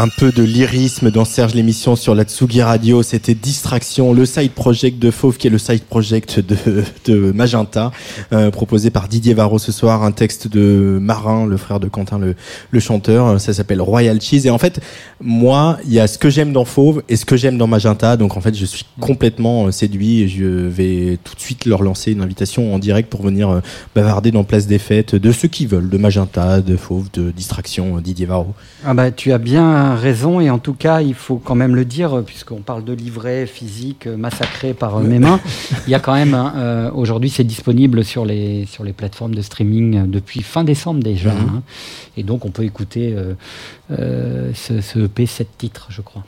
Un 0.00 0.09
peu 0.20 0.32
de 0.32 0.42
lyrisme 0.42 1.10
dans 1.10 1.24
Serge 1.24 1.54
l'émission 1.54 1.96
sur 1.96 2.14
la 2.14 2.24
Tsugi 2.24 2.60
Radio, 2.60 3.02
c'était 3.02 3.32
Distraction, 3.32 4.12
le 4.12 4.26
side 4.26 4.50
project 4.50 4.98
de 4.98 5.10
Fauve 5.10 5.38
qui 5.38 5.46
est 5.46 5.50
le 5.50 5.56
side 5.56 5.84
project 5.84 6.40
de, 7.06 7.32
Magenta, 7.32 7.90
euh, 8.34 8.50
proposé 8.50 8.90
par 8.90 9.08
Didier 9.08 9.32
Varro 9.32 9.58
ce 9.58 9.72
soir, 9.72 10.02
un 10.02 10.12
texte 10.12 10.46
de 10.46 10.98
Marin, 11.00 11.46
le 11.46 11.56
frère 11.56 11.80
de 11.80 11.88
Quentin 11.88 12.18
le, 12.18 12.80
chanteur, 12.80 13.40
ça 13.40 13.54
s'appelle 13.54 13.80
Royal 13.80 14.20
Cheese. 14.20 14.46
Et 14.46 14.50
en 14.50 14.58
fait, 14.58 14.80
moi, 15.22 15.78
il 15.86 15.94
y 15.94 16.00
a 16.00 16.06
ce 16.06 16.18
que 16.18 16.28
j'aime 16.28 16.52
dans 16.52 16.66
Fauve 16.66 17.02
et 17.08 17.16
ce 17.16 17.24
que 17.24 17.38
j'aime 17.38 17.56
dans 17.56 17.66
Magenta, 17.66 18.18
donc 18.18 18.36
en 18.36 18.42
fait, 18.42 18.54
je 18.54 18.66
suis 18.66 18.84
complètement 19.00 19.68
euh, 19.68 19.70
séduit 19.70 20.20
et 20.20 20.28
je 20.28 20.44
vais 20.44 21.18
tout 21.24 21.34
de 21.34 21.40
suite 21.40 21.64
leur 21.64 21.82
lancer 21.82 22.12
une 22.12 22.20
invitation 22.20 22.74
en 22.74 22.78
direct 22.78 23.08
pour 23.08 23.22
venir 23.22 23.48
euh, 23.48 23.60
bavarder 23.94 24.32
dans 24.32 24.44
Place 24.44 24.66
des 24.66 24.78
Fêtes 24.78 25.14
de 25.14 25.32
ceux 25.32 25.48
qui 25.48 25.64
veulent, 25.64 25.88
de 25.88 25.96
Magenta, 25.96 26.60
de 26.60 26.76
Fauve, 26.76 27.08
de 27.14 27.30
Distraction, 27.30 27.98
Didier 28.00 28.26
Varro. 28.26 28.54
Ah 28.84 28.92
bah, 28.92 29.10
tu 29.10 29.32
as 29.32 29.38
bien 29.38 29.94
raison, 29.94 30.09
et 30.40 30.50
en 30.50 30.58
tout 30.58 30.74
cas, 30.74 31.00
il 31.00 31.14
faut 31.14 31.36
quand 31.36 31.54
même 31.54 31.74
le 31.74 31.84
dire, 31.84 32.22
puisqu'on 32.24 32.60
parle 32.60 32.84
de 32.84 32.92
livrets 32.92 33.46
physiques 33.46 34.06
euh, 34.06 34.16
massacrés 34.16 34.74
par 34.74 34.96
euh, 34.96 35.02
mes 35.02 35.18
mains. 35.18 35.40
Il 35.86 35.90
y 35.90 35.94
a 35.94 36.00
quand 36.00 36.14
même, 36.14 36.34
hein, 36.34 36.52
euh, 36.56 36.90
aujourd'hui, 36.92 37.30
c'est 37.30 37.44
disponible 37.44 38.04
sur 38.04 38.24
les, 38.24 38.66
sur 38.66 38.84
les 38.84 38.92
plateformes 38.92 39.34
de 39.34 39.42
streaming 39.42 40.10
depuis 40.10 40.42
fin 40.42 40.64
décembre 40.64 41.02
déjà. 41.02 41.32
Mhm. 41.32 41.40
hein. 41.40 41.62
Et 42.16 42.22
donc, 42.22 42.44
on 42.44 42.50
peut 42.50 42.64
écouter 42.64 43.14
euh, 43.14 43.34
euh, 43.92 44.50
ce, 44.54 44.80
ce 44.80 44.98
EP, 44.98 45.26
7 45.26 45.48
titres, 45.56 45.86
je 45.90 46.00
crois. 46.02 46.24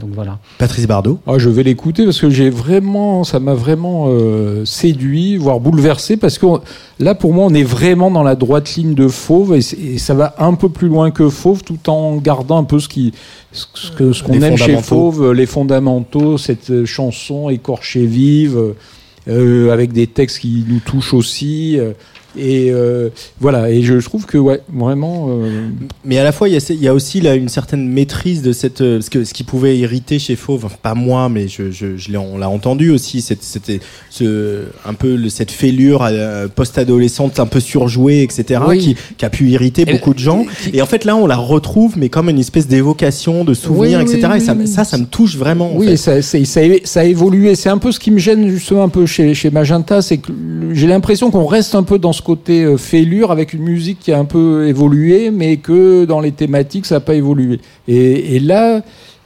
Donc 0.00 0.10
voilà. 0.14 0.38
Patrice 0.58 0.86
Bardot. 0.86 1.18
Ah, 1.26 1.38
je 1.38 1.48
vais 1.48 1.62
l'écouter 1.62 2.04
parce 2.04 2.20
que 2.20 2.30
j'ai 2.30 2.50
vraiment, 2.50 3.24
ça 3.24 3.40
m'a 3.40 3.54
vraiment 3.54 4.06
euh, 4.08 4.64
séduit, 4.64 5.36
voire 5.36 5.60
bouleversé, 5.60 6.16
parce 6.16 6.38
que 6.38 6.46
on- 6.46 6.60
là, 6.98 7.14
pour 7.14 7.32
moi, 7.34 7.44
on 7.46 7.54
est 7.54 7.62
vraiment 7.62 8.10
dans 8.10 8.22
la 8.22 8.34
droite 8.34 8.74
ligne 8.76 8.94
de 8.94 9.08
Fauve 9.08 9.54
et, 9.54 9.98
ça 9.98 10.14
va 10.14 10.34
un 10.38 10.54
peu 10.54 10.68
plus 10.68 10.88
loin 10.88 11.10
que 11.10 11.28
Fauve, 11.28 11.62
tout 11.62 11.88
en 11.90 12.16
gardant 12.16 12.58
un 12.58 12.64
peu 12.64 12.78
ce 12.80 12.88
qui, 12.88 13.12
ce 13.52 13.66
que- 13.96 14.12
ce 14.12 14.22
qu'on 14.22 14.32
aime 14.34 14.56
chez 14.56 14.76
fondamentaux. 14.76 14.82
Fauve, 15.12 15.32
les 15.32 15.46
fondamentaux, 15.46 16.38
cette 16.38 16.70
euh, 16.70 16.86
chanson 16.86 17.48
écorchée 17.50 18.06
vive. 18.06 18.56
euh, 18.56 18.72
euh, 19.28 19.72
avec 19.72 19.92
des 19.92 20.08
textes 20.08 20.40
qui 20.40 20.64
nous 20.68 20.80
touchent 20.80 21.14
aussi. 21.14 21.78
Et 22.36 22.70
euh, 22.70 23.08
voilà, 23.40 23.70
et 23.70 23.82
je, 23.82 23.94
trouve 23.98 24.26
que 24.26 24.38
ouais, 24.38 24.60
vraiment. 24.72 25.26
euh, 25.30 25.68
Mais 26.04 26.18
à 26.18 26.24
la 26.24 26.32
fois, 26.32 26.48
il 26.48 26.54
y 26.54 26.56
a, 26.56 26.66
il 26.70 26.82
y 26.82 26.88
a 26.88 26.94
aussi 26.94 27.20
là 27.20 27.34
une 27.34 27.48
certaine 27.48 27.86
maîtrise 27.88 28.42
de 28.42 28.52
cette, 28.52 28.80
euh, 28.80 29.00
ce, 29.00 29.10
que, 29.10 29.24
ce 29.24 29.34
qui 29.34 29.44
pouvait 29.44 29.76
irriter 29.78 30.18
chez 30.18 30.36
Fauve, 30.36 30.64
enfin, 30.64 30.76
pas 30.82 30.94
moi, 30.94 31.28
mais 31.28 31.48
je, 31.48 31.70
je, 31.70 31.96
je 31.96 32.10
l'ai- 32.10 32.18
on 32.18 32.38
l'a 32.38 32.48
entendu 32.48 32.90
aussi, 32.90 33.20
cette- 33.20 33.42
c'était 33.42 33.80
ce, 34.10 34.62
un 34.86 34.94
peu 34.94 35.14
le- 35.16 35.28
cette 35.28 35.50
fêlure 35.50 36.02
euh, 36.02 36.48
post-adolescente 36.48 37.38
un 37.40 37.46
peu 37.46 37.60
surjouée, 37.60 38.22
etc., 38.22 38.60
Oui. 38.66 38.78
qui, 38.78 38.96
qui 39.16 39.24
a 39.24 39.30
pu 39.30 39.48
irriter 39.50 39.82
Et- 39.86 39.92
beaucoup 39.92 40.14
de 40.14 40.18
gens. 40.18 40.44
Et 40.72 40.80
en 40.82 40.86
fait, 40.86 41.04
là, 41.04 41.16
on 41.16 41.26
la 41.26 41.36
retrouve, 41.36 41.98
mais 41.98 42.08
comme 42.08 42.28
une 42.30 42.38
espèce 42.38 42.66
d'évocation, 42.66 43.44
de 43.44 43.54
souvenir, 43.54 43.98
Oui, 43.98 44.04
oui, 44.08 44.14
etc. 44.16 44.32
et 44.36 44.40
ça, 44.40 44.56
ça, 44.66 44.84
ça 44.84 44.98
me 44.98 45.04
touche 45.06 45.36
vraiment. 45.36 45.72
en 45.74 45.76
Oui, 45.76 45.86
fait. 45.86 45.96
ça, 45.96 46.22
ça, 46.22 46.38
a- 46.38 46.62
ça 46.84 47.00
a 47.00 47.04
évolué. 47.04 47.54
C'est 47.54 47.68
un 47.68 47.78
peu 47.78 47.92
ce 47.92 47.98
qui 48.00 48.10
me 48.10 48.18
gêne 48.18 48.48
justement 48.48 48.84
un 48.84 48.88
peu 48.88 49.06
chez, 49.06 49.34
chez 49.34 49.50
Magenta, 49.50 50.00
c'est 50.02 50.18
que 50.18 50.32
j'ai 50.72 50.86
l'impression 50.86 51.30
qu'on 51.30 51.46
reste 51.46 51.74
un 51.74 51.82
peu 51.82 51.98
dans 51.98 52.12
ce 52.12 52.21
côté 52.22 52.64
euh, 52.64 52.76
fêlure 52.76 53.30
avec 53.30 53.52
une 53.52 53.62
musique 53.62 53.98
qui 54.00 54.12
a 54.12 54.18
un 54.18 54.24
peu 54.24 54.66
évolué, 54.66 55.30
mais 55.30 55.56
que 55.58 56.04
dans 56.04 56.20
les 56.20 56.32
thématiques, 56.32 56.86
ça 56.86 56.96
n'a 56.96 57.00
pas 57.00 57.14
évolué. 57.14 57.60
Et, 57.88 58.36
et 58.36 58.40
là, 58.40 58.82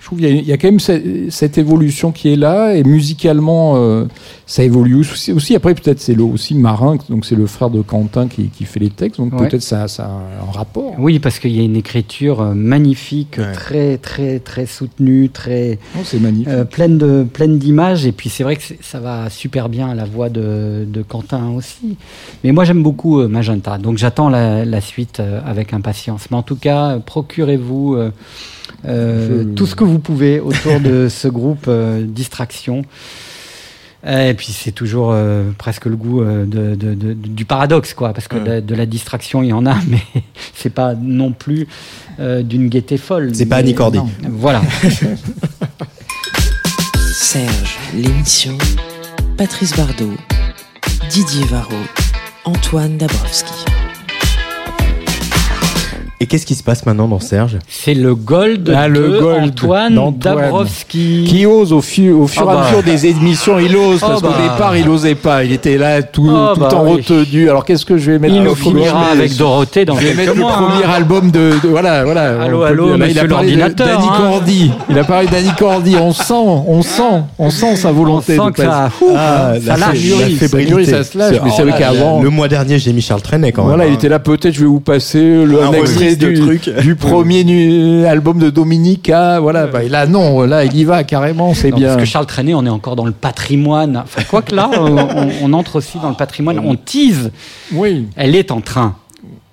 je 0.06 0.10
trouve 0.10 0.20
qu'il 0.20 0.28
y, 0.28 0.38
a- 0.38 0.40
il 0.40 0.46
y 0.46 0.52
a 0.52 0.56
quand 0.56 0.68
même 0.68 0.78
cette, 0.78 1.32
cette 1.32 1.58
évolution 1.58 2.12
qui 2.12 2.32
est 2.32 2.36
là, 2.36 2.76
et 2.76 2.84
musicalement, 2.84 3.72
euh, 3.74 4.04
ça 4.46 4.62
évolue 4.62 4.94
aussi. 5.00 5.32
aussi. 5.32 5.56
Après, 5.56 5.74
peut-être 5.74 5.98
c'est 5.98 6.14
le, 6.14 6.22
aussi 6.22 6.54
Marin, 6.54 6.96
donc 7.10 7.24
c'est 7.26 7.34
le 7.34 7.46
frère 7.48 7.70
de 7.70 7.80
Quentin 7.82 8.28
qui, 8.28 8.44
qui 8.50 8.66
fait 8.66 8.78
les 8.78 8.90
textes, 8.90 9.18
donc 9.20 9.32
Ouais. 9.32 9.48
peut-être 9.48 9.62
ça, 9.62 9.88
ça 9.88 10.04
a 10.04 10.46
un 10.48 10.52
rapport. 10.52 10.94
Oui, 11.00 11.18
parce 11.18 11.40
qu'il 11.40 11.50
y 11.56 11.58
a 11.58 11.64
une 11.64 11.74
écriture 11.74 12.40
euh, 12.40 12.54
magnifique, 12.54 13.34
Ouais. 13.38 13.50
très 13.52 13.98
très 13.98 14.38
très 14.38 14.66
soutenue, 14.66 15.28
très 15.30 15.80
Oh, 15.96 16.02
c'est 16.04 16.20
magnifique. 16.20 16.46
euh, 16.54 16.64
pleine 16.64 16.98
de 16.98 17.24
pleine 17.24 17.58
d'images. 17.58 18.06
Et 18.06 18.12
puis 18.12 18.28
c'est 18.28 18.44
vrai 18.44 18.54
que 18.54 18.62
ça 18.80 19.00
va 19.00 19.28
super 19.28 19.68
bien 19.68 19.88
à 19.88 19.94
la 19.96 20.04
voix 20.04 20.28
de, 20.28 20.86
de 20.88 21.02
Quentin 21.02 21.50
aussi. 21.56 21.96
Mais 22.44 22.52
moi 22.52 22.62
j'aime 22.62 22.84
beaucoup 22.84 23.18
euh, 23.18 23.26
Magenta, 23.26 23.76
donc 23.78 23.98
j'attends 23.98 24.28
la, 24.28 24.64
la 24.64 24.80
suite 24.80 25.20
avec 25.44 25.72
impatience. 25.72 26.26
Mais 26.30 26.36
en 26.36 26.42
tout 26.44 26.54
cas, 26.54 27.00
procurez-vous 27.04 27.96
Je- 28.86 29.42
tout 29.54 29.66
ce 29.66 29.74
que 29.74 29.84
vous 29.84 29.98
pouvez 29.98 30.40
autour 30.40 30.80
de 30.80 31.08
ce 31.10 31.28
groupe 31.28 31.66
euh, 31.68 32.04
Distraction. 32.06 32.82
Et 34.08 34.34
puis 34.34 34.52
c'est 34.52 34.70
toujours 34.70 35.10
euh, 35.12 35.50
presque 35.58 35.86
le 35.86 35.96
goût 35.96 36.22
euh, 36.22 36.44
de, 36.44 36.76
de- 36.76 36.94
de- 36.94 37.12
du 37.14 37.44
paradoxe, 37.44 37.92
quoi, 37.92 38.12
parce 38.12 38.28
que 38.28 38.36
Ouais. 38.36 38.60
de, 38.60 38.66
de 38.66 38.74
la 38.76 38.86
distraction 38.86 39.42
il 39.42 39.48
y 39.48 39.52
en 39.52 39.66
a, 39.66 39.74
mais 39.88 39.98
c'est 40.54 40.70
pas 40.72 40.94
non 40.94 41.32
plus 41.32 41.66
euh, 42.20 42.42
d'une 42.42 42.68
gaieté 42.68 42.98
folle. 42.98 43.32
C'est 43.34 43.46
pas 43.46 43.56
Annie 43.56 43.74
Cordy. 43.74 43.98
non. 43.98 44.08
Voilà. 44.30 44.62
Serge, 47.12 47.76
l'émission. 47.94 48.56
Patrice 49.36 49.74
Bardot, 49.76 50.12
Didier 51.10 51.44
Varro, 51.46 51.74
Antoine 52.44 52.96
Dabrowski. 52.98 53.52
Et 56.18 56.24
qu'est-ce 56.24 56.46
qui 56.46 56.54
se 56.54 56.62
passe 56.62 56.86
maintenant 56.86 57.08
dans 57.08 57.20
Serge 57.20 57.58
C'est 57.68 57.92
le 57.92 58.14
gold 58.14 58.72
Ah, 58.74 58.88
de 58.88 58.94
le 58.94 59.20
gold 59.20 59.44
Antoine 59.50 59.94
d'Antoine. 59.94 60.36
Dabrowski. 60.36 61.24
qui 61.28 61.44
ose 61.44 61.74
au, 61.74 61.82
fu- 61.82 62.10
au 62.10 62.26
fur 62.26 62.44
Ah 62.48 62.52
et 62.52 62.56
à 62.56 62.60
bah. 62.60 62.66
mesure 62.70 62.82
des 62.82 63.06
émissions, 63.08 63.58
il 63.58 63.76
ose 63.76 64.00
parce 64.00 64.22
Ah 64.24 64.26
qu'au 64.26 64.32
bah. 64.32 64.38
départ 64.42 64.76
il 64.78 64.88
osait 64.88 65.14
pas, 65.14 65.44
il 65.44 65.52
était 65.52 65.76
là 65.76 66.02
tout, 66.02 66.26
Ah 66.34 66.52
tout 66.54 66.60
bah 66.60 66.68
le 66.70 66.74
temps 66.74 66.84
oui. 66.86 66.92
retenu. 66.92 67.50
Alors 67.50 67.66
qu'est-ce 67.66 67.84
que 67.84 67.98
je 67.98 68.12
vais 68.12 68.18
mettre 68.18 68.32
Il 68.34 68.40
Ah, 68.40 68.44
nous 68.44 68.54
finira 68.54 69.08
avec 69.12 69.36
Dorothée 69.36 69.84
dans 69.84 69.94
Je 69.96 70.06
vais 70.06 70.14
quelques 70.14 70.18
mettre 70.20 70.36
mois. 70.36 70.56
le 70.58 70.66
premier 70.68 70.84
hein. 70.86 70.96
album 70.96 71.30
de, 71.30 71.52
de- 71.62 71.68
voilà 71.68 72.02
voilà. 72.04 72.42
Allô, 72.44 72.60
on 72.60 72.64
allô, 72.64 72.96
là, 72.96 73.08
il 73.08 73.18
a 73.18 73.24
parlé 73.26 73.54
Danny 73.54 73.72
hein. 74.08 74.14
Cordy. 74.16 74.70
Il 74.88 74.98
a 74.98 75.04
parlé 75.04 75.28
Danny 75.30 75.50
Cordy. 75.58 75.96
On 75.96 76.12
sent, 76.14 76.32
on 76.32 76.80
sent, 76.80 77.02
on 77.38 77.50
sent 77.50 77.76
sa 77.76 77.90
On 77.90 77.92
volonté. 77.92 78.36
sent 78.36 78.42
de 78.46 78.50
que 78.52 78.62
ça, 78.62 78.90
passer. 78.90 79.04
ouf, 79.04 79.12
Ah, 79.18 79.52
ça 79.62 79.76
lâche. 79.76 79.98
se 79.98 81.18
lâche, 81.18 81.40
mais 81.44 81.50
c'est 81.54 81.62
vrai 81.62 81.74
qu'avant- 81.78 82.22
Le 82.22 82.30
mois 82.30 82.48
dernier, 82.48 82.78
j'ai 82.78 82.94
mis 82.94 83.02
Charles 83.02 83.20
Trenet 83.20 83.52
quand 83.52 83.64
même. 83.64 83.68
Voilà, 83.68 83.84
il 83.86 83.90
hein. 83.90 83.94
était 83.96 84.08
là. 84.08 84.18
Peut-être 84.18 84.54
je 84.54 84.60
vais 84.60 84.66
vous 84.66 84.80
passer 84.80 85.20
le 85.44 85.58
extrait 85.76 86.05
du, 86.14 86.94
premier 86.94 87.42
nu- 87.42 88.04
album 88.06 88.38
de 88.38 88.50
Dominica. 88.50 89.40
Voilà, 89.40 89.66
bah, 89.66 89.82
et 89.82 89.88
là 89.88 90.06
non, 90.06 90.42
là 90.42 90.64
il 90.64 90.76
y 90.76 90.84
va 90.84 91.02
carrément, 91.04 91.54
c'est 91.54 91.72
bien. 91.72 91.88
Parce 91.88 92.00
que 92.00 92.04
Charles 92.06 92.26
Trenet, 92.26 92.54
on 92.54 92.64
est 92.64 92.70
encore 92.70 92.94
dans 92.94 93.04
le 93.06 93.12
patrimoine. 93.12 93.96
Enfin, 93.96 94.22
quoi 94.28 94.42
que 94.42 94.54
là, 94.54 94.70
on, 94.78 94.96
on- 94.98 95.30
on 95.42 95.52
entre 95.52 95.76
aussi 95.76 95.98
dans 95.98 96.10
le 96.10 96.14
patrimoine. 96.14 96.58
On 96.60 96.76
tease. 96.76 97.30
Oui. 97.72 98.06
Elle 98.16 98.34
est 98.36 98.50
en 98.52 98.60
train, 98.60 98.96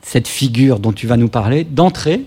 cette 0.01 0.27
figure 0.27 0.79
dont 0.79 0.91
tu 0.91 1.07
vas 1.07 1.17
nous 1.17 1.29
parler, 1.29 1.63
d'entrer 1.69 2.21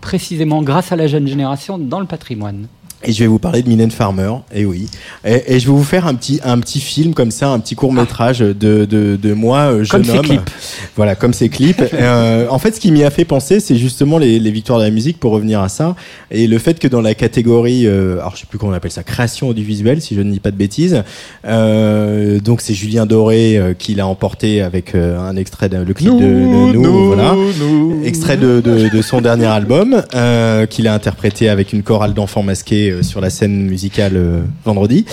précisément 0.00 0.62
grâce 0.62 0.92
à 0.92 0.96
la 0.96 1.06
jeune 1.06 1.26
génération 1.26 1.76
dans 1.78 2.00
le 2.00 2.06
patrimoine. 2.06 2.66
Et 3.04 3.12
je 3.12 3.20
vais 3.20 3.28
vous 3.28 3.38
parler 3.38 3.62
de 3.62 3.68
Mylène 3.68 3.92
Farmer, 3.92 4.32
et 4.52 4.64
oui. 4.64 4.88
Et, 5.24 5.54
et 5.54 5.60
je 5.60 5.66
vais 5.66 5.72
vous 5.72 5.84
faire 5.84 6.06
un 6.08 6.14
petit, 6.16 6.40
un 6.42 6.58
petit 6.58 6.80
film 6.80 7.14
comme 7.14 7.30
ça, 7.30 7.48
un 7.50 7.60
petit 7.60 7.76
court 7.76 7.92
métrage 7.92 8.40
de, 8.40 8.52
de, 8.84 9.16
de 9.16 9.32
moi, 9.34 9.58
euh, 9.72 9.84
jeune 9.84 10.02
Comme 10.02 10.04
ses 10.04 10.18
homme. 10.18 10.26
clips. 10.26 10.50
Voilà, 10.96 11.14
comme 11.14 11.32
ces 11.32 11.48
clips. 11.48 11.82
Euh, 11.98 12.46
en 12.50 12.58
fait, 12.58 12.74
ce 12.76 12.80
qui 12.80 12.92
m'y 12.92 13.02
a 13.02 13.10
fait 13.10 13.24
penser, 13.24 13.60
c'est 13.60 13.76
justement 13.76 14.18
les, 14.18 14.38
les 14.38 14.50
victoires 14.50 14.78
de 14.78 14.84
la 14.84 14.90
musique, 14.90 15.18
pour 15.18 15.32
revenir 15.32 15.60
à 15.60 15.68
ça, 15.68 15.94
et 16.30 16.46
le 16.46 16.58
fait 16.58 16.78
que 16.78 16.86
dans 16.88 17.00
la 17.00 17.14
catégorie, 17.14 17.86
euh, 17.86 18.18
alors 18.18 18.34
je 18.36 18.40
sais 18.40 18.46
plus 18.48 18.58
comment 18.58 18.72
on 18.72 18.74
appelle 18.74 18.90
ça, 18.92 19.02
création 19.02 19.48
audiovisuelle, 19.48 20.00
si 20.00 20.14
je 20.14 20.20
ne 20.20 20.30
dis 20.30 20.38
pas 20.40 20.50
de 20.50 20.56
bêtises, 20.56 21.02
euh, 21.46 22.40
donc 22.40 22.60
c'est 22.60 22.74
Julien 22.74 23.06
Doré 23.06 23.56
euh, 23.56 23.74
qui 23.74 23.94
l'a 23.94 24.06
emporté 24.06 24.62
avec 24.62 24.94
euh, 24.94 25.18
un 25.18 25.36
extrait 25.36 25.68
de 25.68 25.78
le 25.78 25.94
clip 25.94 26.10
de, 26.14 26.18
de 26.72 26.72
nous, 26.78 27.06
voilà. 27.06 27.34
Extrait 28.04 28.36
de, 28.36 28.60
de, 28.60 28.88
de 28.88 29.02
son 29.02 29.20
dernier 29.20 29.46
album, 29.46 30.02
euh, 30.14 30.66
qu'il 30.66 30.86
a 30.88 30.94
interprété 30.94 31.48
avec 31.48 31.72
une 31.72 31.82
chorale 31.82 32.14
d'enfants 32.14 32.42
masqués 32.42 32.87
euh, 32.90 33.02
sur 33.02 33.20
la 33.20 33.30
scène 33.30 33.66
musicale 33.66 34.16
euh, 34.16 34.40
vendredi. 34.64 35.04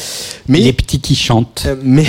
Mais 0.48 0.60
Les 0.60 0.74
petits 0.74 1.00
qui 1.00 1.16
chantent. 1.16 1.66
euh, 1.68 1.76
mais 1.84 2.06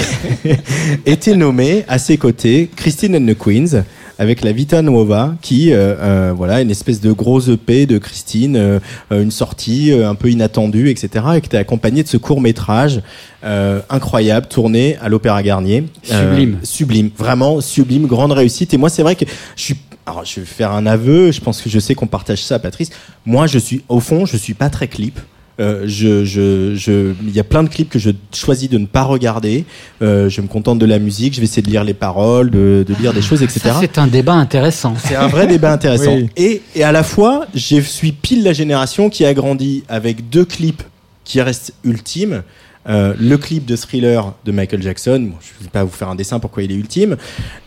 était 1.06 1.36
nommé 1.36 1.84
à 1.88 1.98
ses 1.98 2.16
côtés 2.16 2.70
Christine 2.74 3.16
and 3.16 3.26
the 3.32 3.36
Queens 3.36 3.82
avec 4.18 4.42
la 4.42 4.52
Vita 4.52 4.80
Nuova 4.80 5.34
qui 5.42 5.72
euh, 5.72 6.32
voilà 6.34 6.62
une 6.62 6.70
espèce 6.70 7.00
de 7.02 7.12
gros 7.12 7.40
EP 7.50 7.84
de 7.84 7.98
Christine 7.98 8.56
euh, 8.56 8.78
une 9.10 9.30
sortie 9.30 9.92
euh, 9.92 10.08
un 10.08 10.14
peu 10.14 10.30
inattendue 10.30 10.88
etc 10.88 11.24
et 11.36 11.40
qui 11.42 11.48
était 11.48 11.58
accompagné 11.58 12.02
de 12.02 12.08
ce 12.08 12.16
court 12.16 12.40
métrage 12.40 13.02
incroyable 13.42 14.46
tourné 14.48 14.96
à 15.02 15.08
l'Opéra 15.08 15.42
Garnier 15.42 15.84
Sublime. 16.02 16.58
sublime 16.62 17.10
vraiment 17.16 17.60
sublime 17.60 18.06
grande 18.06 18.32
réussite 18.32 18.72
et 18.74 18.78
moi 18.78 18.88
c'est 18.88 19.02
vrai 19.02 19.16
que 19.16 19.24
je 19.54 19.62
suis 19.62 19.76
alors 20.06 20.24
je 20.24 20.40
vais 20.40 20.46
faire 20.46 20.72
un 20.72 20.86
aveu 20.86 21.30
je 21.30 21.40
pense 21.40 21.60
que 21.60 21.68
je 21.68 21.78
sais 21.78 21.94
qu'on 21.94 22.06
partage 22.06 22.42
ça 22.42 22.58
Patrice 22.58 22.90
moi 23.26 23.46
je 23.46 23.58
suis 23.58 23.82
au 23.88 24.00
fond 24.00 24.24
je 24.24 24.36
suis 24.38 24.54
pas 24.54 24.70
très 24.70 24.88
clip 24.88 25.20
euh, 25.58 25.84
je, 25.86 26.24
je, 26.24 26.74
je, 26.74 27.14
il 27.22 27.34
y 27.34 27.40
a 27.40 27.44
plein 27.44 27.62
de 27.62 27.68
clips 27.68 27.88
que 27.88 27.98
je 27.98 28.10
choisis 28.34 28.68
de 28.68 28.78
ne 28.78 28.86
pas 28.86 29.02
regarder. 29.02 29.64
Euh, 30.02 30.28
je 30.28 30.40
me 30.40 30.46
contente 30.46 30.78
de 30.78 30.86
la 30.86 30.98
musique. 30.98 31.34
Je 31.34 31.40
vais 31.40 31.44
essayer 31.44 31.62
de 31.62 31.70
lire 31.70 31.84
les 31.84 31.94
paroles, 31.94 32.50
de, 32.50 32.84
de 32.86 32.94
lire 33.00 33.12
des 33.12 33.22
choses, 33.22 33.42
etc. 33.42 33.74
C'est 33.80 33.98
un 33.98 34.06
débat 34.06 34.34
intéressant. 34.34 34.94
C'est 35.02 35.16
un 35.16 35.28
vrai 35.28 35.46
débat 35.46 35.72
intéressant. 35.72 36.14
Oui. 36.14 36.28
Et, 36.36 36.62
et 36.74 36.84
à 36.84 36.92
la 36.92 37.02
fois, 37.02 37.46
je 37.54 37.80
suis 37.80 38.12
pile 38.12 38.42
la 38.42 38.52
génération 38.52 39.08
qui 39.08 39.24
a 39.24 39.32
grandi 39.32 39.84
avec 39.88 40.28
deux 40.28 40.44
clips 40.44 40.82
qui 41.24 41.40
restent 41.40 41.72
ultimes. 41.84 42.42
Euh, 42.88 43.14
le 43.18 43.36
clip 43.36 43.66
de 43.66 43.74
Thriller 43.74 44.32
de 44.44 44.52
Michael 44.52 44.80
Jackson, 44.80 45.18
bon, 45.30 45.36
je 45.40 45.58
ne 45.58 45.64
vais 45.64 45.70
pas 45.70 45.82
vous 45.82 45.90
faire 45.90 46.08
un 46.08 46.14
dessin 46.14 46.38
pourquoi 46.38 46.62
il 46.62 46.70
est 46.70 46.76
ultime, 46.76 47.16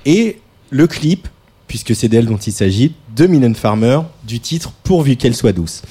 et 0.06 0.40
le 0.70 0.88
clip, 0.88 1.28
puisque 1.68 1.94
c'est 1.94 2.08
d'elle 2.08 2.26
dont 2.26 2.38
il 2.38 2.54
s'agit, 2.54 2.94
de 3.18 3.28
Mylène 3.28 3.56
Farmer, 3.56 4.00
du 4.26 4.40
titre 4.40 4.72
Pourvu 4.84 5.18
qu'elle 5.18 5.36
soit 5.36 5.52
douce. 5.52 5.82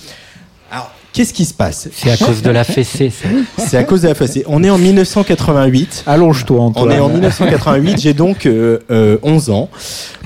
Alors, 0.70 0.90
qu'est-ce 1.18 1.34
qui 1.34 1.44
se 1.44 1.52
passe 1.54 1.88
C'est 1.92 2.12
à 2.12 2.16
cause 2.16 2.42
de 2.42 2.50
la 2.50 2.62
fessée. 2.62 3.10
ça. 3.10 3.28
C'est 3.66 3.76
à 3.76 3.82
cause 3.82 4.02
de 4.02 4.08
la 4.08 4.14
facée. 4.14 4.44
On 4.46 4.62
est 4.62 4.70
en 4.70 4.78
1988. 4.78 6.04
Allonge-toi, 6.06 6.60
On 6.60 6.66
Antoine. 6.66 6.92
est 6.92 7.00
en 7.00 7.08
1988, 7.08 8.00
j'ai 8.00 8.14
donc 8.14 8.46
euh, 8.46 8.78
euh, 8.92 9.16
11 9.24 9.50
ans, 9.50 9.68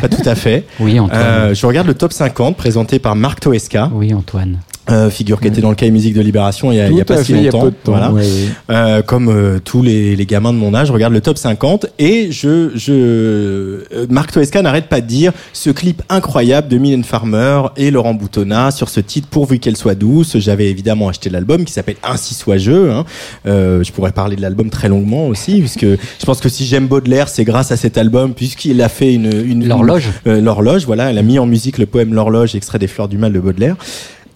pas 0.03 0.11
tout 0.11 0.21
à 0.29 0.35
fait. 0.35 0.65
Oui, 0.81 1.01
Antoine. 1.01 1.19
Euh, 1.23 1.55
je 1.55 1.65
regarde 1.65 1.87
le 1.87 1.95
top 1.95 2.13
50 2.13 2.59
présenté 2.59 2.99
par 2.99 3.17
Marc 3.17 3.41
Toesca, 3.41 3.91
Oui, 3.95 4.13
Antoine. 4.13 4.59
Euh, 4.91 5.11
figure 5.11 5.41
qui 5.41 5.47
était 5.47 5.61
dans 5.61 5.69
le 5.71 5.77
cahier 5.77 5.93
musique 5.93 6.15
de 6.15 6.21
Libération 6.21 6.73
il 6.73 6.77
y 6.79 6.81
a, 6.81 6.89
il 6.89 6.97
y 6.97 7.01
a 7.01 7.05
pas 7.05 7.23
si 7.23 7.33
fait, 7.33 7.39
il 7.39 7.45
y 7.45 7.49
a 7.49 7.53
longtemps. 7.53 7.65
peu 7.67 7.71
de 7.71 7.77
temps. 7.77 7.93
Voilà. 7.93 8.11
ouais. 8.11 8.25
Euh, 8.71 9.03
comme 9.03 9.29
euh, 9.29 9.59
tous 9.65 9.81
les, 9.83 10.17
les 10.17 10.27
gamins 10.27 10.53
de 10.53 10.59
mon 10.59 10.75
âge, 10.75 10.89
je 10.89 10.93
regarde 10.93 11.13
le 11.13 11.21
top 11.21 11.39
50 11.39 11.87
et 12.01 12.33
je, 12.33 12.71
je 12.75 12.93
euh, 12.93 14.07
Marc 14.11 14.33
Toesca 14.33 14.61
n'arrête 14.63 14.89
pas 14.89 15.01
de 15.01 15.07
dire 15.07 15.33
ce 15.53 15.71
clip 15.71 16.03
incroyable 16.09 16.69
de 16.69 16.79
Mylène 16.79 17.05
Farmer 17.05 17.63
et 17.77 17.91
Laurent 17.91 18.15
Boutonnat 18.15 18.71
sur 18.73 18.89
ce 18.89 19.01
titre 19.01 19.29
pourvu 19.29 19.59
qu'elle 19.61 19.77
soit 19.77 19.95
douce. 19.95 20.37
J'avais 20.39 20.69
évidemment 20.69 21.09
acheté 21.09 21.31
l'album 21.31 21.65
qui 21.65 21.73
s'appelle 21.73 21.97
Ainsi 22.03 22.35
soit 22.35 22.59
je. 22.59 22.91
Hein. 22.91 23.05
Euh, 23.47 23.83
je 23.85 23.93
pourrais 23.93 24.13
parler 24.13 24.35
de 24.37 24.43
l'album 24.43 24.69
très 24.71 24.89
longuement 24.89 25.29
aussi 25.29 25.61
puisque 25.61 25.87
je 25.87 26.25
pense 26.27 26.41
que 26.41 26.49
si 26.49 26.67
j'aime 26.67 26.87
Baudelaire, 26.89 27.29
c'est 27.29 27.45
grâce 27.45 27.71
à 27.73 27.77
cet 27.77 27.99
album 27.99 28.35
puisqu'il 28.35 28.83
a 28.83 28.89
fait 28.89 29.15
une, 29.15 29.31
une 29.47 29.69
L'horloge. 29.69 30.09
euh, 30.27 30.41
l'horloge, 30.41 30.87
voilà, 30.87 31.11
elle 31.11 31.19
a 31.19 31.23
mis 31.23 31.39
en 31.39 31.47
musique 31.47 31.79
le 31.79 31.87
poème 31.87 32.13
L'horloge, 32.15 32.55
extrait 32.57 32.79
des 32.81 32.89
Fleurs 32.89 33.09
du 33.09 33.17
Mal 33.19 33.33
de 33.33 33.39
Baudelaire. 33.41 33.77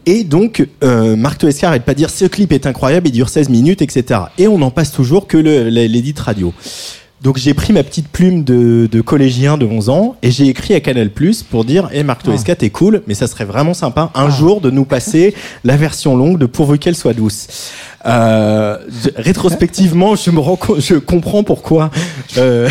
Et 0.09 0.23
donc, 0.23 0.65
euh, 0.85 1.17
Marc 1.17 1.39
Toesca 1.39 1.69
arrête 1.69 1.83
pas 1.83 1.93
de 1.93 1.99
dire 1.99 2.11
ce 2.11 2.25
clip 2.27 2.53
est 2.53 2.67
incroyable, 2.67 3.09
il 3.09 3.13
dure 3.13 3.29
16 3.29 3.49
minutes, 3.49 3.83
etc. 3.83 4.21
Et 4.39 4.47
on 4.47 4.59
n'en 4.59 4.71
passe 4.71 4.93
toujours 4.93 5.27
que 5.27 5.37
l'édite 5.37 6.21
radio. 6.21 6.55
Donc 7.23 7.39
j'ai 7.39 7.55
pris 7.55 7.73
ma 7.73 7.83
petite 7.83 8.09
plume 8.09 8.45
de, 8.45 8.89
de 8.93 9.01
collégien 9.01 9.57
de 9.57 9.65
11 9.65 9.89
ans 9.89 10.17
et 10.23 10.31
j'ai 10.31 10.47
écrit 10.47 10.75
à 10.75 10.81
Canal 10.81 11.11
Plus 11.11 11.43
pour 11.43 11.65
dire 11.65 11.89
"Eh 11.93 12.03
Marc 12.03 12.23
Toesca, 12.23 12.55
t'es 12.55 12.69
cool, 12.69 13.03
mais 13.07 13.15
ça 13.15 13.27
serait 13.27 13.47
vraiment 13.47 13.73
sympa 13.73 14.11
un 14.15 14.29
jour 14.29 14.61
de 14.61 14.71
nous 14.71 14.85
passer 14.85 15.35
la 15.65 15.77
version 15.77 16.15
longue 16.15 16.39
de 16.39 16.47
Pourvu 16.47 16.79
qu'elle 16.79 16.95
soit 16.95 17.15
douce." 17.15 17.73
Euh, 18.07 18.79
je- 19.03 19.11
rétrospectivement, 19.21 20.15
je 20.15 20.31
me 20.31 20.39
rends 20.39 20.59
je 20.79 20.95
comprends 20.95 21.43
pourquoi 21.43 21.91
euh, 22.39 22.69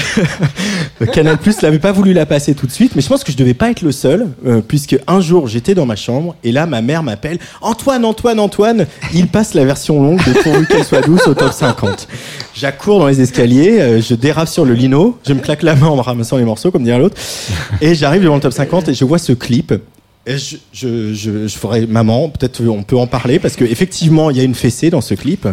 Canal 1.14 1.38
Plus 1.38 1.62
l'avait 1.62 1.80
pas 1.80 1.92
voulu 1.92 2.14
la 2.14 2.26
passer 2.26 2.56
tout 2.56 2.66
de 2.68 2.72
suite, 2.72 2.94
mais 2.96 3.02
je 3.02 3.08
pense 3.10 3.24
que 3.24 3.32
je 3.32 3.38
devais 3.38 3.54
pas 3.54 3.70
être 3.70 3.82
le 3.82 3.92
seul, 3.92 4.28
euh, 4.46 4.62
puisque 4.66 4.98
un 5.08 5.20
jour 5.20 5.48
j'étais 5.48 5.76
dans 5.76 5.86
ma 5.86 5.96
chambre 5.98 6.36
et 6.44 6.52
là 6.52 6.66
ma 6.68 6.82
mère 6.82 7.04
m'appelle 7.04 7.38
Antoine, 7.62 8.06
Antoine, 8.06 8.40
Antoine, 8.40 8.86
il 9.14 9.28
passe 9.28 9.54
la 9.54 9.66
version 9.66 10.02
longue 10.02 10.24
de 10.26 10.34
Pourvu 10.42 10.66
qu'elle 10.68 10.86
soit 10.86 11.02
douce 11.02 11.28
au 11.28 11.34
top 11.34 11.52
50. 11.52 12.08
J'accours 12.56 13.00
dans 13.00 13.08
les 13.08 13.20
escaliers, 13.22 13.82
euh, 13.82 14.02
je 14.02 14.16
dérape 14.16 14.48
sur 14.48 14.64
le 14.64 14.74
lino, 14.74 15.18
je 15.28 15.34
me 15.34 15.40
claque 15.42 15.64
la 15.64 15.76
main 15.76 15.88
en 15.88 16.02
ramassant 16.02 16.38
les 16.38 16.46
morceaux, 16.46 16.72
comme 16.72 16.84
dirait 16.84 17.00
l'autre, 17.00 17.18
et 17.82 17.94
j'arrive 17.94 18.24
devant 18.24 18.36
le 18.36 18.42
top 18.42 18.54
50 18.54 18.88
et 18.90 18.94
je 18.94 19.04
vois 19.04 19.18
ce 19.20 19.34
clip. 19.34 19.74
Et 20.28 20.38
je, 20.38 20.58
je, 20.74 21.14
je, 21.14 21.48
je 21.48 21.58
ferai 21.58 21.86
maman, 21.86 22.30
peut-être 22.30 22.62
on 22.68 22.82
peut 22.84 22.98
en 22.98 23.06
parler 23.06 23.38
parce 23.38 23.56
que 23.56 23.64
effectivement 23.64 24.32
il 24.32 24.38
y 24.38 24.40
a 24.40 24.44
une 24.44 24.56
fessée 24.56 24.90
dans 24.90 25.02
ce 25.02 25.14
clip 25.14 25.48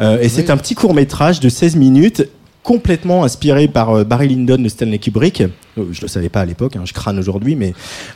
Euh, 0.00 0.20
et 0.20 0.28
c'est 0.28 0.50
un 0.50 0.56
petit 0.56 0.74
court 0.74 0.94
métrage 0.94 1.40
de 1.40 1.48
16 1.48 1.76
minutes 1.76 2.28
complètement 2.62 3.24
inspiré 3.24 3.68
par 3.68 3.90
euh, 3.90 4.04
Barry 4.04 4.28
Lyndon 4.28 4.58
de 4.58 4.68
Stanley 4.68 4.98
Kubrick. 4.98 5.44
Euh, 5.78 5.82
Je 5.92 6.00
le 6.02 6.08
savais 6.08 6.28
pas 6.28 6.40
à 6.40 6.44
l'époque, 6.44 6.76
hein, 6.76 6.82
je 6.84 6.92
crâne 6.92 7.18
aujourd'hui, 7.18 7.54
mais 7.56 7.74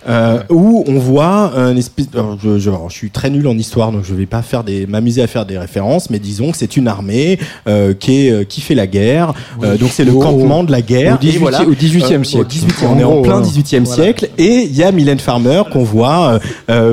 euh, 0.09 0.43
où 0.49 0.85
on 0.87 0.99
voit 0.99 1.53
un 1.57 1.77
espèce. 1.77 2.07
alors, 2.15 2.39
je, 2.43 2.59
je, 2.59 2.71
alors, 2.71 2.89
je 2.91 2.95
suis 2.95 3.11
très 3.11 3.31
nul 3.31 3.47
en 3.49 3.57
histoire, 3.59 3.93
donc 3.93 4.05
je 4.05 4.15
vais 4.15 4.27
pas 4.27 4.43
faire 4.43 4.65
des 4.65 4.87
m'amuser 4.87 5.23
à 5.23 5.27
faire 5.27 5.47
des 5.47 5.59
références, 5.59 6.11
mais 6.11 6.19
disons 6.19 6.53
que 6.53 6.57
c'est 6.59 6.77
une 6.77 6.89
armée 6.89 7.39
euh, 7.69 7.93
qui 7.95 8.27
est 8.27 8.31
euh, 8.33 8.45
qui 8.45 8.61
fait 8.61 8.75
la 8.75 8.87
guerre. 8.87 9.33
Euh, 9.63 9.77
donc 9.77 9.91
c'est 9.93 10.05
le 10.05 10.13
campement 10.13 10.65
de 10.65 10.73
la 10.73 10.83
guerre. 10.83 11.19
au 11.21 11.25
18e 11.25 11.35
Et 11.35 11.39
voilà. 11.39 11.63
au 11.65 11.73
18e 11.75 12.21
Euh, 12.21 12.25
siècle. 12.25 12.47
au 12.47 12.49
18e, 12.49 12.87
En 12.87 12.93
on 12.95 12.99
est 12.99 13.05
en 13.05 13.23
plein 13.23 13.41
voilà. 13.41 13.47
18e 13.47 13.85
Voilà. 13.85 14.03
siècle 14.05 14.29
et 14.39 14.63
il 14.63 14.75
y 14.77 14.83
a 14.83 14.91
Mylène 14.93 15.19
Farmer 15.21 15.63
qu'on 15.73 15.85
voit 15.85 16.39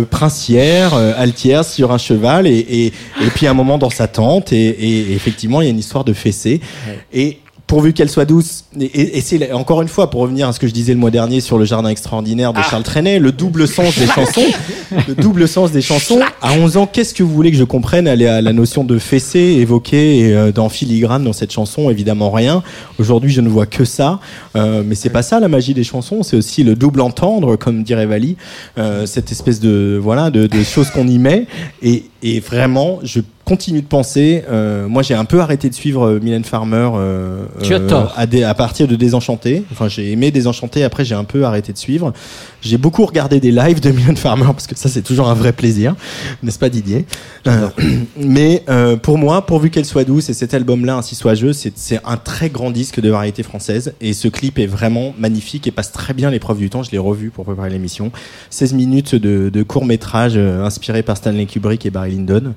princière, 0.09 0.93
euh, 0.95 1.13
altière 1.17 1.63
sur 1.65 1.91
un 1.91 1.97
cheval 1.97 2.47
et, 2.47 2.51
et, 2.57 2.85
et 2.87 3.29
puis 3.33 3.47
un 3.47 3.53
moment 3.53 3.77
dans 3.77 3.89
sa 3.89 4.07
tente 4.07 4.51
et, 4.53 4.67
et 4.67 5.13
effectivement 5.13 5.61
il 5.61 5.65
y 5.65 5.67
a 5.67 5.71
une 5.71 5.79
histoire 5.79 6.03
de 6.03 6.13
fessée 6.13 6.61
et 7.13 7.39
pourvu 7.67 7.91
qu'elle 7.93 8.09
soit 8.09 8.25
douce 8.25 8.63
et, 8.79 8.85
et- 8.85 9.17
et 9.17 9.21
c'est 9.21 9.51
encore 9.51 9.81
une 9.81 9.87
fois 9.89 10.09
pour 10.09 10.21
revenir 10.21 10.47
à 10.47 10.53
ce 10.53 10.59
que 10.59 10.67
je 10.67 10.73
disais 10.73 10.93
le 10.93 10.99
mois 10.99 11.11
dernier 11.11 11.41
sur 11.41 11.57
le 11.57 11.65
jardin 11.65 11.89
extraordinaire 11.89 12.53
de 12.53 12.61
Charles 12.61 12.83
Trenet 12.83 13.19
le 13.19 13.33
double 13.33 13.67
sens 13.67 13.97
des 13.99 14.07
chansons 14.07 14.45
le 15.07 15.15
double 15.15 15.47
sens 15.49 15.71
des 15.73 15.81
chansons 15.81 16.19
à 16.41 16.53
11 16.53 16.77
ans 16.77 16.87
qu'est-ce 16.87 17.13
que 17.13 17.23
vous 17.23 17.33
voulez 17.33 17.51
que 17.51 17.57
je 17.57 17.65
comprenne? 17.65 18.07
À 18.07 18.15
la, 18.15 18.53
notion 18.53 18.83
de 18.85 18.97
fessée 18.97 19.39
évoquée 19.59 20.19
et, 20.19 20.33
euh, 20.33 20.51
dans 20.53 20.69
filigrane 20.69 21.23
dans 21.25 21.33
cette 21.33 21.51
chanson 21.51 21.89
évidemment 21.89 22.31
rien. 22.31 22.63
Aujourd'hui 22.99 23.31
je 23.31 23.41
ne 23.41 23.49
vois 23.49 23.65
que 23.65 23.83
ça. 23.83 24.19
Euh, 24.55 24.81
mais 24.85 24.95
c'est 24.95 25.09
pas 25.09 25.21
ça 25.21 25.39
la 25.41 25.49
magie 25.49 25.73
des 25.73 25.83
chansons. 25.83 26.23
C'est 26.23 26.37
aussi 26.37 26.63
le 26.63 26.75
double 26.75 27.01
entendre 27.01 27.57
comme 27.57 27.83
dirait 27.83 28.05
Vali 28.05 28.37
euh, 28.77 29.05
cette 29.05 29.31
espèce 29.31 29.59
de 29.59 29.99
voilà 30.01 30.31
de, 30.31 30.47
de 30.47 30.63
choses 30.63 30.89
qu'on 30.89 31.07
y 31.07 31.17
met. 31.19 31.47
Et, 31.81 32.05
et 32.23 32.39
vraiment 32.39 32.99
je 33.03 33.19
continue 33.47 33.81
de 33.81 33.87
penser 33.87 34.43
euh, 34.51 34.89
moi 34.89 35.03
j'ai 35.03 35.13
un 35.13 35.23
peu 35.23 35.39
arrêté 35.39 35.69
de 35.69 35.73
suivre 35.73 36.05
euh, 36.05 36.19
Mylène 36.21 36.43
Farmer 36.43 36.89
euh, 36.95 37.45
Tu 37.63 37.73
as 37.73 37.77
euh, 37.79 37.87
tort. 37.87 38.13
à, 38.17 38.25
des- 38.25 38.43
à 38.43 38.53
partir 38.53 38.89
de 38.89 38.97
Désenchanté. 38.97 39.63
Enfin 39.71 39.87
j'ai 39.87 40.11
aimé 40.11 40.31
Désenchanté 40.31 40.83
après 40.83 41.05
j'ai 41.05 41.15
un 41.15 41.23
peu 41.23 41.45
arrêté 41.45 41.71
de 41.71 41.77
suivre. 41.77 42.11
J'ai 42.61 42.77
beaucoup 42.77 43.05
regardé 43.05 43.39
des 43.39 43.51
lives 43.51 43.79
de 43.79 43.91
Mylène 43.91 44.17
Farmer 44.17 44.47
parce 44.47 44.67
que 44.67 44.77
ça 44.77 44.89
c'est 44.89 45.01
toujours 45.01 45.29
un 45.29 45.33
vrai 45.33 45.53
plaisir 45.53 45.95
n'est-ce 46.43 46.59
pas 46.59 46.67
Didier? 46.67 47.05
Euh, 47.47 47.69
mais 48.19 48.63
euh, 48.69 48.97
pour 48.97 49.17
moi 49.17 49.45
pourvu 49.45 49.69
qu'elle 49.69 49.85
soit 49.85 50.03
douce 50.03 50.29
et 50.29 50.33
cet 50.33 50.53
album 50.53 50.83
là 50.85 50.97
ainsi 50.97 51.15
soit 51.15 51.33
jeu 51.35 51.53
c'est 51.53 51.71
c'est 51.77 52.01
un 52.03 52.17
très 52.17 52.49
grand 52.49 52.69
disque 52.71 52.99
de 52.99 53.09
variété 53.09 53.43
française 53.43 53.93
et 54.01 54.11
ce 54.11 54.27
clip 54.27 54.59
est 54.59 54.67
vraiment 54.67 55.13
magnifique 55.17 55.67
et 55.67 55.71
passe 55.71 55.93
très 55.93 56.13
bien 56.13 56.29
l'épreuve 56.31 56.57
du 56.57 56.69
temps. 56.69 56.83
Je 56.83 56.91
l'ai 56.91 56.97
revu 56.97 57.29
pour 57.29 57.45
préparer 57.45 57.69
l'émission. 57.69 58.11
16 58.49 58.73
minutes 58.73 59.15
de, 59.15 59.47
de 59.49 59.63
court 59.63 59.85
métrage 59.85 60.33
euh, 60.35 60.65
inspiré 60.65 61.01
par 61.01 61.15
Stanley 61.15 61.45
Kubrick 61.45 61.85
et 61.85 61.89
Barry 61.91 62.11
Lyndon. 62.11 62.53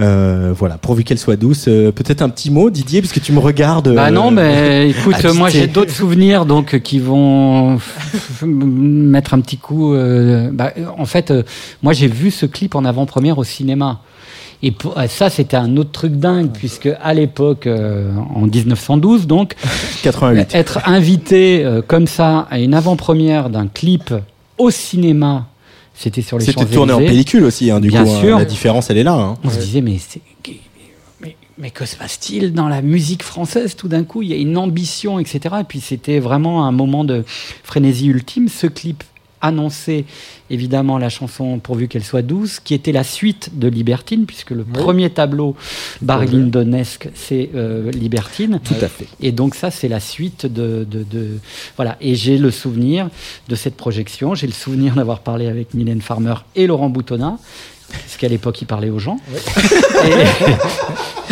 Euh, 0.00 0.23
voilà 0.56 0.78
pourvu 0.78 1.04
qu'elle 1.04 1.18
soit 1.18 1.36
douce 1.36 1.66
euh, 1.68 1.92
peut-être 1.92 2.22
un 2.22 2.28
petit 2.28 2.50
mot 2.50 2.70
Didier 2.70 3.00
puisque 3.00 3.20
tu 3.20 3.32
me 3.32 3.38
regardes 3.38 3.94
Bah 3.94 4.06
euh, 4.06 4.10
non, 4.10 4.30
mais 4.30 4.90
écoute, 4.94 5.14
habité. 5.14 5.32
moi 5.38 5.48
j'ai 5.50 5.66
d'autres 5.66 5.92
souvenirs 5.92 6.46
donc 6.46 6.78
qui 6.80 6.98
vont 6.98 7.78
mettre 8.42 9.34
un 9.34 9.40
petit 9.40 9.58
coup. 9.58 9.94
euh, 9.94 10.50
bah, 10.52 10.72
en 10.98 11.04
fait, 11.06 11.30
euh, 11.30 11.42
moi 11.82 11.92
j'ai 11.92 12.06
vu 12.08 12.30
ce 12.30 12.46
clip 12.46 12.74
en 12.74 12.84
avant-première 12.84 13.38
au 13.38 13.44
cinéma. 13.44 14.00
Et 14.62 14.70
pour- 14.70 14.96
euh, 14.98 15.06
ça, 15.08 15.28
c'était 15.28 15.56
un 15.58 15.76
autre 15.76 15.90
truc 15.92 16.12
dingue, 16.14 16.50
puisque 16.52 16.88
à 17.02 17.12
l'époque, 17.12 17.66
euh, 17.66 18.10
en 18.34 18.42
1912, 18.46 19.26
donc, 19.26 19.54
88 20.02 20.54
être 20.54 20.78
invité 20.86 21.64
euh, 21.64 21.82
comme 21.86 22.06
ça 22.06 22.46
à 22.50 22.58
une 22.58 22.72
avant-première 22.72 23.50
d'un 23.50 23.66
clip 23.66 24.14
au 24.56 24.70
cinéma, 24.70 25.46
c'était 25.94 26.22
sur 26.22 26.38
les 26.38 26.44
c'était 26.44 26.66
tourné 26.66 26.92
en 26.92 26.98
pellicule 26.98 27.44
aussi 27.44 27.70
hein, 27.70 27.80
du 27.80 27.88
Bien 27.88 28.04
coup 28.04 28.10
hein, 28.10 28.20
sûr. 28.20 28.38
la 28.38 28.44
différence 28.44 28.90
elle 28.90 28.98
est 28.98 29.04
là 29.04 29.14
hein. 29.14 29.36
On 29.44 29.50
se 29.50 29.58
disait, 29.58 29.80
mais, 29.80 29.96
c'est- 29.98 30.20
mais, 31.20 31.36
mais 31.56 31.70
que 31.70 31.86
se 31.86 31.96
passe-t-il 31.96 32.52
dans 32.52 32.68
la 32.68 32.82
musique 32.82 33.22
française? 33.22 33.76
Tout 33.76 33.88
d'un 33.88 34.04
coup 34.04 34.22
Il 34.22 34.28
y 34.28 34.32
a 34.32 34.36
une 34.36 34.58
ambition, 34.58 35.18
etc. 35.18 35.56
Et 35.60 35.64
puis 35.64 35.80
c'était 35.80 36.18
vraiment 36.18 36.66
un 36.66 36.72
moment 36.72 37.04
de 37.04 37.24
frénésie 37.62 38.06
ultime. 38.08 38.48
Ce 38.48 38.66
clip 38.66 39.04
annonçait 39.44 40.04
évidemment 40.50 40.98
la 40.98 41.08
chanson 41.08 41.58
Pourvu 41.58 41.88
qu'elle 41.88 42.04
soit 42.04 42.22
douce, 42.22 42.60
qui 42.60 42.74
était 42.74 42.92
la 42.92 43.04
suite 43.04 43.50
de 43.58 43.68
Libertine, 43.68 44.24
puisque 44.26 44.50
le 44.50 44.64
premier 44.64 45.10
tableau 45.10 45.54
Barry 46.02 46.26
Lyndon-esque, 46.28 47.08
c'est 47.14 47.50
euh, 47.54 47.90
Libertine. 47.92 48.60
tout 48.64 48.74
à 48.80 48.88
fait 48.88 49.06
Et 49.20 49.32
donc 49.32 49.54
ça, 49.54 49.70
c'est 49.70 49.88
la 49.88 50.00
suite 50.00 50.46
de, 50.46 50.86
de, 50.90 51.02
de- 51.04 51.38
voilà. 51.76 51.96
Et 52.00 52.14
j'ai 52.14 52.38
le 52.38 52.50
souvenir 52.50 53.08
de 53.48 53.54
cette 53.54 53.76
projection. 53.76 54.34
J'ai 54.34 54.46
le 54.46 54.52
souvenir 54.52 54.94
d'avoir 54.94 55.20
parlé 55.20 55.46
avec 55.46 55.74
Mylène 55.74 56.00
Farmer 56.00 56.34
et 56.56 56.66
Laurent 56.66 56.88
Boutonnat, 56.90 57.38
parce 57.90 58.16
qu'à 58.16 58.28
l'époque, 58.28 58.60
il 58.62 58.66
parlait 58.66 58.90
aux 58.90 58.98
gens. 58.98 59.18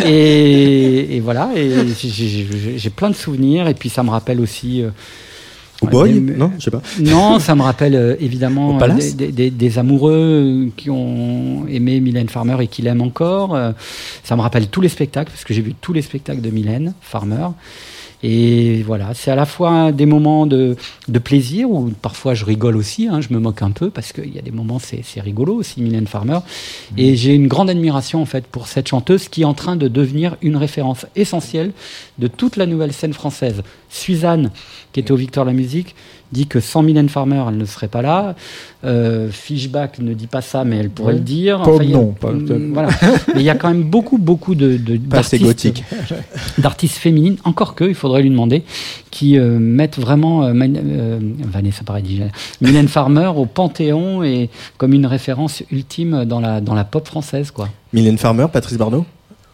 Et, 0.03 0.09
et- 0.09 1.15
et 1.17 1.19
voilà. 1.19 1.49
Et 1.55 1.69
j'ai- 1.95 2.89
plein 2.89 3.09
de 3.09 3.15
souvenirs. 3.15 3.67
Et 3.67 3.73
puis 3.73 3.89
ça 3.89 4.03
me 4.03 4.09
rappelle 4.09 4.39
aussi. 4.41 4.83
Ou 5.83 5.87
Boy 5.87 6.13
des- 6.19 6.35
non 6.35 6.51
je 6.57 6.63
sais 6.63 6.71
pas 6.71 6.81
non, 6.99 7.39
ça 7.39 7.55
me 7.55 7.61
rappelle 7.61 7.95
euh, 7.95 8.15
évidemment 8.19 8.77
des, 9.13 9.31
des- 9.31 9.51
des 9.51 9.79
amoureux 9.79 10.69
qui 10.77 10.89
ont 10.89 11.65
aimé 11.67 11.99
Mylène 11.99 12.29
Farmer 12.29 12.57
et 12.61 12.67
qui 12.67 12.81
l'aiment 12.81 13.01
encore. 13.01 13.55
Euh, 13.55 13.71
Ça 14.23 14.35
me 14.35 14.41
rappelle 14.41 14.67
tous 14.67 14.81
les 14.81 14.89
spectacles, 14.89 15.31
parce 15.31 15.43
que 15.43 15.53
j'ai 15.53 15.61
vu 15.61 15.73
tous 15.79 15.93
les 15.93 16.01
spectacles 16.01 16.41
de 16.41 16.49
Mylène 16.49 16.93
Farmer. 17.01 17.47
Et 18.25 18.83
voilà, 18.83 19.13
c'est 19.13 19.31
à 19.31 19.35
la 19.35 19.45
fois 19.45 19.91
des 19.91 20.05
moments 20.05 20.45
de, 20.45 20.77
de 21.09 21.19
plaisir 21.19 21.69
où 21.69 21.91
parfois 22.01 22.33
je 22.33 22.45
rigole 22.45 22.77
aussi, 22.77 23.07
hein, 23.07 23.19
je 23.19 23.33
me 23.33 23.39
moque 23.39 23.61
un 23.61 23.71
peu 23.71 23.89
parce 23.89 24.13
qu'il 24.13 24.33
y 24.33 24.39
a 24.39 24.41
des 24.41 24.51
moments 24.51 24.79
c'est 24.79 25.01
c'est 25.03 25.19
rigolo 25.19 25.55
aussi, 25.55 25.81
Mylène 25.81 26.07
Farmer. 26.07 26.39
Et 26.97 27.17
j'ai 27.17 27.35
une 27.35 27.47
grande 27.49 27.69
admiration 27.69 28.21
en 28.21 28.25
fait 28.25 28.47
pour 28.47 28.67
cette 28.67 28.87
chanteuse 28.87 29.27
qui 29.27 29.41
est 29.41 29.45
en 29.45 29.53
train 29.53 29.75
de 29.75 29.89
devenir 29.89 30.37
une 30.41 30.55
référence 30.55 31.05
essentielle 31.17 31.73
de 32.17 32.27
toute 32.27 32.55
la 32.55 32.65
nouvelle 32.65 32.93
scène 32.93 33.13
française. 33.13 33.61
Suzanne, 33.89 34.51
qui 34.93 35.01
était 35.01 35.11
au 35.11 35.17
Victoire 35.17 35.45
de 35.45 35.51
la 35.51 35.57
musique, 35.57 35.93
dit 36.33 36.47
que 36.47 36.59
sans 36.59 36.81
Mylène 36.81 37.07
Farmer, 37.09 37.43
elle 37.47 37.57
ne 37.57 37.65
serait 37.65 37.87
pas 37.87 38.01
là. 38.01 38.35
Euh, 38.83 39.29
Fishback 39.31 39.99
ne 39.99 40.13
dit 40.13 40.27
pas 40.27 40.41
ça, 40.41 40.65
mais 40.65 40.77
elle 40.77 40.89
pourrait 40.89 41.13
Ouais. 41.13 41.19
le 41.19 41.23
dire. 41.23 41.61
Pomme, 41.61 41.81
a- 41.81 41.85
non, 41.85 42.07
pas- 42.11 42.31
Mm, 42.31 42.73
voilà. 42.73 42.89
Mais 43.33 43.41
il 43.41 43.43
y 43.43 43.49
a 43.49 43.55
quand 43.55 43.69
même 43.69 43.83
beaucoup, 43.83 44.17
beaucoup 44.17 44.55
de, 44.55 44.75
de- 44.77 44.97
d'artistes 44.97 45.43
gothique. 45.43 45.83
d'artistes 46.57 46.97
féminines, 46.97 47.37
encore 47.45 47.75
que, 47.75 47.83
il 47.85 47.95
faudrait 47.95 48.21
lui 48.23 48.29
demander, 48.29 48.63
qui 49.11 49.37
euh, 49.37 49.59
mettent 49.59 49.99
vraiment 49.99 50.43
euh, 50.43 50.53
Man- 50.53 50.77
euh, 50.83 51.19
Vanessa 51.45 51.83
Paradis, 51.85 52.21
Mylène 52.61 52.87
Farmer 52.87 53.31
au 53.35 53.45
panthéon 53.45 54.23
et 54.23 54.49
comme 54.77 54.93
une 54.93 55.05
référence 55.05 55.63
ultime 55.71 56.25
dans 56.25 56.39
la, 56.39 56.59
dans 56.61 56.73
la 56.73 56.83
pop 56.83 57.07
française. 57.07 57.51
Quoi. 57.51 57.69
Mylène 57.93 58.17
Farmer 58.17 58.47
Patrice 58.51 58.77
Bardot? 58.77 59.05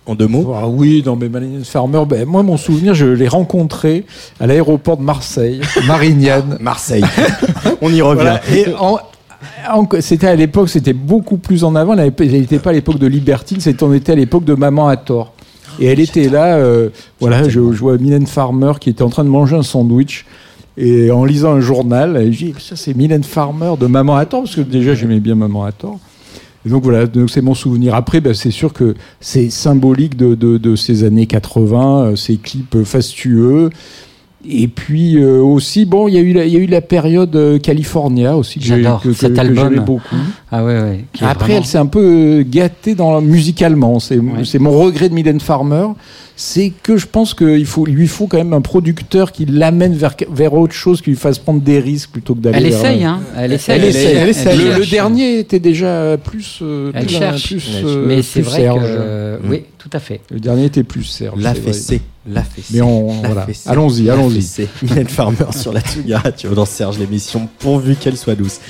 En 0.09 0.15
deux 0.15 0.27
mots 0.27 0.53
Ah 0.55 0.67
oui, 0.67 1.03
non, 1.05 1.15
mais 1.15 1.29
Mylène 1.29 1.63
Farmer, 1.63 2.03
ben, 2.07 2.25
moi, 2.25 2.43
mon 2.43 2.57
souvenir, 2.57 2.93
je 2.93 3.05
l'ai 3.05 3.27
rencontrée 3.27 4.05
à 4.39 4.47
l'aéroport 4.47 4.97
de 4.97 5.03
Marseille, 5.03 5.61
Marignane. 5.87 6.57
Marseille 6.59 7.03
on 7.81 7.91
y 7.91 8.01
revient 8.01 8.21
Voilà. 8.21 8.41
Et 8.55 8.65
en- 8.79 8.99
en- 9.71 9.87
c'était 10.01 10.27
à 10.27 10.35
l'époque, 10.35 10.69
c'était 10.69 10.93
beaucoup 10.93 11.37
plus 11.37 11.63
en 11.63 11.75
avant. 11.75 11.95
Elle 11.97 12.11
n'était 12.31 12.59
pas 12.59 12.71
à 12.71 12.73
l'époque 12.73 12.99
de 12.99 13.07
Libertine, 13.07 13.59
c'était 13.59 13.83
on 13.83 13.93
était 13.93 14.11
à 14.11 14.15
l'époque 14.15 14.43
de 14.45 14.53
Maman 14.53 14.87
à 14.87 14.97
tort. 14.97 15.33
Et 15.79 15.85
elle 15.85 15.99
était 16.01 16.27
là, 16.27 16.55
euh, 16.57 16.89
voilà, 17.21 17.43
je, 17.47 17.51
je 17.51 17.79
vois 17.79 17.97
Mylène 17.97 18.27
Farmer 18.27 18.73
qui 18.81 18.89
était 18.89 19.03
en 19.03 19.09
train 19.09 19.23
de 19.23 19.29
manger 19.29 19.55
un 19.55 19.63
sandwich. 19.63 20.25
Et 20.77 21.11
en 21.11 21.25
lisant 21.25 21.51
un 21.53 21.59
journal, 21.59 22.15
et 22.17 22.31
je 22.31 22.45
dis, 22.45 22.53
ça 22.57 22.75
c'est 22.77 22.93
Mylène 22.95 23.23
Farmer 23.23 23.73
de 23.79 23.85
Maman 23.87 24.15
à 24.15 24.25
tort, 24.25 24.43
parce 24.43 24.55
que 24.55 24.61
déjà 24.61 24.93
j'aimais 24.95 25.19
bien 25.19 25.35
Maman 25.35 25.65
à 25.65 25.71
tort. 25.73 25.99
Et 26.65 26.69
donc 26.69 26.83
voilà, 26.83 27.05
donc 27.07 27.29
c'est 27.29 27.41
mon 27.41 27.53
souvenir. 27.53 27.95
Après, 27.95 28.19
ben, 28.19 28.33
c'est 28.33 28.51
sûr 28.51 28.73
que 28.73 28.95
c'est 29.21 29.49
symbolique 29.49 30.17
de, 30.17 30.35
de, 30.35 30.57
de 30.57 30.75
ces 30.75 31.03
années 31.05 31.25
80, 31.25 32.01
euh, 32.11 32.15
ces 32.15 32.35
clips 32.37 32.83
fastueux. 32.83 33.69
Et 34.47 34.69
puis 34.69 35.17
euh, 35.17 35.41
aussi, 35.41 35.85
bon, 35.85 36.07
il 36.07 36.13
y, 36.13 36.17
a 36.17 36.21
eu 36.21 36.31
la- 36.31 36.45
il 36.45 36.53
y 36.53 36.55
a 36.55 36.59
eu 36.59 36.65
la 36.65 36.79
période 36.79 37.35
euh, 37.35 37.59
California 37.59 38.37
aussi, 38.37 38.59
J'adore 38.61 39.01
cet 39.13 39.33
que 39.33 39.39
album. 39.39 39.83
beaucoup. 39.85 40.15
Ah 40.51 40.63
ouais, 40.65 40.81
ouais. 40.81 41.05
Après, 41.21 41.45
vraiment- 41.45 41.59
elle 41.59 41.65
s'est 41.65 41.77
un 41.77 41.85
peu 41.85 42.43
gâtée 42.47 42.95
dans, 42.95 43.21
musicalement. 43.21 43.99
C'est 43.99 44.17
mon 44.59 44.71
regret 44.79 45.09
de 45.09 45.13
Mylène 45.13 45.39
Farmer. 45.39 45.85
C'est 46.41 46.71
que 46.83 46.95
je 46.95 47.05
pense 47.05 47.33
qu'il 47.33 47.65
faut, 47.65 47.85
lui 47.85 48.07
faut 48.07 48.25
quand 48.27 48.37
même 48.37 48.53
un 48.53 48.61
producteur 48.61 49.33
qui 49.33 49.45
l'amène 49.45 49.93
vers, 49.93 50.15
vers 50.31 50.53
autre 50.53 50.73
chose, 50.73 51.01
qui 51.01 51.09
lui 51.09 51.17
fasse 51.17 51.37
prendre 51.37 51.59
des 51.59 51.79
risques 51.79 52.11
plutôt 52.11 52.33
que 52.33 52.39
d'aller 52.39 52.57
Elle 52.59 52.69
vers- 52.69 52.79
essaye, 52.79 53.03
hein. 53.03 53.19
Elle 53.37 53.51
essaye. 53.51 53.75
Elle 53.77 53.85
essaye. 53.89 54.05
Elle 54.15 54.29
essaye. 54.29 54.57
Le, 54.57 54.63
Elle 54.63 54.67
le 54.69 54.73
cherche. 54.77 54.89
dernier 54.89 55.39
était 55.39 55.59
déjà 55.59 56.15
plus. 56.23 56.59
euh, 56.61 56.91
Elle 56.95 57.07
plus- 57.07 57.15
cherche. 57.15 57.47
plus, 57.47 57.69
Mais 57.73 57.89
euh, 57.89 58.05
Mais 58.07 58.21
c'est 58.23 58.41
vrai 58.41 58.61
Serge. 58.61 58.79
que. 58.79 58.85
euh, 58.87 59.37
Oui, 59.49 59.63
tout 59.77 59.89
à 59.91 59.99
fait. 59.99 60.21
Le 60.31 60.39
dernier 60.39 60.63
était 60.65 60.83
plus 60.83 61.03
Serge. 61.03 61.41
La 61.41 61.53
fessée, 61.53 61.99
la 62.25 62.43
fessée. 62.43 62.73
Mais 62.75 62.81
on, 62.81 63.07
voilà. 63.21 63.45
Allons-y, 63.65 64.03
la 64.03 64.13
allons-y. 64.13 64.35
fessée. 64.35 64.67
Mylène 64.81 65.09
Farmer 65.09 65.51
sur 65.51 65.73
la 65.73 65.81
Tsuga 65.81 66.19
Radio 66.19 66.55
dans 66.55 66.65
Serge 66.65 66.97
l'émission, 66.99 67.49
pourvu 67.59 67.95
qu'elle 67.97 68.15
soit 68.17 68.35
douce. 68.35 68.61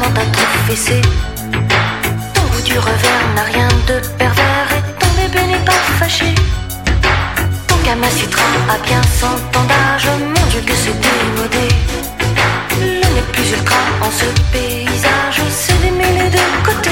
Trop 0.00 0.58
fessé. 0.66 1.00
Ton 2.34 2.42
goût 2.42 2.62
du 2.64 2.78
revers 2.78 3.26
n'a 3.34 3.42
rien 3.42 3.68
de 3.86 4.00
pervers 4.18 4.68
Et 4.76 4.82
ton 5.00 5.08
bébé 5.16 5.46
n'est 5.46 5.64
pas 5.64 5.80
fâché. 5.98 6.34
Ton 7.66 7.76
gamin 7.84 8.10
citra 8.10 8.44
a 8.70 8.78
bien 8.86 9.02
cent 9.02 9.36
ans 9.58 9.66
d'âge 9.68 10.08
Mon 10.18 10.46
dieu 10.50 10.60
que 10.66 10.74
c'est 10.74 10.98
démodé. 11.00 11.68
Le 12.80 13.14
n'est 13.14 13.28
plus 13.32 13.50
ultra 13.52 13.76
en 14.00 14.10
ce 14.10 14.26
paysage 14.52 15.40
C'est 15.50 15.80
démêlé 15.82 16.30
de 16.30 16.44
côté 16.64 16.90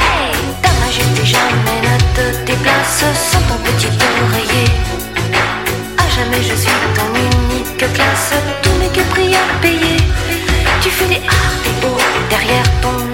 Hey 0.00 0.32
Ta 0.62 0.70
majesté 0.84 1.24
jamais 1.24 1.78
ne 1.82 1.96
te 2.16 2.46
déplace 2.46 3.04
Sans 3.30 3.42
ton 3.48 3.58
petit 3.64 3.88
oreiller. 3.88 4.70
À 5.98 6.08
jamais 6.08 6.42
je 6.42 6.54
suis 6.54 6.78
ton 6.94 7.08
unique 7.14 7.92
classe 7.94 8.32
n'est 8.80 8.88
que 8.88 9.02
prix 9.10 9.34
à 9.34 9.60
payer. 9.60 9.96
Tu 10.82 10.90
fais 10.90 11.06
des 11.06 11.22
A 11.28 11.40
et 11.66 11.70
O 11.70 11.73
derrière 12.28 12.80
ton 12.80 13.13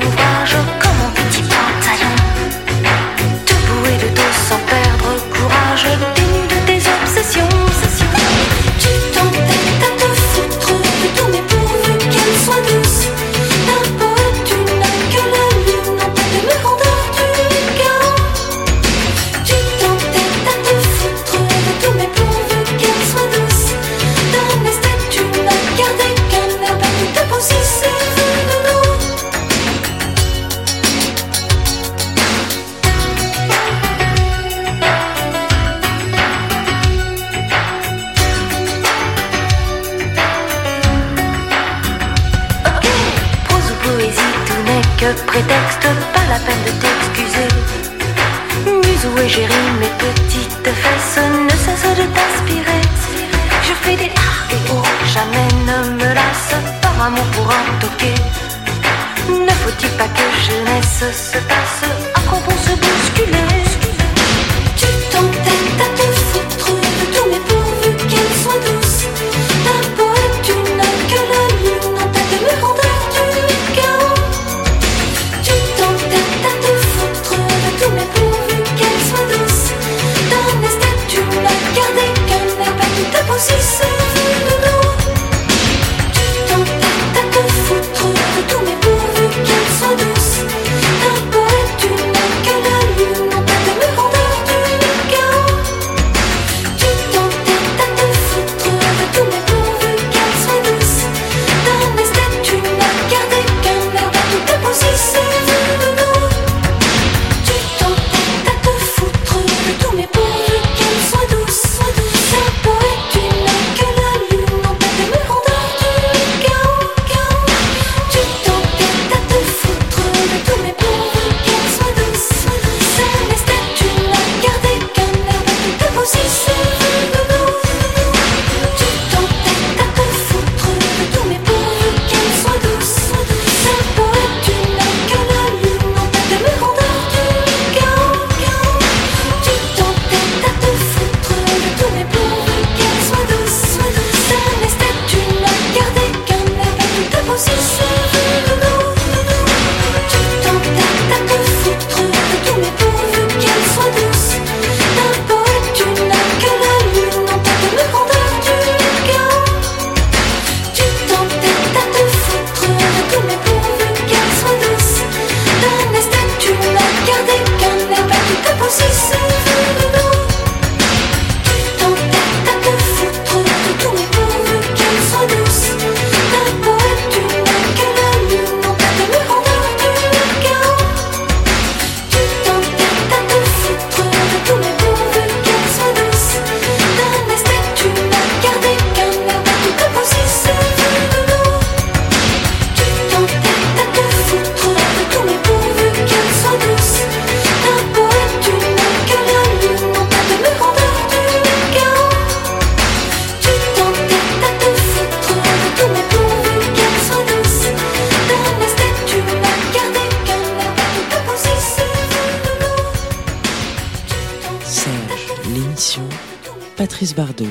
Patrice 216.77 217.15
Bardot, 217.15 217.45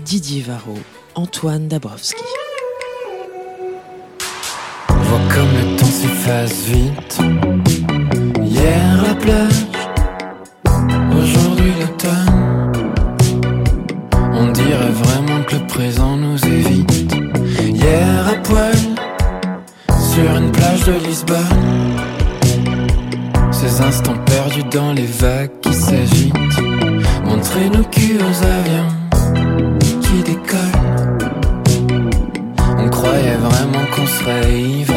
Didier 0.00 0.42
Varro, 0.42 0.78
Antoine 1.14 1.66
Dabrowski. 1.66 2.22
Vois 4.88 5.20
comme 5.34 5.52
le 5.52 5.76
temps 5.76 5.86
s'efface 5.86 6.64
vite. 6.66 7.18
Hier 8.44 9.02
la 9.02 9.14
plage, 9.14 9.66
aujourd'hui 11.10 11.72
l'automne. 11.80 12.82
On 14.32 14.48
dirait 14.52 14.90
vraiment 14.90 15.42
que 15.44 15.56
le 15.56 15.66
présent 15.66 16.16
nous 16.16 16.44
évite. 16.44 17.12
Hier 17.60 18.28
à 18.28 18.36
poil, 18.42 18.76
sur 19.88 20.36
une 20.36 20.52
plage 20.52 20.84
de 20.84 20.92
Lisbonne. 21.06 21.96
Ces 23.50 23.80
instants 23.80 24.18
perdus 24.26 24.64
dans 24.64 24.92
les 24.92 25.06
vagues 25.06 25.58
qui 25.60 25.74
s'agitent. 25.74 26.47
Montrer 27.38 27.70
nos 27.70 27.84
culs 27.84 28.18
aux 28.18 28.42
avions 28.42 28.90
qui 30.02 30.24
décollent. 30.24 30.58
On 32.78 32.88
croyait 32.88 33.36
vraiment 33.36 33.86
qu'on 33.94 34.06
serait 34.08 34.60
ivre 34.60 34.92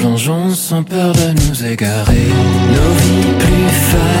plongeons 0.00 0.54
sans 0.54 0.82
peur 0.82 1.12
de 1.12 1.46
nous 1.46 1.64
égarer. 1.66 2.28
Nos 2.74 2.94
vies 3.02 3.34
plus 3.38 3.68
faciles 3.68 4.19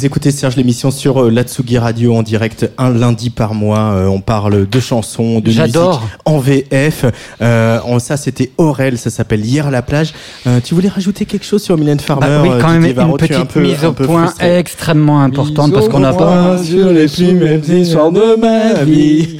Vous 0.00 0.06
écoutez 0.06 0.30
Serge 0.30 0.56
l'émission 0.56 0.90
sur 0.90 1.24
euh, 1.24 1.30
l'Atsugi 1.30 1.76
Radio 1.76 2.14
en 2.14 2.22
direct 2.22 2.70
un 2.78 2.88
lundi 2.88 3.28
par 3.28 3.52
mois. 3.52 3.92
Euh, 3.92 4.06
on 4.06 4.22
parle 4.22 4.66
de 4.66 4.80
chansons, 4.80 5.40
de 5.40 5.48
musique 5.48 5.56
J'adore. 5.60 6.08
en 6.24 6.38
VF. 6.38 7.04
Euh, 7.42 7.80
en- 7.84 7.98
ça, 7.98 8.16
c'était 8.16 8.50
Aurel, 8.56 8.96
ça 8.96 9.10
s'appelle 9.10 9.44
Hier 9.44 9.66
à 9.66 9.70
la 9.70 9.82
plage. 9.82 10.14
Euh, 10.46 10.60
tu 10.64 10.74
voulais 10.74 10.88
rajouter 10.88 11.26
quelque 11.26 11.44
chose 11.44 11.62
sur 11.62 11.76
Mylène 11.76 12.00
Farmer 12.00 12.26
Bah 12.28 12.40
oui, 12.42 12.48
quand 12.62 12.70
même 12.70 12.82
Didier 12.82 13.02
une 13.02 13.10
un 13.10 13.16
petite 13.18 13.44
peu- 13.48 13.60
mise 13.60 13.84
au 13.84 13.92
point 13.92 14.28
frustré. 14.28 14.56
extrêmement 14.58 15.20
importante 15.22 15.70
parce 15.74 15.90
qu'on 15.90 16.00
n'a 16.00 16.14
pas. 16.14 16.56
sur 16.64 16.90
les 16.92 17.06
plus 17.06 17.34
mêmes 17.34 17.60
histoires 17.68 18.10
de 18.10 18.36
ma 18.40 18.82
vie. 18.84 19.38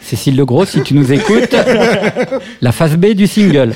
Cécile 0.00 0.34
Legros, 0.36 0.64
si 0.66 0.82
tu 0.82 0.94
nous 0.94 1.12
écoutes, 1.12 1.54
la 2.60 2.72
phase 2.72 2.96
B 2.96 3.12
du 3.14 3.28
single. 3.28 3.72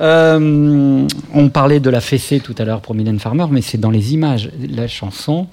Euh, 0.00 1.06
on 1.34 1.48
parlait 1.50 1.80
de 1.80 1.90
la 1.90 2.00
fessée 2.00 2.40
tout 2.40 2.54
à 2.58 2.64
l'heure 2.64 2.80
pour 2.80 2.94
Mylène 2.94 3.18
Farmer, 3.18 3.46
mais 3.50 3.60
c'est 3.62 3.78
dans 3.78 3.90
les 3.90 4.14
images. 4.14 4.50
La 4.68 4.88
chanson 4.88 5.46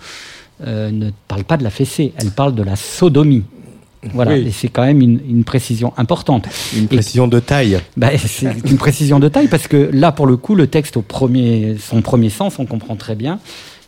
euh, 0.65 0.89
ne 0.91 1.09
parle 1.27 1.43
pas 1.43 1.57
de 1.57 1.63
la 1.63 1.69
fessée, 1.69 2.13
elle 2.17 2.31
parle 2.31 2.55
de 2.55 2.63
la 2.63 2.75
sodomie. 2.75 3.43
Voilà, 4.13 4.33
Oui. 4.33 4.45
et 4.47 4.51
c'est 4.51 4.69
quand 4.69 4.85
même 4.85 5.01
une, 5.01 5.19
une 5.27 5.43
précision 5.43 5.91
importante. 5.97 6.45
Une 6.77 6.87
précision 6.87 7.27
de 7.27 7.39
taille. 7.39 7.79
Bah, 7.97 8.09
c'est 8.17 8.47
une 8.65 8.77
précision 8.77 9.19
de 9.19 9.27
taille 9.27 9.47
parce 9.47 9.67
que 9.67 9.89
là, 9.91 10.11
pour 10.11 10.27
le 10.27 10.37
coup, 10.37 10.55
le 10.55 10.67
texte 10.67 10.95
au 10.97 11.01
premier, 11.01 11.75
son 11.79 12.01
premier 12.01 12.29
sens, 12.29 12.57
on 12.59 12.65
comprend 12.65 12.95
très 12.95 13.15
bien 13.15 13.39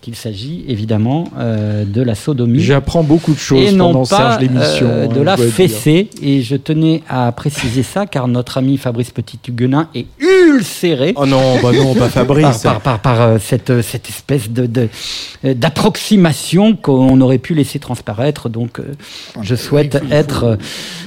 qu'il 0.01 0.15
s'agit 0.15 0.63
évidemment 0.67 1.25
euh, 1.37 1.83
de 1.85 2.01
la 2.01 2.15
sodomie. 2.15 2.59
J'apprends 2.61 3.03
beaucoup 3.03 3.33
de 3.33 3.39
choses 3.39 3.59
et 3.67 3.71
non 3.71 3.87
pendant 3.93 4.05
pas 4.05 4.17
Serge 4.37 4.41
l'émission. 4.41 4.87
euh, 4.87 5.07
de 5.07 5.21
la 5.21 5.35
dire. 5.35 5.45
fessée. 5.45 6.09
Et 6.21 6.41
je 6.41 6.55
tenais 6.55 7.03
à 7.09 7.31
préciser 7.31 7.83
ça 7.83 8.05
car 8.05 8.27
notre 8.27 8.57
ami 8.57 8.77
Fabrice 8.77 9.11
Petit-Huguenin 9.11 9.89
est 9.95 10.05
ulcéré. 10.19 11.13
Oh 11.15 11.25
non, 11.25 11.57
bah 11.61 11.71
non, 11.73 11.93
pas 11.95 12.09
Fabrice. 12.09 12.59
Par, 12.63 12.79
par, 12.81 12.99
par, 12.99 12.99
par, 12.99 13.21
euh, 13.21 13.37
cette, 13.43 13.81
cette 13.81 14.09
espèce 14.09 14.49
de, 14.49 14.65
de, 14.65 14.87
d'approximation 15.53 16.75
qu'on 16.75 17.19
aurait 17.21 17.37
pu 17.37 17.53
laisser 17.53 17.79
transparaître. 17.79 18.49
Donc, 18.49 18.79
euh, 18.79 18.83
je 19.41 19.55
souhaite 19.55 20.01
être 20.11 20.43
euh, 20.43 20.55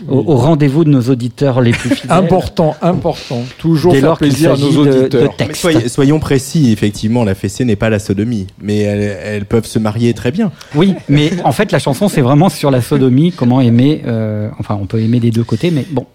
au, 0.08 0.18
au 0.32 0.36
rendez-vous 0.36 0.84
de 0.84 0.90
nos 0.90 1.02
auditeurs 1.02 1.60
les 1.60 1.72
plus 1.72 1.90
fidèles. 1.90 2.16
Important, 2.16 2.74
important. 2.82 3.42
Toujours 3.58 3.92
Dès 3.92 4.00
faire 4.00 4.16
plaisir 4.16 4.52
à 4.52 4.56
nos 4.56 4.66
s'agit 4.70 4.76
de- 4.78 4.84
de 4.84 4.98
auditeurs. 5.00 5.36
texte. 5.36 5.64
Mais 5.64 5.72
soyez- 5.72 5.88
soyons 5.88 6.20
précis, 6.20 6.72
effectivement, 6.72 7.24
la 7.24 7.34
fessée 7.34 7.64
n'est 7.64 7.76
pas 7.76 7.90
la 7.90 7.98
sodomie, 7.98 8.46
mais 8.60 8.81
elles, 8.82 9.18
elles 9.24 9.44
peuvent 9.46 9.66
se 9.66 9.78
marier 9.78 10.14
très 10.14 10.30
bien. 10.30 10.52
Oui, 10.74 10.94
mais 11.08 11.30
en 11.44 11.52
fait, 11.52 11.72
la 11.72 11.78
chanson, 11.78 12.08
c'est 12.08 12.20
vraiment 12.20 12.48
sur 12.48 12.70
la 12.70 12.80
sodomie, 12.82 13.32
comment 13.32 13.60
aimer. 13.60 14.02
euh, 14.06 14.48
enfin, 14.58 14.78
on 14.80 14.86
peut 14.86 15.00
aimer 15.00 15.20
des 15.20 15.30
deux 15.30 15.44
côtés, 15.44 15.70
mais 15.70 15.86
bon. 15.90 16.06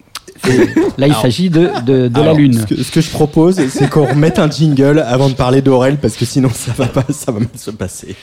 Là, 0.98 1.08
il 1.08 1.14
s'agit 1.14 1.50
de, 1.50 1.68
de, 1.84 2.08
de 2.08 2.20
la 2.20 2.32
Lune. 2.32 2.60
Ce 2.60 2.74
que, 2.74 2.82
ce 2.82 2.90
que 2.92 3.00
je 3.00 3.10
propose, 3.10 3.60
c'est 3.68 3.90
qu'on 3.90 4.06
remette 4.06 4.38
un 4.38 4.48
jingle 4.48 5.00
avant 5.00 5.28
de 5.28 5.34
parler 5.34 5.62
d'Aurel, 5.62 5.96
parce 5.96 6.16
que 6.16 6.24
sinon 6.24 6.48
ça 6.54 6.72
va 6.76 6.86
pas, 6.86 7.04
ça 7.10 7.32
va 7.32 7.40
mal 7.40 7.48
se 7.56 7.70
passer. 7.72 8.14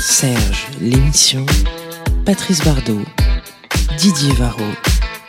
Serge, 0.00 0.68
l'émission. 0.80 1.44
Patrice 2.24 2.64
Bardot, 2.64 3.00
Didier 3.98 4.32
Varro, 4.34 4.62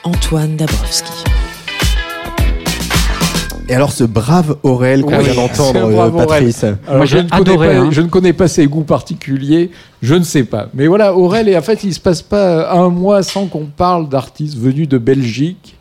Antoine 0.03 0.55
Dabrowski. 0.55 1.11
Et 3.69 3.73
alors 3.75 3.91
ce 3.93 4.03
brave 4.03 4.57
Aurel 4.63 5.03
qu'on 5.03 5.17
Oui, 5.17 5.23
vient 5.23 5.35
d'entendre, 5.35 5.79
euh, 5.85 6.09
Patrice. 6.25 6.63
Alors, 6.65 6.77
Moi, 6.97 7.05
je, 7.05 7.17
ne 7.17 7.21
connais 7.29 7.41
adoré, 7.41 7.67
pas, 7.69 7.75
hein. 7.77 7.89
je 7.91 8.01
ne 8.01 8.07
connais 8.07 8.33
pas 8.33 8.47
ses 8.49 8.67
goûts 8.67 8.83
particuliers, 8.83 9.71
je 10.01 10.15
ne 10.15 10.23
sais 10.23 10.43
pas. 10.43 10.67
Mais 10.73 10.87
voilà, 10.87 11.15
Aurel, 11.15 11.47
et 11.47 11.57
en 11.57 11.61
fait, 11.61 11.83
il 11.85 11.93
se 11.93 11.99
passe 11.99 12.21
pas 12.21 12.71
un 12.73 12.89
mois 12.89 13.23
sans 13.23 13.47
qu'on 13.47 13.65
parle 13.65 14.09
d'artistes 14.09 14.57
venus 14.57 14.87
de 14.89 14.97
Belgique, 14.97 15.75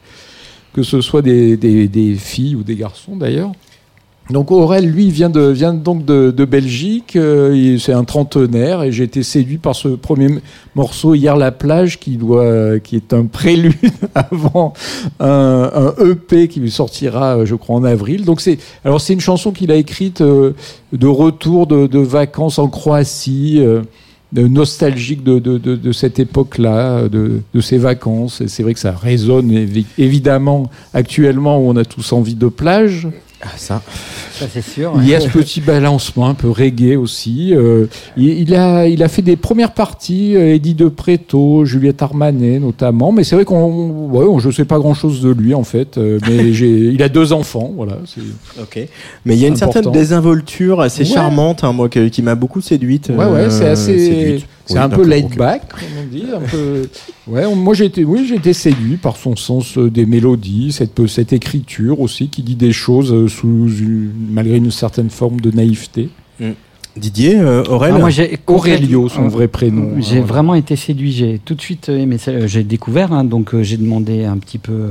que 0.72 0.82
ce 0.84 1.00
soit 1.00 1.22
des, 1.22 1.56
des- 1.56 1.88
des 1.88 2.14
filles 2.14 2.54
ou 2.54 2.62
des 2.62 2.76
garçons 2.76 3.16
d'ailleurs. 3.16 3.50
Donc 4.30 4.52
Aurel, 4.52 4.88
lui, 4.88 5.10
vient, 5.10 5.28
de, 5.28 5.48
vient 5.48 5.74
donc 5.74 6.04
de, 6.04 6.44
Belgique, 6.44 7.16
euh, 7.16 7.76
c'est 7.78 7.92
un 7.92 8.04
trentenaire, 8.04 8.82
et 8.82 8.92
j'ai 8.92 9.04
été 9.04 9.22
séduit 9.22 9.58
par 9.58 9.74
ce 9.74 9.88
premier 9.88 10.28
morceau, 10.74 11.14
Hier 11.14 11.36
la 11.36 11.50
plage, 11.50 11.98
qui, 11.98 12.16
doit, 12.16 12.78
qui 12.78 12.96
est 12.96 13.12
un 13.12 13.26
prélude 13.26 13.74
avant 14.14 14.74
un, 15.18 15.70
un 15.74 16.04
EP 16.06 16.48
qui 16.48 16.70
sortira, 16.70 17.38
euh, 17.38 17.46
je 17.46 17.56
crois, 17.56 17.76
en 17.76 17.84
avril. 17.84 18.24
Donc 18.24 18.40
c'est, 18.40 18.58
alors 18.84 19.00
c'est 19.00 19.12
une 19.12 19.20
chanson 19.20 19.50
qu'il 19.50 19.72
a 19.72 19.76
écrite 19.76 20.20
euh, 20.20 20.52
de 20.92 21.06
retour 21.06 21.66
de, 21.66 21.98
vacances 21.98 22.58
en 22.58 22.68
Croatie, 22.68 23.58
euh, 23.60 23.82
nostalgique 24.34 25.24
de, 25.24 25.38
de, 25.38 25.92
cette 25.92 26.18
époque-là, 26.18 27.08
de, 27.08 27.42
ses 27.60 27.76
vacances. 27.76 28.40
Et 28.40 28.48
c'est 28.48 28.62
vrai 28.62 28.72
que 28.72 28.80
ça 28.80 28.92
résonne 28.92 29.50
évi- 29.50 29.84
évidemment 29.98 30.70
actuellement 30.94 31.58
où 31.58 31.68
on 31.68 31.76
a 31.76 31.84
tous 31.84 32.12
envie 32.12 32.34
de 32.34 32.48
plage. 32.48 33.08
Ah, 33.44 33.48
ça. 33.56 33.82
Ça, 34.34 34.46
c'est 34.52 34.62
sûr. 34.62 34.92
Il 34.98 35.08
y 35.08 35.14
a 35.16 35.20
ce 35.20 35.28
petit 35.28 35.60
balancement 35.60 36.28
un 36.28 36.34
peu 36.34 36.48
reggae 36.48 36.96
aussi. 36.96 37.52
Euh, 37.54 37.86
il, 38.16 38.28
il 38.28 38.54
a, 38.54 38.86
il 38.86 39.02
a 39.02 39.08
fait 39.08 39.20
des 39.22 39.34
premières 39.34 39.74
parties, 39.74 40.36
euh, 40.36 40.54
Eddie 40.54 40.74
de 40.74 40.86
Preto, 40.88 41.64
Juliette 41.64 42.02
Armanet 42.02 42.60
notamment. 42.60 43.10
Mais 43.10 43.24
c'est 43.24 43.34
vrai 43.34 43.44
qu'on, 43.44 44.08
ouais, 44.10 44.24
on- 44.26 44.38
je 44.38 44.50
sais 44.52 44.64
pas 44.64 44.78
grand 44.78 44.94
chose 44.94 45.20
de 45.22 45.30
lui 45.30 45.54
en 45.54 45.64
fait. 45.64 45.98
euh, 45.98 46.20
mais 46.28 46.36
il 46.50 47.02
a 47.02 47.08
deux 47.08 47.32
enfants, 47.32 47.72
voilà. 47.74 47.98
Ok. 48.60 48.78
Mais 49.26 49.34
il 49.36 49.40
y 49.40 49.44
a 49.44 49.48
une 49.48 49.54
Important. 49.54 49.72
certaine 49.72 49.92
désinvolture 49.92 50.80
assez 50.80 51.02
Ouais. 51.02 51.08
charmante, 51.08 51.64
hein, 51.64 51.72
moi, 51.72 51.88
qui 51.88 52.22
m'a 52.22 52.36
beaucoup 52.36 52.60
séduite. 52.60 53.08
Ouais, 53.08 53.16
ouais, 53.16 53.24
euh, 53.24 53.50
c'est 53.50 53.68
assez, 53.68 53.98
séduite. 53.98 54.46
C'est 54.66 54.74
Oui, 54.74 54.78
un 54.80 54.88
peu 54.88 54.96
d'accord, 54.98 55.06
laid 55.08 55.24
ok. 55.26 55.36
back, 55.36 55.68
comme 55.70 55.88
on 56.00 56.06
dit, 56.14 56.24
un 56.34 56.40
peu. 56.40 56.88
Ouais, 57.26 57.44
on- 57.46 57.56
moi 57.56 57.74
j'ai 57.74 57.86
été, 57.86 58.04
oui, 58.04 58.26
j'ai 58.28 58.36
été 58.36 58.52
séduit 58.52 58.96
par 58.96 59.16
son 59.16 59.34
sens 59.36 59.76
euh, 59.78 59.90
des 59.90 60.06
mélodies, 60.06 60.72
cette 60.72 60.92
peu- 60.94 61.06
cette 61.08 61.32
écriture 61.32 62.00
aussi 62.00 62.28
qui 62.28 62.42
dit 62.42 62.54
des 62.56 62.72
choses 62.72 63.12
euh, 63.12 63.28
sous 63.28 63.68
une- 63.78 64.12
malgré 64.30 64.56
une 64.58 64.70
certaine 64.70 65.10
forme 65.10 65.40
de 65.40 65.50
naïveté. 65.50 66.08
Didier, 66.94 67.38
euh, 67.40 67.64
Aurel 67.70 67.94
Ah, 67.96 67.98
moi, 68.00 68.10
j'ai 68.10 68.38
Aurélio, 68.46 69.08
son 69.08 69.24
Euh, 69.24 69.28
vrai 69.28 69.48
prénom. 69.48 69.92
J'ai 69.98 70.20
vraiment 70.20 70.54
été 70.54 70.76
séduit. 70.76 71.10
J'ai 71.10 71.40
tout 71.42 71.54
de 71.54 71.60
suite 71.62 71.88
aimé 71.88 72.18
ça. 72.18 72.32
Euh, 72.32 72.46
J'ai 72.46 72.64
découvert, 72.64 73.12
hein, 73.14 73.24
donc 73.24 73.54
euh, 73.54 73.62
j'ai 73.62 73.78
demandé 73.78 74.24
un 74.26 74.36
petit 74.36 74.58
peu 74.58 74.90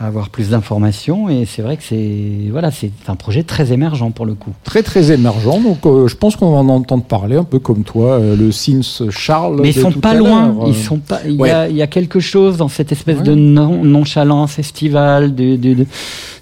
à 0.00 0.06
avoir 0.06 0.30
plus 0.30 0.48
d'informations. 0.48 1.28
Et 1.28 1.44
c'est 1.44 1.60
vrai 1.60 1.76
que 1.76 1.82
c'est 1.82 2.48
voilà, 2.50 2.70
c'est 2.70 2.90
un 3.08 3.16
projet 3.16 3.42
très 3.42 3.70
émergent 3.70 4.10
pour 4.12 4.24
le 4.24 4.32
coup. 4.32 4.52
Très 4.64 4.82
très 4.82 5.12
émergent, 5.12 5.60
donc 5.62 5.84
euh, 5.84 6.08
je 6.08 6.16
pense 6.16 6.36
qu'on 6.36 6.52
va 6.52 6.56
en 6.58 6.68
entendre 6.70 7.04
parler 7.04 7.36
un 7.36 7.44
peu 7.44 7.58
comme 7.58 7.84
toi, 7.84 8.12
euh, 8.12 8.34
le 8.34 8.50
Sins 8.50 9.04
Charles. 9.10 9.60
Mais 9.60 9.68
ils 9.68 9.74
sont 9.80 9.92
pas 9.92 10.14
loin. 10.14 10.48
euh. 10.62 10.68
Ils 10.68 10.74
sont 10.74 10.98
pas. 10.98 11.20
Il 11.28 11.38
Ouais. 11.38 11.50
y, 11.50 11.52
a, 11.52 11.68
il 11.68 11.76
y 11.76 11.82
a 11.82 11.86
quelque 11.86 12.18
chose 12.18 12.56
dans 12.56 12.68
cette 12.68 12.92
espèce 12.92 13.18
Ouais. 13.18 13.24
de 13.24 13.34
non- 13.34 13.84
nonchalance 13.84 14.58
estivale, 14.58 15.34
de, 15.34 15.56
de, 15.56 15.74
de, 15.74 15.86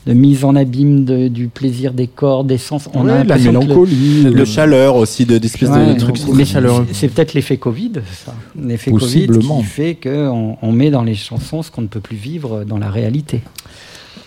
de 0.06 0.12
mise 0.12 0.44
en 0.44 0.54
abîme 0.54 1.04
de- 1.04 1.28
du 1.28 1.48
plaisir 1.48 1.92
des 1.92 2.06
corps, 2.06 2.44
des 2.44 2.58
sens. 2.58 2.88
On 2.94 3.06
Ouais, 3.06 3.12
a 3.12 3.24
la 3.24 3.36
le- 3.38 3.44
mélancolie, 3.44 4.22
Le 4.24 4.30
le- 4.30 4.44
chaleur 4.44 4.96
aussi, 4.96 5.24
de- 5.24 5.38
d'espèces 5.38 5.70
Ouais, 5.70 5.94
de 5.94 5.98
trucs. 5.98 6.18
C'est 6.92 7.08
peut-être 7.08 7.32
l'effet 7.34 7.56
Covid, 7.56 7.92
ça. 8.24 8.34
L'effet 8.60 8.90
Covid 8.90 9.28
qui 9.28 9.62
fait 9.62 9.94
qu'on 9.94 10.56
on 10.60 10.72
met 10.72 10.90
dans 10.90 11.02
les 11.02 11.14
chansons 11.14 11.62
ce 11.62 11.70
qu'on 11.70 11.82
ne 11.82 11.86
peut 11.86 12.00
plus 12.00 12.16
vivre 12.16 12.64
dans 12.64 12.78
la 12.78 12.90
réalité. 12.90 13.40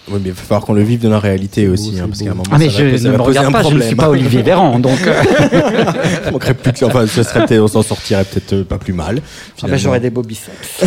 Oui, 0.10 0.20
mais 0.24 0.30
il 0.30 0.32
va 0.32 0.42
falloir 0.42 0.66
qu'on 0.66 0.74
le 0.74 0.84
vive 0.84 1.02
dans 1.02 1.10
la 1.10 1.20
réalité 1.20 1.68
aussi, 1.68 2.00
hein, 2.00 2.06
parce 2.08 2.20
beau. 2.20 2.26
qu'à 2.26 2.32
un 2.32 2.36
moment, 2.36 2.50
Ah 2.54 2.58
mais 2.58 2.70
ça 2.70 2.82
va, 2.82 2.90
je 2.92 2.96
ça 2.98 3.10
ne 3.10 3.14
me 3.18 3.22
regarde 3.22 3.52
pas, 3.52 3.62
je 3.64 3.76
ne 3.76 3.82
suis 3.82 3.96
pas 3.96 4.10
Olivier 4.10 4.42
Véran, 4.42 4.80
donc 4.88 5.00
euh, 5.06 6.32
manquerait 6.32 6.54
plus 6.54 6.72
que, 6.72 6.86
enfin, 6.86 7.06
ce 7.08 7.24
serait 7.24 7.46
peut-être, 7.46 7.62
on 7.62 7.68
s'en 7.68 7.84
sortirait 7.84 8.24
peut-être 8.24 8.54
euh, 8.54 8.64
pas 8.64 8.78
plus 8.78 8.94
mal. 8.94 9.18
ah 9.20 9.52
finalement. 9.58 9.78
j'aurais 9.78 10.00
des 10.00 10.10
beaux 10.10 10.22
biceps. 10.22 10.86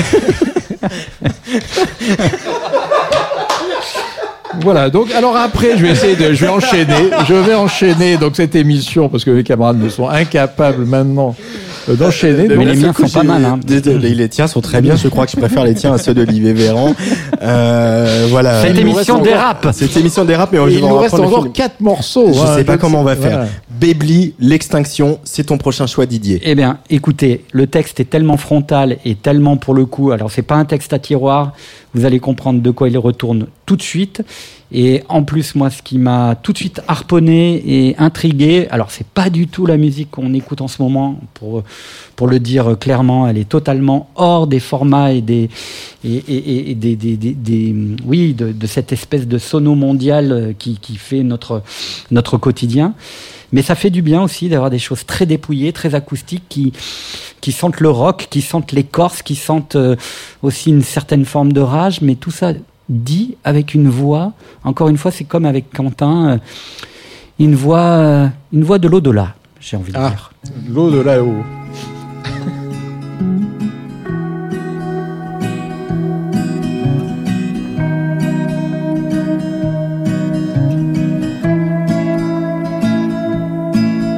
Voilà, 4.58 4.90
donc 4.90 5.12
alors 5.12 5.36
après, 5.36 5.76
je 5.76 5.84
vais 5.84 5.92
essayer 5.92 6.16
de, 6.16 6.32
je 6.32 6.44
vais 6.44 6.50
enchaîner, 6.50 7.10
je 7.28 7.34
vais 7.34 7.54
enchaîner 7.54 8.16
donc 8.16 8.36
cette 8.36 8.54
émission 8.56 9.08
parce 9.08 9.24
que 9.24 9.30
mes 9.30 9.44
camarades 9.44 9.78
me 9.78 9.88
sont 9.88 10.08
incapables 10.08 10.84
maintenant 10.84 11.36
d'enchaîner. 11.88 12.48
Mais 12.48 12.56
Donc, 12.56 12.64
les 12.66 12.76
miens 12.76 12.92
sont 12.92 13.08
pas 13.08 13.22
mal, 13.22 13.44
hein. 13.44 13.58
Désolé, 13.64 14.14
les 14.14 14.28
tiens 14.28 14.46
sont 14.46 14.60
très 14.60 14.80
bien. 14.80 14.96
Je 14.96 15.08
crois 15.08 15.26
que 15.26 15.32
je 15.32 15.36
préfère 15.36 15.64
les 15.64 15.74
tiens 15.74 15.94
à 15.94 15.98
ceux 15.98 16.14
d'Olivier 16.14 16.52
Véran. 16.52 16.94
Euh, 17.42 18.26
voilà. 18.28 18.62
Cette 18.62 18.76
émission 18.78 19.18
dérape. 19.22 19.68
Cette 19.72 19.96
émission 19.96 20.26
dérape, 20.26 20.52
mais 20.52 20.58
il 20.72 20.80
nous 20.80 20.98
reste 20.98 21.14
encore 21.14 21.42
film. 21.42 21.52
quatre 21.52 21.80
morceaux. 21.80 22.32
Je 22.32 22.38
hein, 22.38 22.56
sais 22.56 22.64
pas 22.64 22.76
comment 22.76 23.00
on 23.00 23.04
va 23.04 23.16
faire. 23.16 23.46
Bébli, 23.70 24.34
l'extinction, 24.38 25.18
c'est 25.24 25.44
ton 25.44 25.56
prochain 25.56 25.86
choix, 25.86 26.04
Didier. 26.04 26.40
Eh 26.44 26.54
bien, 26.54 26.78
écoutez, 26.90 27.44
le 27.52 27.66
texte 27.66 27.98
est 27.98 28.04
tellement 28.10 28.36
frontal 28.36 28.98
et 29.06 29.14
tellement 29.14 29.56
pour 29.56 29.72
le 29.72 29.86
coup. 29.86 30.10
Alors, 30.10 30.30
c'est 30.30 30.42
pas 30.42 30.56
un 30.56 30.66
texte 30.66 30.92
à 30.92 30.98
tiroir. 30.98 31.52
Vous 31.94 32.04
allez 32.04 32.20
comprendre 32.20 32.60
de 32.60 32.70
quoi 32.70 32.88
il 32.88 32.98
retourne 32.98 33.46
tout 33.64 33.76
de 33.76 33.82
suite. 33.82 34.22
Et 34.72 35.02
en 35.08 35.24
plus, 35.24 35.54
moi, 35.56 35.68
ce 35.70 35.82
qui 35.82 35.98
m'a 35.98 36.36
tout 36.40 36.52
de 36.52 36.58
suite 36.58 36.80
harponné 36.86 37.60
et 37.66 37.96
intrigué, 37.98 38.68
alors 38.70 38.90
c'est 38.92 39.06
pas 39.06 39.28
du 39.28 39.48
tout 39.48 39.66
la 39.66 39.76
musique 39.76 40.10
qu'on 40.12 40.32
écoute 40.32 40.60
en 40.60 40.68
ce 40.68 40.80
moment, 40.80 41.18
pour 41.34 41.64
pour 42.14 42.28
le 42.28 42.38
dire 42.38 42.76
clairement, 42.78 43.26
elle 43.26 43.38
est 43.38 43.48
totalement 43.48 44.10
hors 44.14 44.46
des 44.46 44.60
formats 44.60 45.12
et 45.12 45.22
des 45.22 45.48
et, 46.04 46.70
et- 46.70 46.74
des, 46.76 46.94
des, 46.96 47.16
des- 47.16 47.34
des- 47.34 47.74
oui 48.06 48.32
de, 48.34 48.52
de 48.52 48.66
cette 48.66 48.92
espèce 48.92 49.26
de 49.26 49.38
sono 49.38 49.74
mondial 49.74 50.54
qui, 50.58 50.78
qui 50.78 50.96
fait 50.96 51.22
notre 51.24 51.62
notre 52.10 52.36
quotidien. 52.38 52.94
Mais 53.52 53.62
ça 53.62 53.74
fait 53.74 53.90
du 53.90 54.00
bien 54.02 54.22
aussi 54.22 54.48
d'avoir 54.48 54.70
des 54.70 54.78
choses 54.78 55.04
très 55.04 55.26
dépouillées, 55.26 55.72
très 55.72 55.96
acoustiques, 55.96 56.44
qui, 56.48 56.72
qui 57.40 57.50
sentent 57.50 57.80
le 57.80 57.90
rock, 57.90 58.28
qui 58.30 58.42
sentent 58.42 58.70
l'écorce, 58.70 59.22
qui 59.22 59.34
sentent 59.34 59.74
euh, 59.74 59.96
aussi 60.42 60.70
une 60.70 60.82
certaine 60.82 61.24
forme 61.24 61.52
de 61.52 61.60
rage, 61.60 62.00
mais 62.00 62.14
tout 62.14 62.30
ça 62.30 62.52
dit 62.90 63.36
avec 63.44 63.72
une 63.74 63.88
voix. 63.88 64.32
Encore 64.64 64.88
une 64.88 64.98
fois, 64.98 65.10
c'est 65.10 65.24
comme 65.24 65.46
avec 65.46 65.72
Quentin, 65.72 66.28
euh, 66.32 66.38
une 67.38 67.54
voix, 67.54 67.78
euh, 67.78 68.28
une 68.52 68.64
voix 68.64 68.78
de 68.78 68.88
l'au-delà, 68.88 69.34
j'ai 69.60 69.76
envie 69.78 69.92
de 69.92 69.98
Ah. 69.98 70.10
dire. 70.10 70.32
L'eau 70.68 70.90
de 70.90 70.98
là-haut. 71.00 71.42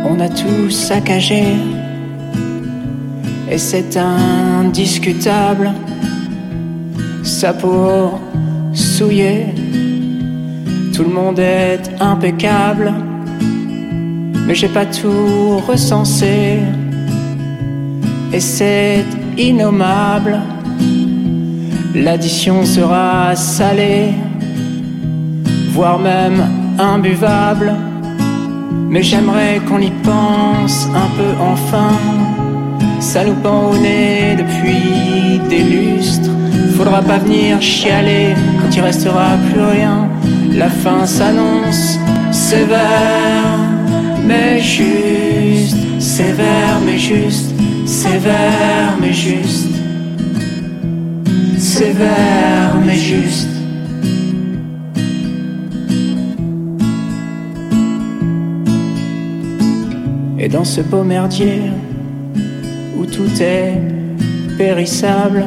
On 0.05 0.21
a 0.21 0.29
tout 0.29 0.71
saccagé 0.71 1.45
et 3.51 3.59
c'est 3.59 3.97
indiscutable. 3.97 5.73
Sa 7.23 7.53
peau 7.53 8.19
tout 10.95 11.03
le 11.03 11.13
monde 11.13 11.41
est 11.41 11.91
impeccable, 11.99 12.93
mais 14.47 14.55
j'ai 14.55 14.69
pas 14.69 14.87
tout 14.87 15.59
recensé 15.67 16.61
et 18.33 18.39
c'est 18.39 19.05
innommable. 19.37 20.39
L'addition 21.97 22.65
sera 22.65 23.35
salée, 23.35 24.15
voire 25.71 25.99
même 25.99 26.41
imbuvable. 26.79 27.75
Mais 28.89 29.03
j'aimerais 29.03 29.61
qu'on 29.69 29.81
y 29.81 29.91
pense 30.05 30.87
un 30.95 31.09
peu 31.17 31.33
enfin. 31.41 31.93
Ça 33.01 33.25
nous 33.25 33.35
pend 33.35 33.71
au 33.71 33.77
nez 33.77 34.37
depuis 34.37 35.41
des 35.51 35.65
lustres. 35.65 36.42
Faudra 36.83 37.01
pas 37.01 37.19
venir 37.19 37.63
chialer 37.63 38.35
quand 38.59 38.75
il 38.75 38.81
restera 38.81 39.37
plus 39.53 39.63
rien. 39.63 40.09
La 40.53 40.69
fin 40.69 41.07
s'annonce 41.07 41.97
sévère, 42.33 43.61
mais 44.27 44.59
juste. 44.59 45.77
Sévère, 46.01 46.81
mais 46.85 46.99
juste. 46.99 47.55
Sévère, 47.87 48.97
mais 49.01 49.13
juste. 49.13 49.71
Sévère, 51.57 52.75
mais 52.85 52.97
juste. 52.97 53.49
Et 60.37 60.49
dans 60.49 60.65
ce 60.65 60.81
beau 60.81 61.05
merdier 61.05 61.63
où 62.99 63.07
tout 63.07 63.41
est 63.41 63.81
périssable, 64.59 65.47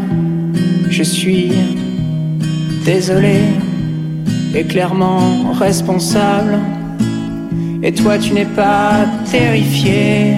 je 0.95 1.03
suis 1.03 1.51
désolé 2.85 3.39
et 4.55 4.63
clairement 4.63 5.51
responsable. 5.51 6.57
Et 7.83 7.91
toi 7.91 8.17
tu 8.17 8.31
n'es 8.33 8.45
pas 8.45 9.05
terrifié, 9.29 10.37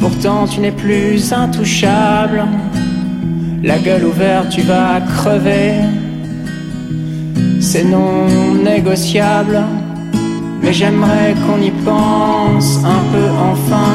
pourtant 0.00 0.46
tu 0.46 0.60
n'es 0.60 0.72
plus 0.72 1.30
intouchable. 1.30 2.42
la 3.62 3.78
gueule 3.78 4.04
ouverte, 4.06 4.48
tu 4.48 4.62
vas 4.62 5.02
crever. 5.18 5.72
C'est 7.60 7.84
non 7.84 8.28
négociable, 8.64 9.58
mais 10.62 10.72
j'aimerais 10.72 11.34
qu'on 11.44 11.60
y 11.60 11.72
pense 11.84 12.78
un 12.96 13.02
peu 13.12 13.26
enfin. 13.52 13.94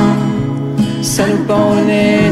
Ça 1.01 1.23
nous 1.27 1.43
pend 1.47 1.76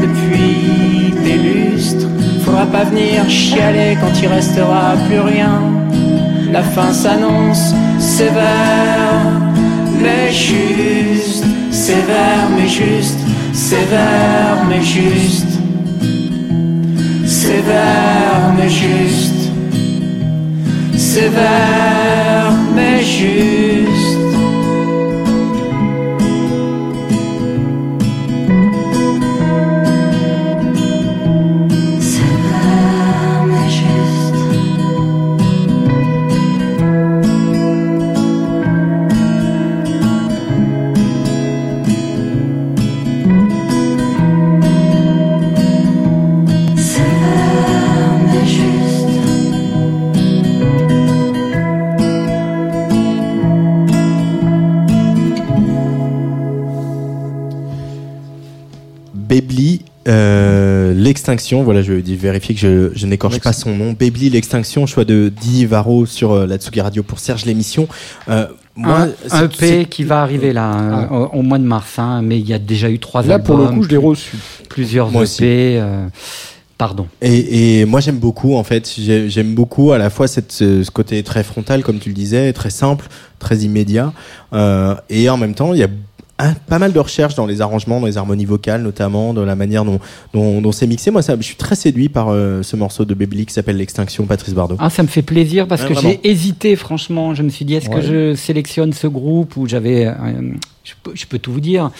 depuis 0.06 1.12
des 1.24 1.38
lustres. 1.46 2.21
Pas 2.52 2.84
venir 2.84 3.28
chialer 3.28 3.96
quand 4.00 4.12
il 4.22 4.28
restera 4.28 4.94
plus 5.08 5.20
rien. 5.20 5.60
La 6.52 6.62
fin 6.62 6.92
s'annonce 6.92 7.74
sévère, 7.98 9.24
mais 10.00 10.30
juste. 10.30 11.44
Sévère, 11.70 12.48
mais 12.56 12.68
juste. 12.68 13.18
Sévère, 13.52 14.64
mais 14.68 14.82
juste. 14.82 15.58
Sévère, 17.26 18.54
mais 18.56 18.68
juste. 18.68 19.50
Sévère, 20.96 22.52
mais 22.76 23.02
juste. 23.02 24.01
L'extinction, 61.32 61.62
voilà, 61.64 61.82
je 61.82 61.92
vais 61.94 62.14
vérifier 62.14 62.54
que 62.54 62.60
je, 62.60 62.90
je 62.94 63.06
n'écorche 63.06 63.40
pas 63.40 63.52
son 63.52 63.74
nom. 63.74 63.92
Bebli, 63.98 64.28
l'extinction, 64.30 64.86
choix 64.86 65.04
de 65.04 65.32
Didier 65.40 65.66
Varro 65.66 66.04
sur 66.06 66.32
euh, 66.32 66.46
la 66.46 66.58
Tsugi 66.58 66.80
Radio 66.80 67.02
pour 67.02 67.18
Serge 67.20 67.44
l'émission. 67.46 67.88
Euh, 68.28 68.46
moi, 68.76 69.00
un, 69.02 69.08
c'est- 69.26 69.32
un 69.34 69.44
EP 69.44 69.54
c'est- 69.58 69.84
qui 69.88 70.04
va 70.04 70.20
arriver 70.22 70.52
là 70.52 71.06
euh, 71.10 71.28
au, 71.32 71.38
au 71.38 71.42
mois 71.42 71.58
de 71.58 71.64
mars, 71.64 71.98
hein, 71.98 72.20
mais 72.22 72.38
il 72.38 72.46
y 72.46 72.52
a 72.52 72.58
déjà 72.58 72.90
eu 72.90 72.98
trois 72.98 73.22
Là, 73.22 73.36
albums. 73.36 73.46
pour 73.46 73.56
le 73.58 73.66
coup, 73.68 73.82
je 73.82 73.88
l'ai 73.88 73.96
reçu. 73.96 74.36
Plusieurs 74.68 75.10
Moi 75.10 75.22
EP. 75.22 75.24
aussi. 75.24 75.42
euh, 75.44 76.06
pardon. 76.78 77.06
Et, 77.22 77.80
et 77.80 77.84
moi 77.86 78.00
j'aime 78.00 78.18
beaucoup 78.18 78.56
en 78.56 78.64
fait, 78.64 78.92
J'ai- 78.98 79.28
j'aime 79.30 79.54
beaucoup 79.54 79.92
à 79.92 79.98
la 79.98 80.10
fois 80.10 80.26
cette, 80.28 80.52
ce, 80.52 80.82
ce 80.82 80.90
côté 80.90 81.22
très 81.22 81.44
frontal 81.44 81.82
comme 81.82 81.98
tu 81.98 82.08
le 82.08 82.14
disais, 82.14 82.52
très 82.52 82.70
simple, 82.70 83.06
très 83.38 83.58
immédiat, 83.58 84.12
euh, 84.52 84.94
et 85.08 85.30
en 85.30 85.36
même 85.36 85.54
temps 85.54 85.72
il 85.74 85.80
y 85.80 85.84
a 85.84 85.88
un- 86.38 86.54
pas 86.54 86.78
mal 86.78 86.92
de 86.92 86.98
recherches 86.98 87.34
dans 87.34 87.46
les 87.46 87.60
arrangements, 87.60 88.00
dans 88.00 88.06
les 88.06 88.16
harmonies 88.16 88.44
vocales 88.46 88.82
notamment, 88.82 89.32
dans 89.34 89.44
la 89.44 89.54
manière 89.54 89.84
dont, 89.84 90.00
dont, 90.32 90.60
dont 90.60 90.72
c'est 90.72 90.86
mixé. 90.86 91.10
Moi 91.10 91.22
ça, 91.22 91.36
je 91.36 91.42
suis 91.42 91.56
très 91.56 91.74
séduit 91.76 92.08
par 92.08 92.28
euh, 92.30 92.62
ce 92.62 92.74
morceau 92.76 93.04
de 93.04 93.14
Baby 93.14 93.46
qui 93.46 93.52
s'appelle 93.52 93.76
L'extinction, 93.76 94.26
Patrice 94.26 94.54
Bardot. 94.54 94.76
Ah, 94.78 94.90
ça 94.90 95.02
me 95.02 95.08
fait 95.08 95.22
plaisir 95.22 95.68
parce 95.68 95.82
Ouais, 95.82 95.94
que 95.94 96.00
j'ai 96.00 96.20
hésité, 96.24 96.74
franchement. 96.76 97.34
Je 97.34 97.42
me 97.42 97.48
suis 97.48 97.64
dit, 97.64 97.74
est-ce 97.74 97.88
Ouais. 97.88 97.96
que 97.96 98.02
je 98.02 98.34
sélectionne 98.34 98.92
ce 98.92 99.06
groupe 99.06 99.56
où 99.56 99.68
j'avais. 99.68 100.06
euh, 100.06 100.14
je, 100.84 100.92
peux, 101.02 101.12
je 101.14 101.26
peux 101.26 101.38
tout 101.38 101.52
vous 101.52 101.60
dire. 101.60 101.90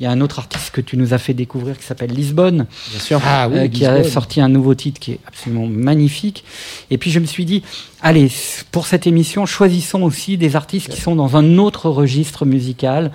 Il 0.00 0.04
y 0.04 0.06
a 0.06 0.10
un 0.10 0.20
autre 0.20 0.40
artiste 0.40 0.70
que 0.72 0.80
tu 0.80 0.96
nous 0.96 1.14
as 1.14 1.18
fait 1.18 1.34
découvrir 1.34 1.78
qui 1.78 1.84
s'appelle 1.84 2.10
Lisbonne. 2.10 2.66
Bien 2.90 2.98
sûr. 3.00 3.20
Ah 3.24 3.48
oui, 3.48 3.58
euh, 3.58 3.68
qui 3.68 3.86
a 3.86 4.02
sorti 4.02 4.40
un 4.40 4.48
nouveau 4.48 4.74
titre 4.74 4.98
qui 4.98 5.12
est 5.12 5.20
absolument 5.28 5.66
magnifique. 5.68 6.42
Et 6.90 6.98
puis 6.98 7.12
je 7.12 7.20
me 7.20 7.26
suis 7.26 7.44
dit, 7.44 7.62
allez, 8.00 8.28
pour 8.72 8.86
cette 8.88 9.06
émission, 9.06 9.46
choisissons 9.46 10.02
aussi 10.02 10.38
des 10.38 10.56
artistes 10.56 10.88
qui 10.88 11.00
sont 11.00 11.14
dans 11.14 11.36
un 11.36 11.58
autre 11.58 11.88
registre 11.88 12.44
musical 12.46 13.12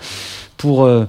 pour. 0.58 0.84
euh, 0.86 1.06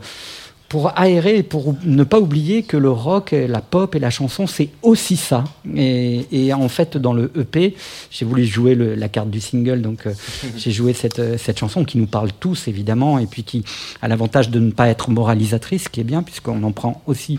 pour 0.70 0.93
aérer 0.99 1.39
et 1.39 1.43
pour 1.43 1.75
ne 1.87 2.05
pas 2.05 2.20
oublier 2.20 2.62
que 2.62 2.77
le 2.77 2.91
rock, 2.91 3.33
et 3.33 3.47
la 3.49 3.62
pop 3.62 3.95
et 3.95 3.99
la 3.99 4.11
chanson, 4.11 4.47
c'est 4.47 4.69
aussi 4.83 5.16
ça. 5.16 5.45
Et, 5.75 6.27
et 6.31 6.53
en 6.53 6.69
fait, 6.69 6.99
dans 6.99 7.15
le 7.15 7.33
EP, 7.41 7.75
j'ai 8.11 8.27
voulu 8.27 8.45
jouer 8.45 8.75
le- 8.75 8.95
la 8.95 9.09
carte 9.09 9.31
du 9.31 9.41
single, 9.41 9.81
donc 9.81 10.07
euh, 10.07 10.12
j'ai 10.59 10.70
joué 10.70 10.93
cette, 10.93 11.20
euh, 11.20 11.39
cette 11.39 11.59
chanson 11.59 11.87
qui 11.87 11.97
nous 11.97 12.05
parle 12.07 12.29
tous, 12.39 12.69
évidemment, 12.69 13.19
et 13.19 13.25
puis 13.25 13.45
qui 13.45 13.65
a 14.03 14.09
l'avantage 14.09 14.51
de 14.51 14.61
ne 14.61 14.70
pas 14.70 14.89
être 14.91 15.11
moralisatrice, 15.11 15.85
ce 15.85 15.89
qui 15.89 16.01
est 16.01 16.05
bien, 16.05 16.23
puisqu'on 16.23 16.62
en 16.62 16.73
prend 16.73 17.01
aussi 17.07 17.39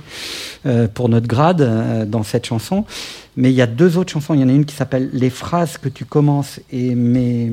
euh, 0.65 0.87
pour 0.87 1.07
notre 1.07 1.27
grade 1.27 1.61
euh, 1.61 2.05
dans 2.05 2.23
cette 2.23 2.47
chanson. 2.47 2.83
Mais 3.37 3.51
il 3.51 3.55
y 3.55 3.61
a 3.61 3.67
deux 3.67 3.97
autres 3.99 4.11
chansons. 4.11 4.33
Il 4.33 4.39
y 4.39 4.43
en 4.43 4.49
a 4.49 4.53
une 4.53 4.65
qui 4.65 4.73
s'appelle 4.75 5.07
Les 5.13 5.29
phrases 5.29 5.77
que 5.77 5.87
tu 5.87 6.03
commences 6.03 6.59
et 6.73 6.95
mes. 6.95 7.51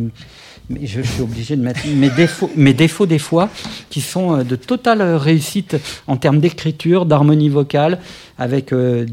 Mais 0.68 0.84
je, 0.84 1.00
suis 1.00 1.22
obligé 1.22 1.54
de 1.54 1.62
mettre 1.62 1.86
mes 1.86 2.10
défauts, 2.10 2.50
mes 2.56 2.74
défauts 2.74 3.06
des 3.06 3.20
fois, 3.20 3.48
qui 3.88 4.00
sont 4.00 4.38
euh, 4.38 4.42
de 4.42 4.56
totale 4.56 5.00
réussite 5.14 5.76
en 6.08 6.16
termes 6.16 6.40
d'écriture, 6.40 7.06
d'harmonie 7.06 7.48
vocale, 7.48 8.00
avec 8.36 8.72
euh, 8.72 9.06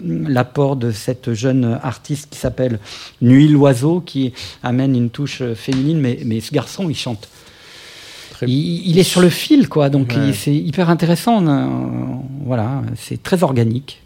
l'apport 0.00 0.76
de 0.76 0.92
cette 0.92 1.32
jeune 1.34 1.78
artiste 1.82 2.28
qui 2.30 2.38
s'appelle 2.38 2.78
Nuit 3.22 3.48
l'oiseau, 3.48 4.00
qui 4.00 4.32
amène 4.62 4.94
une 4.94 5.10
touche 5.10 5.42
euh, 5.42 5.56
féminine, 5.56 5.98
mais, 5.98 6.20
mais 6.24 6.40
ce 6.40 6.52
garçon, 6.52 6.88
il 6.88 6.96
chante. 6.96 7.28
Il, 8.42 8.88
il 8.88 8.98
est 8.98 9.02
sur 9.02 9.20
le 9.20 9.28
fil, 9.30 9.68
quoi, 9.68 9.90
donc 9.90 10.14
Ouais. 10.16 10.32
c'est 10.32 10.54
hyper 10.54 10.88
intéressant. 10.90 11.42
voilà, 12.46 12.82
c'est 12.96 13.22
très 13.22 13.42
organique. 13.42 14.00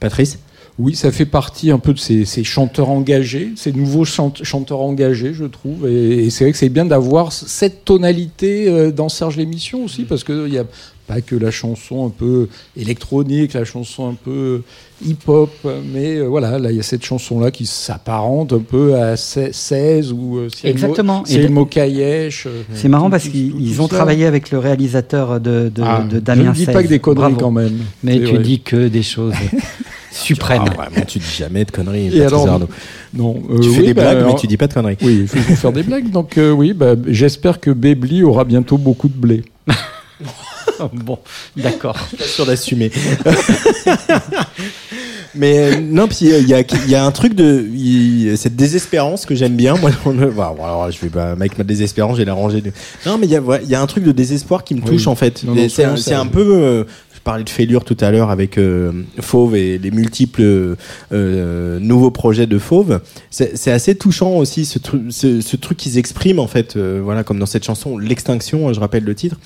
Patrice? 0.00 0.38
Oui, 0.80 0.96
ça 0.96 1.12
fait 1.12 1.26
partie 1.26 1.70
un 1.70 1.78
peu 1.78 1.92
de 1.92 1.98
ces, 1.98 2.24
chanteurs 2.42 2.88
engagés, 2.88 3.52
ces 3.54 3.70
nouveaux 3.70 4.06
chante- 4.06 4.42
chanteurs 4.44 4.80
engagés, 4.80 5.34
je 5.34 5.44
trouve. 5.44 5.86
Et, 5.86 6.30
c'est 6.30 6.44
vrai 6.44 6.52
que 6.52 6.58
c'est 6.58 6.70
bien 6.70 6.86
d'avoir 6.86 7.32
cette 7.32 7.84
tonalité 7.84 8.66
euh, 8.66 8.90
dans 8.90 9.10
Serge 9.10 9.36
l'émission 9.36 9.84
aussi, 9.84 10.04
parce 10.04 10.24
qu'il 10.24 10.46
n'y 10.46 10.56
a 10.56 10.64
pas 11.10 11.20
que 11.22 11.34
la 11.34 11.50
chanson 11.50 12.06
un 12.06 12.10
peu 12.10 12.48
électronique, 12.76 13.54
la 13.54 13.64
chanson 13.64 14.08
un 14.08 14.14
peu 14.14 14.62
hip-hop, 15.04 15.50
mais 15.92 16.16
euh, 16.18 16.26
voilà, 16.28 16.58
là, 16.60 16.70
il 16.70 16.76
y 16.76 16.80
a 16.80 16.84
cette 16.84 17.04
chanson-là 17.04 17.50
qui 17.50 17.66
s'apparente 17.66 18.52
un 18.52 18.60
peu 18.60 18.94
à 18.94 19.16
16 19.16 20.12
ou 20.12 20.38
euh, 20.38 20.48
Exactement. 20.62 21.22
De- 21.22 21.48
Mokayesh. 21.48 22.46
euh, 22.46 22.62
C'est 22.74 22.88
marrant 22.88 23.10
parce 23.10 23.26
qu'ils 23.28 23.80
ont 23.82 23.88
ça. 23.88 23.96
travaillé 23.96 24.24
avec 24.26 24.52
le 24.52 24.58
réalisateur 24.58 25.40
de, 25.40 25.68
de, 25.74 25.82
Ah, 25.84 26.04
de 26.08 26.16
je 26.16 26.20
Damien 26.20 26.50
ne 26.50 26.54
dis 26.54 26.66
pas 26.66 26.82
que 26.84 26.88
des 26.88 27.00
conneries 27.00 27.32
Bravo. 27.32 27.36
quand 27.46 27.50
même. 27.50 27.78
Mais 28.04 28.12
C'est 28.18 28.24
tu 28.24 28.34
vrai. 28.34 28.38
dis 28.44 28.60
que 28.60 28.86
des 28.88 29.02
choses 29.02 29.34
suprêmes. 30.12 30.62
Ah, 30.66 30.70
vraiment, 30.88 31.04
tu 31.08 31.18
dis 31.18 31.34
jamais 31.38 31.64
de 31.64 31.70
conneries. 31.72 32.16
Et 32.16 32.24
alors, 32.24 32.60
non, 33.14 33.42
euh, 33.50 33.58
tu 33.58 33.70
fais 33.70 33.80
oui, 33.80 33.86
des 33.86 33.94
bah, 33.94 34.14
blagues, 34.14 34.26
mais 34.28 34.34
tu 34.36 34.46
dis 34.46 34.56
pas 34.56 34.68
de 34.68 34.74
conneries. 34.74 34.96
Oui, 35.02 35.20
il 35.22 35.26
faut 35.28 35.54
faire 35.56 35.72
des 35.72 35.82
blagues. 35.82 36.10
Donc 36.10 36.38
euh, 36.38 36.52
oui, 36.52 36.72
bah, 36.72 36.94
j'espère 37.08 37.58
que 37.58 37.70
Bebli 37.72 38.22
aura 38.22 38.44
bientôt 38.44 38.78
beaucoup 38.78 39.08
de 39.08 39.16
blé. 39.16 39.42
bon, 40.92 41.18
d'accord. 41.56 41.96
pas 42.18 42.24
sûr 42.24 42.46
d'assumer. 42.46 42.90
Mais 45.34 45.58
euh, 45.58 45.80
non, 45.80 46.08
puis 46.08 46.18
il 46.22 46.48
y 46.48 46.54
a, 46.54 46.60
il 46.60 46.90
y 46.90 46.94
a 46.96 47.04
un 47.04 47.10
truc 47.12 47.34
de 47.34 47.64
cette 48.34 48.56
désespérance 48.56 49.26
que 49.26 49.34
j'aime 49.36 49.54
bien. 49.54 49.76
Moi, 49.76 49.90
on 50.04 50.12
voilà, 50.12 50.52
bon, 50.52 50.64
alors 50.64 50.90
je 50.90 50.98
vais 51.00 51.08
pas 51.08 51.30
avec 51.32 51.56
ma 51.56 51.62
désespérance, 51.62 52.16
j'ai 52.16 52.24
la 52.24 52.34
rangée. 52.34 52.60
De... 52.60 52.72
Non, 53.06 53.16
mais 53.16 53.26
il 53.26 53.32
y 53.32 53.36
a, 53.36 53.42
y 53.62 53.74
un 53.76 53.86
truc 53.86 54.02
de 54.04 54.10
désespoir 54.12 54.64
qui 54.64 54.74
me 54.74 54.80
touche 54.80 55.02
Oui. 55.02 55.08
en 55.08 55.14
fait. 55.14 55.44
C'est 55.68 55.84
un, 55.84 55.96
ça- 55.96 56.24
peu. 56.30 56.40
euh, 56.56 56.84
je 57.14 57.20
parlais 57.22 57.44
de 57.44 57.50
Fêlure 57.50 57.84
tout 57.84 57.96
à 58.00 58.10
l'heure 58.10 58.30
avec 58.30 58.56
euh, 58.58 58.92
Fauve 59.20 59.54
et 59.54 59.78
les 59.78 59.90
multiples 59.90 60.74
euh, 61.12 61.78
nouveaux 61.78 62.10
projets 62.10 62.46
de 62.46 62.58
Fauve. 62.58 63.00
C'est 63.30 63.70
assez 63.70 63.94
touchant 63.94 64.32
aussi 64.32 64.64
ce, 64.64 64.78
truc 64.80 65.02
ce, 65.10 65.40
ce 65.42 65.56
truc 65.56 65.76
qu'ils 65.78 65.98
expriment 65.98 66.40
en 66.40 66.46
fait. 66.48 66.76
euh, 66.76 67.00
voilà, 67.04 67.22
comme 67.22 67.38
dans 67.38 67.46
cette 67.46 67.64
chanson, 67.64 67.98
l'extinction. 67.98 68.72
Je 68.72 68.80
rappelle 68.80 69.04
le 69.04 69.14
titre 69.14 69.36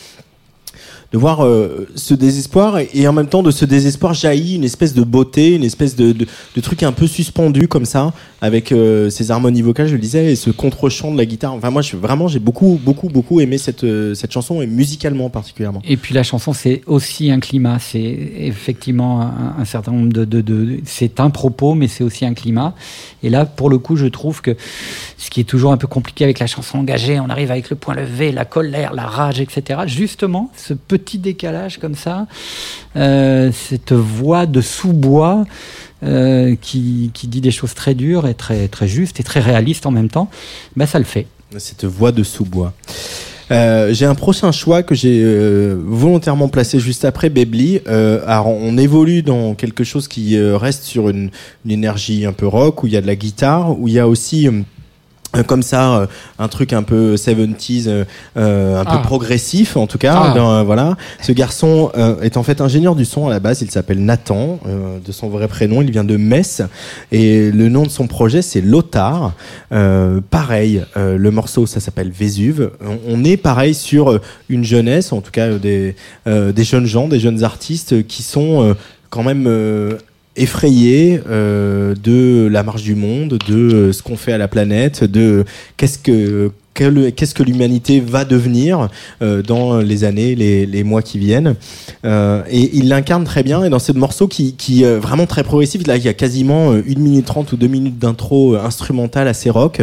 de 1.15 1.19
voir 1.19 1.45
euh, 1.45 1.87
ce 1.95 2.13
désespoir 2.13 2.77
et, 2.93 3.07
en 3.07 3.13
même 3.13 3.29
temps 3.29 3.45
de 3.45 3.53
ce 3.53 3.65
désespoir 3.65 4.15
jaillit 4.15 4.57
une 4.57 4.65
espèce 4.65 4.95
de 4.95 5.05
beauté, 5.05 5.55
une 5.55 5.63
espèce 5.63 5.95
de, 5.95 6.11
de, 6.11 6.61
truc 6.61 6.83
un 6.83 6.91
peu 6.91 7.07
suspendu 7.07 7.69
comme 7.69 7.85
ça, 7.85 8.13
avec 8.41 8.73
euh, 8.73 9.11
ces 9.11 9.31
harmonies 9.31 9.63
vocales, 9.63 9.87
je 9.87 9.93
le 9.93 10.01
disais, 10.01 10.33
et 10.33 10.35
ce 10.35 10.51
contre-champ 10.51 11.13
de 11.13 11.17
la 11.17 11.25
guitare. 11.25 11.55
Enfin 11.55 11.71
moi, 11.71 11.83
vraiment, 11.93 12.27
j'ai 12.27 12.41
beaucoup, 12.41 12.81
beaucoup, 12.83 13.09
beaucoup 13.09 13.41
aimé 13.41 13.59
cette, 13.59 13.85
euh, 13.85 14.15
cette 14.15 14.33
chanson 14.33 14.61
et 14.61 14.67
musicalement 14.67 15.31
particulièrement. 15.31 15.83
Et 15.89 15.97
puis 15.97 16.15
la 16.15 16.25
chanson, 16.25 16.53
c'est 16.53 16.83
aussi 16.87 17.31
un 17.31 17.39
climat. 17.39 17.79
C'est 17.79 18.01
effectivement 18.01 19.23
un, 19.23 19.55
un 19.61 19.65
certain 19.65 19.93
nombre 19.93 20.13
de. 20.13 20.25
de, 20.25 20.41
de 20.41 20.81
c'est 20.85 21.21
un 21.21 21.31
propos, 21.31 21.75
mais 21.75 21.87
c'est 21.87 22.03
aussi 22.03 22.27
un 22.27 22.35
climat. 22.35 22.75
Et 23.23 23.31
là, 23.31 23.47
pour 23.47 23.71
le 23.71 23.79
coup, 23.79 23.95
je 23.95 24.07
trouve 24.07 24.43
que 24.43 24.57
ce 25.17 25.31
qui 25.31 25.41
est 25.41 25.45
toujours 25.45 25.71
un 25.71 25.77
peu 25.77 25.87
compliqué 25.87 26.25
avec 26.25 26.41
la 26.41 26.49
chanson 26.49 26.79
engagée, 26.79 27.21
on 27.21 27.31
arrive 27.31 27.53
avec 27.53 27.71
le 27.71 27.77
point 27.77 27.95
levé, 27.95 28.33
la 28.33 28.45
colère, 28.45 28.93
la 28.93 29.07
rage, 29.07 29.41
etc. 29.41 29.83
Justement, 29.87 30.51
ce 30.57 30.75
petit 30.75 31.04
décalage 31.19 31.79
comme 31.79 31.95
ça, 31.95 32.27
euh, 32.97 33.51
cette 33.53 33.93
voix 33.93 34.47
de 34.47 34.61
sous-bois. 34.61 35.45
euh, 36.03 36.55
qui, 36.61 37.11
qui 37.15 37.29
dit 37.29 37.41
des 37.41 37.51
choses 37.51 37.73
très 37.73 37.95
dures 37.95 38.27
et 38.27 38.35
très, 38.35 38.69
très 38.69 38.87
justes 38.87 39.21
et 39.21 39.23
très 39.23 39.41
réalistes 39.41 39.87
en 39.87 39.91
même 39.91 40.11
temps, 40.11 40.29
ben 40.77 40.85
ça 40.87 40.99
le 40.99 41.07
fait. 41.07 41.27
Cette 41.57 41.85
voix 41.85 42.13
de 42.13 42.23
sous-bois. 42.23 42.75
Euh, 43.51 43.93
j'ai 43.93 44.07
un 44.07 44.15
prochain 44.15 44.53
choix 44.53 44.83
que 44.83 44.95
j'ai 44.95 45.25
volontairement 45.75 46.49
placé 46.49 46.79
juste 46.81 47.05
après 47.05 47.31
Bebli. 47.31 47.81
Euh, 47.87 48.23
alors 48.27 48.49
on 48.49 48.77
évolue 48.77 49.23
dans 49.23 49.55
quelque 49.55 49.85
chose 49.85 50.09
qui 50.09 50.39
reste 50.39 50.83
sur 50.85 51.09
une, 51.09 51.31
une 51.65 51.71
énergie 51.71 52.27
un 52.27 52.33
peu 52.33 52.47
rock 52.47 52.83
où 52.83 52.87
il 52.87 52.93
y 52.93 52.97
a 52.97 53.01
de 53.01 53.07
la 53.07 53.17
guitare, 53.17 53.79
où 53.79 53.89
il 53.89 53.95
y 53.95 53.99
a 53.99 54.09
aussi 54.09 54.49
euh, 54.49 54.63
comme 55.43 55.63
ça 55.63 55.97
euh, 56.01 56.07
un 56.39 56.49
truc 56.49 56.73
un 56.73 56.83
peu 56.83 57.17
70s 57.17 57.85
euh, 57.89 58.05
euh, 58.37 58.81
un 58.81 58.85
Ah. 58.87 58.97
peu 58.97 59.03
progressif 59.03 59.77
en 59.77 59.87
tout 59.87 59.99
cas 59.99 60.31
Ah. 60.31 60.35
dans, 60.35 60.53
euh, 60.53 60.63
voilà. 60.63 60.97
Ce 61.21 61.33
garçon 61.33 61.91
euh, 61.97 62.21
est 62.21 62.37
en 62.37 62.43
fait 62.43 62.61
ingénieur 62.61 62.95
du 62.95 63.05
son 63.05 63.27
à 63.27 63.31
la 63.31 63.41
base. 63.41 63.63
Il 63.63 63.71
s'appelle 63.71 64.05
Nathan 64.05 64.61
euh, 64.67 64.99
de 65.05 65.13
son 65.13 65.29
vrai 65.29 65.49
prénom. 65.49 65.83
Il 65.83 65.91
vient 65.91 66.05
de 66.05 66.17
Metz. 66.17 66.63
Et 67.13 67.51
le 67.51 67.69
nom 67.69 67.83
de 67.83 67.91
son 67.91 68.07
projet 68.07 68.43
c'est 68.43 68.61
Lothar. 68.61 69.33
Euh, 69.73 70.21
pareil 70.31 70.83
euh, 70.97 71.17
le 71.17 71.31
morceau 71.31 71.67
ça 71.67 71.81
s'appelle 71.81 72.11
Vésuve. 72.11 72.71
On, 72.85 72.99
on 73.09 73.25
est 73.25 73.37
pareil 73.37 73.75
sur 73.75 74.11
euh, 74.13 74.21
une 74.49 74.65
jeunesse 74.65 75.13
en 75.13 75.21
tout 75.21 75.31
cas 75.33 75.47
euh, 75.47 75.59
des 75.59 75.97
euh, 76.27 76.53
des 76.53 76.65
jeunes 76.65 76.87
gens 76.87 77.09
des 77.09 77.19
jeunes 77.21 77.43
artistes 77.45 78.07
qui 78.07 78.23
sont 78.23 78.63
euh, 78.63 78.75
quand 79.11 79.23
même 79.23 79.47
effrayés 80.37 81.21
euh, 81.29 81.95
de 82.03 82.49
la 82.51 82.63
marche 82.63 82.83
du 82.83 82.95
monde, 82.95 83.39
de 83.47 83.55
euh, 83.55 83.93
ce 83.93 84.03
qu'on 84.03 84.17
fait 84.17 84.33
à 84.33 84.39
la 84.39 84.49
planète, 84.49 85.05
de 85.05 85.45
qu'est-ce 85.77 85.99
que 85.99 86.51
qu'est-ce 86.75 87.35
que 87.35 87.43
l'humanité 87.43 88.01
va 88.01 88.25
devenir 88.25 88.89
euh, 89.23 89.43
dans 89.43 89.79
les 89.79 90.05
années, 90.05 90.35
les, 90.35 90.67
les 90.67 90.85
mois 90.85 91.03
qui 91.03 91.19
viennent. 91.19 91.55
Euh, 92.05 92.43
et 92.51 92.77
il 92.77 92.89
l'incarne 92.89 93.25
très 93.25 93.43
bien. 93.43 93.65
Et 93.65 93.71
dans 93.71 93.79
ce 93.79 93.93
morceau 93.93 94.29
qui, 94.29 94.55
qui 94.55 94.83
est 94.83 94.97
vraiment 94.99 95.27
très 95.27 95.45
progressif, 95.45 95.87
là, 95.87 95.97
il 95.97 96.05
y 96.05 96.09
a 96.09 96.15
quasiment 96.15 96.73
euh, 96.73 96.83
une 96.87 97.01
minute 97.01 97.27
trente 97.27 97.53
ou 97.53 97.57
deux 97.57 97.69
minutes 97.69 97.99
d'intro 97.99 98.55
euh, 98.55 98.65
instrumentale 98.65 99.29
assez 99.29 99.51
rock. 99.51 99.83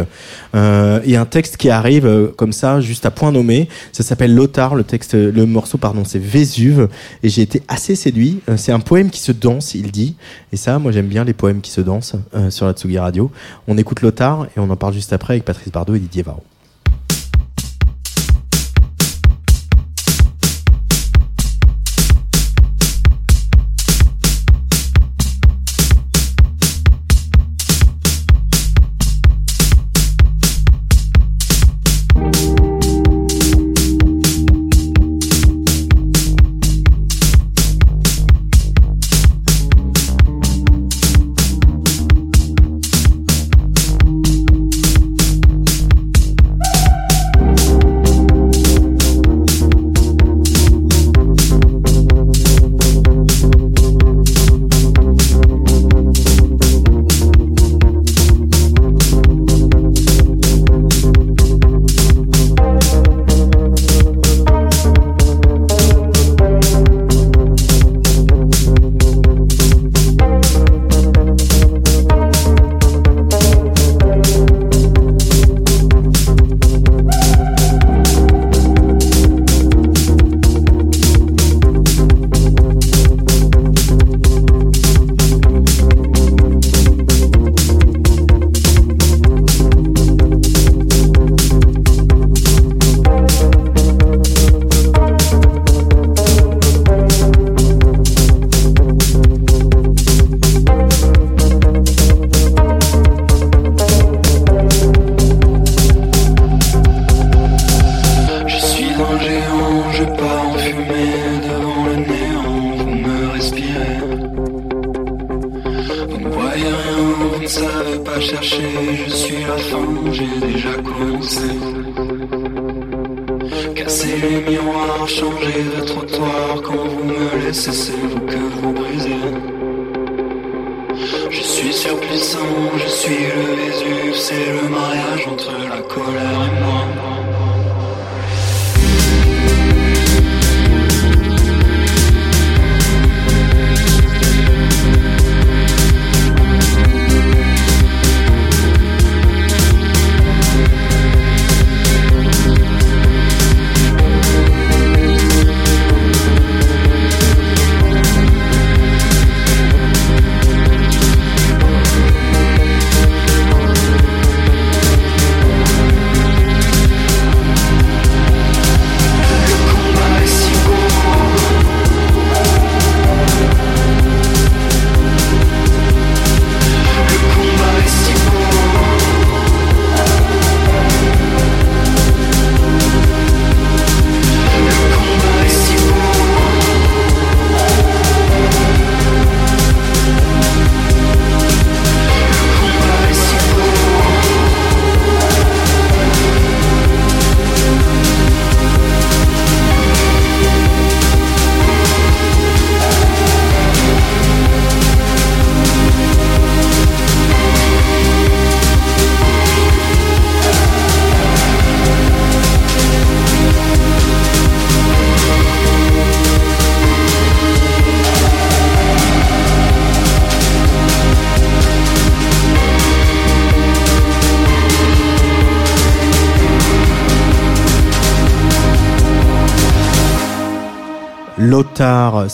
Euh, 0.55 0.99
et 1.05 1.15
un 1.15 1.25
texte 1.25 1.57
qui 1.57 1.69
arrive 1.69 2.05
euh, 2.05 2.27
comme 2.35 2.53
ça, 2.53 2.81
juste 2.81 3.05
à 3.05 3.11
point 3.11 3.31
nommé. 3.31 3.69
Ça 3.91 4.03
s'appelle 4.03 4.35
Lothar. 4.35 4.75
Le 4.75 4.83
texte, 4.83 5.13
le 5.13 5.45
morceau, 5.45 5.77
pardon, 5.77 6.03
c'est 6.05 6.21
Vésuve. 6.21 6.89
Et 7.23 7.29
j'ai 7.29 7.41
été 7.41 7.61
assez 7.67 7.95
séduit. 7.95 8.39
Euh, 8.49 8.57
c'est 8.57 8.71
un 8.71 8.79
poème 8.79 9.09
qui 9.09 9.21
se 9.21 9.31
danse, 9.31 9.73
il 9.75 9.91
dit. 9.91 10.15
Et 10.51 10.57
ça, 10.57 10.79
moi, 10.79 10.91
j'aime 10.91 11.07
bien 11.07 11.23
les 11.23 11.33
poèmes 11.33 11.61
qui 11.61 11.71
se 11.71 11.81
dansent 11.81 12.15
euh, 12.35 12.49
sur 12.49 12.65
la 12.65 12.73
Tsugi 12.73 12.97
Radio. 12.97 13.31
On 13.67 13.77
écoute 13.77 14.01
Lothar 14.01 14.45
et 14.45 14.59
on 14.59 14.69
en 14.69 14.75
parle 14.75 14.93
juste 14.93 15.13
après 15.13 15.35
avec 15.35 15.45
Patrice 15.45 15.71
Bardot 15.71 15.95
et 15.95 15.99
Didier 15.99 16.23
Varro. 16.23 16.43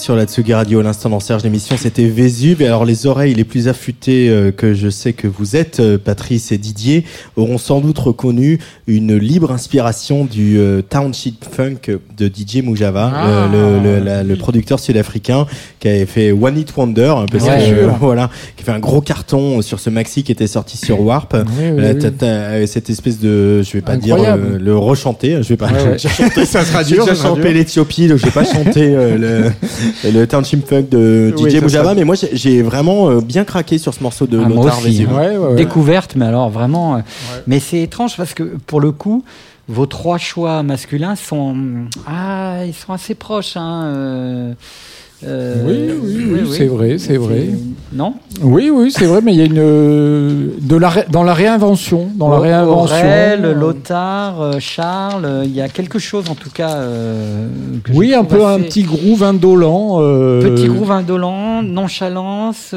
Sur 0.07 0.15
la 0.15 0.23
Tsugi 0.25 0.53
Radio 0.53 0.81
l'instant 0.81 1.09
dans 1.09 1.19
Serge 1.19 1.43
l'émission 1.43 1.75
c'était 1.75 2.05
Vésuve 2.07 2.61
et 2.61 2.65
alors 2.67 2.85
les 2.85 3.07
oreilles 3.07 3.33
les 3.33 3.43
plus 3.43 3.67
affûtées 3.67 4.29
euh, 4.29 4.51
que 4.53 4.73
je 4.73 4.87
sais 4.89 5.11
que 5.11 5.27
vous 5.27 5.57
êtes 5.57 5.81
euh, 5.81 5.97
Patrice 5.97 6.53
et 6.53 6.57
Didier 6.57 7.03
auront 7.35 7.57
sans 7.57 7.81
doute 7.81 7.97
reconnu 7.99 8.57
une 8.87 9.17
libre 9.17 9.51
inspiration 9.51 10.23
du 10.23 10.59
euh, 10.59 10.81
Township 10.81 11.43
Funk 11.51 11.97
de 12.17 12.27
DJ 12.33 12.63
Mujava 12.63 13.11
Ah. 13.13 13.49
le, 13.51 13.81
le- 13.83 13.99
la- 13.99 14.23
le 14.23 14.35
producteur 14.37 14.79
sud-africain 14.79 15.45
qui 15.81 15.89
avait 15.89 16.05
fait 16.05 16.31
One 16.31 16.57
Hit 16.57 16.73
Wonder 16.77 17.13
un 17.17 17.25
peu 17.25 17.39
ça, 17.39 17.59
sûr. 17.59 17.93
voilà 17.99 18.29
qui 18.55 18.63
fait 18.63 18.71
un 18.71 18.79
gros 18.79 19.01
carton 19.01 19.16
sur 19.61 19.79
ce 19.79 19.89
maxi 19.89 20.23
qui 20.23 20.31
était 20.31 20.47
sorti 20.47 20.77
sur 20.77 21.01
Warp 21.01 21.35
oui, 21.59 21.81
Là, 21.81 21.91
oui. 21.93 21.99
t'as- 21.99 22.11
t'as 22.11 22.65
cette 22.67 22.89
espèce 22.89 23.19
de 23.19 23.61
je 23.61 23.71
vais 23.73 23.81
pas 23.81 23.93
Incroyable. 23.93 24.41
dire 24.43 24.55
euh, 24.55 24.57
le 24.59 24.77
rechanter 24.77 25.43
je 25.43 25.49
vais 25.49 25.57
pas 25.57 25.67
Ouais, 25.67 25.83
ouais. 25.91 25.97
chanter 25.97 26.45
ça 26.45 26.63
sera 26.63 26.83
dur, 26.83 27.05
j'ai 27.07 27.15
chanté 27.15 27.41
dur. 27.41 27.51
l'Éthiopie 27.51 28.07
donc 28.07 28.17
je 28.19 28.25
vais 28.25 28.31
pas 28.31 28.45
chanter 28.53 28.95
euh, 28.95 29.51
le, 30.05 30.11
le 30.11 30.25
Township 30.27 30.67
Funk 30.67 30.85
de 30.91 31.33
DJ 31.37 31.61
Mujaba 31.61 31.69
sera- 31.69 31.93
mais 31.95 32.03
moi 32.05 32.15
j'ai- 32.15 32.29
j'ai 32.33 32.61
vraiment 32.61 33.09
euh, 33.09 33.19
bien 33.21 33.43
craqué 33.43 33.77
sur 33.77 33.93
ce 33.93 34.01
morceau 34.01 34.27
de 34.27 34.39
Ah, 34.43 34.47
Lothar 34.47 34.79
aussi, 34.79 35.03
hein. 35.09 35.55
Découverte, 35.55 36.15
mais 36.15 36.25
alors 36.25 36.49
vraiment. 36.49 36.95
euh, 36.95 36.99
Mais 37.47 37.59
c'est 37.59 37.81
étrange 37.81 38.15
parce 38.17 38.33
que 38.33 38.43
pour 38.65 38.79
le 38.81 38.91
coup, 38.91 39.23
vos 39.67 39.85
trois 39.85 40.17
choix 40.17 40.63
masculins 40.63 41.15
sont 41.17 41.55
ah 42.07 42.59
ils 42.65 42.73
sont 42.73 42.93
assez 42.93 43.15
proches. 43.15 43.57
Hein, 43.57 43.83
euh, 43.85 44.53
euh, 45.25 45.63
Oui, 45.65 45.89
oui, 46.03 46.25
oui, 46.43 46.49
c'est 46.51 46.65
vrai, 46.67 46.97
c'est 46.97 47.17
vrai. 47.17 47.47
Non 47.93 48.13
Oui, 48.43 48.69
oui, 48.69 48.91
c'est 48.91 49.05
vrai, 49.05 49.21
mais 49.23 49.33
il 49.33 49.39
y 49.39 49.41
a 49.41 49.45
une 49.45 49.57
euh, 49.57 50.47
de 50.61 50.75
la 50.75 50.89
ré- 50.89 51.05
dans 51.09 51.23
la 51.23 51.33
réinvention, 51.33 52.09
dans 52.15 52.29
la 52.29 52.39
réinvention. 52.39 52.95
Aurel, 52.97 53.53
Lothar, 53.53 54.41
euh, 54.41 54.51
Charles, 54.59 55.41
il 55.45 55.51
y 55.53 55.61
a 55.61 55.69
quelque 55.69 55.97
chose 55.97 56.29
en 56.29 56.35
tout 56.35 56.49
cas. 56.51 56.75
euh, 56.75 57.47
que 57.83 57.93
Oui, 57.93 58.13
un 58.13 58.25
peu 58.25 58.45
un 58.45 58.59
petit 58.59 58.83
groove 58.83 59.23
indolent. 59.23 59.99
euh, 60.01 60.41
Petit 60.41 60.67
groove 60.67 60.91
indolent, 60.91 61.63
nonchalance, 61.63 62.71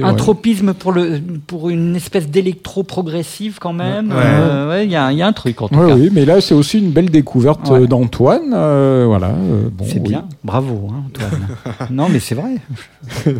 un 0.00 0.14
tropisme 0.14 0.72
pour, 0.74 0.92
le, 0.92 1.20
pour 1.46 1.68
une 1.70 1.96
espèce 1.96 2.28
d'électro 2.28 2.82
progressive 2.82 3.58
quand 3.60 3.72
même. 3.72 4.08
Ouais. 4.10 4.16
Euh, 4.24 4.68
ouais, 4.70 4.84
Il 4.86 4.90
y, 4.90 4.96
a, 4.96 5.12
il 5.12 5.18
y 5.18 5.22
a 5.22 5.26
un 5.26 5.32
truc 5.32 5.60
en 5.60 5.68
tout 5.68 5.74
Ouais, 5.78 5.88
cas. 5.88 5.94
oui, 5.94 6.08
mais 6.12 6.24
là 6.24 6.40
c'est 6.40 6.54
aussi 6.54 6.78
une 6.78 6.90
belle 6.90 7.10
découverte 7.10 7.68
Ouais. 7.68 7.80
euh, 7.80 7.86
d'Antoine. 7.86 8.52
euh, 8.54 9.04
voilà. 9.06 9.28
euh, 9.28 9.68
bon, 9.72 9.84
C'est 9.86 10.00
oui. 10.00 10.08
bien, 10.10 10.24
bravo 10.44 10.88
hein, 10.92 11.04
Antoine. 11.08 11.88
non 11.90 12.08
mais 12.08 12.20
c'est 12.20 12.34
vrai. 12.34 12.56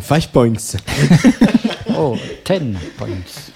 Five 0.01 0.29
points 0.33 0.53
Oh, 1.99 2.17
10 2.47 2.61
points. 2.97 3.09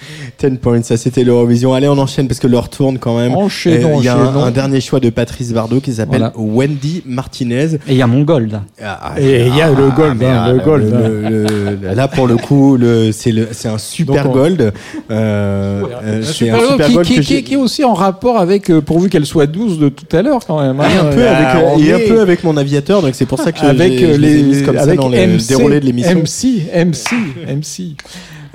10 0.43 0.57
points 0.59 0.83
ça 0.83 0.97
c'était 0.97 1.25
l'Eurovision 1.25 1.75
allez 1.75 1.89
on 1.89 1.99
enchaîne 1.99 2.29
parce 2.29 2.41
que 2.41 2.47
l'heure 2.47 2.69
tourne 2.69 2.99
quand 2.99 3.17
même 3.19 3.33
Enchaînons, 3.35 3.99
il 4.01 4.05
y 4.05 4.09
a 4.09 4.17
un, 4.17 4.51
dernier 4.51 4.81
choix 4.81 5.01
de 5.01 5.11
Patrice 5.11 5.53
Bardot 5.53 5.81
qui 5.81 5.93
s'appelle 5.93 6.19
Voilà. 6.21 6.33
Wendy 6.37 7.03
Martinez 7.07 7.75
Et 7.89 7.93
il 7.93 7.97
y 7.97 8.03
a 8.03 8.07
mon 8.07 8.23
gold. 8.23 8.61
Ah, 8.83 9.15
Et 9.19 9.47
il 9.47 9.57
y 9.57 9.63
a 9.63 9.69
le 9.71 9.91
gold, 9.91 10.23
hein, 10.23 10.43
ah, 10.47 10.53
le 10.53 10.59
gold. 10.61 10.95
hein. 10.95 11.09
le- 11.09 11.79
le- 11.89 11.95
là 11.95 12.09
pour 12.09 12.27
le 12.27 12.37
coup 12.37 12.77
le 12.77 13.13
c'est 13.13 13.33
le 13.33 13.49
c'est 13.53 13.69
un 13.69 13.79
super 13.79 14.25
Donc, 14.25 14.33
on- 14.35 14.39
gold 14.39 14.61
euh, 14.61 14.73
euh, 15.11 15.83
Un 16.21 16.23
c'est 16.23 16.33
super 16.33 16.55
un 16.55 16.59
gold 16.59 16.71
super 16.71 16.87
qui, 16.87 16.95
gold 17.15 17.45
qui- 17.45 17.55
est 17.55 17.57
aussi 17.57 17.85
en 17.85 17.95
rapport 17.95 18.39
avec, 18.39 18.71
euh, 18.71 18.81
pourvu 18.81 19.09
qu'elle 19.09 19.27
soit 19.27 19.47
douce 19.47 19.79
de 19.79 19.89
tout 19.89 20.15
à 20.17 20.23
l'heure 20.23 20.41
quand 20.47 20.61
même. 20.61 20.81
hein. 20.81 20.89
Et 20.95 20.99
un 20.99 21.05
peu 21.13 21.21
Euh, 21.23 21.35
avec 21.37 21.63
euh, 21.63 21.69
on 21.75 21.79
et 21.79 21.93
un 21.93 21.99
est 21.99 22.09
peu 22.09 22.21
avec 22.21 22.45
mon 22.45 22.57
aviateur 22.57 23.03
donc 23.03 23.15
c'est 23.15 23.27
pour 23.27 23.39
ça 23.41 23.53
que 23.53 23.61
je- 23.61 23.65
avec 23.67 23.93
j'ai- 23.99 24.15
je 24.15 24.21
les 24.21 24.39
ai 24.39 24.43
les 24.43 24.63
comme 24.63 24.77
ça 24.79 24.95
dans 24.95 25.09
le 25.09 25.47
déroulé 25.49 25.81
de 25.81 25.87
l'émission 25.87 26.11
MC, 26.19 26.67
MC, 26.75 27.11
MC. 27.49 27.97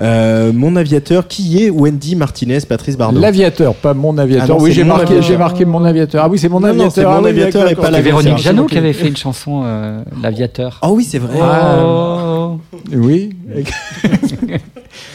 Euh, 0.01 0.51
mon 0.51 0.75
aviateur 0.77 1.27
qui 1.27 1.63
est 1.63 1.69
Wendy 1.69 2.15
Martinez 2.15 2.59
Patrice 2.67 2.97
Bardot 2.97 3.19
L'aviateur, 3.19 3.75
pas 3.75 3.93
mon 3.93 4.17
aviateur. 4.17 4.47
Ah 4.49 4.53
non, 4.57 4.63
oui, 4.63 4.71
j'ai 4.71 4.83
marqué, 4.83 5.03
aviateur. 5.03 5.23
j'ai 5.23 5.37
marqué 5.37 5.65
mon 5.65 5.83
aviateur. 5.85 6.23
Ah 6.25 6.29
oui, 6.29 6.39
c'est 6.39 6.49
mon 6.49 6.59
Non, 6.59 6.67
non, 6.67 6.85
aviateur. 6.85 6.91
c'est 6.93 7.03
mon 7.03 7.09
Ah 7.11 7.19
oui, 7.21 7.29
aviateur 7.29 7.69
et 7.69 7.75
pas 7.75 7.91
l'aviateur. 7.91 8.19
Véronique 8.21 8.43
Jeannot 8.43 8.63
moi 8.63 8.69
qui 8.69 8.77
avait 8.79 8.93
fait 8.93 9.07
une 9.09 9.17
chanson, 9.17 9.61
euh, 9.63 10.01
L'Aviateur. 10.23 10.79
oh 10.81 10.93
oui 10.93 11.03
c'est 11.03 11.19
vrai 11.19 11.37
Oh. 11.39 12.57
Oui. 12.91 13.35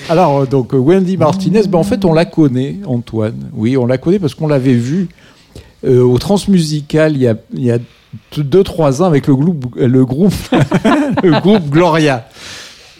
Alors, 0.08 0.38
euh, 0.42 0.46
donc, 0.46 0.70
Wendy 0.72 1.16
Martinez, 1.16 1.62
ben, 1.68 1.78
en 1.78 1.82
fait, 1.82 2.04
on 2.04 2.12
la 2.12 2.24
connaît, 2.24 2.76
Antoine. 2.86 3.50
Oui, 3.54 3.76
on 3.76 3.86
la 3.86 3.98
connaît 3.98 4.18
parce 4.18 4.34
qu'on 4.34 4.46
l'avait 4.48 4.72
vue 4.74 5.08
euh, 5.84 6.00
au 6.02 6.16
Transmusical 6.18 7.12
il 7.16 7.22
y 7.22 7.28
a, 7.28 7.34
il 7.52 7.64
y 7.64 7.70
a 7.72 7.78
2-3 8.36 9.02
ans 9.02 9.06
avec 9.06 9.26
le 9.26 9.34
groupe, 9.34 9.74
le 9.76 10.04
groupe, 10.04 10.32
le 11.22 11.40
groupe 11.40 11.68
Gloria. 11.70 12.26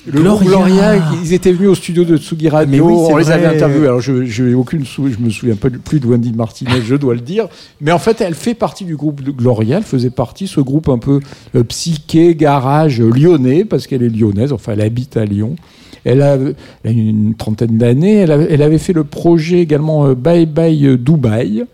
Le 0.07 0.21
Gloria. 0.21 0.97
ils 1.23 1.33
étaient 1.33 1.53
venus 1.53 1.71
au 1.71 1.75
studio 1.75 2.05
de 2.05 2.17
Tsugi 2.17 2.49
Radio, 2.49 2.87
oui, 2.87 2.95
on 3.11 3.17
les 3.17 3.31
avait 3.31 3.47
interviewés. 3.47 3.87
Alors, 3.87 4.01
je, 4.01 4.25
je, 4.25 4.55
aucune 4.55 4.85
sou- 4.85 5.11
je 5.11 5.19
me 5.19 5.31
souviens 5.31 5.57
pas 5.57 5.69
plus 5.71 5.99
de 6.01 6.07
Wendy 6.07 6.33
Martinez, 6.33 6.81
je 6.85 6.95
dois 6.95 7.15
le 7.15 7.21
dire. 7.21 7.49
Mais 7.81 7.91
en 7.93 7.99
fait, 7.99 8.21
elle 8.21 8.35
fait 8.35 8.55
partie 8.55 8.85
du 8.85 8.97
groupe 8.97 9.23
de 9.23 9.33
Gloria. 9.33 9.79
Elle 9.79 9.83
faisait 9.83 10.11
partie, 10.11 10.47
ce 10.47 10.61
groupe 10.61 10.89
un 10.89 10.99
peu 10.99 11.21
euh, 11.57 11.65
psyché, 11.65 12.35
garage 12.37 13.01
euh, 13.01 13.11
lyonnais, 13.11 13.65
parce 13.65 13.87
qu'elle 13.87 14.03
est 14.03 14.09
lyonnaise. 14.09 14.53
Enfin, 14.53 14.73
elle 14.75 14.81
habite 14.83 15.17
à 15.17 15.25
Lyon. 15.25 15.57
Elle 16.05 16.23
a, 16.23 16.35
elle 16.35 16.55
a 16.85 16.91
une 16.91 17.35
trentaine 17.35 17.77
d'années. 17.77 18.19
Elle, 18.19 18.63
avait 18.63 18.79
fait 18.79 18.93
le 18.93 19.03
projet 19.03 19.61
également 19.61 20.07
euh, 20.07 20.15
Bye 20.15 20.47
Bye 20.47 20.99
Dubaï. 20.99 21.65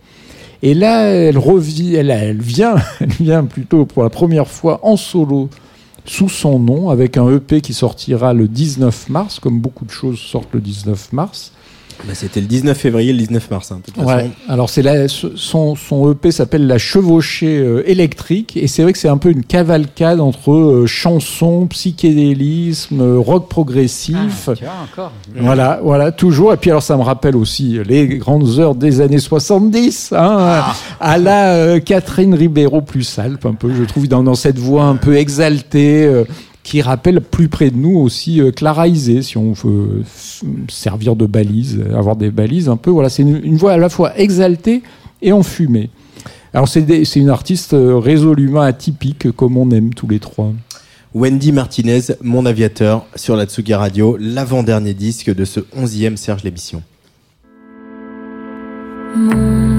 Et 0.63 0.75
là, 0.75 1.03
elle 1.09 1.39
elle, 1.95 2.11
elle 2.11 2.41
vient, 2.41 2.77
elle 3.01 3.09
vient 3.09 3.45
plutôt 3.45 3.85
pour 3.85 4.03
la 4.05 4.11
première 4.11 4.49
fois 4.49 4.81
en 4.85 4.97
solo 4.97 5.51
sous 6.05 6.29
son 6.29 6.59
nom 6.59 6.91
avec 6.91 7.17
un 7.17 7.29
EP 7.31 7.61
qui 7.61 7.75
sortira 7.75 8.33
le 8.33 8.49
19 8.49 9.09
mars, 9.09 9.39
comme 9.39 9.61
beaucoup 9.61 9.85
de 9.85 9.91
choses 9.91 10.19
sortent 10.19 10.53
le 10.53 10.61
19 10.61 11.13
mars. 11.13 11.53
Bah, 12.07 12.15
c'était 12.15 12.41
le 12.41 12.47
19 12.47 12.77
février 12.77 13.13
le 13.13 13.19
19 13.19 13.51
mars 13.51 13.71
hein, 13.73 13.79
de 13.79 13.83
toute 13.93 13.95
façon 13.95 14.09
Ouais. 14.09 14.31
Alors 14.49 14.69
c'est 14.71 14.83
la, 14.83 15.09
son, 15.09 15.77
son 15.77 16.13
EP 16.13 16.33
s'appelle 16.33 16.67
La 16.67 16.79
Chevauchée 16.79 17.59
euh, 17.59 17.89
électrique 17.89 18.57
et 18.57 18.67
c'est 18.67 18.83
vrai 18.83 18.93
que 18.93 18.99
c'est 18.99 19.09
un 19.09 19.19
peu 19.19 19.31
une 19.31 19.45
cavalcade 19.45 20.21
entre 20.21 20.53
euh, 20.53 20.87
chansons, 20.87 21.67
psychédélisme, 21.69 23.01
euh, 23.01 23.19
rock 23.19 23.49
progressif. 23.49 24.51
Tu 24.57 24.65
vois, 24.65 24.75
encore. 24.83 25.13
Voilà, 25.37 25.81
voilà, 25.83 26.13
toujours. 26.13 26.53
Et 26.53 26.57
puis 26.57 26.71
alors, 26.71 26.83
ça 26.83 26.97
me 26.97 27.03
rappelle 27.03 27.37
aussi 27.37 27.79
les 27.85 28.07
grandes 28.19 28.59
heures 28.59 28.75
des 28.75 29.01
années 29.01 29.19
70, 29.19 30.13
hein, 30.17 30.65
à 31.01 31.19
la 31.19 31.55
euh, 31.55 31.81
Catherine 31.81 32.35
Ribeiro 32.35 32.81
plus 32.81 33.19
Alpes, 33.19 33.47
un 33.47 33.55
peu, 33.55 33.73
je 33.75 33.85
trouve, 33.85 34.09
dans, 34.09 34.23
dans 34.23 34.35
cette 34.35 34.59
voix 34.59 34.85
un 34.85 34.97
peu 34.97 35.17
exaltée, 35.17 36.05
euh, 36.05 36.25
qui 36.63 36.81
rappelle 36.81 37.21
plus 37.21 37.49
près 37.49 37.71
de 37.71 37.77
nous 37.77 37.97
aussi 37.99 38.41
euh, 38.41 38.51
Clara 38.53 38.87
Isé, 38.89 39.23
si 39.23 39.37
on 39.37 39.53
veut 39.53 40.03
f- 40.05 40.43
servir 40.71 41.17
de 41.17 41.27
balise, 41.27 41.83
avoir 41.95 42.15
des 42.17 42.31
balises 42.31 42.69
un 42.69 42.77
peu. 42.77 42.91
Voilà, 42.91 43.09
c'est 43.09 43.23
une, 43.23 43.41
une 43.45 43.57
voix 43.57 43.73
à 43.73 43.77
la 43.79 43.89
fois 43.89 44.17
exaltée 44.19 44.83
et 45.23 45.33
enfumée. 45.33 45.91
Alors, 46.55 46.69
c'est 46.69 46.83
des- 46.83 47.05
c'est 47.05 47.19
une 47.21 47.31
artiste 47.31 47.75
euh, 47.75 47.97
résolument 47.99 48.61
atypique, 48.61 49.33
comme 49.33 49.57
on 49.57 49.71
aime 49.71 49.93
tous 49.95 50.07
les 50.07 50.21
trois. 50.21 50.53
Wendy 51.15 51.51
Martinez, 51.53 52.01
mon 52.23 52.47
aviateur, 52.47 53.07
sur 53.17 53.37
la 53.37 53.45
Tsugi 53.47 53.75
Radio, 53.75 54.17
l'avant-dernier 54.21 54.95
disque 54.95 55.35
de 55.35 55.45
ce 55.45 55.61
11e 55.61 56.17
Serge 56.17 56.43
l'émission. 56.45 56.83
Mon 59.17 59.72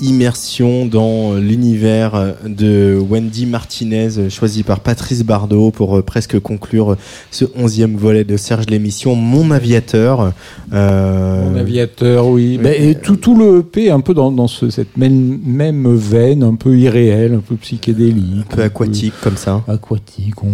Immersion 0.00 0.86
dans 0.86 1.34
l'univers 1.34 2.34
de 2.46 2.98
Wendy 2.98 3.46
Martinez, 3.46 4.30
choisi 4.30 4.62
par 4.62 4.80
Patrice 4.80 5.24
Bardot 5.24 5.70
pour 5.70 5.98
euh, 5.98 6.02
presque 6.02 6.38
conclure 6.38 6.96
ce 7.30 7.44
onzième 7.56 7.96
volet 7.96 8.24
de 8.24 8.36
Serge 8.36 8.66
l'émission, 8.68 9.14
Mon 9.14 9.50
Aviateur. 9.50 10.32
Euh... 10.72 11.50
Mon 11.50 11.56
Aviateur, 11.56 12.26
oui. 12.28 12.60
Et 12.64 12.94
tout, 12.94 13.16
tout 13.16 13.36
le 13.36 13.60
EP 13.60 13.90
un 13.90 14.00
peu 14.00 14.14
dans, 14.14 14.30
dans 14.30 14.48
ce, 14.48 14.70
cette 14.70 14.96
même, 14.96 15.40
même 15.44 15.94
veine, 15.94 16.42
un 16.42 16.54
peu 16.54 16.76
irréelle, 16.78 17.34
un 17.34 17.40
peu 17.40 17.56
psychédélique. 17.56 18.46
Un 18.52 18.56
peu 18.56 18.62
aquatique 18.62 19.14
comme 19.22 19.36
ça. 19.36 19.62
Aquatique, 19.68 20.42
on, 20.42 20.48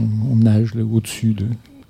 on, 0.00 0.32
on 0.32 0.36
nage 0.36 0.72
au-dessus 0.76 1.34
de, 1.34 1.46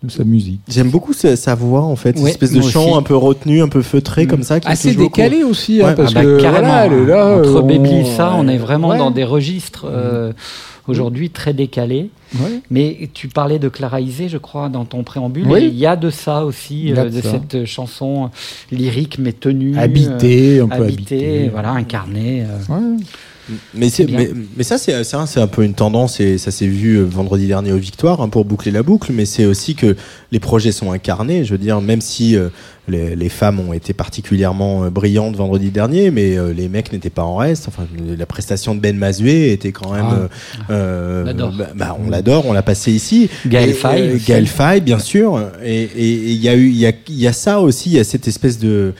de 0.06 0.10
sa 0.10 0.24
musique. 0.24 0.60
J'aime 0.68 0.90
beaucoup 0.90 1.12
sa, 1.12 1.36
sa, 1.36 1.54
voix 1.54 1.82
en 1.82 1.96
fait, 1.96 2.18
cette 2.18 2.28
espèce 2.28 2.52
de 2.52 2.60
chant 2.60 2.86
aussi. 2.86 2.94
un 2.98 3.02
peu 3.02 3.16
retenu, 3.16 3.62
un 3.62 3.68
peu 3.68 3.82
feutré 3.82 4.24
mmh. 4.24 4.28
comme 4.28 4.42
ça. 4.42 4.60
Qui 4.60 4.68
Assez 4.68 4.94
décalé 4.94 5.42
aussi, 5.42 5.82
hein, 5.82 5.88
ouais. 5.88 5.94
parce 5.94 6.12
ah 6.12 6.20
bah, 6.20 6.24
que 6.24 6.40
carrément, 6.40 6.86
voilà, 6.86 7.04
là, 7.04 7.38
entre 7.38 7.62
on... 7.62 7.66
Baby 7.66 8.00
et 8.00 8.04
ça, 8.04 8.34
on 8.36 8.48
est 8.48 8.58
vraiment 8.58 8.88
ouais. 8.88 8.98
dans 8.98 9.10
des 9.10 9.24
registres 9.24 9.86
euh, 9.88 10.32
aujourd'hui 10.88 11.30
très 11.30 11.52
décalés. 11.52 12.10
Ouais. 12.34 12.60
Mais 12.70 13.10
tu 13.12 13.28
parlais 13.28 13.58
de 13.58 13.68
Clara 13.68 14.00
Isé, 14.00 14.28
je 14.28 14.38
crois, 14.38 14.68
dans 14.68 14.84
ton 14.84 15.02
préambule. 15.02 15.46
Oui. 15.46 15.68
Il 15.70 15.78
y 15.78 15.86
a 15.86 15.96
de 15.96 16.10
ça 16.10 16.44
aussi, 16.44 16.92
de, 16.92 16.98
euh, 16.98 17.10
de 17.10 17.20
ça. 17.20 17.30
cette 17.30 17.64
chanson 17.66 18.30
lyrique 18.70 19.18
mais 19.18 19.32
tenue, 19.32 19.76
habitée, 19.76 20.58
euh, 20.58 20.64
un 20.64 20.68
peu 20.68 20.82
habitée, 20.84 21.14
habitée. 21.14 21.48
voilà, 21.50 21.72
incarnée. 21.72 22.44
Mais, 23.74 23.88
mais, 24.08 24.30
mais, 24.56 24.62
ça, 24.62 24.78
c'est 24.78 25.40
un 25.40 25.46
peu 25.46 25.64
une 25.64 25.74
tendance 25.74 26.20
et 26.20 26.38
ça 26.38 26.50
s'est 26.50 26.66
vu 26.66 26.94
euh, 26.94 27.04
vendredi 27.04 27.46
dernier 27.46 27.72
aux 27.72 27.78
Victoires 27.78 28.20
hein, 28.20 28.28
pour 28.28 28.44
boucler 28.44 28.70
la 28.70 28.82
boucle. 28.82 29.12
Mais 29.12 29.24
c'est 29.24 29.44
aussi 29.44 29.74
que 29.74 29.96
les 30.30 30.40
projets 30.40 30.72
sont 30.72 30.92
incarnés. 30.92 31.44
Je 31.44 31.52
veux 31.52 31.58
dire, 31.58 31.80
même 31.80 32.00
si 32.00 32.36
euh, 32.36 32.48
les, 32.88 33.14
les, 33.14 33.28
femmes 33.28 33.60
ont 33.60 33.72
été 33.72 33.92
particulièrement 33.92 34.84
euh, 34.84 34.90
brillantes 34.90 35.36
vendredi 35.36 35.70
dernier, 35.70 36.10
mais 36.10 36.36
euh, 36.36 36.52
les 36.52 36.68
mecs 36.68 36.92
n'étaient 36.92 37.10
pas 37.10 37.22
en 37.22 37.36
reste. 37.36 37.68
Enfin, 37.68 37.86
la 37.96 38.26
prestation 38.26 38.74
de 38.74 38.80
Ben 38.80 38.96
Mazué 38.96 39.52
était 39.52 39.72
quand 39.72 39.92
même. 39.92 40.28
Ah. 40.68 40.72
Euh, 40.72 41.32
on 41.32 41.56
bah, 41.56 41.66
bah, 41.74 41.96
on 42.04 42.10
l'adore, 42.10 42.46
on 42.46 42.52
l'a 42.52 42.62
passé 42.62 42.90
ici. 42.90 43.30
Gaël 43.46 43.72
Faye. 43.74 44.18
Gaël 44.26 44.46
Faye, 44.46 44.80
bien 44.80 44.98
sûr. 44.98 45.40
Et 45.64 45.90
il 45.96 46.42
y 46.42 46.48
a 46.48 46.54
eu, 46.54 46.70
y 46.70 46.86
a, 46.86 46.92
y 47.08 47.26
a 47.26 47.32
ça 47.32 47.60
aussi. 47.60 47.90
Il 47.90 47.96
y 47.96 48.00
a 48.00 48.04
cette 48.04 48.26
espèce 48.26 48.58
de 48.58 48.94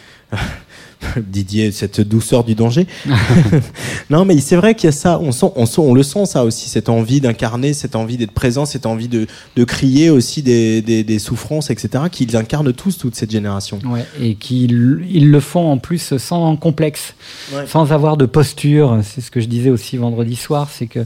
Didier, 1.17 1.73
cette 1.73 2.01
douceur 2.01 2.45
du 2.45 2.55
danger. 2.55 2.87
non, 4.11 4.25
mais 4.25 4.39
c'est 4.39 4.57
vrai 4.57 4.75
qu'il 4.75 4.87
y 4.87 4.89
a 4.89 4.93
ça. 4.93 5.19
On, 5.21 5.33
sent, 5.33 5.47
on, 5.57 5.67
sent, 5.67 5.81
on 5.81 5.95
le 5.95 6.03
sent 6.03 6.27
ça 6.27 6.45
aussi, 6.45 6.69
cette 6.69 6.89
envie 6.89 7.21
d'incarner, 7.21 7.73
cette 7.73 7.97
envie 7.97 8.17
d'être 8.17 8.33
présent, 8.33 8.65
cette 8.67 8.87
envie 8.87 9.09
de, 9.09 9.27
de 9.57 9.65
crier 9.65 10.11
aussi 10.11 10.43
des, 10.43 10.83
des, 10.83 11.05
des, 11.05 11.19
souffrances, 11.19 11.71
etc. 11.71 12.05
Qu'ils 12.11 12.37
incarnent 12.37 12.73
tous, 12.73 12.99
toute 12.99 13.15
cette 13.15 13.31
génération. 13.31 13.79
Ouais, 13.85 14.07
et 14.21 14.35
qu'ils 14.35 15.05
ils 15.11 15.31
le 15.31 15.41
font 15.41 15.71
en 15.71 15.79
plus 15.79 16.17
sans 16.17 16.57
complexe, 16.57 17.15
ouais. 17.55 17.67
sans 17.67 17.93
avoir 17.93 18.17
de 18.17 18.27
posture. 18.27 19.01
C'est 19.03 19.21
ce 19.21 19.31
que 19.31 19.41
je 19.41 19.47
disais 19.47 19.71
aussi 19.71 19.97
vendredi 19.97 20.37
soir, 20.37 20.69
c'est 20.73 20.87
que 20.87 21.01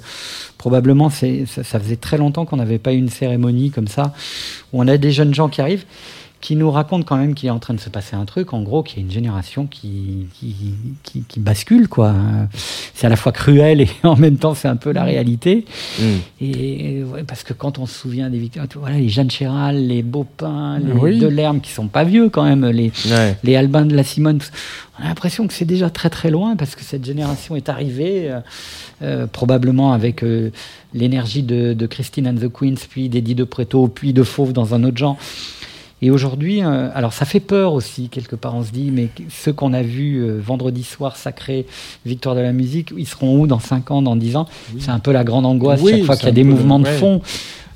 probablement 0.59 1.11
ça, 1.11 1.27
ça 1.63 1.79
faisait 1.79 1.97
très 1.97 2.19
longtemps 2.19 2.45
qu'on 2.45 2.57
n'avait 2.57 2.79
pas 2.79 2.93
eu 2.93 2.99
une 2.99 3.11
cérémonie 3.11 3.71
comme 3.71 3.89
ça, 3.89 4.15
où 4.73 4.81
on 4.83 4.89
a 4.89 4.97
des 4.97 5.13
jeunes 5.13 5.35
gens 5.35 5.49
qui 5.49 5.61
arrivent 5.61 5.85
qui 6.47 6.55
nous 6.55 6.71
raconte 6.71 7.05
quand 7.05 7.17
même 7.17 7.35
qu'il 7.35 7.49
est 7.49 7.51
en 7.51 7.59
train 7.59 7.75
de 7.75 7.81
se 7.81 7.91
passer 7.91 8.15
un 8.15 8.25
truc, 8.25 8.53
en 8.53 8.63
gros, 8.63 8.85
qu'il 8.85 8.99
y 8.99 9.01
a 9.01 9.05
une 9.05 9.11
génération 9.11 9.67
qui, 9.67 10.29
qui, 10.39 10.55
qui, 11.03 11.25
qui, 11.27 11.41
bascule, 11.41 11.89
quoi. 11.89 12.15
C'est 12.95 13.05
à 13.05 13.11
la 13.11 13.17
fois 13.17 13.33
cruel 13.33 13.81
et 13.81 13.89
en 14.05 14.15
même 14.15 14.37
temps 14.37 14.55
c'est 14.55 14.69
un 14.69 14.77
peu 14.77 14.93
la 14.93 15.03
réalité. 15.03 15.65
Mm. 15.99 16.05
Et 16.41 17.03
ouais, 17.03 17.25
parce 17.25 17.43
que 17.43 17.53
quand 17.53 17.81
on 17.81 17.87
se 17.87 17.99
souvient 17.99 18.31
des 18.31 18.39
victimes, 18.39 18.65
voilà, 18.77 18.97
les 18.97 19.09
Jeanne 19.09 19.29
Chéral, 19.29 19.89
les 19.89 20.05
Beaupin, 20.05 20.79
les 20.79 20.93
oui. 20.93 21.19
Delerme, 21.19 21.61
qui 21.61 21.73
sont 21.73 21.89
pas 21.89 22.05
vieux 22.05 22.29
quand 22.29 22.45
même, 22.45 22.65
les, 22.67 22.93
ouais. 23.11 23.37
les 23.43 23.57
Albin 23.57 23.85
de 23.85 23.97
la 23.97 24.05
Simone, 24.05 24.39
on 25.01 25.05
a 25.05 25.09
l'impression 25.09 25.49
que 25.49 25.53
c'est 25.53 25.65
déjà 25.65 25.91
très 25.91 26.11
très 26.11 26.31
loin 26.31 26.55
parce 26.55 26.77
que 26.77 26.85
cette 26.85 27.05
génération 27.05 27.57
est 27.57 27.69
arrivée, 27.69 28.31
euh, 28.31 28.41
euh, 29.03 29.27
probablement 29.27 29.93
avec 29.93 30.23
euh, 30.23 30.53
l'énergie 30.95 31.43
de, 31.43 31.75
de, 31.75 31.87
Christine 31.87 32.29
and 32.29 32.37
the 32.37 32.49
Queens, 32.49 32.77
puis 32.89 33.09
d'Eddie 33.09 33.35
de 33.35 33.45
Preto, 33.45 33.89
puis 33.89 34.13
de 34.13 34.23
Fauve 34.23 34.53
dans 34.53 34.75
un 34.75 34.85
autre 34.85 34.97
genre. 34.97 35.19
Et 36.03 36.11
aujourd'hui, 36.11 36.63
euh, 36.63 36.91
alors 36.95 37.15
ça 37.15 37.25
fait 37.25 37.41
peur 37.41 37.73
aussi, 37.73 38.09
quelque 38.11 38.37
part, 38.37 38.55
on 38.55 38.63
se 38.63 38.71
dit, 38.71 38.91
mais 38.93 39.09
ceux 39.31 39.53
qu'on 39.53 39.73
a 39.73 39.83
vus 39.83 40.19
euh, 40.19 40.39
vendredi 40.39 40.83
soir 40.83 41.17
sacré, 41.17 41.67
victoire 42.05 42.35
de 42.35 42.41
la 42.41 42.53
musique, 42.53 42.93
ils 42.97 43.07
seront 43.07 43.41
où 43.41 43.47
dans 43.47 43.61
5 43.61 43.91
ans, 43.91 44.03
dans 44.03 44.15
10 44.15 44.37
ans? 44.37 44.47
Oui. 44.75 44.81
C'est 44.83 44.91
un 44.91 44.99
peu 44.99 45.13
la 45.13 45.25
grande 45.25 45.47
angoisse 45.47 45.81
oui, 45.83 45.93
chaque 45.93 46.05
fois 46.05 46.17
qu'il 46.17 46.27
y 46.27 46.31
a 46.31 46.35
des 46.35 46.45
mouvements 46.45 46.79
de 46.79 46.87
fond. 46.87 47.23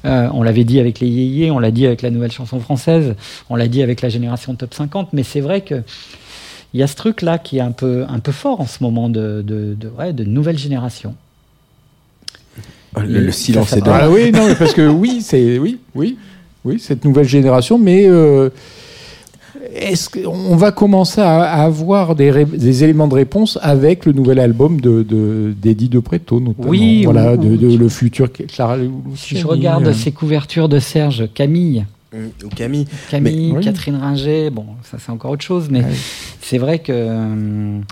Euh, 0.04 0.28
on 0.32 0.42
l'avait 0.42 0.64
dit 0.64 0.80
avec 0.80 1.00
les 1.00 1.08
yéyés, 1.08 1.50
on 1.50 1.58
l'a 1.58 1.70
dit 1.70 1.86
avec 1.86 2.02
la 2.02 2.10
nouvelle 2.10 2.32
chanson 2.32 2.60
française, 2.60 3.14
on 3.48 3.56
l'a 3.56 3.68
dit 3.68 3.82
avec 3.82 4.00
la 4.02 4.08
génération 4.08 4.54
top 4.54 4.74
50, 4.74 5.12
mais 5.12 5.22
c'est 5.22 5.40
vrai 5.40 5.62
que 5.62 5.82
il 6.72 6.80
y 6.80 6.82
a 6.82 6.86
ce 6.86 6.94
truc-là 6.94 7.38
qui 7.38 7.58
est 7.58 7.62
un 7.62 7.72
peu, 7.72 8.04
un 8.08 8.20
peu 8.20 8.32
fort 8.32 8.60
en 8.60 8.66
ce 8.66 8.82
moment 8.82 9.08
de, 9.08 9.42
de, 9.44 9.74
de, 9.74 9.88
ouais, 9.88 10.12
de 10.12 10.24
nouvelle 10.24 10.56
génération. 10.56 11.16
Le, 12.96 13.20
le 13.20 13.32
silence 13.32 13.72
est 13.72 13.82
ah, 13.86 14.08
oui, 14.10 14.30
non, 14.32 14.54
parce 14.58 14.74
que 14.74 14.86
oui, 14.88 15.20
c'est 15.20 15.58
oui, 15.58 15.78
oui, 15.94 16.16
oui, 16.64 16.78
cette 16.78 17.04
nouvelle 17.04 17.28
génération, 17.28 17.78
mais 17.78 18.06
euh, 18.06 18.50
est-ce 19.72 20.08
qu'on 20.10 20.56
va 20.56 20.72
commencer 20.72 21.20
à, 21.20 21.42
à 21.42 21.64
avoir 21.64 22.14
des, 22.14 22.44
des, 22.44 22.84
éléments 22.84 23.08
de 23.08 23.14
réponse 23.14 23.58
avec 23.62 24.04
le 24.04 24.12
nouvel 24.12 24.38
album 24.38 24.80
de, 24.80 25.02
de 25.02 25.54
d'Eddie 25.60 25.88
de 25.88 25.98
Preto, 25.98 26.40
notamment 26.40 26.68
Oui, 26.68 27.04
voilà, 27.04 27.32
oui, 27.32 27.56
de, 27.56 27.56
de, 27.56 27.76
le 27.76 27.88
futur 27.88 28.30
Clara 28.32 28.76
Si 29.16 29.36
je 29.36 29.46
regarde 29.46 29.88
euh... 29.88 29.92
ces 29.92 30.12
couvertures 30.12 30.68
de 30.68 30.78
Serge, 30.78 31.28
Camille. 31.32 31.86
Ou 32.12 32.48
Camille. 32.48 32.86
Camille, 33.08 33.52
mais, 33.52 33.60
Catherine 33.62 33.94
oui. 33.94 34.00
Ringer, 34.00 34.50
bon, 34.50 34.66
ça 34.82 34.98
c'est 34.98 35.12
encore 35.12 35.30
autre 35.30 35.44
chose, 35.44 35.68
mais 35.70 35.82
c'est 36.40 36.58
vrai 36.58 36.80
que. 36.80 36.92
Hum, 36.92 37.82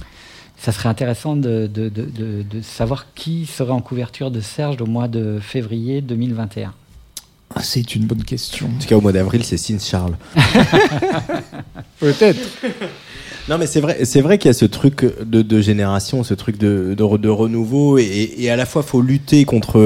ça 0.61 0.73
serait 0.73 0.89
intéressant 0.89 1.37
de, 1.37 1.69
de, 1.73 1.89
de, 1.89 2.03
de, 2.43 2.61
savoir 2.63 3.07
qui 3.15 3.47
serait 3.47 3.71
en 3.71 3.81
couverture 3.81 4.33
de 4.33 4.41
Serge 4.41 4.83
au 4.83 4.87
mois 4.87 5.07
de 5.07 5.39
février 5.41 6.01
2021. 6.01 6.73
Ah, 7.55 7.63
c'est 7.63 7.95
une 7.95 8.05
bonne 8.05 8.25
question. 8.25 8.67
En 8.67 8.81
tout 8.81 8.87
cas, 8.87 8.97
au 8.97 9.01
mois 9.01 9.13
d'avril, 9.13 9.43
c'est 9.43 9.57
Sins 9.57 9.79
Charles. 9.79 10.17
Peut-être. 12.01 12.41
Non, 13.49 13.57
mais 13.57 13.67
c'est 13.67 13.81
vrai, 13.81 14.05
c'est 14.05 14.21
vrai 14.21 14.37
qu'il 14.37 14.49
y 14.49 14.51
a 14.51 14.55
ce 14.55 14.67
truc 14.67 15.07
de, 15.25 15.41
de, 15.41 15.61
génération, 15.63 16.23
ce 16.23 16.35
truc 16.35 16.59
de, 16.59 16.95
de, 16.97 17.17
de 17.17 17.29
renouveau, 17.29 17.97
et, 17.97 18.35
et, 18.37 18.51
à 18.51 18.57
la 18.57 18.67
fois 18.67 18.83
faut 18.83 19.01
lutter 19.01 19.47
contre 19.47 19.79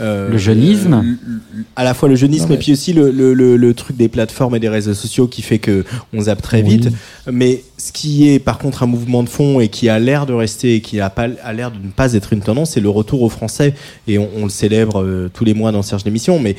euh, 0.00 0.30
le 0.30 0.38
jeunisme, 0.38 1.02
le, 1.04 1.64
à 1.76 1.84
la 1.84 1.92
fois 1.92 2.08
le 2.08 2.16
jeunisme, 2.16 2.46
mais... 2.48 2.54
et 2.54 2.58
puis 2.58 2.72
aussi 2.72 2.94
le, 2.94 3.10
le, 3.10 3.34
le, 3.34 3.74
truc 3.74 3.98
des 3.98 4.08
plateformes 4.08 4.56
et 4.56 4.58
des 4.60 4.70
réseaux 4.70 4.94
sociaux 4.94 5.26
qui 5.26 5.42
fait 5.42 5.58
que 5.58 5.84
on 6.14 6.22
zappe 6.22 6.40
très 6.40 6.62
oui. 6.62 6.78
vite. 6.78 6.88
Mais 7.30 7.62
ce 7.76 7.92
qui 7.92 8.30
est 8.30 8.38
par 8.38 8.56
contre 8.56 8.82
un 8.82 8.86
mouvement 8.86 9.22
de 9.22 9.28
fond 9.28 9.60
et 9.60 9.68
qui 9.68 9.90
a 9.90 9.98
l'air 9.98 10.24
de 10.24 10.32
rester 10.32 10.76
et 10.76 10.80
qui 10.80 10.98
a 11.00 11.10
pas 11.10 11.28
a 11.42 11.52
l'air 11.52 11.70
de 11.70 11.76
ne 11.76 11.90
pas 11.90 12.14
être 12.14 12.32
une 12.32 12.40
tendance, 12.40 12.70
c'est 12.70 12.80
le 12.80 12.88
retour 12.88 13.20
au 13.20 13.28
français, 13.28 13.74
et 14.08 14.18
on, 14.18 14.30
on 14.36 14.44
le 14.44 14.50
célèbre 14.50 15.02
euh, 15.02 15.30
tous 15.32 15.44
les 15.44 15.52
mois 15.52 15.72
dans 15.72 15.82
Serge 15.82 16.06
l'émission, 16.06 16.38
mais 16.40 16.56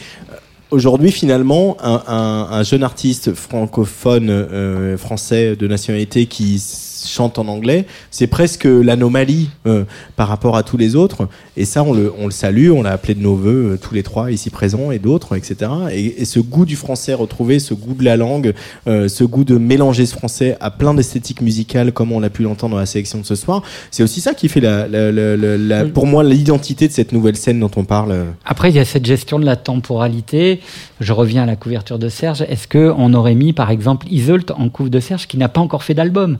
aujourd'hui, 0.75 1.11
finalement, 1.11 1.77
un, 1.81 2.03
un, 2.05 2.47
un, 2.51 2.63
jeune 2.63 2.83
artiste 2.83 3.33
francophone 3.33 4.29
euh, 4.29 4.97
français 4.97 5.55
de 5.55 5.67
nationalité 5.67 6.25
qui 6.25 6.59
chante 7.07 7.39
en 7.39 7.47
anglais, 7.47 7.85
c'est 8.11 8.27
presque 8.27 8.65
l'anomalie 8.65 9.49
euh, 9.65 9.83
par 10.15 10.27
rapport 10.27 10.57
à 10.57 10.63
tous 10.63 10.77
les 10.77 10.95
autres. 10.95 11.27
Et 11.57 11.65
ça, 11.65 11.83
on 11.83 11.93
le, 11.93 12.11
on 12.17 12.25
le 12.25 12.31
salue, 12.31 12.71
on 12.71 12.83
l'a 12.83 12.91
appelé 12.91 13.15
de 13.15 13.21
nos 13.21 13.35
voeux, 13.35 13.73
euh, 13.73 13.77
tous 13.77 13.93
les 13.93 14.03
trois 14.03 14.31
ici 14.31 14.49
présents 14.49 14.91
et 14.91 14.99
d'autres, 14.99 15.35
etc. 15.35 15.71
Et, 15.91 16.21
et, 16.21 16.25
ce 16.25 16.39
goût 16.39 16.65
du 16.65 16.75
français 16.75 17.13
retrouvé, 17.13 17.59
ce 17.59 17.73
goût 17.73 17.93
de 17.93 18.03
la 18.03 18.17
langue, 18.17 18.53
euh, 18.87 19.07
ce 19.07 19.23
goût 19.23 19.43
de 19.43 19.57
mélanger 19.57 20.05
ce 20.05 20.15
français 20.15 20.57
à 20.59 20.71
plein 20.71 20.93
d'esthétiques 20.93 21.41
musicales, 21.41 21.91
comme 21.91 22.11
on 22.11 22.23
a 22.23 22.29
pu 22.29 22.43
l'entendre 22.43 22.73
dans 22.75 22.79
la 22.79 22.85
sélection 22.85 23.19
de 23.19 23.25
ce 23.25 23.35
soir, 23.35 23.61
c'est 23.91 24.03
aussi 24.03 24.21
ça 24.21 24.33
qui 24.33 24.49
fait, 24.49 24.59
la, 24.59 24.87
la, 24.87 25.11
la, 25.11 25.57
la 25.57 25.85
pour 25.85 26.07
moi, 26.07 26.23
l'identité 26.23 26.87
de 26.87 26.93
cette 26.93 27.11
nouvelle 27.11 27.37
scène 27.37 27.59
dont 27.59 27.71
on 27.75 27.83
parle. 27.83 28.25
Après, 28.45 28.69
il 28.69 28.75
y 28.75 28.79
a 28.79 28.85
cette 28.85 29.05
gestion 29.05 29.39
de 29.39 29.45
la 29.45 29.55
temporalité. 29.55 30.59
Je 30.99 31.13
reviens 31.13 31.43
à 31.43 31.45
la 31.45 31.55
couverture 31.55 31.99
de 31.99 32.09
Serge. 32.09 32.41
Est-ce 32.43 32.67
qu'on 32.67 33.13
aurait 33.13 33.35
mis, 33.35 33.53
par 33.53 33.69
exemple, 33.69 34.07
Isolt 34.09 34.51
en 34.51 34.69
couve 34.69 34.89
de 34.89 34.99
Serge 34.99 35.27
qui 35.27 35.37
n'a 35.37 35.49
pas 35.49 35.61
encore 35.61 35.83
fait 35.83 35.93
d'album? 35.93 36.37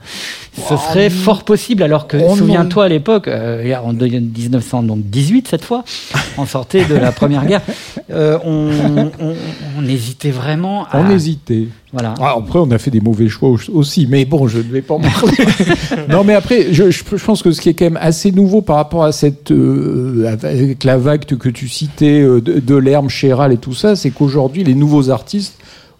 Ce 0.56 0.78
serait 0.78 1.10
fort 1.10 1.44
possible, 1.44 1.84
alors 1.84 2.08
que, 2.08 2.18
souviens-toi 2.36 2.86
à 2.86 2.88
l'époque, 2.88 3.28
euh, 3.28 3.76
en 3.76 3.94
1918 3.94 5.48
cette 5.48 5.66
fois, 5.66 5.84
on 6.38 6.46
sortait 6.46 6.86
de 6.86 6.96
la 6.96 7.12
Première 7.12 7.46
Guerre, 7.46 7.62
euh, 8.12 8.38
on, 8.44 8.70
on, 9.20 9.36
on, 9.78 9.86
hésitait 9.86 10.32
vraiment 10.32 10.86
à... 10.86 11.00
On 11.00 11.10
hésitait. 11.10 11.68
Voilà. 11.92 12.14
Ah, 12.20 12.36
après, 12.38 12.60
on 12.60 12.70
a 12.72 12.78
fait 12.78 12.92
des 12.92 13.00
mauvais 13.00 13.28
choix 13.28 13.56
aussi, 13.74 14.08
mais 14.10 14.26
bon, 14.26 14.48
je 14.48 14.58
ne 14.58 14.64
vais 14.64 14.82
pas 14.82 14.96
en 14.96 15.02
Non, 16.10 16.24
mais 16.24 16.34
après, 16.34 16.74
je, 16.74 16.92
je, 16.92 17.04
pense 17.04 17.42
que 17.42 17.52
ce 17.52 17.62
qui 17.62 17.70
est 17.70 17.74
quand 17.74 17.86
même 17.86 18.00
assez 18.02 18.32
nouveau 18.32 18.62
par 18.62 18.78
rapport 18.78 19.04
à 19.04 19.12
cette... 19.12 19.52
Euh, 19.52 20.38
avec 20.44 20.84
la 20.84 20.98
vague 20.98 21.26
que 21.26 21.50
tu 21.50 21.70
citais, 21.70 22.22
de, 22.22 22.40
de 22.40 22.76
l'herbe, 22.76 23.10
Chéral 23.10 23.54
et 23.54 23.58
tout 23.58 23.74
ça, 23.74 23.96
c'est 23.96 24.10
qu'aujourd'hui, 24.10 24.64
les 24.64 24.76
nouveaux 24.76 25.10
artistes 25.10 25.56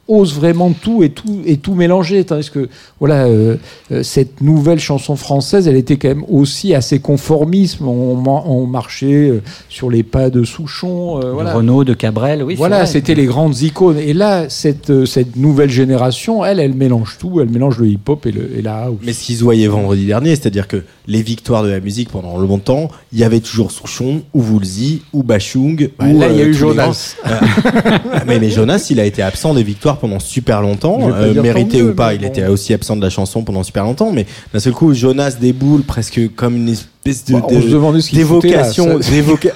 ose 0.08 0.36
vraiment 0.36 0.72
tout 0.72 1.04
et 1.04 1.10
tout 1.10 1.42
et 1.46 1.58
tout 1.58 1.74
mélanger 1.74 2.24
tandis 2.24 2.52
que 2.52 2.70
voilà 3.00 3.26
euh, 3.26 3.56
euh, 3.92 4.04
cette 4.04 4.42
nouvelle 4.42 4.80
chanson 4.80 5.16
française 5.16 5.68
elle 5.68 5.76
était 5.76 5.98
quand 5.98 6.10
même 6.10 6.26
aussi 6.30 6.76
assez 6.76 7.00
conformiste 7.00 7.82
on, 7.82 8.16
ma- 8.16 8.44
on 8.46 8.68
marchait 8.68 9.30
euh, 9.30 9.42
sur 9.70 9.90
les 9.90 10.04
pas 10.04 10.30
de 10.30 10.44
Souchon 10.44 11.18
euh, 11.18 11.44
De 11.44 11.50
Renaud, 11.56 11.84
de 11.84 11.94
Cabrel, 11.94 12.44
oui. 12.44 12.56
voilà, 12.56 12.86
c'était 12.86 13.16
les 13.16 13.26
grandes 13.26 13.62
icônes. 13.62 13.98
Et 13.98 14.14
là, 14.14 14.50
cette, 14.50 15.06
cette 15.06 15.36
nouvelle 15.36 15.70
génération, 15.70 16.46
elle, 16.46 16.60
elle 16.60 16.74
mélange 16.74 17.18
tout. 17.20 17.42
Elle 17.42 17.50
mélange 17.50 17.80
le 17.80 17.88
hip-hop 17.88 18.26
et, 18.26 18.32
le, 18.32 18.58
et 18.58 18.62
la 18.62 18.84
house. 18.86 18.98
Mais 19.04 19.14
ce 19.14 19.24
qu'ils 19.24 19.38
voyaient 19.38 19.68
vendredi 19.68 20.06
dernier, 20.06 20.30
c'est-à-dire 20.36 20.68
que 20.68 20.84
les 21.08 21.22
victoires 21.22 21.64
de 21.64 21.70
la 21.70 21.80
musique 21.80 22.10
pendant 22.10 22.38
longtemps, 22.38 22.90
il 23.12 23.20
y 23.20 23.24
avait 23.24 23.40
toujours 23.40 23.72
Souchon, 23.72 24.22
ou 24.34 24.42
Woolsey, 24.42 25.00
ou 25.14 25.24
Bachung. 25.24 25.90
Bah, 25.98 26.06
ou, 26.08 26.20
là, 26.20 26.30
il 26.30 26.38
y 26.38 26.42
a 26.42 26.44
euh, 26.44 26.48
eu 26.48 26.52
les 26.52 26.54
Jonas. 26.54 27.16
mais 28.28 28.50
Jonas, 28.50 28.88
il 28.90 29.00
a 29.00 29.06
été 29.06 29.22
absent 29.22 29.54
des 29.54 29.64
victoires 29.64 29.95
pendant 29.96 30.20
super 30.20 30.62
longtemps, 30.62 31.00
euh, 31.02 31.42
mérité 31.42 31.82
mieux, 31.82 31.92
ou 31.92 31.96
pas. 31.96 32.14
Il 32.14 32.22
bon. 32.22 32.28
était 32.28 32.46
aussi 32.48 32.74
absent 32.74 32.96
de 32.96 33.02
la 33.02 33.10
chanson 33.10 33.44
pendant 33.44 33.64
super 33.64 33.84
longtemps, 33.84 34.12
mais 34.12 34.26
d'un 34.54 34.60
seul 34.60 34.74
coup, 34.74 34.94
Jonas 34.94 35.38
déboule 35.40 35.84
presque 35.84 36.34
comme 36.36 36.56
une 36.56 36.70
espèce 36.70 36.90
de, 37.06 37.34
Bah, 37.34 37.42
on 37.44 37.54
de- 37.92 38.16
d'évocation, 38.16 39.00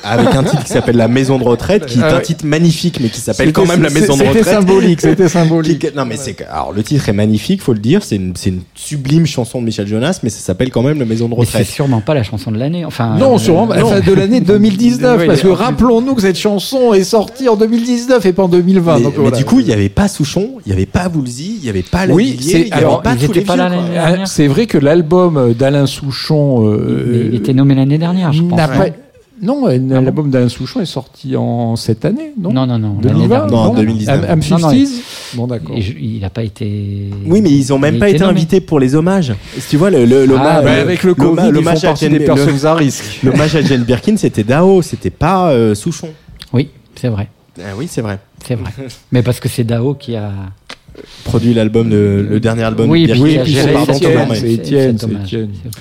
avec 0.04 0.36
un 0.36 0.44
titre 0.44 0.64
qui 0.64 0.72
s'appelle 0.72 0.98
La 0.98 1.08
Maison 1.08 1.40
de 1.40 1.44
retraite, 1.44 1.88
qui 1.88 1.98
est 1.98 2.04
Ah 2.04 2.18
un 2.18 2.20
titre 2.20 2.46
magnifique, 2.46 3.00
mais 3.02 3.10
qui 3.10 3.20
s'appelle 3.20 3.52
quand 3.54 3.62
C'était- 3.64 3.74
même 3.74 3.82
La 3.84 3.90
Maison 3.90 4.14
de 4.14 4.20
c'était 4.20 4.30
retraite. 4.40 4.46
symbolique, 4.54 5.02
c'était 5.02 5.28
symbolique. 5.28 5.80
Qui- 5.90 5.96
Non, 5.98 6.06
mais 6.06 6.16
c'est 6.18 6.36
alors 6.52 6.74
le 6.74 6.84
titre 6.84 7.10
est 7.10 7.14
magnifique, 7.14 7.64
faut 7.64 7.74
le 7.74 7.80
dire. 7.80 8.04
C'est 8.04 8.18
une, 8.18 8.34
c'est 8.36 8.52
une 8.52 8.62
sublime 8.76 9.26
chanson 9.26 9.62
de 9.62 9.66
Michel 9.66 9.88
Jonas, 9.88 10.20
mais 10.22 10.30
ça 10.30 10.42
s'appelle 10.42 10.70
quand 10.70 10.84
même 10.84 11.00
La 11.00 11.06
Maison 11.06 11.26
de 11.28 11.32
Mais 11.32 11.38
c'est 11.46 11.58
retraite. 11.58 11.68
sûrement 11.68 12.02
pas 12.02 12.14
la 12.14 12.22
chanson 12.22 12.52
de 12.52 12.58
l'année. 12.60 12.86
Enfin, 12.86 13.16
Non, 13.18 13.34
euh, 13.36 13.38
sûrement 13.40 13.66
non. 13.66 13.82
enfin, 13.84 14.00
de 14.00 14.14
l'année 14.14 14.42
2019, 14.42 15.22
Oui, 15.22 15.26
parce 15.28 15.42
que 15.42 15.48
rappelons-nous 15.48 16.14
que 16.14 16.22
cette 16.22 16.38
chanson 16.38 16.94
est 16.94 17.04
sortie 17.04 17.50
en 17.50 17.56
2019 17.56 18.24
et 18.28 18.34
pas 18.34 18.44
en 18.44 18.48
2020. 18.48 18.98
Mais, 18.98 19.04
donc 19.04 19.14
mais 19.16 19.22
voilà. 19.24 19.38
du 19.38 19.46
coup, 19.46 19.60
il 19.60 19.66
n'y 19.66 19.74
avait 19.74 19.90
pas 19.90 20.08
Souchon, 20.08 20.52
il 20.68 20.70
n'y 20.70 20.74
avait 20.74 20.86
pas 20.86 21.10
Woolsey, 21.12 21.46
il 21.58 21.64
n'y 21.64 21.70
avait 21.70 21.82
pas 21.82 22.06
Oui, 22.08 22.26
Lavilliers, 22.30 22.52
c'est- 22.52 22.60
il 22.62 22.66
n'y 22.66 22.72
alors, 22.74 23.02
avait 23.04 23.16
pas 23.18 23.64
Ah, 23.98 24.26
c'est 24.28 24.46
vrai 24.48 24.68
que 24.68 24.78
l'album 24.78 25.54
d'Alain 25.58 25.88
Souchon 25.88 26.68
euh, 26.68 27.39
était 27.40 27.54
nommé 27.54 27.76
l'année 27.76 27.98
dernière, 27.98 28.32
je 28.34 28.42
pense. 28.44 28.58
pas. 28.60 28.86
Non, 29.42 29.70
euh, 29.70 29.78
l'album 30.02 30.30
d'Alain 30.30 30.50
Souchon 30.50 30.82
est 30.82 30.86
sorti 30.86 31.38
en 31.38 31.78
cette 31.78 32.04
année, 32.04 32.34
non 32.38 32.52
Non, 32.52 32.68
non, 32.68 32.78
non. 32.78 32.98
l'année 33.02 33.20
2020 33.20 33.28
dernière. 33.48 33.48
Non, 33.68 33.74
2019. 33.74 34.18
Am- 34.18 34.26
Am 34.32 34.40
Non, 34.52 34.60
non, 34.60 34.70
50s 34.70 34.90
Bon, 35.36 35.48
d'accord. 35.48 35.78
Il 35.78 36.20
n'a 36.20 36.30
pas 36.30 36.44
été. 36.44 37.10
Oui, 37.26 37.42
mais 37.42 37.50
ils 37.50 37.72
ont 37.72 37.80
même 37.80 37.94
Il 37.96 38.00
pas 38.02 38.10
été 38.10 38.20
nommé. 38.20 38.32
invités 38.32 38.60
pour 38.60 38.82
les 38.82 38.96
hommages. 38.96 39.34
Si 39.58 39.70
tu 39.70 39.78
vois, 39.78 39.92
le, 39.92 40.04
le, 40.04 40.26
l'hommage- 40.26 40.46
Ah, 40.58 40.62
Bah, 40.62 40.76
le- 40.76 40.82
avec 40.82 41.04
le 41.04 41.14
Covid, 41.14 41.36
ils 41.38 41.46
font 41.46 41.52
l'hommage 41.52 41.84
à 41.86 41.88
partie 41.88 42.04
Jane- 42.06 42.14
des 42.14 42.20
le- 42.20 42.26
personnes 42.26 42.66
à 42.66 42.74
risque. 42.76 43.20
L'hommage 43.24 43.56
à 43.56 43.62
Jane 43.62 43.84
Birkin, 43.84 44.18
c'était 44.18 44.44
Dao, 44.44 44.82
c'était 44.82 45.10
pas 45.10 45.52
euh, 45.52 45.74
Souchon. 45.74 46.10
Oui, 46.52 46.68
c'est 46.96 47.08
vrai. 47.08 47.30
Ah 47.60 47.62
oui, 47.78 47.88
c'est 47.90 48.02
vrai. 48.02 48.20
C'est 48.46 48.56
vrai. 48.56 48.72
mais 49.14 49.24
parce 49.24 49.40
que 49.40 49.48
c'est 49.48 49.64
Dao 49.64 49.94
qui 49.94 50.18
a. 50.18 50.32
Produit 51.24 51.54
l'album, 51.54 51.90
le 51.90 52.40
dernier 52.42 52.64
album 52.64 52.90
oui, 52.90 53.08
de 53.08 53.14
Birkin. 53.14 53.22
hommage. 54.24 54.40
c'est 54.42 54.52
Étienne, 54.52 54.98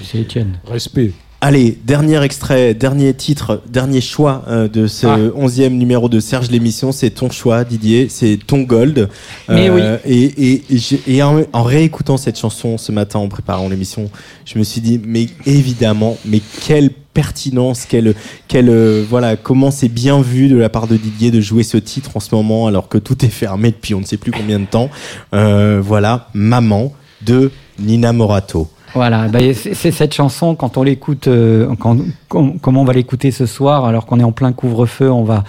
C'est 0.04 0.18
Étienne. 0.18 0.50
Respect. 0.70 1.10
Allez, 1.40 1.78
dernier 1.84 2.20
extrait, 2.24 2.74
dernier 2.74 3.14
titre, 3.14 3.62
dernier 3.68 4.00
choix 4.00 4.42
euh, 4.48 4.66
de 4.66 4.88
ce 4.88 5.06
Ah. 5.06 5.18
onzième 5.36 5.76
numéro 5.78 6.08
de 6.08 6.18
Serge 6.18 6.50
l'émission. 6.50 6.90
C'est 6.90 7.10
ton 7.10 7.30
choix, 7.30 7.62
Didier. 7.62 8.08
C'est 8.08 8.40
ton 8.44 8.62
gold. 8.62 9.08
Mais 9.48 9.70
oui. 9.70 9.80
Et, 10.04 10.24
et, 10.24 10.62
et, 10.68 10.80
et 11.06 11.22
en, 11.22 11.42
en 11.52 11.62
réécoutant 11.62 12.16
cette 12.16 12.36
chanson 12.36 12.76
ce 12.76 12.90
matin 12.90 13.20
en 13.20 13.28
préparant 13.28 13.68
l'émission, 13.68 14.10
je 14.46 14.58
me 14.58 14.64
suis 14.64 14.80
dit, 14.80 15.00
mais 15.04 15.28
évidemment, 15.46 16.16
mais 16.24 16.40
quelle 16.66 16.90
pertinence, 17.14 17.84
quelle, 17.84 18.16
quelle, 18.48 18.68
euh, 18.68 19.04
voilà, 19.08 19.36
comment 19.36 19.70
c'est 19.70 19.88
bien 19.88 20.20
vu 20.20 20.48
de 20.48 20.56
la 20.56 20.68
part 20.68 20.88
de 20.88 20.96
Didier 20.96 21.30
de 21.30 21.40
jouer 21.40 21.62
ce 21.62 21.76
titre 21.76 22.16
en 22.16 22.20
ce 22.20 22.34
moment 22.34 22.66
alors 22.66 22.88
que 22.88 22.98
tout 22.98 23.24
est 23.24 23.28
fermé 23.30 23.70
depuis 23.70 23.94
on 23.94 24.00
ne 24.00 24.04
sait 24.04 24.16
plus 24.16 24.32
combien 24.32 24.58
de 24.58 24.66
temps. 24.66 24.90
Euh, 25.34 25.80
voilà, 25.80 26.30
Maman 26.34 26.92
de 27.24 27.52
Nina 27.78 28.12
Morato. 28.12 28.68
Voilà, 28.94 29.28
bah, 29.28 29.38
c'est 29.54 29.90
cette 29.92 30.14
chanson 30.14 30.54
quand 30.54 30.76
on 30.78 30.82
l'écoute, 30.82 31.28
euh, 31.28 31.68
quand, 31.78 31.98
com- 32.28 32.58
comment 32.60 32.82
on 32.82 32.84
va 32.84 32.92
l'écouter 32.94 33.30
ce 33.30 33.46
soir, 33.46 33.84
alors 33.84 34.06
qu'on 34.06 34.18
est 34.18 34.24
en 34.24 34.32
plein 34.32 34.52
couvre-feu, 34.52 35.10
on 35.10 35.24
va, 35.24 35.44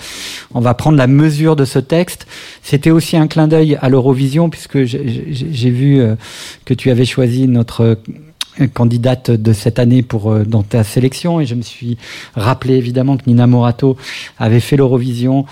on 0.53 0.59
va 0.59 0.73
prendre 0.73 0.97
la 0.97 1.07
mesure 1.07 1.55
de 1.55 1.65
ce 1.65 1.79
texte. 1.79 2.27
C'était 2.63 2.91
aussi 2.91 3.17
un 3.17 3.27
clin 3.27 3.47
d'œil 3.47 3.77
à 3.81 3.89
l'Eurovision 3.89 4.49
puisque 4.49 4.83
j'ai 4.83 5.69
vu 5.69 5.99
euh, 5.99 6.15
que 6.65 6.73
tu 6.73 6.91
avais 6.91 7.05
choisi 7.05 7.47
notre 7.47 7.83
euh, 8.59 8.67
candidate 8.73 9.31
de 9.31 9.53
cette 9.53 9.79
année 9.79 10.01
pour 10.01 10.31
euh, 10.31 10.43
dans 10.43 10.63
ta 10.63 10.83
sélection 10.83 11.39
et 11.39 11.45
je 11.45 11.55
me 11.55 11.61
suis 11.61 11.97
rappelé 12.35 12.75
évidemment 12.75 13.15
que 13.15 13.23
Nina 13.25 13.47
Morato 13.47 13.95
avait 14.37 14.59
fait 14.59 14.75
l'Eurovision 14.75 15.45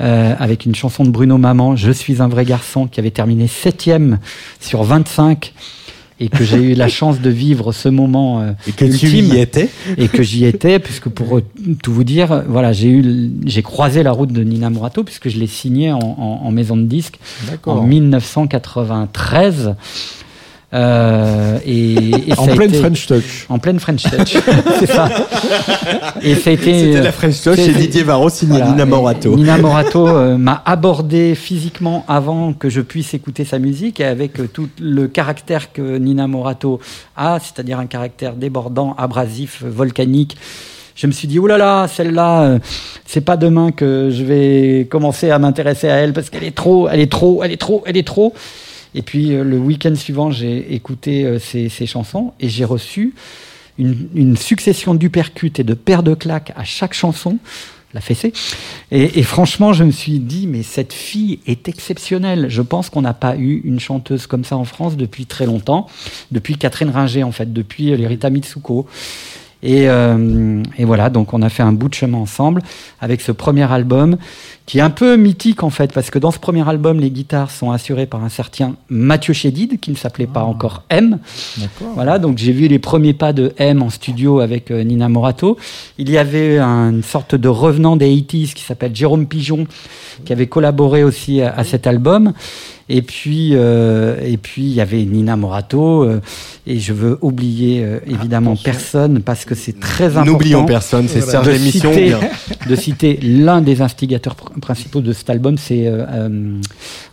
euh, 0.00 0.34
avec 0.38 0.64
une 0.64 0.74
chanson 0.74 1.04
de 1.04 1.10
Bruno 1.10 1.36
Maman, 1.38 1.76
Je 1.76 1.90
suis 1.92 2.22
un 2.22 2.28
vrai 2.28 2.44
garçon, 2.46 2.86
qui 2.86 2.98
avait 2.98 3.10
terminé 3.10 3.46
septième 3.46 4.18
sur 4.60 4.82
25 4.84 5.52
et 6.18 6.28
que 6.28 6.44
j'ai 6.44 6.56
eu 6.62 6.74
la 6.74 6.88
chance 6.98 7.20
de 7.20 7.28
vivre 7.30 7.72
ce 7.72 7.88
moment 7.88 8.40
euh, 8.40 8.52
Et 8.66 8.72
que 8.72 8.84
tu 8.86 9.06
ultime 9.06 9.34
y 9.34 9.38
étais. 9.38 9.68
et 9.98 10.08
que 10.08 10.22
j'y 10.22 10.44
étais 10.46 10.78
puisque 10.78 11.08
pour 11.08 11.40
tout 11.82 11.92
vous 11.92 12.04
dire 12.04 12.42
voilà 12.48 12.72
j'ai 12.72 12.88
eu 12.88 13.30
j'ai 13.44 13.62
croisé 13.62 14.02
la 14.02 14.12
route 14.12 14.32
de 14.32 14.42
Nina 14.42 14.70
Morato 14.70 15.04
puisque 15.04 15.28
je 15.28 15.38
l'ai 15.38 15.46
signée 15.46 15.92
en, 15.92 15.98
en- 15.98 16.40
en 16.46 16.50
maison 16.50 16.76
de 16.76 16.84
disque 16.84 17.18
en 17.46 17.50
D'accord. 17.50 17.82
1993 17.84 19.74
Euh, 20.74 21.58
et, 21.64 21.94
et 22.30 22.34
ça 22.34 22.40
En 22.42 22.46
pleine 22.48 22.70
été- 22.70 22.80
French 22.80 23.06
Touch. 23.06 23.46
en 23.48 23.60
pleine 23.60 23.78
French 23.78 24.02
Touch 24.02 24.36
c'est 24.80 24.86
ça 24.86 25.08
et 26.22 26.34
ça 26.34 26.50
a 26.50 26.52
été 26.54 26.80
C'était 26.86 27.02
la 27.02 27.12
French 27.12 27.40
Touch 27.40 27.54
c'est- 27.54 27.66
chez 27.66 27.72
Didier 27.72 28.02
Varro 28.02 28.28
signé 28.28 28.56
voilà, 28.58 28.72
Nina 28.72 28.84
Morato. 28.84 29.36
Nina 29.36 29.58
Morato 29.58 30.08
euh, 30.08 30.36
m'a 30.36 30.62
abordé 30.66 31.36
physiquement 31.36 32.04
avant 32.08 32.52
que 32.52 32.68
je 32.68 32.80
puisse 32.80 33.14
écouter 33.14 33.44
sa 33.44 33.60
musique 33.60 34.00
et 34.00 34.04
avec 34.06 34.40
euh, 34.40 34.48
tout 34.52 34.68
le 34.80 35.06
caractère 35.06 35.72
que 35.72 35.98
Nina 35.98 36.26
Morato 36.26 36.80
a, 37.16 37.38
c'est-à-dire 37.40 37.78
un 37.78 37.86
caractère 37.86 38.34
débordant, 38.34 38.94
abrasif, 38.98 39.62
euh, 39.64 39.70
volcanique. 39.70 40.36
Je 40.96 41.06
me 41.06 41.12
suis 41.12 41.28
dit, 41.28 41.38
oulala, 41.38 41.58
là 41.64 41.80
là, 41.82 41.88
celle-là, 41.88 42.42
euh, 42.42 42.58
c'est 43.06 43.20
pas 43.20 43.36
demain 43.36 43.70
que 43.70 44.10
je 44.10 44.24
vais 44.24 44.88
commencer 44.90 45.30
à 45.30 45.38
m'intéresser 45.38 45.88
à 45.90 45.96
elle 45.96 46.12
parce 46.12 46.28
qu'elle 46.30 46.42
est 46.44 46.56
trop, 46.56 46.88
elle 46.88 47.00
est 47.00 47.12
trop, 47.12 47.42
elle 47.44 47.52
est 47.52 47.56
trop, 47.60 47.84
elle 47.86 47.96
est 47.98 48.06
trop. 48.06 48.32
Et 48.96 49.02
puis 49.02 49.34
euh, 49.34 49.44
le 49.44 49.58
week-end 49.58 49.94
suivant, 49.94 50.32
j'ai 50.32 50.74
écouté 50.74 51.24
euh, 51.24 51.38
ces, 51.38 51.68
chansons 51.86 52.32
et 52.40 52.48
j'ai 52.48 52.64
reçu 52.64 53.14
une, 53.78 54.36
succession 54.36 54.94
d'upercutes 54.94 55.60
et 55.60 55.64
de 55.64 55.74
paires 55.74 56.02
de 56.02 56.14
claques 56.14 56.52
à 56.56 56.64
chaque 56.64 56.94
chanson, 56.94 57.38
la 57.92 58.00
fessée. 58.00 58.32
Et, 58.90 59.22
franchement, 59.22 59.74
je 59.74 59.84
me 59.84 59.90
suis 59.90 60.18
dit, 60.18 60.46
mais 60.46 60.62
cette 60.62 60.94
fille 60.94 61.40
est 61.46 61.68
exceptionnelle. 61.68 62.46
Je 62.48 62.62
pense 62.62 62.88
qu'on 62.88 63.02
n'a 63.02 63.12
pas 63.12 63.36
eu 63.36 63.60
une 63.64 63.78
chanteuse 63.78 64.26
comme 64.26 64.44
ça 64.44 64.56
en 64.56 64.64
France 64.64 64.96
depuis 64.96 65.26
très 65.26 65.44
longtemps, 65.44 65.88
depuis 66.32 66.56
Catherine 66.56 66.88
Ringer 66.88 67.22
en 67.22 67.32
fait, 67.32 67.52
depuis 67.52 67.92
euh, 67.92 68.08
Rita 68.08 68.30
Mitsuko. 68.30 68.86
Et, 69.68 69.88
euh, 69.88 70.62
et 70.78 70.84
voilà, 70.84 71.10
donc 71.10 71.34
on 71.34 71.42
a 71.42 71.48
fait 71.48 71.64
un 71.64 71.72
bout 71.72 71.88
de 71.88 71.94
chemin 71.94 72.18
ensemble 72.18 72.62
avec 73.00 73.20
ce 73.20 73.32
premier 73.32 73.70
album 73.70 74.16
qui 74.64 74.78
est 74.78 74.80
un 74.82 74.90
peu 74.90 75.16
mythique 75.16 75.64
en 75.64 75.70
fait, 75.70 75.92
parce 75.92 76.10
que 76.10 76.18
dans 76.20 76.30
ce 76.30 76.38
premier 76.38 76.68
album, 76.68 77.00
les 77.00 77.10
guitares 77.10 77.50
sont 77.50 77.72
assurées 77.72 78.06
par 78.06 78.22
un 78.22 78.28
certain 78.28 78.76
Mathieu 78.90 79.32
Chédid, 79.32 79.80
qui 79.80 79.90
ne 79.90 79.96
s'appelait 79.96 80.26
pas 80.28 80.42
encore 80.44 80.84
M. 80.88 81.18
Voilà, 81.94 82.18
donc 82.20 82.38
j'ai 82.38 82.52
vu 82.52 82.68
les 82.68 82.78
premiers 82.78 83.12
pas 83.12 83.32
de 83.32 83.52
M 83.58 83.82
en 83.82 83.90
studio 83.90 84.38
avec 84.40 84.70
euh, 84.70 84.84
Nina 84.84 85.08
Morato. 85.08 85.56
Il 85.98 86.10
y 86.10 86.18
avait 86.18 86.58
un- 86.58 86.90
une 86.92 87.02
sorte 87.02 87.34
de 87.34 87.48
revenant 87.48 87.96
des 87.96 88.08
80s 88.08 88.54
qui 88.54 88.62
s'appelle 88.62 88.94
Jérôme 88.94 89.26
Pigeon, 89.26 89.66
qui 90.24 90.32
avait 90.32 90.46
collaboré 90.46 91.02
aussi 91.02 91.42
à, 91.42 91.52
à 91.56 91.64
cet 91.64 91.86
album. 91.88 92.32
Et 92.88 93.02
puis, 93.02 93.50
euh, 93.54 94.16
et 94.22 94.36
puis 94.36 94.62
il 94.62 94.72
y 94.72 94.80
avait 94.80 95.04
Nina 95.04 95.34
Morato. 95.36 96.04
euh, 96.04 96.20
et 96.68 96.78
je 96.78 96.92
veux 96.92 97.18
oublier 97.20 97.82
euh, 97.84 97.98
évidemment 98.06 98.54
personne 98.56 99.22
parce 99.22 99.44
que 99.44 99.56
c'est 99.56 99.80
très 99.80 100.04
important. 100.16 100.24
N'oublions 100.32 100.66
personne, 100.66 101.08
c'est 101.08 101.20
Serge 101.20 101.48
bien. 101.48 102.20
de 102.68 102.76
citer 102.76 103.18
l'un 103.22 103.60
des 103.60 103.82
instigateurs 103.82 104.34
pr- 104.36 104.60
principaux 104.60 105.00
de 105.00 105.12
cet 105.12 105.30
album, 105.30 105.58
c'est 105.58 105.88
euh, 105.88 106.04
euh, 106.08 106.60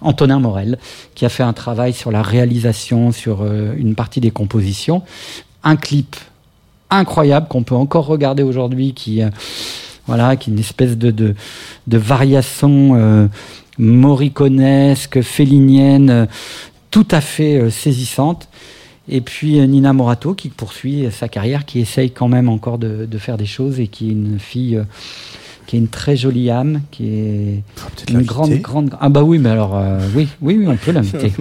Antonin 0.01 0.39
Morel, 0.39 0.77
qui 1.15 1.25
a 1.25 1.29
fait 1.29 1.43
un 1.43 1.53
travail 1.53 1.93
sur 1.93 2.11
la 2.11 2.21
réalisation, 2.21 3.11
sur 3.11 3.41
euh, 3.41 3.73
une 3.75 3.95
partie 3.95 4.19
des 4.21 4.31
compositions. 4.31 5.01
Un 5.63 5.75
clip 5.75 6.15
incroyable 6.91 7.47
qu'on 7.47 7.63
peut 7.63 7.73
encore 7.75 8.05
regarder 8.05 8.43
aujourd'hui, 8.43 8.93
qui, 8.93 9.21
voilà, 10.05 10.35
qui 10.35 10.51
est 10.51 10.53
une 10.53 10.59
espèce 10.59 10.97
de, 10.97 11.09
de, 11.09 11.33
de 11.87 11.97
variation 11.97 13.29
moriconesque, 13.77 15.21
félinienne, 15.21 16.09
euh, 16.09 16.25
tout 16.91 17.07
à 17.11 17.21
fait 17.21 17.57
euh, 17.57 17.69
saisissante. 17.69 18.49
Et 19.09 19.21
puis 19.21 19.59
euh, 19.59 19.65
Nina 19.65 19.93
Morato 19.93 20.33
qui 20.33 20.49
poursuit 20.49 21.07
sa 21.11 21.27
carrière, 21.27 21.65
qui 21.65 21.79
essaye 21.79 22.11
quand 22.11 22.27
même 22.27 22.49
encore 22.49 22.77
de, 22.77 23.05
de 23.05 23.17
faire 23.17 23.37
des 23.37 23.45
choses 23.45 23.79
et 23.79 23.87
qui 23.87 24.09
est 24.09 24.11
une 24.11 24.39
fille 24.39 24.81
qui 25.65 25.75
a 25.75 25.79
une 25.79 25.87
très 25.87 26.15
jolie 26.15 26.49
âme, 26.49 26.81
qui 26.91 27.07
est 27.07 27.63
une 28.09 28.21
grande, 28.23 28.53
grande. 28.55 28.91
Ah 28.99 29.09
bah 29.09 29.23
oui, 29.23 29.39
mais 29.39 29.49
alors 29.49 29.77
euh, 29.77 29.99
oui, 30.15 30.27
oui, 30.41 30.57
oui, 30.59 30.67
on 30.67 30.75
peut 30.75 30.91
l'inviter. 30.91 31.31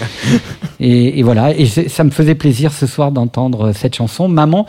et, 0.80 1.18
et 1.18 1.22
voilà, 1.22 1.54
et 1.56 1.66
ça 1.66 2.04
me 2.04 2.10
faisait 2.10 2.34
plaisir 2.34 2.72
ce 2.72 2.86
soir 2.86 3.12
d'entendre 3.12 3.72
cette 3.72 3.94
chanson, 3.94 4.28
Maman. 4.28 4.66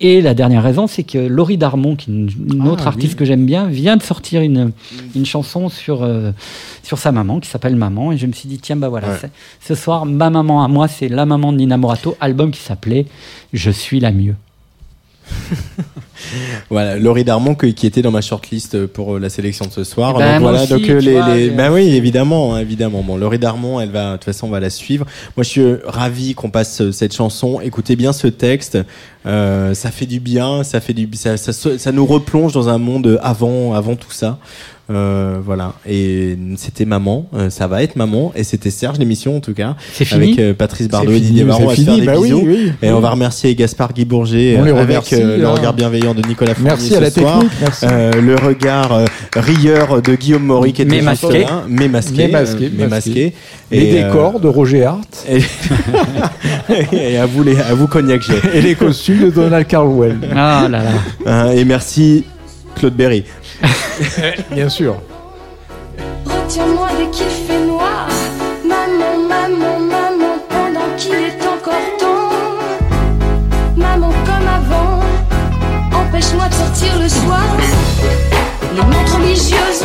Et 0.00 0.20
la 0.20 0.32
dernière 0.34 0.62
raison, 0.62 0.86
c'est 0.86 1.02
que 1.02 1.18
Laurie 1.18 1.58
Darmon, 1.58 1.96
qui 1.96 2.10
est 2.10 2.14
une, 2.14 2.30
Ah, 2.62 2.66
autre 2.68 2.86
artiste 2.86 3.14
oui. 3.14 3.18
que 3.18 3.24
j'aime 3.24 3.44
bien, 3.46 3.66
vient 3.66 3.96
de 3.96 4.02
sortir 4.02 4.42
une, 4.42 4.70
une 5.16 5.26
chanson 5.26 5.68
sur, 5.68 6.04
euh, 6.04 6.30
sur 6.84 6.98
sa 6.98 7.10
maman, 7.10 7.40
qui 7.40 7.48
s'appelle 7.48 7.74
Maman. 7.74 8.12
Et 8.12 8.16
je 8.16 8.26
me 8.26 8.32
suis 8.32 8.48
dit, 8.48 8.58
tiens, 8.58 8.76
bah 8.76 8.88
voilà, 8.88 9.08
Ouais. 9.08 9.30
ce 9.60 9.74
soir, 9.74 10.06
ma 10.06 10.30
maman 10.30 10.62
à 10.62 10.68
moi, 10.68 10.86
c'est 10.86 11.08
la 11.08 11.26
maman 11.26 11.52
de 11.52 11.58
Nina 11.58 11.76
Morato, 11.76 12.16
album 12.20 12.52
qui 12.52 12.60
s'appelait 12.60 13.06
Je 13.52 13.70
suis 13.72 13.98
la 13.98 14.12
mieux. 14.12 14.36
Voilà, 16.68 16.98
Laurie 16.98 17.24
Darmon 17.24 17.54
qui 17.54 17.86
était 17.86 18.02
dans 18.02 18.10
ma 18.10 18.20
shortlist 18.20 18.86
pour 18.86 19.16
euh, 19.16 19.20
la 19.20 19.30
sélection 19.30 19.66
de 19.66 19.70
ce 19.70 19.84
soir. 19.84 20.14
Eh 20.16 20.18
ben, 20.18 20.32
donc 20.34 20.40
moi 20.42 20.50
voilà, 20.50 20.64
aussi, 20.64 20.72
donc 20.72 20.90
euh, 20.90 21.00
les, 21.00 21.12
vois, 21.12 21.34
les- 21.34 21.50
bah 21.50 21.70
oui, 21.72 21.94
évidemment, 21.94 22.54
hein, 22.54 22.60
évidemment. 22.60 23.02
Bon, 23.02 23.16
Laurie 23.16 23.38
Darmon, 23.38 23.80
elle 23.80 23.90
va, 23.90 24.12
de 24.12 24.16
toute 24.16 24.24
façon, 24.24 24.48
on 24.48 24.50
va 24.50 24.60
la 24.60 24.68
suivre. 24.68 25.06
Moi, 25.36 25.44
je 25.44 25.48
suis 25.48 25.60
euh, 25.62 25.78
ravi 25.86 26.34
qu'on 26.34 26.50
passe 26.50 26.90
cette 26.90 27.14
chanson. 27.14 27.60
Écoutez 27.60 27.94
bien 27.96 28.12
ce 28.12 28.26
texte. 28.26 28.78
Euh, 29.26 29.74
ça 29.74 29.90
fait 29.90 30.06
du 30.06 30.20
bien, 30.20 30.64
ça 30.64 30.80
fait 30.80 30.92
du, 30.92 31.08
ça, 31.14 31.36
ça, 31.36 31.52
ça 31.52 31.92
nous 31.92 32.04
replonge 32.06 32.52
dans 32.52 32.68
un 32.68 32.78
monde 32.78 33.18
avant, 33.22 33.74
avant 33.74 33.94
tout 33.96 34.12
ça. 34.12 34.38
Euh, 34.90 35.38
voilà. 35.44 35.74
Et 35.86 36.36
c'était 36.56 36.86
maman, 36.86 37.26
euh, 37.34 37.50
ça 37.50 37.66
va 37.66 37.82
être 37.82 37.96
maman. 37.96 38.32
Et 38.34 38.42
c'était 38.42 38.70
Serge 38.70 38.98
l'émission 38.98 39.36
en 39.36 39.40
tout 39.40 39.52
cas. 39.52 39.76
C'est 39.92 40.04
fini 40.06 40.24
Avec 40.28 40.38
euh, 40.38 40.54
Patrice 40.54 40.88
Bardot 40.88 41.10
C'est 41.10 41.16
et 41.16 41.20
fini, 41.20 41.28
Didier 41.28 41.44
Varro. 41.44 41.58
c'est 41.60 41.64
On 41.64 41.68
va 41.68 41.74
se 41.76 41.82
faire 41.82 41.94
fini, 41.94 42.00
des 42.00 42.06
bah 42.06 42.18
oui. 42.18 42.72
Et 42.82 42.90
on 42.90 43.00
va 43.00 43.10
remercier 43.10 43.54
Gaspard 43.54 43.92
Guy 43.92 44.04
Bourget 44.06 44.56
On 44.58 44.64
les 44.64 44.70
euh, 44.70 44.76
avec 44.76 44.86
remercie, 44.86 45.14
euh, 45.16 45.36
le 45.36 45.44
hein. 45.46 45.50
regard 45.50 45.74
bienveillant 45.74 46.14
de 46.14 46.26
Nicolas 46.26 46.54
Fournier 46.54 46.70
Merci 46.70 46.88
ce 46.88 46.94
à 46.94 47.00
la 47.00 47.10
soir. 47.10 47.38
technique, 47.40 47.58
merci. 47.60 47.86
Euh, 47.86 48.12
le 48.22 48.34
regard 48.36 48.92
euh, 48.92 49.04
rieur 49.36 50.00
de 50.00 50.14
Guillaume 50.14 50.44
Maury 50.44 50.72
qui 50.72 50.82
était 50.82 50.90
Mais 50.96 51.02
masqué. 51.02 51.40
là, 51.40 51.64
mais 51.68 51.88
masqué, 51.88 52.26
Mais 52.26 52.28
masqué, 52.32 52.64
euh, 52.64 52.70
mais 52.78 52.88
masqué. 52.88 53.32
Les 53.70 53.78
Et, 53.78 54.02
euh, 54.02 54.06
décors 54.08 54.40
de 54.40 54.48
Roger 54.48 54.84
Hart 54.84 55.26
et, 55.28 57.12
et 57.12 57.18
à 57.18 57.26
vous 57.26 57.42
les, 57.42 57.58
à 57.60 57.74
vous 57.74 57.86
Cognac 57.86 58.22
et 58.54 58.62
les 58.62 58.74
costumes 58.74 59.20
de 59.26 59.30
Donald 59.30 59.66
Carlwell. 59.66 60.16
Ah 60.34 60.66
là 60.70 60.80
là. 61.26 61.54
Et 61.54 61.64
merci 61.66 62.24
Claude 62.78 62.94
Berry. 62.94 63.24
Bien 64.52 64.68
sûr. 64.68 65.00
Retiens-moi 66.24 66.88
dès 66.96 67.10
qu'il 67.10 67.26
fait 67.26 67.66
noir. 67.66 68.08
Maman, 68.64 69.18
maman, 69.28 69.80
maman, 69.80 70.38
pendant 70.48 70.96
qu'il 70.96 71.14
est 71.14 71.42
encore 71.42 71.98
temps. 71.98 72.30
Maman, 73.76 74.12
comme 74.24 74.48
avant, 74.48 75.00
empêche-moi 75.92 76.48
de 76.48 76.54
sortir 76.54 76.98
le 77.00 77.08
soir. 77.08 77.44
Les 78.74 78.82
montres 78.82 79.16
religieuses 79.16 79.84